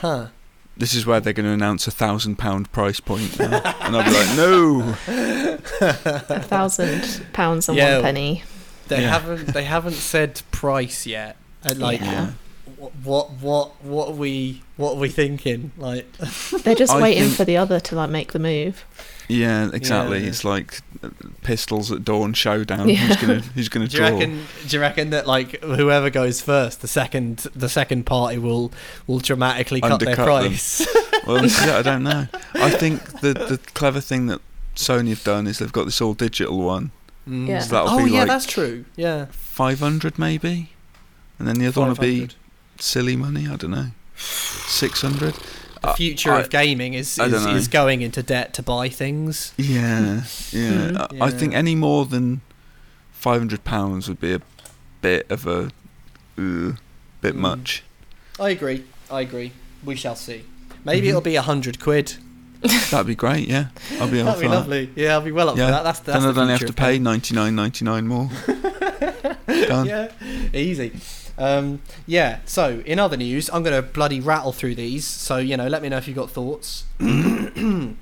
Huh. 0.00 0.28
this 0.76 0.94
is 0.94 1.04
where 1.06 1.20
they're 1.20 1.32
going 1.34 1.46
to 1.46 1.52
announce 1.52 1.86
a 1.86 1.90
thousand 1.90 2.36
pound 2.36 2.72
price 2.72 2.98
point, 3.00 3.38
now. 3.38 3.60
and 3.80 3.96
I'll 3.96 4.04
be 4.04 4.10
like, 4.10 4.36
no. 4.36 4.94
A 5.80 6.40
thousand 6.42 7.26
pounds 7.34 7.68
and 7.68 7.76
Yeah. 7.78 7.94
one 7.96 8.02
penny. 8.04 8.42
They 8.88 9.02
Yeah. 9.02 9.10
haven't 9.18 9.46
they 9.48 9.64
haven't 9.64 9.94
said 9.94 10.40
price 10.50 11.06
yet. 11.06 11.36
And 11.62 11.78
like 11.78 12.00
Yeah. 12.00 12.30
Wh- 12.92 13.06
what 13.06 13.30
what 13.40 13.82
what 13.84 14.08
are 14.08 14.14
we 14.14 14.62
what 14.76 14.92
are 14.96 14.98
we 15.00 15.08
thinking? 15.08 15.72
Like 15.76 16.10
They're 16.62 16.74
just 16.74 16.92
I 16.94 17.00
waiting 17.02 17.24
think- 17.24 17.36
for 17.36 17.44
the 17.44 17.56
other 17.56 17.80
to 17.80 17.94
like 17.94 18.10
make 18.10 18.32
the 18.32 18.38
move. 18.38 18.84
Yeah, 19.28 19.70
exactly. 19.72 20.20
Yeah. 20.20 20.28
It's 20.28 20.44
like 20.44 20.80
uh, 21.02 21.08
pistols 21.42 21.90
at 21.90 22.04
dawn 22.04 22.32
showdown. 22.32 22.88
Yeah. 22.88 22.96
Who's 22.96 23.16
gonna 23.16 23.40
Who's 23.40 23.68
gonna 23.68 23.88
do 23.88 23.96
you 23.96 24.06
draw? 24.08 24.18
reckon 24.18 24.44
do 24.68 24.76
you 24.76 24.80
reckon 24.80 25.10
that 25.10 25.26
like 25.26 25.60
whoever 25.62 26.10
goes 26.10 26.40
first, 26.40 26.80
the 26.80 26.88
second 26.88 27.38
the 27.54 27.68
second 27.68 28.06
party 28.06 28.38
will 28.38 28.72
will 29.06 29.18
dramatically 29.18 29.80
cut 29.80 29.98
their 30.00 30.10
Undercut 30.10 30.42
them. 30.42 30.50
price? 30.52 30.86
Well, 31.26 31.42
this 31.42 31.58
is 31.60 31.66
it, 31.66 31.74
I 31.74 31.82
don't 31.82 32.04
know. 32.04 32.28
I 32.54 32.70
think 32.70 33.02
the 33.20 33.32
the 33.34 33.58
clever 33.74 34.00
thing 34.00 34.26
that 34.26 34.40
Sony 34.76 35.08
have 35.08 35.24
done 35.24 35.48
is 35.48 35.58
they've 35.58 35.72
got 35.72 35.86
this 35.86 36.00
all 36.00 36.14
digital 36.14 36.58
one. 36.58 36.92
Mm. 37.28 37.48
Yeah. 37.48 37.58
So 37.58 37.74
that'll 37.74 37.90
oh 38.00 38.04
be 38.04 38.12
yeah, 38.12 38.18
like 38.20 38.28
that's 38.28 38.46
true. 38.46 38.84
Yeah. 38.94 39.26
five 39.32 39.80
hundred 39.80 40.20
maybe, 40.20 40.70
and 41.40 41.48
then 41.48 41.58
the 41.58 41.66
other 41.66 41.80
one 41.80 41.88
will 41.88 41.96
be 41.96 42.20
500. 42.28 42.34
Silly 42.78 43.16
money. 43.16 43.46
I 43.48 43.56
don't 43.56 43.70
know, 43.70 43.86
six 44.16 45.00
hundred. 45.02 45.34
the 45.82 45.92
future 45.94 46.32
I- 46.32 46.40
of 46.40 46.50
gaming 46.50 46.94
is 46.94 47.18
is, 47.18 47.46
is 47.46 47.68
going 47.68 48.02
into 48.02 48.22
debt 48.22 48.54
to 48.54 48.62
buy 48.62 48.88
things. 48.88 49.52
Yeah, 49.56 50.14
yeah. 50.52 50.90
Mm. 50.92 51.20
I 51.20 51.26
I 51.26 51.30
think 51.30 51.54
any 51.54 51.74
more 51.74 52.06
than 52.06 52.40
five 53.12 53.40
hundred 53.40 53.64
pounds 53.64 54.08
would 54.08 54.20
be 54.20 54.34
a 54.34 54.40
bit 55.00 55.30
of 55.30 55.46
a 55.46 55.70
uh, 56.38 56.72
bit 57.20 57.34
Mm. 57.34 57.36
much. 57.36 57.82
I 58.38 58.50
agree. 58.50 58.84
I 59.10 59.20
agree. 59.22 59.52
We 59.84 59.96
shall 59.96 60.16
see. 60.16 60.44
Maybe 60.84 61.06
Mhm. 61.06 61.10
it'll 61.10 61.20
be 61.22 61.36
a 61.36 61.42
hundred 61.42 61.80
quid. 61.80 62.16
That'd 62.90 63.06
be 63.06 63.14
great. 63.14 63.48
Yeah, 63.48 63.66
I'll 64.00 64.08
be. 64.10 64.22
That'd 64.22 64.40
be 64.40 64.48
that. 64.48 64.54
lovely. 64.54 64.90
Yeah, 64.96 65.12
I'll 65.14 65.20
be 65.20 65.30
well 65.32 65.50
up 65.50 65.56
Yeah. 65.56 65.66
for 65.66 65.72
that. 65.72 65.84
That's, 65.84 66.00
that's 66.00 66.18
then 66.24 66.34
the 66.34 66.40
I'd 66.40 66.42
only 66.42 66.52
have 66.58 66.66
to 66.66 66.72
pay 66.72 66.98
ninety 66.98 67.34
nine 67.34 67.54
ninety 67.54 67.84
nine 67.84 68.06
more. 68.06 68.28
Done. 69.46 69.86
yeah, 69.86 70.10
easy. 70.52 70.92
Um, 71.38 71.80
yeah. 72.06 72.40
So, 72.46 72.82
in 72.86 72.98
other 72.98 73.16
news, 73.16 73.50
I'm 73.52 73.62
going 73.62 73.76
to 73.76 73.82
bloody 73.82 74.20
rattle 74.20 74.52
through 74.52 74.74
these. 74.76 75.04
So, 75.04 75.36
you 75.38 75.56
know, 75.56 75.66
let 75.68 75.82
me 75.82 75.88
know 75.88 75.98
if 75.98 76.06
you've 76.08 76.16
got 76.16 76.30
thoughts. 76.30 76.84
the 76.98 77.96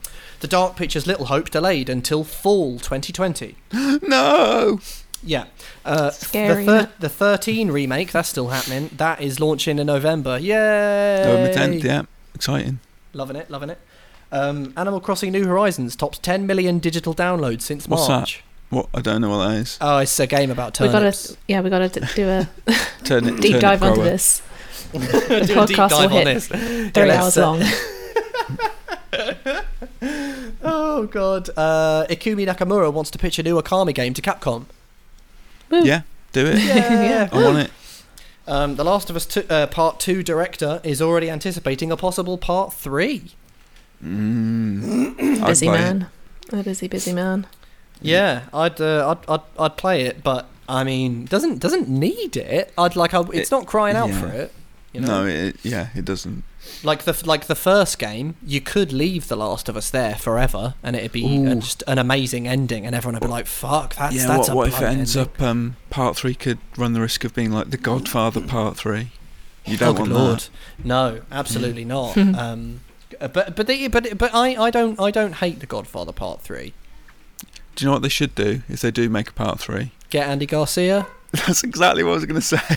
Dark 0.49 0.76
Pictures 0.76 1.07
Little 1.07 1.26
Hope 1.26 1.51
delayed 1.51 1.89
until 1.89 2.24
fall 2.24 2.78
2020. 2.78 3.57
no. 4.03 4.78
Yeah. 5.22 5.47
Uh, 5.85 6.11
Scary, 6.11 6.64
The, 6.66 6.72
innit? 6.72 6.91
the 7.01 7.09
13 7.09 7.70
remake, 7.70 8.12
that's 8.12 8.28
still 8.28 8.49
happening. 8.49 8.91
That 8.97 9.20
is 9.20 9.41
launching 9.41 9.78
in 9.78 9.87
November. 9.87 10.39
Yay! 10.39 11.22
November 11.24 11.53
tenth. 11.53 11.85
Yeah, 11.85 12.03
exciting. 12.35 12.80
Loving 13.12 13.37
it, 13.37 13.51
loving 13.51 13.70
it. 13.70 13.78
Um, 14.30 14.72
Animal 14.76 15.01
Crossing 15.01 15.32
New 15.32 15.45
Horizons 15.47 15.95
tops 15.97 16.18
10 16.18 16.47
million 16.47 16.78
digital 16.78 17.14
downloads 17.14 17.62
since 17.62 17.87
What's 17.89 18.09
that? 18.09 18.37
March. 18.74 18.86
What 18.92 18.98
I 18.98 19.02
don't 19.02 19.20
know 19.20 19.30
what 19.30 19.48
that 19.48 19.56
is. 19.58 19.78
Oh, 19.80 19.98
it's 19.98 20.18
a 20.20 20.26
game 20.26 20.50
about 20.50 20.78
We 20.80 20.88
turnips. 20.88 21.28
gotta, 21.28 21.38
yeah, 21.48 21.60
we 21.60 21.70
gotta 21.70 21.88
do 22.14 22.28
a 22.28 22.48
Turn 23.04 23.26
it. 23.28 23.40
deep 23.40 23.52
turn 23.52 23.60
dive 23.60 23.82
it 23.82 23.86
onto 23.86 24.02
this. 24.02 24.42
Do 24.92 24.98
a 25.00 25.46
deep 25.46 25.56
podcast 25.56 25.78
will 25.78 25.88
dive 25.88 26.12
on 26.12 26.18
hit 26.18 26.24
this. 26.24 26.46
Three 26.46 27.06
let's, 27.06 27.36
hours 27.36 27.38
uh, 27.38 27.50
long. 27.50 27.62
Oh 30.66 31.06
god. 31.06 31.50
Uh, 31.56 32.06
Ikumi 32.08 32.46
Nakamura 32.46 32.92
wants 32.92 33.10
to 33.10 33.18
pitch 33.18 33.38
a 33.38 33.42
new 33.42 33.60
Okami 33.60 33.94
game 33.94 34.14
to 34.14 34.22
Capcom. 34.22 34.66
Woo. 35.70 35.84
Yeah, 35.84 36.02
do 36.32 36.46
it. 36.46 36.58
Yeah. 36.58 37.28
I 37.32 37.36
want 37.42 37.58
it. 37.58 37.70
Um, 38.46 38.76
the 38.76 38.84
Last 38.84 39.08
of 39.10 39.16
Us 39.16 39.24
2, 39.26 39.44
uh, 39.48 39.66
Part 39.68 39.98
2 40.00 40.22
director 40.22 40.80
is 40.84 41.00
already 41.00 41.30
anticipating 41.30 41.90
a 41.90 41.96
possible 41.96 42.36
Part 42.38 42.72
3. 42.74 43.30
Mm. 44.04 45.16
Busy 45.46 45.66
buy 45.66 45.74
it. 45.74 45.78
man. 45.80 46.06
A 46.52 46.62
busy, 46.62 46.88
busy 46.88 47.12
man. 47.14 47.46
Yeah, 48.01 48.42
I'd, 48.53 48.80
uh, 48.80 49.16
I'd, 49.16 49.30
I'd, 49.30 49.40
I'd 49.59 49.76
play 49.76 50.03
it, 50.03 50.22
but 50.22 50.47
I 50.68 50.84
mean, 50.84 51.24
doesn't 51.26 51.59
doesn't 51.59 51.88
need 51.88 52.36
it. 52.36 52.72
I'd 52.76 52.97
like, 52.97 53.14
I, 53.14 53.20
it's 53.32 53.49
It- 53.49 53.51
not 53.51 53.66
crying 53.66 53.97
out 53.97 54.11
yeah. 54.11 54.20
for 54.20 54.28
it. 54.28 54.53
You 54.92 55.01
know? 55.01 55.22
No, 55.22 55.26
it, 55.26 55.57
yeah, 55.64 55.88
it 55.97 56.05
doesn't. 56.05 56.45
Like 56.84 57.03
the 57.03 57.20
like 57.26 57.47
the 57.47 57.57
first 57.57 57.99
game, 57.99 58.36
you 58.47 58.61
could 58.61 58.92
leave 58.92 59.26
The 59.28 59.36
Last 59.36 59.68
of 59.68 59.76
Us 59.76 59.90
there 59.90 60.14
forever, 60.14 60.74
and 60.84 60.95
it'd 60.95 61.11
be 61.12 61.45
a, 61.47 61.57
just 61.57 61.82
an 61.88 61.99
amazing 61.99 62.47
ending, 62.47 62.86
and 62.86 62.95
everyone 62.95 63.14
would 63.16 63.26
be 63.26 63.30
like, 63.30 63.47
"Fuck, 63.47 63.97
that's 63.97 64.14
yeah, 64.14 64.28
that's 64.28 64.49
what, 64.49 64.53
a 64.53 64.57
what 64.57 64.68
if 64.68 64.80
it 64.80 64.84
ends 64.84 65.16
ending. 65.16 65.32
up 65.34 65.42
um, 65.42 65.76
part 65.90 66.16
three 66.16 66.34
could 66.34 66.59
run 66.76 66.92
the 66.92 67.01
risk 67.01 67.24
of 67.24 67.34
being 67.34 67.51
like 67.51 67.70
The 67.70 67.76
Godfather 67.76 68.40
Part 68.40 68.76
Three? 68.76 69.11
You 69.66 69.74
oh, 69.74 69.76
don't 69.78 69.95
good 69.97 70.01
want 70.03 70.12
lord, 70.12 70.38
that. 70.40 70.51
no, 70.84 71.20
absolutely 71.32 71.84
not. 71.97 72.16
um, 72.16 72.80
but 73.18 73.57
but 73.57 73.66
they, 73.66 73.88
but 73.88 74.16
but 74.16 74.30
I, 74.32 74.55
I 74.55 74.70
don't 74.70 74.99
I 75.01 75.11
don't 75.11 75.32
hate 75.34 75.59
The 75.61 75.66
Godfather 75.66 76.12
Part 76.12 76.40
Three. 76.40 76.72
Do 77.74 77.84
you 77.84 77.88
know 77.88 77.92
what 77.94 78.02
they 78.02 78.08
should 78.08 78.34
do 78.34 78.62
if 78.68 78.80
they 78.80 78.90
do 78.90 79.08
make 79.08 79.28
a 79.30 79.32
part 79.32 79.58
three? 79.58 79.92
Get 80.10 80.28
Andy 80.28 80.46
Garcia. 80.46 81.06
That's 81.32 81.64
exactly 81.64 82.02
what 82.04 82.12
I 82.12 82.14
was 82.14 82.26
going 82.26 82.40
to 82.40 82.46
say. 82.46 82.58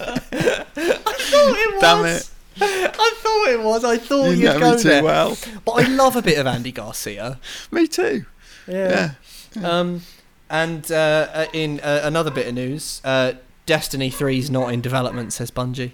I 0.00 1.14
thought 1.18 1.56
it 1.58 1.74
was. 1.74 1.80
Damn 1.80 2.04
it. 2.06 2.30
I 2.60 3.14
thought 3.16 3.48
it 3.48 3.60
was. 3.60 3.84
I 3.84 3.98
thought 3.98 4.26
you 4.26 4.36
you'd 4.36 4.44
know 4.44 4.60
go 4.60 4.72
me 4.76 4.82
too 4.82 4.88
there. 4.88 5.02
well. 5.02 5.36
But 5.64 5.72
I 5.72 5.88
love 5.88 6.16
a 6.16 6.22
bit 6.22 6.38
of 6.38 6.46
Andy 6.46 6.70
Garcia. 6.70 7.38
Me 7.70 7.86
too. 7.88 8.26
Yeah. 8.68 9.14
Um, 9.62 10.02
and 10.48 10.90
uh, 10.92 11.28
uh, 11.32 11.46
in 11.52 11.80
uh, 11.80 12.02
another 12.04 12.30
bit 12.30 12.46
of 12.46 12.54
news, 12.54 13.00
uh, 13.04 13.32
Destiny 13.66 14.10
3's 14.10 14.50
not 14.50 14.72
in 14.72 14.80
development, 14.80 15.32
says 15.32 15.50
Bungie. 15.50 15.92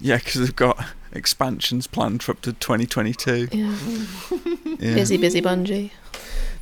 Yeah, 0.00 0.16
because 0.16 0.34
they've 0.40 0.56
got 0.56 0.84
expansions 1.12 1.86
planned 1.86 2.22
for 2.22 2.32
up 2.32 2.40
to 2.42 2.52
2022. 2.52 3.48
Yeah. 3.52 3.76
Yeah. 4.80 4.94
Busy, 4.94 5.16
busy 5.16 5.42
Bungie. 5.42 5.90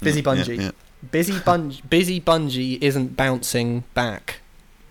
Busy 0.01 0.21
Yeah, 0.21 0.25
Bungie. 0.25 0.61
yeah. 0.61 0.71
Busy 1.11 1.33
Bungie, 1.35 1.89
busy 1.91 2.21
Bungie 2.21 2.79
isn't 2.83 3.17
bouncing 3.17 3.85
back 3.95 4.41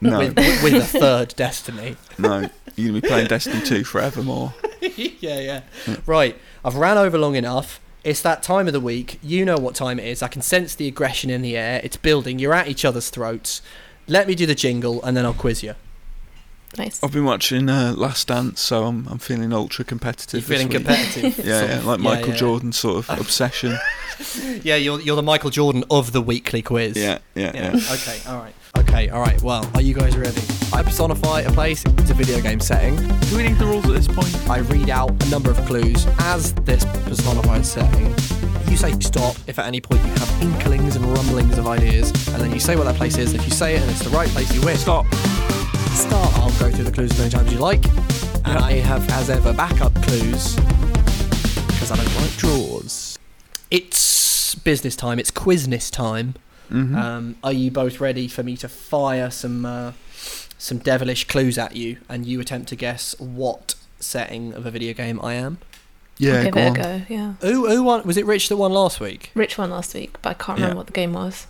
No, 0.02 0.20
with, 0.20 0.36
with 0.64 0.74
a 0.74 0.82
third 0.86 1.34
Destiny. 1.36 1.96
no. 2.18 2.50
You're 2.78 2.90
going 2.92 2.96
to 2.96 3.02
be 3.02 3.08
playing 3.08 3.28
Destiny 3.28 3.62
2 3.62 3.84
forevermore. 3.86 4.54
yeah, 4.82 4.90
yeah. 5.20 5.62
Yeah. 5.88 5.96
Right, 6.06 6.38
I've 6.64 6.76
ran 6.76 6.98
over 6.98 7.18
long 7.18 7.36
enough. 7.36 7.80
It's 8.04 8.22
that 8.22 8.44
time 8.44 8.68
of 8.68 8.74
the 8.74 8.80
week. 8.82 9.18
You 9.24 9.46
know 9.46 9.56
what 9.58 9.76
time 9.76 9.98
it 9.98 10.06
is. 10.06 10.22
I 10.22 10.28
can 10.28 10.42
sense 10.42 10.76
the 10.76 10.88
aggression 10.88 11.30
in 11.30 11.42
the 11.42 11.56
air. 11.58 11.80
It's 11.84 11.98
building. 11.98 12.38
You're 12.38 12.54
at 12.54 12.68
each 12.68 12.84
other's 12.86 13.10
throats. 13.10 13.62
Let 14.08 14.28
me 14.28 14.36
do 14.36 14.46
the 14.46 14.54
jingle 14.56 15.02
and 15.04 15.16
then 15.18 15.26
I'll 15.26 15.34
quiz 15.34 15.64
you. 15.64 15.74
Nice. 16.78 17.02
I've 17.04 17.12
been 17.12 17.26
watching 17.26 17.70
uh, 17.70 17.94
Last 17.96 18.28
Dance, 18.28 18.60
so 18.62 18.84
I'm 18.86 19.08
I'm 19.08 19.18
feeling 19.20 19.54
ultra 19.54 19.86
competitive. 19.86 20.34
You're 20.34 20.58
this 20.60 20.68
feeling 20.68 20.68
week. 20.68 20.86
competitive. 20.86 21.46
Yeah, 21.46 21.66
yeah, 21.66 21.78
of. 21.78 21.86
like 21.86 22.00
Michael 22.00 22.30
yeah. 22.30 22.36
Jordan 22.36 22.72
sort 22.74 23.08
of 23.10 23.20
obsession. 23.22 23.78
Yeah, 24.64 24.76
you're 24.76 25.00
you're 25.02 25.16
the 25.16 25.24
Michael 25.24 25.50
Jordan 25.50 25.84
of 25.90 26.12
the 26.12 26.22
weekly 26.22 26.62
quiz. 26.62 26.96
Yeah, 26.98 27.20
yeah, 27.36 27.52
Yeah. 27.54 27.76
yeah. 27.76 27.94
okay. 27.94 28.20
All 28.28 28.38
right. 28.40 28.54
Okay. 28.78 29.10
All 29.10 29.22
right. 29.22 29.42
Well, 29.42 29.70
are 29.74 29.82
you 29.82 29.94
guys 29.94 30.18
ready? 30.18 30.42
I 30.74 30.84
personify 30.84 31.42
a 31.42 31.52
place. 31.52 31.84
It's 32.00 32.10
a 32.10 32.14
video 32.14 32.42
game 32.42 32.60
setting. 32.60 32.96
Do 32.98 33.38
we 33.38 33.44
need 33.44 33.58
the 33.58 33.66
rules 33.66 33.86
at 33.86 33.94
this 33.94 34.08
point? 34.08 34.34
I 34.50 34.60
read 34.60 34.90
out 34.90 35.12
a 35.24 35.30
number 35.30 35.50
of 35.52 35.58
clues 35.66 36.06
as 36.20 36.54
this 36.56 36.84
personified 37.06 37.66
setting. 37.66 38.08
You 38.70 38.76
say 38.78 38.92
stop 39.00 39.38
if 39.48 39.60
at 39.60 39.68
any 39.68 39.80
point 39.80 40.02
you 40.04 40.10
have 40.12 40.42
inklings 40.42 40.98
and 40.98 41.06
rumblings 41.06 41.58
of 41.58 41.68
ideas, 41.68 42.12
and 42.30 42.42
then 42.42 42.52
you 42.52 42.60
say 42.60 42.76
what 42.76 42.84
that 42.86 42.96
place 42.96 43.18
is. 43.18 43.34
If 43.34 43.46
you 43.46 43.52
say 43.52 43.76
it 43.76 43.82
and 43.82 43.90
it's 43.92 44.04
the 44.04 44.10
right 44.10 44.28
place, 44.30 44.54
you 44.54 44.62
win. 44.66 44.76
Stop. 44.78 45.06
Start. 45.96 46.34
I'll 46.40 46.50
go 46.60 46.70
through 46.72 46.84
the 46.86 46.92
clues 46.92 47.12
as 47.12 47.18
many 47.18 47.30
times 47.32 47.48
as 47.48 47.54
you 47.54 47.60
like, 47.60 47.86
and 48.46 48.58
I 48.58 48.74
have, 48.74 49.08
as 49.12 49.30
ever, 49.30 49.54
backup 49.54 49.94
clues 50.04 50.56
because 50.56 51.90
I 51.92 51.96
don't 51.96 52.16
like 52.18 52.36
draws. 52.38 53.18
It's 53.72 54.56
business 54.56 54.96
time. 54.96 55.20
It's 55.20 55.32
quizness 55.32 55.90
time. 55.90 56.36
hmm 56.70 56.96
Um, 56.96 57.36
are 57.44 57.54
you 57.54 57.72
both 57.72 58.00
ready 58.02 58.28
for 58.28 58.44
me 58.44 58.58
to 58.58 58.68
fire 58.70 59.32
some 59.32 59.66
uh, 59.66 59.94
some 60.58 60.80
devilish 60.80 61.26
clues 61.28 61.58
at 61.58 61.76
you, 61.76 61.98
and 62.10 62.26
you 62.26 62.40
attempt 62.42 62.70
to 62.70 62.76
guess 62.76 63.16
what 63.20 63.76
setting 64.00 64.54
of 64.54 64.66
a 64.66 64.72
video 64.72 64.94
game 64.94 65.20
I 65.24 65.34
am? 65.36 65.58
yeah, 66.18 66.34
I'll 66.40 66.44
give 66.44 66.54
go 66.54 66.60
it 66.60 66.68
on. 66.70 66.76
a 66.76 66.84
go, 66.84 67.02
yeah. 67.10 67.34
Who 67.42 67.68
who 67.70 67.84
won? 67.84 68.04
Was 68.06 68.18
it 68.18 68.26
Rich 68.26 68.50
that 68.50 68.58
won 68.58 68.72
last 68.74 69.00
week? 69.00 69.32
Rich 69.34 69.58
won 69.58 69.70
last 69.72 69.94
week, 69.94 70.18
but 70.22 70.30
I 70.32 70.34
can't 70.34 70.60
Yeah. 70.60 70.66
remember 70.66 70.78
what 70.80 70.88
the 70.88 70.94
game 70.94 71.14
was. 71.14 71.48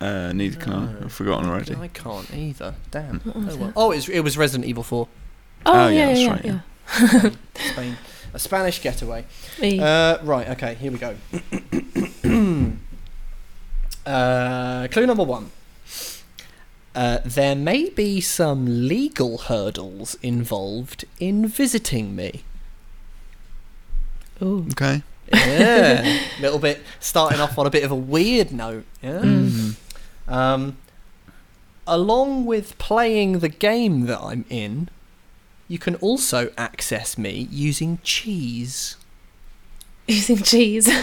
Uh, 0.00 0.32
neither 0.32 0.58
can 0.60 0.72
I. 0.72 1.04
I've 1.04 1.12
forgotten 1.12 1.48
already. 1.48 1.74
I 1.76 1.88
can't 1.88 2.32
either. 2.34 2.74
Damn. 2.90 3.20
What 3.20 3.36
was 3.36 3.54
Oh, 3.54 3.58
well. 3.58 3.68
it? 3.68 3.72
oh 3.76 3.90
it's, 3.92 4.08
it 4.08 4.20
was 4.20 4.36
Resident 4.36 4.68
Evil 4.68 4.82
4. 4.82 5.08
Oh, 5.66 5.72
Oh, 5.72 5.88
yeah, 5.88 6.10
yeah, 6.10 6.14
yeah, 6.14 6.14
that's 6.14 6.20
yeah. 6.20 6.30
right, 6.30 6.44
yeah. 6.44 7.20
Spain. 7.20 7.38
Spain. 7.72 7.96
A 8.34 8.38
Spanish 8.38 8.82
getaway. 8.82 9.24
Me. 9.60 9.78
Uh, 9.80 10.22
right. 10.24 10.48
Okay. 10.50 10.74
Here 10.74 10.90
we 10.92 10.98
go. 10.98 11.14
uh, 14.06 14.88
clue 14.90 15.06
number 15.06 15.22
one. 15.24 15.50
Uh, 16.94 17.18
there 17.24 17.56
may 17.56 17.88
be 17.90 18.20
some 18.20 18.88
legal 18.88 19.38
hurdles 19.38 20.16
involved 20.22 21.04
in 21.18 21.46
visiting 21.48 22.14
me. 22.14 22.42
Ooh. 24.42 24.66
Okay. 24.72 25.02
Yeah, 25.32 26.20
little 26.40 26.58
bit 26.58 26.80
starting 27.00 27.40
off 27.40 27.58
on 27.58 27.66
a 27.66 27.70
bit 27.70 27.82
of 27.82 27.90
a 27.90 27.96
weird 27.96 28.52
note. 28.52 28.84
Yeah. 29.02 29.20
Mm. 29.22 29.74
Um, 30.28 30.76
along 31.86 32.46
with 32.46 32.78
playing 32.78 33.40
the 33.40 33.48
game 33.48 34.06
that 34.06 34.20
I'm 34.20 34.44
in, 34.48 34.88
you 35.68 35.78
can 35.78 35.94
also 35.96 36.50
access 36.56 37.16
me 37.18 37.48
using 37.50 37.98
cheese. 38.02 38.96
Using 40.06 40.38
cheese. 40.38 40.88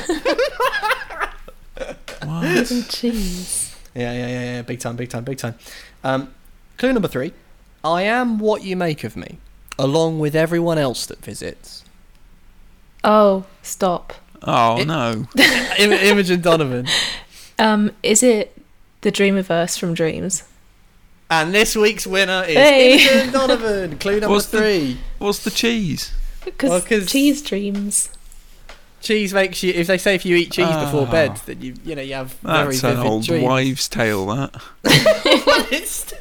What? 2.24 2.44
Using 2.56 2.84
cheese. 2.84 3.76
Yeah, 3.96 4.14
yeah, 4.14 4.28
yeah, 4.28 4.44
yeah. 4.56 4.62
Big 4.62 4.80
time, 4.80 4.96
big 4.96 5.10
time, 5.10 5.24
big 5.24 5.38
time. 5.40 5.56
Um, 6.04 6.34
clue 6.78 6.94
number 6.94 7.08
three 7.08 7.34
I 7.84 8.04
am 8.04 8.38
what 8.38 8.64
you 8.64 8.76
make 8.76 9.04
of 9.04 9.18
me, 9.18 9.38
along 9.80 10.20
with 10.20 10.36
everyone 10.36 10.78
else 10.78 11.06
that 11.08 11.24
visits. 11.24 11.84
Oh, 13.04 13.46
stop. 13.64 14.14
Oh 14.44 14.80
It- 14.82 14.86
no. 14.88 15.26
Imogen 15.80 16.42
Donovan. 16.42 16.88
Um, 17.58 17.92
is 18.04 18.22
it 18.22 18.56
the 19.02 19.12
Dreamiverse 19.12 19.78
from 19.80 19.94
Dreams? 19.94 20.44
And 21.30 21.54
this 21.54 21.76
week's 21.76 22.06
winner 22.06 22.44
is 22.48 22.56
Hey. 22.56 22.94
Imogen 23.04 23.32
Donovan. 23.34 23.98
Clue 24.00 24.20
number 24.20 24.30
What's 24.30 24.48
the- 24.48 24.58
three. 24.60 24.98
What's 25.18 25.40
the 25.44 25.52
cheese? 25.52 26.12
Because 26.44 26.70
Well, 26.70 26.82
'cause- 26.82 27.12
cheese 27.12 27.42
dreams. 27.42 28.10
Cheese 29.00 29.34
makes 29.34 29.64
you. 29.64 29.74
If 29.74 29.88
they 29.88 29.98
say 29.98 30.14
if 30.14 30.26
you 30.28 30.36
eat 30.36 30.52
cheese 30.52 30.68
before 30.68 31.08
Ah. 31.08 31.12
bed, 31.12 31.42
then 31.48 31.60
you 31.60 31.74
you 31.84 31.96
know 31.96 32.04
you 32.04 32.14
have 32.14 32.34
very 32.44 32.76
That's 32.78 32.84
an 32.84 32.98
old 33.00 33.24
dreams. 33.26 33.44
wives' 33.44 33.90
tale. 33.90 34.28
That. 34.28 34.54
well, 34.84 35.66
it's 35.72 36.14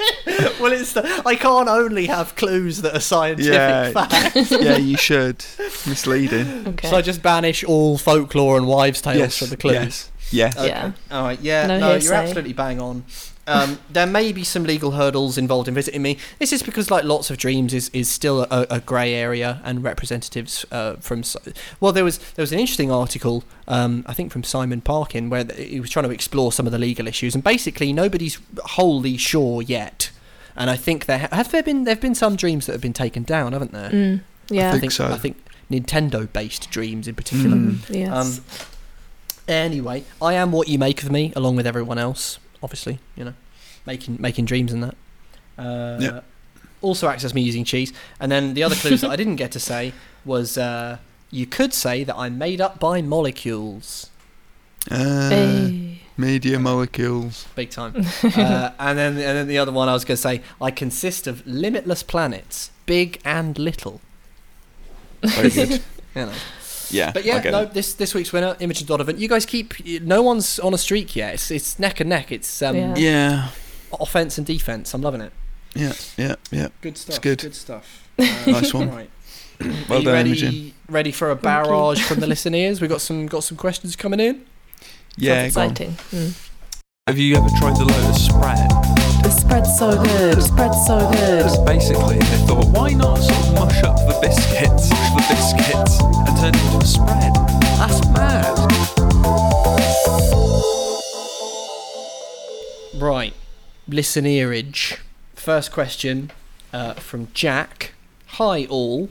well, 0.59 0.73
it's 0.73 0.97
I 0.97 1.35
can't 1.35 1.69
only 1.69 2.07
have 2.07 2.37
clues 2.37 2.81
that 2.81 2.97
are 2.97 3.01
scientific 3.01 3.53
Yeah. 3.53 3.91
facts. 4.07 4.51
yeah, 4.51 4.79
you 4.79 4.97
should. 4.97 5.45
Misleading. 5.87 6.69
Okay. 6.69 6.89
So 6.89 6.97
I 6.97 7.03
just 7.03 7.21
banish 7.23 7.63
all 7.65 7.99
folklore 7.99 8.57
and 8.57 8.67
wives' 8.67 9.03
tales 9.03 9.19
yes. 9.19 9.39
from 9.39 9.49
the 9.51 9.59
clues. 9.59 9.75
Yes. 9.75 10.11
Yes. 10.31 10.57
Okay. 10.57 10.69
Yeah. 10.69 10.93
All 11.11 11.23
right. 11.25 11.41
Yeah. 11.41 11.67
No 11.67 11.79
No, 11.79 11.87
you're 11.89 11.99
hearsay. 12.01 12.15
absolutely 12.17 12.53
bang 12.53 12.81
on. 12.81 13.05
Um, 13.47 13.81
there 13.91 14.07
may 14.07 14.33
be 14.33 14.45
some 14.45 14.65
legal 14.65 14.93
hurdles 14.93 15.37
involved 15.37 15.67
in 15.67 15.75
visiting 15.75 16.03
me. 16.03 16.19
This 16.39 16.53
is 16.53 16.63
because, 16.63 16.91
like 16.91 17.05
lots 17.05 17.31
of 17.31 17.37
dreams, 17.37 17.75
is 17.75 17.89
is 17.93 18.09
still 18.09 18.43
a, 18.51 18.67
a 18.71 18.81
grey 18.81 19.15
area, 19.15 19.61
and 19.65 19.83
representatives 19.83 20.65
uh, 20.71 20.95
from 20.97 21.23
well, 21.81 21.93
there 21.93 22.05
was 22.05 22.19
there 22.35 22.43
was 22.43 22.53
an 22.53 22.59
interesting 22.61 22.93
article, 22.93 23.43
um, 23.67 24.05
I 24.07 24.15
think 24.15 24.31
from 24.31 24.45
Simon 24.45 24.81
Parkin, 24.81 25.31
where 25.31 25.45
he 25.57 25.81
was 25.81 25.91
trying 25.91 26.05
to 26.05 26.11
explore 26.11 26.53
some 26.53 26.67
of 26.67 26.73
the 26.73 26.79
legal 26.79 27.09
issues, 27.09 27.35
and 27.35 27.43
basically 27.43 27.93
nobody's 27.93 28.39
wholly 28.65 29.17
sure 29.17 29.63
yet. 29.63 30.11
And 30.57 30.69
I 30.69 30.77
think 30.77 31.07
there 31.07 31.19
ha- 31.19 31.29
have 31.33 31.51
there 31.51 31.63
been 31.63 31.85
there've 31.85 32.01
been 32.01 32.15
some 32.15 32.37
dreams 32.37 32.67
that 32.67 32.73
have 32.73 32.83
been 32.83 32.93
taken 32.93 33.23
down, 33.25 33.53
haven't 33.53 33.73
there? 33.73 33.91
Mm, 33.91 34.21
yeah. 34.51 34.73
I 34.75 34.79
think 34.79 34.93
so. 34.93 35.07
I 35.07 35.17
think 35.17 35.39
Nintendo-based 35.71 36.71
dreams 36.71 37.09
in 37.09 37.15
particular. 37.15 37.57
Mm. 37.57 37.79
yes. 37.89 38.11
Um, 38.11 38.45
anyway, 39.51 40.05
I 40.23 40.35
am 40.35 40.53
what 40.53 40.69
you 40.69 40.79
make 40.79 41.03
of 41.03 41.11
me, 41.11 41.33
along 41.37 41.57
with 41.57 41.67
everyone 41.67 41.99
else. 41.99 42.39
Obviously, 42.63 42.99
you 43.17 43.25
know, 43.25 43.35
making 43.87 44.17
making 44.21 44.45
dreams 44.47 44.73
and 44.73 44.83
that. 44.83 44.95
Uh, 45.59 45.99
Yeah. 46.01 46.21
Also 46.83 47.09
access 47.09 47.35
me 47.35 47.43
using 47.43 47.65
cheese, 47.65 47.93
and 48.19 48.33
then 48.33 48.55
the 48.55 48.63
other 48.63 48.75
clues 48.75 49.03
that 49.03 49.11
I 49.11 49.17
didn't 49.17 49.37
get 49.37 49.53
to 49.53 49.61
say 49.61 49.93
was 50.25 50.57
uh, 50.57 50.97
you 51.31 51.47
could 51.47 51.75
say 51.75 52.05
that 52.05 52.17
I'm 52.17 52.39
made 52.39 52.61
up 52.61 52.79
by 52.81 53.03
molecules, 53.03 54.09
Uh, 54.91 55.29
Hey. 55.29 55.87
Media 56.17 56.59
molecules. 56.59 57.47
big 57.55 57.71
time. 57.71 57.93
uh, 57.97 58.71
and 58.79 58.99
then 58.99 59.13
and 59.13 59.37
then 59.39 59.47
the 59.47 59.59
other 59.59 59.73
one 59.73 59.89
I 59.89 59.93
was 59.95 60.05
going 60.05 60.17
to 60.17 60.23
say 60.23 60.41
I 60.61 60.71
consist 60.71 61.27
of 61.27 61.47
limitless 61.47 62.03
planets, 62.03 62.71
big 62.87 63.21
and 63.25 63.59
little. 63.59 64.01
Very 65.23 65.51
good. 65.51 65.83
You 66.15 66.27
know. 66.27 66.33
Yeah. 66.93 67.13
But 67.13 67.25
yeah, 67.25 67.41
no, 67.51 67.63
it. 67.63 67.73
this 67.75 67.95
this 67.95 68.15
week's 68.15 68.33
winner, 68.33 68.57
Imogen 68.61 68.87
Donovan. 68.87 69.19
You 69.19 69.29
guys 69.29 69.47
keep. 69.47 69.75
No 70.03 70.23
one's 70.23 70.59
on 70.59 70.75
a 70.75 70.79
streak 70.79 71.15
yet. 71.17 71.35
It's 71.35 71.51
it's 71.51 71.79
neck 71.79 72.01
and 72.01 72.09
neck. 72.11 72.31
It's 72.33 72.63
um, 72.63 72.77
Yeah. 72.77 72.95
Yeah. 72.97 73.49
offense 74.01 74.39
and 74.39 74.47
defense. 74.47 74.93
I'm 74.95 75.03
loving 75.03 75.21
it. 75.21 75.33
Yeah. 75.75 75.93
Yeah. 76.17 76.35
Yeah. 76.51 76.69
Good 76.81 76.97
stuff. 76.99 77.21
good. 77.21 77.55
stuff. 77.55 78.09
Nice 78.19 78.75
one. 78.75 78.91
Right. 78.91 79.11
Well 79.61 79.71
Are 79.93 79.99
you 79.99 80.05
done, 80.05 80.13
ready, 80.15 80.31
Imogen. 80.31 80.73
ready 80.89 81.13
for 81.13 81.31
a 81.31 81.37
barrage 81.37 82.03
from 82.03 82.21
the 82.21 82.27
listeners? 82.35 82.81
We've 82.81 82.91
got 82.91 83.01
some 83.01 83.27
got 83.27 83.45
some 83.45 83.57
questions 83.57 83.95
coming 83.97 84.21
in. 84.21 84.45
Yeah. 85.17 85.49
Sounds 85.49 85.73
exciting. 85.73 85.91
Mm. 86.11 86.49
Have 87.07 87.19
you 87.19 87.37
ever 87.37 87.49
tried 87.59 87.77
the 87.77 87.85
Lotus 87.85 88.27
spread? 88.27 89.10
The 89.51 89.65
spread's 89.65 89.79
so 89.81 90.03
good. 90.05 90.37
The 90.37 90.41
spread's 90.43 90.87
so 90.87 90.99
good. 91.11 91.39
Because 91.39 91.59
basically 91.65 92.19
they 92.19 92.47
thought, 92.47 92.67
why 92.69 92.91
not 92.91 93.17
sort 93.17 93.47
of 93.49 93.55
mush 93.55 93.83
up 93.83 93.97
the 93.97 94.17
biscuits, 94.23 94.91
mush 94.91 95.11
the 95.11 95.35
biscuits, 95.35 96.01
and 96.01 96.37
turn 96.39 96.55
it 96.55 96.63
into 96.67 96.79
a 96.79 96.87
spread? 96.87 97.35
That's 97.81 98.07
mad. 98.11 98.57
Right, 103.03 103.35
listen 103.89 104.25
earage. 104.25 104.99
First 105.35 105.73
question 105.73 106.31
uh, 106.73 106.95
from 106.95 107.27
Jack. 107.35 107.95
Hi 108.27 108.67
all. 108.67 109.09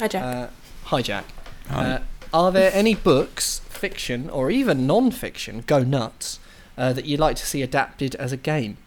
Hi, 0.00 0.08
Jack. 0.08 0.22
Uh, 0.22 0.48
hi 0.86 1.02
Jack. 1.02 1.26
Hi. 1.68 1.86
Uh, 1.86 2.02
are 2.34 2.50
there 2.50 2.72
any 2.74 2.96
books, 2.96 3.60
fiction, 3.68 4.28
or 4.30 4.50
even 4.50 4.88
non-fiction, 4.88 5.62
go 5.68 5.84
nuts, 5.84 6.40
uh, 6.76 6.92
that 6.92 7.04
you'd 7.04 7.20
like 7.20 7.36
to 7.36 7.46
see 7.46 7.62
adapted 7.62 8.16
as 8.16 8.32
a 8.32 8.36
game? 8.36 8.78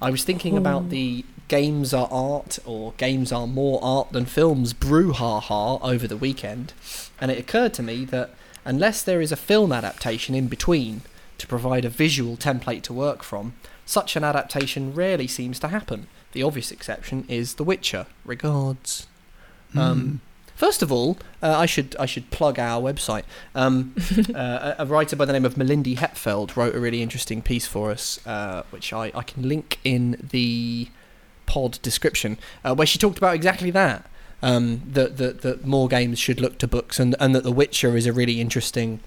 I 0.00 0.10
was 0.10 0.24
thinking 0.24 0.56
about 0.56 0.90
the 0.90 1.24
games 1.48 1.92
are 1.92 2.08
art 2.10 2.58
or 2.64 2.92
games 2.98 3.32
are 3.32 3.46
more 3.46 3.80
art 3.82 4.12
than 4.12 4.26
films 4.26 4.72
brouhaha 4.72 5.80
over 5.82 6.06
the 6.06 6.16
weekend, 6.16 6.72
and 7.20 7.30
it 7.30 7.38
occurred 7.38 7.74
to 7.74 7.82
me 7.82 8.04
that 8.06 8.30
unless 8.64 9.02
there 9.02 9.20
is 9.20 9.32
a 9.32 9.36
film 9.36 9.72
adaptation 9.72 10.34
in 10.34 10.46
between 10.46 11.00
to 11.38 11.46
provide 11.46 11.84
a 11.84 11.88
visual 11.88 12.36
template 12.36 12.82
to 12.82 12.92
work 12.92 13.22
from, 13.22 13.54
such 13.86 14.16
an 14.16 14.24
adaptation 14.24 14.92
rarely 14.94 15.26
seems 15.26 15.58
to 15.58 15.68
happen. 15.68 16.06
The 16.32 16.42
obvious 16.42 16.70
exception 16.70 17.24
is 17.28 17.54
The 17.54 17.64
Witcher. 17.64 18.06
Regards. 18.24 19.06
Um, 19.74 20.20
First 20.58 20.82
of 20.82 20.90
all, 20.90 21.16
uh, 21.40 21.56
I 21.56 21.66
should 21.66 21.94
I 22.00 22.06
should 22.06 22.32
plug 22.32 22.58
our 22.58 22.82
website. 22.82 23.22
Um, 23.54 23.94
uh, 24.34 24.74
a, 24.78 24.82
a 24.82 24.86
writer 24.86 25.14
by 25.14 25.24
the 25.24 25.32
name 25.32 25.44
of 25.44 25.54
Malindy 25.54 25.96
Hetfeld 25.96 26.56
wrote 26.56 26.74
a 26.74 26.80
really 26.80 27.00
interesting 27.00 27.42
piece 27.42 27.66
for 27.68 27.92
us, 27.92 28.18
uh, 28.26 28.64
which 28.70 28.92
I, 28.92 29.12
I 29.14 29.22
can 29.22 29.48
link 29.48 29.78
in 29.84 30.16
the 30.32 30.88
pod 31.46 31.78
description, 31.82 32.38
uh, 32.64 32.74
where 32.74 32.88
she 32.88 32.98
talked 32.98 33.18
about 33.18 33.34
exactly 33.36 33.70
that. 33.70 34.10
Um, 34.42 34.82
that, 34.92 35.16
that 35.18 35.42
that 35.42 35.64
more 35.64 35.86
games 35.86 36.18
should 36.18 36.40
look 36.40 36.58
to 36.58 36.66
books, 36.66 36.98
and 36.98 37.14
and 37.20 37.34
that 37.36 37.44
The 37.44 37.52
Witcher 37.52 37.96
is 37.96 38.06
a 38.06 38.12
really 38.12 38.40
interesting 38.40 38.98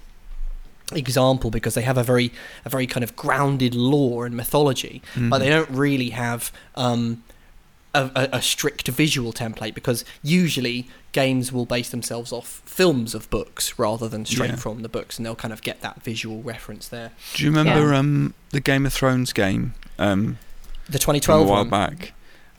example 0.92 1.50
because 1.50 1.74
they 1.74 1.82
have 1.82 1.98
a 1.98 2.02
very 2.02 2.32
a 2.64 2.70
very 2.70 2.86
kind 2.86 3.04
of 3.04 3.14
grounded 3.14 3.74
lore 3.74 4.24
and 4.26 4.34
mythology, 4.34 5.02
Mm. 5.14 5.28
but 5.30 5.38
they 5.40 5.50
don't 5.50 5.70
really 5.70 6.10
have 6.10 6.50
um, 6.76 7.22
a, 7.94 8.10
a, 8.14 8.28
a 8.38 8.42
strict 8.42 8.88
visual 8.88 9.32
template 9.32 9.74
because 9.74 10.04
usually 10.22 10.88
games 11.12 11.52
will 11.52 11.66
base 11.66 11.90
themselves 11.90 12.32
off 12.32 12.62
films 12.64 13.14
of 13.14 13.28
books 13.28 13.78
rather 13.78 14.08
than 14.08 14.24
straight 14.24 14.50
Yeah. 14.50 14.56
from 14.56 14.82
the 14.82 14.88
books, 14.88 15.18
and 15.18 15.26
they'll 15.26 15.34
kind 15.36 15.52
of 15.52 15.62
get 15.62 15.80
that 15.82 16.02
visual 16.02 16.42
reference 16.42 16.88
there. 16.88 17.10
Do 17.34 17.44
you 17.44 17.50
remember 17.50 17.90
Yeah. 17.92 17.98
um, 17.98 18.34
the 18.50 18.60
Game 18.60 18.86
of 18.86 18.92
Thrones 18.92 19.32
game 19.32 19.74
um, 19.98 20.38
The 20.88 20.98
from 20.98 21.14
a 21.16 21.20
2012 21.20 21.48
while 21.48 21.58
one, 21.58 21.68
back? 21.70 22.12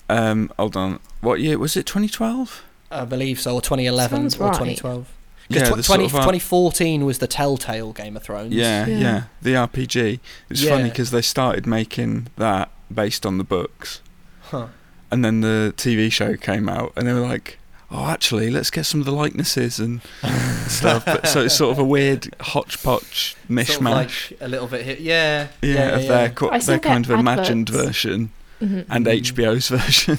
Um, 0.09 0.51
hold 0.59 0.77
on. 0.77 0.99
What 1.21 1.39
year 1.39 1.57
was 1.57 1.75
it? 1.75 1.85
2012? 1.87 2.63
I 2.91 3.05
believe 3.05 3.39
so, 3.39 3.55
or 3.55 3.61
2011 3.61 4.29
Sounds 4.29 4.35
or 4.39 4.45
right. 4.47 4.53
2012. 4.53 5.07
Yeah, 5.49 5.59
Because 5.63 5.69
the 5.69 5.81
tw- 5.81 5.85
sort 5.85 5.95
20, 5.97 6.05
of, 6.05 6.15
uh, 6.15 6.17
2014 6.19 7.05
was 7.05 7.17
the 7.17 7.27
Telltale 7.27 7.91
Game 7.91 8.15
of 8.15 8.23
Thrones. 8.23 8.53
Yeah, 8.53 8.85
yeah, 8.85 8.97
Yeah. 8.99 9.23
The 9.41 9.55
RPG. 9.55 10.19
It's 10.49 10.63
funny 10.67 10.89
because 10.89 11.09
they 11.11 11.21
started 11.23 11.65
making 11.65 12.27
that 12.37 12.69
based 12.93 13.25
on 13.25 13.39
the 13.39 13.43
books, 13.43 14.01
Huh. 14.43 14.67
And 15.13 15.23
then 15.23 15.39
the 15.41 15.73
TV 15.77 16.11
show 16.11 16.35
came 16.35 16.67
out, 16.67 16.91
and 16.97 17.07
they 17.07 17.13
were 17.13 17.21
like, 17.21 17.57
"Oh, 17.89 18.05
actually, 18.07 18.49
let's 18.49 18.69
get 18.69 18.85
some 18.85 18.99
of 18.99 19.05
the 19.05 19.11
likenesses 19.13 19.79
and 19.79 20.01
stuff." 20.67 21.05
But, 21.05 21.27
so 21.27 21.41
it's 21.45 21.55
sort 21.55 21.71
of 21.71 21.79
a 21.79 21.83
weird 21.85 22.35
hodgepodge 22.41 23.35
mishmash. 23.49 23.67
Sort 23.67 23.79
of 23.79 23.85
like 23.85 24.37
a 24.41 24.47
little 24.47 24.67
bit 24.67 24.85
here. 24.85 24.97
Yeah. 24.99 25.47
yeah, 25.61 25.73
yeah, 25.73 25.95
of 25.95 26.01
yeah. 26.03 26.07
their 26.09 26.29
co- 26.29 26.49
I 26.49 26.59
their 26.59 26.79
kind 26.79 27.05
get 27.05 27.13
of 27.13 27.19
imagined 27.19 27.69
adverts. 27.69 27.85
version 27.85 28.31
Mhm. 28.61 28.85
and. 28.89 29.05
HBO's 29.05 29.69
version 29.69 30.17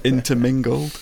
intermingled. 0.04 1.00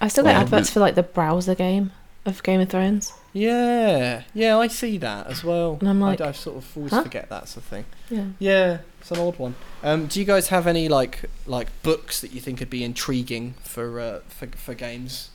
I 0.00 0.08
still 0.08 0.24
get 0.24 0.34
Well, 0.34 0.42
adverts 0.42 0.70
for 0.70 0.80
like 0.80 0.94
the 0.94 1.02
browser 1.02 1.54
game 1.54 1.90
of 2.24 2.42
Game 2.42 2.60
of 2.60 2.68
Thrones. 2.68 3.12
Yeah, 3.32 4.22
yeah, 4.34 4.56
I 4.58 4.68
see 4.68 4.98
that 4.98 5.26
as 5.28 5.44
well. 5.44 5.76
And 5.80 5.88
I'm 5.88 6.00
like, 6.00 6.20
I, 6.20 6.28
I 6.28 6.32
sort 6.32 6.56
of 6.58 6.76
always 6.76 6.92
huh? 6.92 7.02
forget 7.02 7.28
that's 7.28 7.54
the 7.54 7.60
thing. 7.60 7.84
Yeah. 8.10 8.24
Yeah, 8.38 8.78
it's 9.10 9.18
an 9.18 9.24
old 9.24 9.38
one. 9.38 9.54
Um, 9.82 10.06
do 10.06 10.20
you 10.20 10.26
guys 10.26 10.48
have 10.48 10.66
any 10.66 10.86
like 10.86 11.22
like 11.46 11.68
books 11.82 12.20
that 12.20 12.32
you 12.32 12.40
think 12.42 12.60
would 12.60 12.68
be 12.68 12.84
intriguing 12.84 13.54
for 13.62 13.98
uh, 14.00 14.20
for 14.28 14.48
for 14.48 14.74
games? 14.74 15.30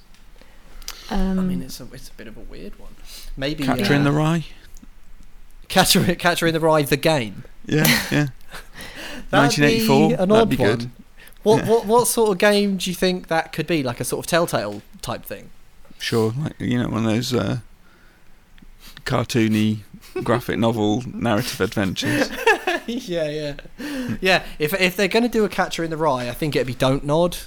Um, 1.10 1.40
I 1.40 1.42
mean, 1.42 1.62
it's 1.64 1.80
a 1.80 1.88
it's 1.92 2.10
a 2.10 2.14
bit 2.14 2.28
of 2.28 2.38
a 2.38 2.42
weird 2.42 2.78
one. 2.80 2.96
Maybe 3.36 3.64
Catcher 3.64 3.96
in 3.96 4.02
uh, 4.02 4.04
the 4.06 4.12
Rye. 4.12 4.46
Catcher 5.70 6.14
Catcher 6.16 6.46
in 6.46 6.54
the 6.54 6.60
Rye 6.60 6.84
the 6.84 6.98
game. 6.98 7.46
Yeah, 7.66 7.86
yeah. 8.12 8.28
1984, 9.32 10.04
an 10.04 10.10
that'd 10.18 10.32
odd 10.32 10.50
be 10.50 10.56
good. 10.56 10.80
one. 10.84 10.92
What 11.42 11.64
Yeah. 11.66 11.72
what 11.72 11.86
what 11.88 12.08
sort 12.08 12.30
of 12.30 12.38
game 12.38 12.78
do 12.78 12.92
you 12.92 12.96
think 12.96 13.28
that 13.30 13.54
could 13.54 13.66
be? 13.66 13.82
Like 13.82 14.00
a 14.00 14.04
sort 14.04 14.24
of 14.24 14.30
Telltale 14.30 14.84
type 15.02 15.26
thing. 15.26 15.50
Sure, 15.98 16.32
like 16.38 16.54
you 16.60 16.78
know, 16.78 16.90
one 16.90 17.06
of 17.08 17.12
those 17.12 17.34
uh, 17.34 17.60
cartoony 19.06 19.80
graphic 20.24 20.60
novel 20.60 21.04
narrative 21.12 21.60
adventures. 21.60 22.30
yeah, 22.88 23.30
yeah, 23.30 24.18
yeah. 24.22 24.44
If 24.60 24.74
if 24.80 24.96
they're 24.96 25.08
going 25.08 25.24
to 25.24 25.30
do 25.30 25.46
a 25.46 25.50
Catcher 25.50 25.84
in 25.84 25.90
the 25.90 25.98
Rye, 25.98 26.30
I 26.30 26.34
think 26.34 26.56
it'd 26.56 26.68
be 26.68 26.74
Don't 26.74 27.04
Nod. 27.06 27.38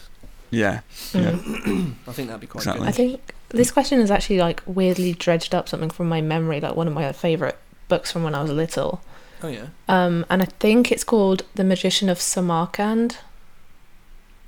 Yeah. 0.51 0.81
Yeah. 1.13 1.33
Mm. 1.33 1.95
I 2.07 2.13
think 2.13 2.29
that'd 2.29 2.41
be 2.41 2.47
quite 2.47 2.61
Exactly. 2.63 2.87
I 2.87 2.93
think 2.93 3.35
this 3.49 3.71
question 3.71 4.01
is 4.01 4.11
actually 4.11 4.39
like 4.39 4.63
weirdly 4.67 5.13
dredged 5.13 5.55
up 5.55 5.69
something 5.69 5.91
from 5.91 6.09
my 6.09 6.21
memory, 6.21 6.61
like 6.61 6.77
one 6.77 6.87
of 6.89 6.95
my 6.95 7.11
favorite 7.13 7.59
books 7.89 8.13
from 8.13 8.23
when 8.23 8.35
I 8.35 8.43
was 8.43 8.51
little. 8.51 9.01
Oh 9.43 9.49
yeah. 9.49 9.67
Um, 9.89 10.25
and 10.31 10.43
I 10.43 10.47
think 10.47 10.91
it's 10.93 11.05
called 11.05 11.43
The 11.57 11.65
Magician 11.65 12.09
of 12.09 12.21
Samarkand. 12.21 13.19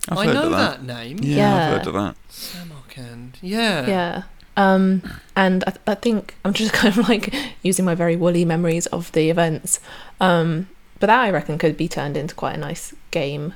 I've 0.09 0.19
I 0.19 0.25
heard 0.27 0.35
know 0.35 0.43
of 0.45 0.51
that, 0.53 0.87
that. 0.87 0.95
name. 0.95 1.19
Yeah, 1.21 1.37
Yeah. 1.37 1.67
I've 1.67 1.79
heard 1.79 1.87
of 1.89 1.95
that. 1.95 2.17
Samarkand. 2.31 3.39
Yeah. 3.43 3.87
Yeah. 3.87 4.23
Um, 4.57 5.03
and 5.37 5.63
I, 5.67 5.73
I 5.89 5.95
think 5.95 6.35
I'm 6.45 6.53
just 6.55 6.73
kind 6.81 6.97
of 6.97 7.09
like 7.09 7.35
using 7.63 7.85
my 7.85 7.95
very 7.95 8.17
woolly 8.17 8.45
memories 8.45 8.87
of 8.87 9.13
the 9.13 9.31
events. 9.31 9.81
Um, 10.21 10.69
but 11.01 11.07
that 11.09 11.21
I 11.21 11.31
reckon 11.31 11.59
could 11.59 11.77
be 11.77 11.89
turned 11.89 12.17
into 12.17 12.35
quite 12.35 12.55
a 12.55 12.59
nice 12.59 12.95
game. 13.11 13.55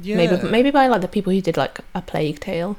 Yeah. 0.00 0.16
Maybe 0.16 0.48
maybe 0.48 0.70
by 0.70 0.86
like 0.86 1.00
the 1.00 1.08
people 1.08 1.32
who 1.32 1.40
did 1.40 1.56
like 1.56 1.80
a 1.94 2.00
Plague 2.02 2.40
Tale, 2.40 2.76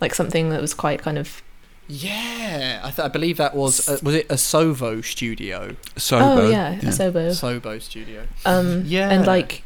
like 0.00 0.14
something 0.14 0.50
that 0.50 0.60
was 0.60 0.74
quite 0.74 1.00
kind 1.00 1.18
of. 1.18 1.42
Yeah. 1.88 2.80
I, 2.82 2.90
th- 2.90 3.00
I 3.04 3.08
believe 3.08 3.36
that 3.36 3.54
was 3.54 3.88
uh, 3.88 3.98
was 4.02 4.14
it 4.14 4.28
Asobo 4.28 5.04
studio? 5.04 5.76
Sobo. 5.96 6.38
oh 6.38 6.50
yeah, 6.50 6.76
Asobo. 6.80 7.30
Sobo 7.30 7.80
studio. 7.80 8.24
Um, 8.44 8.82
Yeah. 8.86 9.10
and 9.10 9.26
like, 9.26 9.62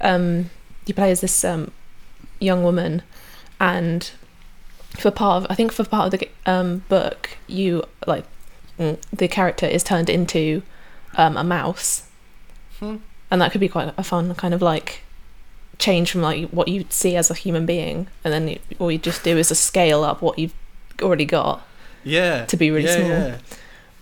um, 0.00 0.50
you 0.86 0.94
play 0.94 1.10
as 1.10 1.20
this 1.20 1.44
um, 1.44 1.70
young 2.40 2.62
woman, 2.64 3.02
and 3.60 4.10
for 4.90 5.10
part 5.10 5.44
of 5.44 5.50
I 5.50 5.54
think 5.54 5.70
for 5.72 5.84
part 5.84 6.12
of 6.12 6.18
the 6.18 6.28
um, 6.46 6.82
book, 6.88 7.36
you 7.46 7.84
like 8.06 8.24
mm, 8.78 8.98
the 9.12 9.28
character 9.28 9.66
is 9.66 9.84
turned 9.84 10.08
into 10.10 10.62
um, 11.16 11.36
a 11.36 11.44
mouse, 11.44 12.05
Hmm. 12.80 12.96
and 13.30 13.40
that 13.40 13.52
could 13.52 13.60
be 13.60 13.68
quite 13.68 13.92
a 13.96 14.02
fun 14.04 14.34
kind 14.34 14.52
of 14.54 14.60
like 14.62 15.02
change 15.78 16.10
from 16.10 16.22
like 16.22 16.48
what 16.50 16.68
you 16.68 16.84
see 16.90 17.16
as 17.16 17.30
a 17.30 17.34
human 17.34 17.66
being, 17.66 18.06
and 18.24 18.32
then 18.32 18.48
you, 18.48 18.58
all 18.78 18.90
you 18.90 18.98
just 18.98 19.22
do 19.24 19.36
is 19.36 19.48
to 19.48 19.54
scale 19.54 20.04
up 20.04 20.22
what 20.22 20.38
you've 20.38 20.54
already 21.02 21.24
got 21.26 21.66
Yeah. 22.04 22.46
to 22.46 22.56
be 22.56 22.70
really 22.70 22.86
yeah, 22.88 22.96
small. 22.96 23.08
Yeah. 23.10 23.36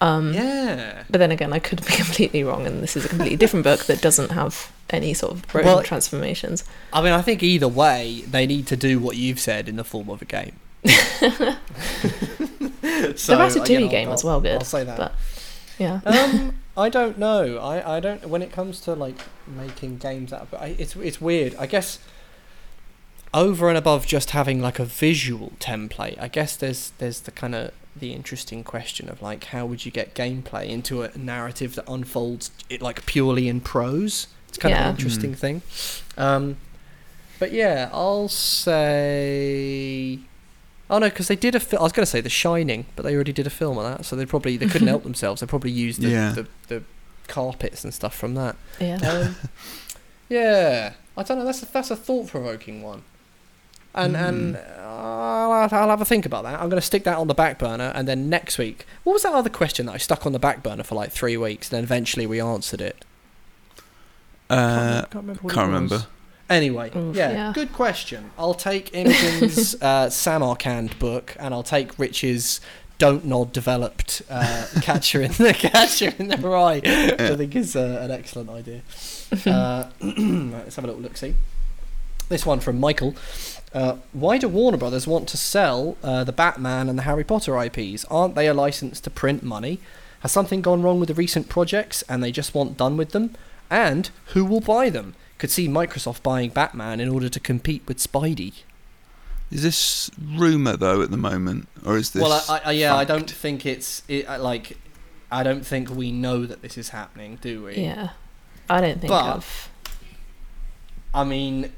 Um, 0.01 0.34
yeah. 0.34 1.05
But 1.09 1.18
then 1.18 1.30
again, 1.32 1.52
I 1.52 1.59
could 1.59 1.84
be 1.86 1.92
completely 1.94 2.44
wrong, 2.44 2.66
and 2.66 2.82
this 2.82 2.96
is 2.96 3.05
a 3.05 3.09
completely 3.09 3.36
different 3.36 3.64
book 3.64 3.84
that 3.86 4.01
doesn't 4.02 4.30
have 4.32 4.70
any 4.90 5.14
sort 5.14 5.32
of 5.32 5.55
Well- 5.55 5.82
transformations. 5.82 6.62
I 6.92 7.01
mean, 7.02 7.12
I 7.12 7.22
think 7.22 7.42
either 7.42 7.68
way, 7.68 8.22
they 8.28 8.46
need 8.46 8.66
to 8.68 8.76
do 8.76 8.98
what 9.01 9.16
you've 9.16 9.40
said 9.40 9.68
in 9.68 9.76
the 9.76 9.84
form 9.84 10.09
of 10.10 10.20
a 10.22 10.26
game. 10.26 10.56
so, 10.84 11.56
Ratatouille 13.38 13.68
you 13.70 13.80
know, 13.80 13.88
game 13.88 14.09
I'll- 14.09 14.14
as 14.14 14.24
well, 14.24 14.40
good, 14.40 14.59
I'll 14.59 14.64
say 14.64 14.84
that. 14.84 14.96
but- 14.96 15.14
Yeah. 15.78 16.01
um, 16.05 16.55
I 16.76 16.88
don't 16.88 17.18
know. 17.18 17.59
I, 17.59 17.96
I 17.96 18.01
don't. 18.01 18.26
When 18.28 18.42
it 18.42 18.52
comes 18.52 18.80
to 18.80 18.94
like 18.94 19.18
making 19.46 19.98
games 19.98 20.32
out, 20.32 20.42
of, 20.42 20.55
I, 20.55 20.74
it's 20.78 20.96
it's 20.96 21.20
weird. 21.20 21.55
I 21.56 21.66
guess 21.66 21.98
over 23.32 23.68
and 23.68 23.78
above 23.78 24.06
just 24.06 24.30
having 24.30 24.60
like 24.60 24.78
a 24.78 24.84
visual 24.84 25.52
template, 25.60 26.18
I 26.20 26.28
guess 26.28 26.56
there's 26.56 26.92
there's 26.98 27.20
the 27.20 27.30
kind 27.30 27.55
of 27.55 27.72
the 27.96 28.12
interesting 28.12 28.64
question 28.64 29.09
of 29.09 29.22
like 29.22 29.44
how 29.44 29.66
would 29.66 29.86
you 29.86 29.92
get 29.92 30.14
gameplay 30.14 30.66
into 30.68 31.02
a 31.02 31.16
narrative 31.16 31.76
that 31.76 31.88
unfolds 31.88 32.51
it 32.68 32.82
like 32.82 33.06
purely 33.06 33.48
in 33.48 33.60
prose. 33.60 34.26
It's 34.48 34.59
kind 34.59 34.74
of 34.74 34.80
an 34.80 34.90
interesting 34.90 35.34
thing. 35.34 35.62
Um, 36.16 36.56
but 37.38 37.52
yeah, 37.52 37.88
I'll 37.92 38.28
say. 38.28 40.20
Oh 40.90 40.98
no, 40.98 41.09
because 41.09 41.28
they 41.28 41.36
did 41.36 41.55
a 41.55 41.61
film. 41.61 41.81
I 41.81 41.85
was 41.85 41.93
going 41.93 42.05
to 42.05 42.11
say 42.11 42.20
The 42.20 42.28
Shining, 42.28 42.85
but 42.94 43.05
they 43.05 43.15
already 43.15 43.32
did 43.32 43.47
a 43.47 43.51
film 43.51 43.78
of 43.78 43.85
that, 43.85 44.05
so 44.05 44.16
they 44.16 44.27
probably 44.27 44.56
they 44.56 44.66
couldn't 44.66 44.89
help 44.94 45.02
themselves. 45.02 45.40
They 45.40 45.47
probably 45.47 45.70
used 45.70 46.01
the, 46.02 46.09
Yeah. 46.09 46.32
the, 46.32 46.47
the 46.69 46.82
carpets 47.27 47.85
and 47.85 47.94
stuff 47.94 48.15
from 48.15 48.35
that. 48.35 48.56
yeah. 48.81 48.97
Um, 48.97 49.36
yeah, 50.28 50.93
I 51.16 51.23
don't 51.23 51.39
know. 51.39 51.44
That's 51.44 51.62
a, 51.62 51.73
that's 51.73 51.90
a 51.90 51.97
thought 51.97 52.28
provoking 52.28 52.82
one, 52.82 53.02
and 53.94 54.16
and 54.16 54.56
I'll, 54.78 55.69
I'll 55.73 55.89
have 55.89 56.01
a 56.01 56.05
think 56.05 56.27
about 56.27 56.44
that. 56.44 56.55
I'm 56.61 56.69
going 56.69 56.81
to 56.81 56.86
stick 56.86 57.05
that 57.05 57.16
on 57.19 57.28
the 57.28 57.35
back 57.35 57.59
burner, 57.59 57.93
and 57.94 58.06
then 58.09 58.28
next 58.28 58.59
week, 58.59 58.86
what 59.05 59.15
was 59.15 59.23
that 59.23 59.32
other 59.35 59.51
question 59.51 59.86
that 59.86 59.93
I 59.93 59.98
stuck 59.98 60.27
on 60.27 60.32
the 60.32 60.39
back 60.39 60.62
burner 60.62 60.82
for 60.82 60.94
like 60.97 61.12
three 61.12 61.36
weeks, 61.36 61.70
and 61.70 61.77
then 61.78 61.85
eventually 61.85 62.27
we 62.27 62.40
answered 62.40 62.81
it. 62.82 63.05
Uh, 64.51 65.05
can't, 65.11 65.24
remember 65.56 66.05
what 66.49 66.57
it 66.57 66.93
can't 66.93 66.95
was. 66.95 66.95
remember. 66.95 66.95
Anyway, 66.95 67.09
Oof, 67.11 67.16
yeah, 67.16 67.31
yeah. 67.33 67.53
good 67.55 67.73
question. 67.73 68.31
I'll 68.39 68.55
take 68.55 68.95
Imogen's 68.95 69.75
uh, 69.83 70.11
Samarkand 70.11 70.99
book, 70.99 71.37
and 71.39 71.55
I'll 71.55 71.62
take 71.62 71.99
Rich's 71.99 72.61
Don't 72.99 73.25
Nod 73.25 73.53
developed 73.53 74.23
uh, 74.31 74.66
Catcher 74.83 75.23
in 75.23 75.33
the 75.33 75.53
Catcher 75.59 76.12
in 76.19 76.29
the 76.29 76.37
Rye. 76.37 76.81
I 76.85 77.37
think 77.37 77.57
is 77.57 77.75
uh, 77.77 77.99
an 78.03 78.11
excellent 78.11 78.51
idea. 78.51 78.83
Uh, 79.47 79.89
let's 80.01 80.77
have 80.77 80.85
a 80.85 80.89
little 80.89 81.03
look. 81.03 81.16
See 81.16 81.35
this 82.29 82.47
one 82.47 82.61
from 82.61 82.79
Michael. 82.81 83.15
Uh, 83.73 83.97
why 84.12 84.39
do 84.39 84.49
Warner 84.49 84.79
Brothers 84.79 85.07
want 85.07 85.29
to 85.29 85.37
sell 85.37 85.97
uh, 86.03 86.25
the 86.25 86.33
Batman 86.33 86.89
and 86.89 86.99
the 86.99 87.03
Harry 87.03 87.25
Potter 87.25 87.61
IPs? 87.61 88.05
Aren't 88.07 88.35
they 88.35 88.47
a 88.47 88.55
license 88.55 89.01
to 89.01 89.11
print 89.11 89.43
money? 89.43 89.81
Has 90.21 90.33
something 90.33 90.62
gone 90.62 90.81
wrong 90.83 91.01
with 91.01 91.09
the 91.09 91.15
recent 91.15 91.49
projects 91.49 92.03
and 92.09 92.23
they 92.23 92.31
just 92.33 92.55
want 92.55 92.77
done 92.77 92.97
with 92.97 93.11
them? 93.11 93.35
And 93.71 94.11
who 94.27 94.45
will 94.45 94.61
buy 94.61 94.89
them? 94.91 95.15
Could 95.45 95.51
see 95.51 95.69
Microsoft 95.69 96.23
buying 96.23 96.49
Batman 96.49 97.01
in 97.01 97.11
order 97.11 97.29
to 97.29 97.39
compete 97.39 97.83
with 97.87 97.99
Spidey. 97.99 98.62
Is 99.51 99.62
this 99.62 100.11
rumor 100.19 100.75
though 100.75 101.03
at 101.03 101.11
the 101.11 101.19
moment, 101.19 101.69
or 101.85 101.99
is 101.99 102.12
this? 102.12 102.23
well, 102.23 102.43
I, 102.49 102.62
I, 102.65 102.71
yeah, 102.73 102.97
I 102.97 103.05
don't 103.05 103.31
think 103.31 103.66
it's 103.66 104.03
it, 104.09 104.27
like. 104.41 104.79
I 105.31 105.43
don't 105.43 105.66
think 105.66 105.91
we 105.91 106.12
know 106.12 106.47
that 106.47 106.62
this 106.62 106.79
is 106.79 106.89
happening, 106.89 107.37
do 107.43 107.65
we? 107.65 107.75
Yeah. 107.75 108.12
I 108.71 108.81
don't 108.81 109.03
think 109.03 109.11
But- 109.11 109.37
of. 109.37 109.69
I 111.12 111.25
mean, 111.25 111.75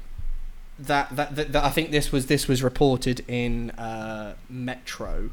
that, 0.79 1.13
that 1.17 1.35
that 1.35 1.51
that 1.51 1.65
I 1.65 1.69
think 1.69 1.91
this 1.91 2.09
was 2.09 2.27
this 2.27 2.47
was 2.47 2.63
reported 2.63 3.25
in 3.27 3.71
uh, 3.71 4.35
Metro, 4.49 5.31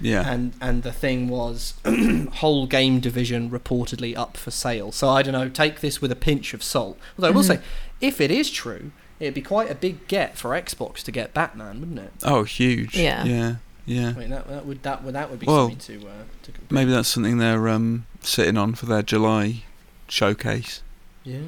Yeah. 0.00 0.28
and 0.28 0.52
and 0.60 0.82
the 0.82 0.92
thing 0.92 1.28
was 1.28 1.74
whole 2.34 2.66
game 2.66 3.00
division 3.00 3.48
reportedly 3.50 4.16
up 4.16 4.36
for 4.36 4.50
sale. 4.50 4.90
So 4.92 5.08
I 5.08 5.22
don't 5.22 5.32
know. 5.32 5.48
Take 5.48 5.80
this 5.80 6.00
with 6.02 6.10
a 6.12 6.16
pinch 6.16 6.52
of 6.54 6.62
salt. 6.62 6.98
Although 7.16 7.28
I 7.28 7.30
will 7.30 7.42
Mhm. 7.42 7.46
say, 7.46 7.60
if 8.00 8.20
it 8.20 8.30
is 8.30 8.50
true, 8.50 8.90
it'd 9.20 9.34
be 9.34 9.40
quite 9.42 9.70
a 9.70 9.74
big 9.74 10.06
get 10.08 10.36
for 10.36 10.50
Xbox 10.50 11.02
to 11.04 11.12
get 11.12 11.32
Batman, 11.32 11.80
wouldn't 11.80 11.98
it? 12.00 12.12
oh, 12.24 12.42
huge. 12.44 12.96
Yeah. 12.96 13.24
Yeah. 13.24 13.54
Yeah. 13.86 14.08
I 14.08 14.12
mean, 14.18 14.30
that, 14.30 14.48
that 14.48 14.64
would 14.66 14.82
that 14.82 15.04
would 15.04 15.14
that 15.14 15.30
would 15.30 15.38
be 15.38 15.46
Well, 15.46 15.68
something 15.70 16.00
to 16.00 16.08
uh, 16.08 16.12
to. 16.44 16.52
Maybe 16.70 16.90
that's 16.90 17.08
something 17.08 17.38
they're 17.38 17.68
um, 17.68 18.06
sitting 18.22 18.56
on 18.56 18.74
for 18.74 18.86
their 18.86 19.02
July 19.02 19.62
showcase. 20.08 20.82
Yeah. 21.24 21.38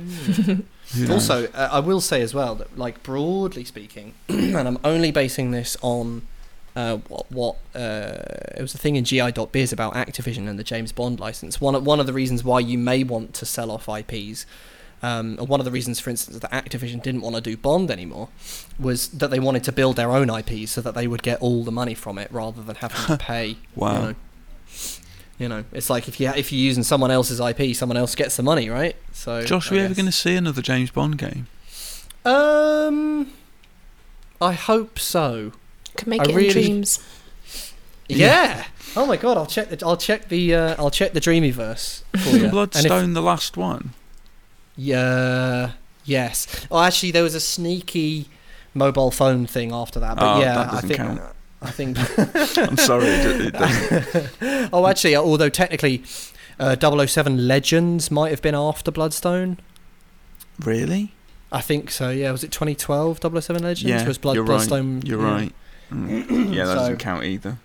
Also, 1.11 1.49
uh, 1.53 1.69
I 1.73 1.81
will 1.81 2.01
say 2.01 2.23
as 2.23 2.33
well 2.33 2.55
that, 2.55 2.79
like 2.79 3.03
broadly 3.03 3.65
speaking, 3.65 4.15
and 4.29 4.57
I'm 4.57 4.79
only 4.85 5.11
basing 5.11 5.51
this 5.51 5.77
on 5.83 6.23
uh, 6.77 6.99
what 7.09 7.33
what 7.33 7.57
uh, 7.75 8.19
it 8.55 8.61
was 8.61 8.75
a 8.75 8.79
thing 8.79 8.97
in 8.97 9.05
GI.biz 9.05 9.73
about 9.73 9.95
Activision 9.95 10.47
and 10.47 10.59
the 10.59 10.65
James 10.65 10.93
Bond 10.93 11.19
license. 11.19 11.61
One 11.61 11.75
of, 11.75 11.85
one 11.85 11.99
of 11.99 12.07
the 12.07 12.13
reasons 12.13 12.45
why 12.45 12.61
you 12.61 12.77
may 12.77 13.03
want 13.03 13.33
to 13.35 13.47
sell 13.47 13.71
off 13.71 13.89
IPs, 13.89 14.45
um, 15.03 15.39
one 15.39 15.59
of 15.59 15.65
the 15.65 15.71
reasons, 15.71 15.99
for 15.99 16.11
instance, 16.11 16.39
that 16.39 16.51
Activision 16.53 17.03
didn't 17.03 17.23
want 17.23 17.35
to 17.35 17.41
do 17.41 17.57
Bond 17.57 17.91
anymore, 17.91 18.29
was 18.79 19.09
that 19.09 19.31
they 19.31 19.41
wanted 19.41 19.65
to 19.65 19.73
build 19.73 19.97
their 19.97 20.13
own 20.13 20.29
IPs 20.29 20.73
so 20.73 20.83
that 20.83 20.95
they 20.95 21.07
would 21.07 21.23
get 21.23 21.41
all 21.41 21.65
the 21.65 21.73
money 21.73 21.95
from 21.95 22.19
it 22.19 22.31
rather 22.31 22.63
than 22.63 22.77
having 22.77 23.01
to 23.07 23.17
pay. 23.25 23.57
Wow. 23.75 23.95
You 23.95 24.01
know, 24.01 24.15
you 25.39 25.49
know, 25.49 25.65
it's 25.73 25.89
like 25.89 26.09
if 26.09 26.21
you 26.21 26.29
if 26.29 26.53
you're 26.53 26.61
using 26.61 26.83
someone 26.83 27.11
else's 27.11 27.41
IP, 27.41 27.75
someone 27.75 27.97
else 27.97 28.15
gets 28.15 28.37
the 28.37 28.43
money, 28.43 28.69
right? 28.69 28.97
So, 29.13 29.43
Josh, 29.45 29.71
are 29.71 29.75
we 29.75 29.81
ever 29.81 29.95
going 29.95 30.07
to 30.07 30.13
see 30.13 30.37
another 30.37 30.61
James 30.61 30.91
Bond 30.91 31.17
game? 31.17 31.47
Um, 32.25 33.33
I 34.43 34.53
hope 34.53 34.99
so. 34.99 35.53
Could 35.97 36.09
make 36.09 36.21
I 36.23 36.25
it 36.25 36.35
really- 36.35 36.47
in 36.47 36.53
dreams. 36.53 36.99
Yeah. 38.09 38.65
Oh 38.95 39.05
my 39.05 39.17
god, 39.17 39.37
I'll 39.37 39.47
check 39.47 39.69
the 39.69 39.85
I'll 39.85 39.97
check 39.97 40.29
the 40.29 40.55
uh, 40.55 40.75
I'll 40.79 40.91
check 40.91 41.13
the 41.13 41.21
Dreamiverse 41.21 42.03
for 42.13 42.19
you. 42.31 42.37
Isn't 42.37 42.45
if- 42.47 42.51
Bloodstone 42.53 43.13
the 43.15 43.23
last 43.23 43.57
one? 43.57 43.91
yeah. 44.77 45.73
Yes. 46.05 46.67
Oh, 46.71 46.81
actually, 46.81 47.11
there 47.11 47.25
was 47.25 47.35
a 47.35 47.41
sneaky 47.41 48.29
mobile 48.75 49.11
phone 49.11 49.45
thing 49.45 49.73
after 49.73 49.99
that, 49.99 50.17
but 50.17 50.37
Oh, 50.37 50.41
yeah, 50.41 50.55
that 50.55 50.75
I 50.75 50.81
think 50.81 50.97
count. 50.97 51.21
I 51.61 51.71
think. 51.73 51.99
I'm 52.59 52.77
sorry. 52.77 53.07
It, 53.09 53.55
it 53.57 54.71
oh, 54.73 54.87
actually, 54.87 55.17
although 55.17 55.49
technically, 55.49 56.05
uh, 56.61 56.77
007 57.07 57.49
Legends 57.49 58.11
might 58.11 58.31
have 58.31 58.41
been 58.41 58.55
after 58.55 58.93
Bloodstone. 58.93 59.59
Really? 60.61 61.13
I 61.51 61.61
think 61.61 61.91
so. 61.91 62.11
Yeah, 62.11 62.31
was 62.31 62.45
it 62.45 62.53
2012 62.53 63.19
007 63.21 63.63
Legends? 63.63 63.83
Yeah, 63.83 64.07
was 64.07 64.19
Blood 64.19 64.37
you're 64.37 64.45
right. 64.45 64.71
You're 65.05 65.21
yeah. 65.21 65.27
right. 65.33 65.55
Mm. 65.91 66.53
Yeah, 66.55 66.65
that 66.67 66.73
So- 66.73 66.79
doesn't 66.81 66.99
count 66.99 67.25
either. 67.25 67.59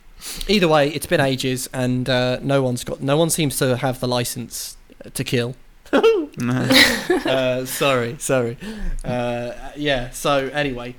Either 0.47 0.67
way, 0.67 0.89
it's 0.89 1.07
been 1.07 1.19
ages, 1.19 1.67
and 1.73 2.07
uh, 2.07 2.37
no 2.43 2.61
one's 2.61 2.83
got 2.83 3.01
no 3.01 3.17
one 3.17 3.31
seems 3.31 3.57
to 3.57 3.77
have 3.77 3.99
the 3.99 4.07
license 4.07 4.77
to 5.13 5.23
kill. 5.23 5.55
Uh, 6.41 7.65
sorry, 7.65 8.15
sorry. 8.19 8.57
Uh, 9.03 9.51
yeah. 9.75 10.09
So 10.11 10.47
anyway, 10.53 10.95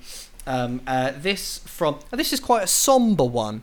um, 0.47 0.81
uh, 0.87 1.13
this 1.17 1.59
from 1.61 2.01
uh, 2.13 2.17
this 2.17 2.33
is 2.33 2.41
quite 2.41 2.65
a 2.65 2.67
somber 2.67 3.25
one. 3.25 3.63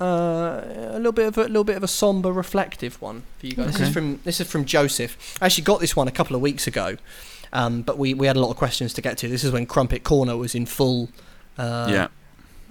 Uh, 0.00 0.62
a 0.90 0.96
little 0.96 1.12
bit 1.12 1.26
of 1.28 1.38
a 1.38 1.42
little 1.42 1.64
bit 1.64 1.76
of 1.76 1.82
a 1.82 1.88
somber, 1.88 2.32
reflective 2.32 3.00
one 3.00 3.22
for 3.38 3.46
you 3.46 3.54
guys. 3.54 3.72
This 3.72 3.88
is 3.88 3.94
from 3.94 4.20
this 4.24 4.40
is 4.40 4.50
from 4.50 4.64
Joseph. 4.64 5.16
I 5.40 5.46
actually 5.46 5.64
got 5.64 5.80
this 5.80 5.94
one 5.96 6.08
a 6.08 6.12
couple 6.12 6.34
of 6.36 6.42
weeks 6.42 6.66
ago, 6.66 6.96
um, 7.52 7.82
but 7.82 7.96
we, 7.98 8.12
we 8.14 8.26
had 8.26 8.36
a 8.36 8.40
lot 8.40 8.50
of 8.50 8.56
questions 8.56 8.92
to 8.94 9.00
get 9.00 9.16
to. 9.18 9.28
This 9.28 9.44
is 9.44 9.52
when 9.52 9.64
Crumpet 9.64 10.02
Corner 10.04 10.36
was 10.36 10.54
in 10.54 10.66
full 10.66 11.08
Uh, 11.56 11.86
yeah. 11.90 12.08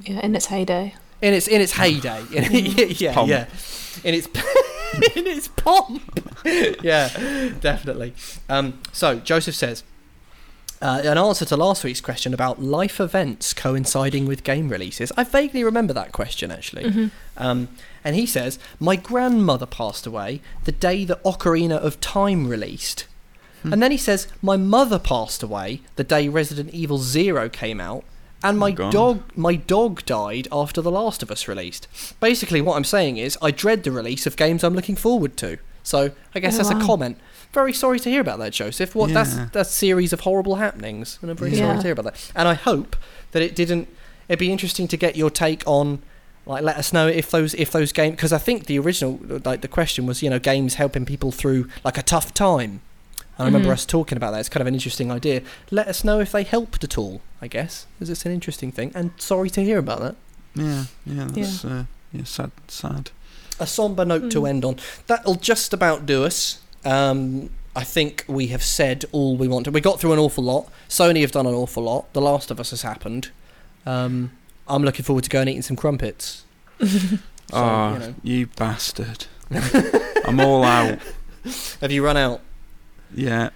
Yeah, 0.03 0.19
in 0.25 0.35
its 0.35 0.47
heyday. 0.47 0.95
in 1.21 1.33
its 1.33 1.47
in 1.47 1.61
its 1.61 1.73
heyday. 1.73 2.23
yeah, 2.99 3.13
Pomp. 3.13 3.29
yeah. 3.29 3.45
In 4.03 4.13
its 4.15 4.27
in 5.15 5.27
its 5.27 5.47
pomp. 5.47 6.01
yeah, 6.45 7.09
definitely. 7.59 8.13
Um, 8.49 8.79
so 8.91 9.19
Joseph 9.19 9.55
says. 9.55 9.83
Uh, 10.83 10.99
an 11.05 11.15
answer 11.15 11.45
to 11.45 11.55
last 11.55 11.83
week's 11.83 12.01
question 12.01 12.33
about 12.33 12.59
life 12.59 12.99
events 12.99 13.53
coinciding 13.53 14.25
with 14.25 14.43
game 14.43 14.67
releases. 14.67 15.11
I 15.15 15.23
vaguely 15.23 15.63
remember 15.63 15.93
that 15.93 16.11
question 16.11 16.49
actually. 16.49 16.89
hmm 16.89 17.07
Um, 17.37 17.67
and 18.03 18.15
he 18.15 18.25
says, 18.25 18.57
My 18.79 18.95
grandmother 18.95 19.67
passed 19.67 20.07
away 20.07 20.41
the 20.63 20.71
day 20.71 21.05
that 21.05 21.23
Ocarina 21.23 21.77
of 21.77 21.99
Time 22.01 22.47
released. 22.47 23.05
Hmm. 23.61 23.73
And 23.73 23.83
then 23.83 23.91
he 23.91 23.97
says, 23.97 24.27
My 24.41 24.57
mother 24.57 24.97
passed 24.97 25.43
away 25.43 25.81
the 25.97 26.03
day 26.03 26.27
Resident 26.27 26.71
Evil 26.73 26.97
Zero 26.97 27.47
came 27.47 27.79
out. 27.79 28.03
And 28.43 28.57
my 28.57 28.75
Oh, 28.77 28.91
dog, 28.91 29.23
my 29.35 29.55
dog 29.55 30.05
died 30.05 30.47
after 30.51 30.81
The 30.81 30.91
Last 30.91 31.21
of 31.21 31.29
Us 31.31 31.47
released. 31.47 31.87
Basically, 32.19 32.61
what 32.61 32.75
I'm 32.75 32.83
saying 32.83 33.17
is, 33.17 33.37
I 33.41 33.51
dread 33.51 33.83
the 33.83 33.91
release 33.91 34.25
of 34.25 34.35
games 34.35 34.63
I'm 34.63 34.73
looking 34.73 34.95
forward 34.95 35.37
to. 35.37 35.57
So 35.83 36.11
I 36.35 36.39
guess 36.39 36.55
Oh, 36.55 36.57
that's 36.63 36.69
a 36.69 36.85
comment. 36.85 37.17
Very 37.53 37.73
sorry 37.73 37.99
to 37.99 38.09
hear 38.09 38.21
about 38.21 38.39
that, 38.39 38.53
Joseph. 38.53 38.95
What 38.95 39.13
that's 39.13 39.35
Yeah. 39.35 39.47
that's 39.51 39.69
a 39.69 39.73
series 39.73 40.13
of 40.13 40.21
horrible 40.21 40.55
happenings, 40.55 41.19
and 41.21 41.29
I'm 41.31 41.37
very 41.37 41.55
sorry 41.55 41.77
to 41.77 41.83
hear 41.83 41.91
about 41.93 42.05
that. 42.05 42.31
And 42.35 42.47
I 42.47 42.53
hope 42.53 42.95
that 43.31 43.41
it 43.41 43.55
didn't. 43.55 43.87
It'd 44.29 44.39
be 44.39 44.51
interesting 44.51 44.87
to 44.87 44.97
get 44.97 45.15
your 45.15 45.29
take 45.29 45.63
on 45.65 45.99
like 46.45 46.63
let 46.63 46.77
us 46.77 46.91
know 46.93 47.07
if 47.07 47.29
those 47.29 47.53
if 47.55 47.71
those 47.71 47.91
games 47.91 48.15
because 48.15 48.31
I 48.33 48.37
think 48.39 48.65
the 48.65 48.79
original 48.79 49.19
like 49.45 49.61
the 49.61 49.67
question 49.67 50.05
was 50.07 50.23
you 50.23 50.29
know 50.29 50.39
games 50.39 50.75
helping 50.75 51.05
people 51.05 51.31
through 51.31 51.67
like 51.83 51.97
a 51.97 52.03
tough 52.03 52.33
time. 52.33 52.81
I 53.41 53.45
remember 53.45 53.69
Mhm. 53.69 53.73
us 53.73 53.85
talking 53.85 54.17
about 54.17 54.31
that. 54.31 54.39
It's 54.39 54.49
kind 54.49 54.61
of 54.61 54.67
an 54.67 54.73
interesting 54.73 55.11
idea. 55.11 55.41
Let 55.71 55.87
us 55.87 56.03
know 56.03 56.19
if 56.19 56.31
they 56.31 56.43
helped 56.43 56.83
at 56.83 56.97
all. 56.97 57.21
I 57.41 57.47
guess 57.47 57.85
because 57.97 58.09
it's 58.09 58.25
an 58.25 58.31
interesting 58.31 58.71
thing. 58.71 58.91
And 58.93 59.11
sorry 59.17 59.49
to 59.51 59.63
hear 59.63 59.79
about 59.79 59.99
that. 60.01 60.15
Yeah, 60.55 60.85
yeah, 61.05 61.27
that's 61.31 61.65
Uh, 61.65 61.83
yeah, 62.13 62.23
sad, 62.23 62.51
sad. 62.67 63.11
A 63.59 63.65
somber 63.67 64.05
note 64.05 64.29
to 64.31 64.41
Mm. 64.41 64.49
end 64.49 64.65
on. 64.65 64.75
That'll 65.07 65.35
just 65.35 65.73
about 65.73 66.05
do 66.05 66.23
us. 66.25 66.59
Um, 66.85 67.49
I 67.75 67.83
think 67.83 68.25
we 68.27 68.47
have 68.47 68.63
said 68.63 69.05
all 69.11 69.37
we 69.37 69.47
want 69.47 69.63
to. 69.65 69.71
We 69.71 69.79
got 69.81 69.99
through 69.99 70.13
an 70.13 70.19
awful 70.19 70.43
lot. 70.43 70.67
Sony 70.89 71.21
have 71.21 71.31
done 71.31 71.45
an 71.47 71.53
awful 71.53 71.83
lot. 71.83 72.11
The 72.13 72.21
Last 72.21 72.51
of 72.51 72.59
Us 72.59 72.71
has 72.71 72.81
happened. 72.81 73.29
Um, 73.85 74.31
I'm 74.67 74.83
looking 74.83 75.05
forward 75.05 75.23
to 75.23 75.29
going 75.29 75.43
and 75.43 75.49
eating 75.51 75.61
some 75.63 75.77
crumpets. 75.77 76.43
So, 77.51 77.57
oh, 77.57 77.93
you 77.93 77.99
know. 77.99 78.15
you 78.23 78.47
bastard! 78.55 79.25
I'm 80.25 80.39
all 80.39 80.63
out. 80.63 80.99
Have 81.81 81.91
you 81.91 82.01
run 82.05 82.15
out? 82.15 82.39
Yeah, 83.13 83.49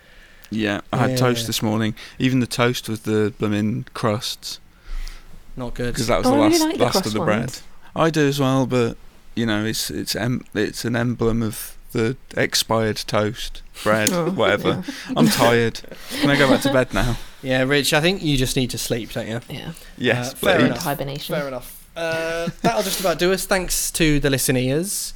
yeah. 0.49 0.81
I 0.91 0.97
had 0.97 1.09
Yeah. 1.11 1.15
toast 1.17 1.47
this 1.47 1.61
morning. 1.61 1.95
Even 2.19 2.39
the 2.39 2.47
toast 2.47 2.87
with 2.89 3.03
the 3.03 3.33
blooming 3.37 3.85
crusts, 3.93 4.59
Not 5.55 5.73
good. 5.73 5.93
because 5.93 6.07
that 6.07 6.19
was 6.19 6.27
Oh, 6.27 6.31
the 6.31 6.37
I 6.37 6.47
really 6.47 6.51
last 6.59 6.61
like 6.63 6.77
the 6.77 6.83
last 6.85 7.05
of 7.05 7.13
the 7.13 7.19
bread. 7.19 7.39
ones. 7.39 7.63
I 7.95 8.09
do 8.09 8.27
as 8.27 8.39
well, 8.39 8.65
but 8.65 8.97
you 9.35 9.45
know, 9.45 9.65
it's 9.65 9.89
it's 9.89 10.15
em- 10.15 10.45
it's 10.53 10.85
an 10.85 10.95
emblem 10.95 11.41
of 11.41 11.75
the 11.91 12.17
expired 12.35 12.97
toast 13.07 13.61
bread, 13.83 14.09
Oh, 14.13 14.29
whatever. 14.31 14.83
I'm 15.15 15.27
tired. 15.29 15.79
Can 16.19 16.29
I 16.29 16.35
go 16.37 16.49
back 16.49 16.61
to 16.61 16.73
bed 16.73 16.93
now? 16.93 17.17
Yeah, 17.43 17.61
Rich, 17.61 17.93
I 17.93 18.01
think 18.01 18.23
you 18.23 18.37
just 18.37 18.55
need 18.55 18.71
to 18.71 18.77
sleep, 18.79 19.11
don't 19.11 19.27
you? 19.27 19.39
Yeah. 19.49 19.73
Yes, 19.99 20.33
Uh, 20.33 20.35
fair 20.37 20.59
enough. 20.65 20.79
Hibernation. 20.79 21.35
Fair 21.35 21.47
enough. 21.47 21.85
Uh, 21.95 22.49
that'll 22.63 22.81
just 22.81 22.99
about 22.99 23.19
do 23.19 23.31
us. 23.31 23.45
Thanks 23.45 23.91
to 23.91 24.19
the 24.19 24.31
listeners. 24.31 25.13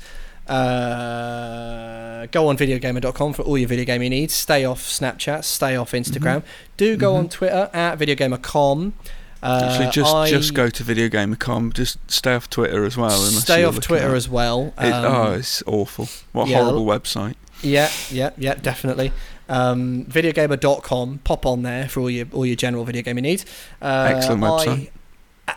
Uh, 0.50 2.26
go 2.32 2.48
on 2.48 2.58
videogamer.com 2.58 3.34
for 3.34 3.44
all 3.44 3.58
your 3.58 3.68
video 3.68 3.86
gaming 3.86 4.10
needs. 4.12 4.34
Stay 4.34 4.66
off 4.66 4.82
Snapchat. 4.82 5.44
Stay 5.44 5.76
off 5.76 5.92
Instagram. 5.92 6.44
Do 6.78 6.98
go 6.98 7.16
on 7.16 7.28
Mhm. 7.28 7.32
Twitter 7.32 7.70
at 7.74 7.98
videogamer.com. 8.00 8.94
Uh, 9.42 9.70
Actually, 9.72 9.92
just 9.92 10.14
I 10.16 10.30
just 10.30 10.54
go 10.54 10.70
to 10.70 10.84
videogamer.com. 10.84 11.72
Just 11.74 11.98
stay 12.12 12.34
off 12.36 12.50
Twitter 12.50 12.84
as 12.84 12.98
well. 12.98 13.12
stay 13.12 13.64
off 13.64 13.80
Twitter 13.80 14.14
as 14.16 14.28
well. 14.28 14.74
It, 14.78 14.92
Um, 14.92 15.06
oh, 15.06 15.32
it's 15.34 15.64
awful. 15.66 16.10
What 16.34 16.48
a 16.48 16.52
yeah, 16.52 16.58
horrible 16.64 16.86
website. 16.86 17.36
Yeah, 17.62 17.90
yeah, 18.12 18.32
yeah, 18.38 18.56
definitely. 18.56 19.12
Um, 19.48 20.06
videogamer.com. 20.10 21.22
Pop 21.24 21.46
on 21.46 21.64
there 21.64 21.88
for 21.88 22.02
all 22.02 22.10
your 22.10 22.26
all 22.34 22.46
your 22.46 22.56
general 22.58 22.84
video 22.84 23.02
gaming 23.02 23.24
needs. 23.24 23.46
Uh, 23.82 24.12
Excellent 24.14 24.42
website. 24.44 24.90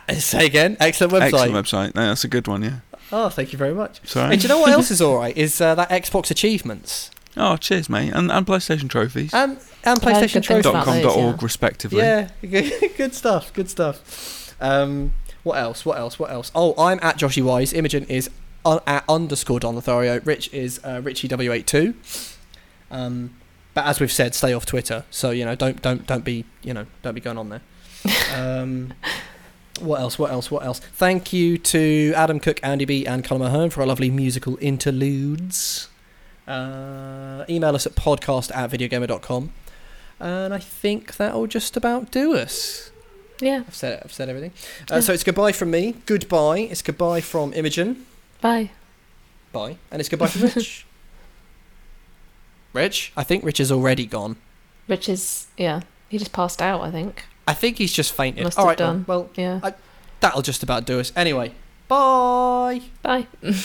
I, 0.08 0.14
say 0.18 0.46
again. 0.46 0.76
Excellent 0.78 1.12
website. 1.12 1.22
Excellent 1.24 1.52
website. 1.66 1.94
No, 1.96 2.06
that's 2.08 2.24
a 2.24 2.28
good 2.28 2.46
one. 2.46 2.62
Yeah. 2.62 2.76
Oh, 3.12 3.28
thank 3.28 3.52
you 3.52 3.58
very 3.58 3.74
much. 3.74 4.00
Sorry. 4.08 4.30
Hey, 4.30 4.36
do 4.36 4.42
you 4.42 4.48
know 4.48 4.58
what 4.60 4.70
else 4.78 4.90
is 4.90 5.02
all 5.02 5.16
right? 5.16 5.36
Is 5.36 5.60
uh, 5.60 5.74
that 5.74 5.90
Xbox 5.90 6.30
achievements 6.30 7.10
Oh, 7.36 7.56
cheers, 7.56 7.88
mate, 7.88 8.12
and 8.12 8.30
and 8.30 8.46
PlayStation 8.46 8.88
trophies. 8.90 9.32
and 9.32 9.52
and 9.84 9.98
I've 9.98 10.00
PlayStation 10.00 10.34
good 10.34 10.46
things 10.46 10.46
trophies. 10.46 10.66
about 10.66 10.84
.com 10.84 10.94
those, 10.96 11.04
dot 11.04 11.16
yeah. 11.16 11.24
org 11.24 11.42
respectively. 11.42 11.98
Yeah, 11.98 12.28
good 12.96 13.14
stuff. 13.14 13.52
Good 13.54 13.70
stuff. 13.70 14.54
Um, 14.60 15.14
what 15.42 15.58
else? 15.58 15.84
What 15.86 15.98
else? 15.98 16.18
What 16.18 16.30
else? 16.30 16.52
Oh, 16.54 16.74
I'm 16.78 16.98
at 17.02 17.18
Joshy 17.18 17.42
Wise. 17.42 17.72
Imogen 17.72 18.04
is 18.04 18.28
un- 18.66 18.80
at 18.86 19.04
underscore 19.08 19.60
Don 19.60 19.74
Lothario. 19.74 20.20
Rich 20.24 20.52
is 20.52 20.78
uh, 20.84 21.00
Richie 21.02 21.26
W82. 21.28 21.94
Um, 22.90 23.34
but 23.74 23.86
as 23.86 23.98
we've 23.98 24.12
said, 24.12 24.34
stay 24.34 24.52
off 24.52 24.66
Twitter. 24.66 25.04
So 25.10 25.30
you 25.30 25.44
know, 25.46 25.54
don't 25.54 25.80
don't 25.80 26.06
don't 26.06 26.24
be 26.24 26.44
you 26.62 26.74
know 26.74 26.86
don't 27.02 27.14
be 27.14 27.20
going 27.20 27.38
on 27.38 27.48
there. 27.48 27.62
Um, 28.34 28.94
what 29.80 30.00
else? 30.00 30.18
What 30.18 30.30
else? 30.30 30.50
What 30.50 30.64
else? 30.64 30.78
Thank 30.80 31.32
you 31.32 31.58
to 31.58 32.12
Adam 32.14 32.38
Cook, 32.40 32.60
Andy 32.62 32.84
B, 32.84 33.06
and 33.06 33.24
Colin 33.24 33.42
Mahone 33.42 33.70
for 33.70 33.80
our 33.80 33.86
lovely 33.86 34.10
musical 34.10 34.58
interludes. 34.60 35.88
Uh, 36.46 37.44
email 37.48 37.74
us 37.74 37.86
at 37.86 37.94
podcast 37.94 38.54
at 38.54 38.70
videogamer.com. 38.70 39.52
And 40.20 40.54
I 40.54 40.58
think 40.58 41.16
that'll 41.16 41.46
just 41.46 41.76
about 41.76 42.10
do 42.10 42.34
us. 42.36 42.90
Yeah. 43.40 43.64
I've 43.66 43.74
said 43.74 43.94
it. 43.94 44.02
I've 44.04 44.12
said 44.12 44.28
everything. 44.28 44.52
Uh, 44.82 44.96
Yeah. 44.96 45.00
So 45.00 45.12
it's 45.12 45.24
goodbye 45.24 45.52
from 45.52 45.70
me. 45.70 45.96
Goodbye. 46.06 46.58
It's 46.60 46.82
goodbye 46.82 47.20
from 47.20 47.52
Imogen. 47.54 48.06
Bye. 48.40 48.70
Bye. 49.52 49.78
And 49.90 50.00
it's 50.00 50.08
goodbye 50.08 50.28
from 50.28 50.42
Rich. 50.42 50.86
Rich? 52.72 53.12
I 53.16 53.24
think 53.24 53.44
Rich 53.44 53.60
is 53.60 53.70
already 53.72 54.06
gone. 54.06 54.36
Rich 54.88 55.08
is, 55.08 55.46
yeah. 55.56 55.80
He 56.08 56.18
just 56.18 56.32
passed 56.32 56.62
out, 56.62 56.80
I 56.82 56.90
think. 56.90 57.24
I 57.46 57.54
think 57.54 57.78
he's 57.78 57.92
just 57.92 58.12
fainted. 58.12 58.44
Must 58.44 58.58
All 58.58 58.64
have 58.66 58.70
right, 58.70 58.78
done. 58.78 59.04
Well, 59.06 59.28
Yeah. 59.36 59.60
that'll 60.20 60.42
just 60.42 60.62
about 60.62 60.84
do 60.86 61.00
us. 61.00 61.12
Anyway, 61.16 61.52
bye. 61.88 62.82
Bye. 63.02 63.26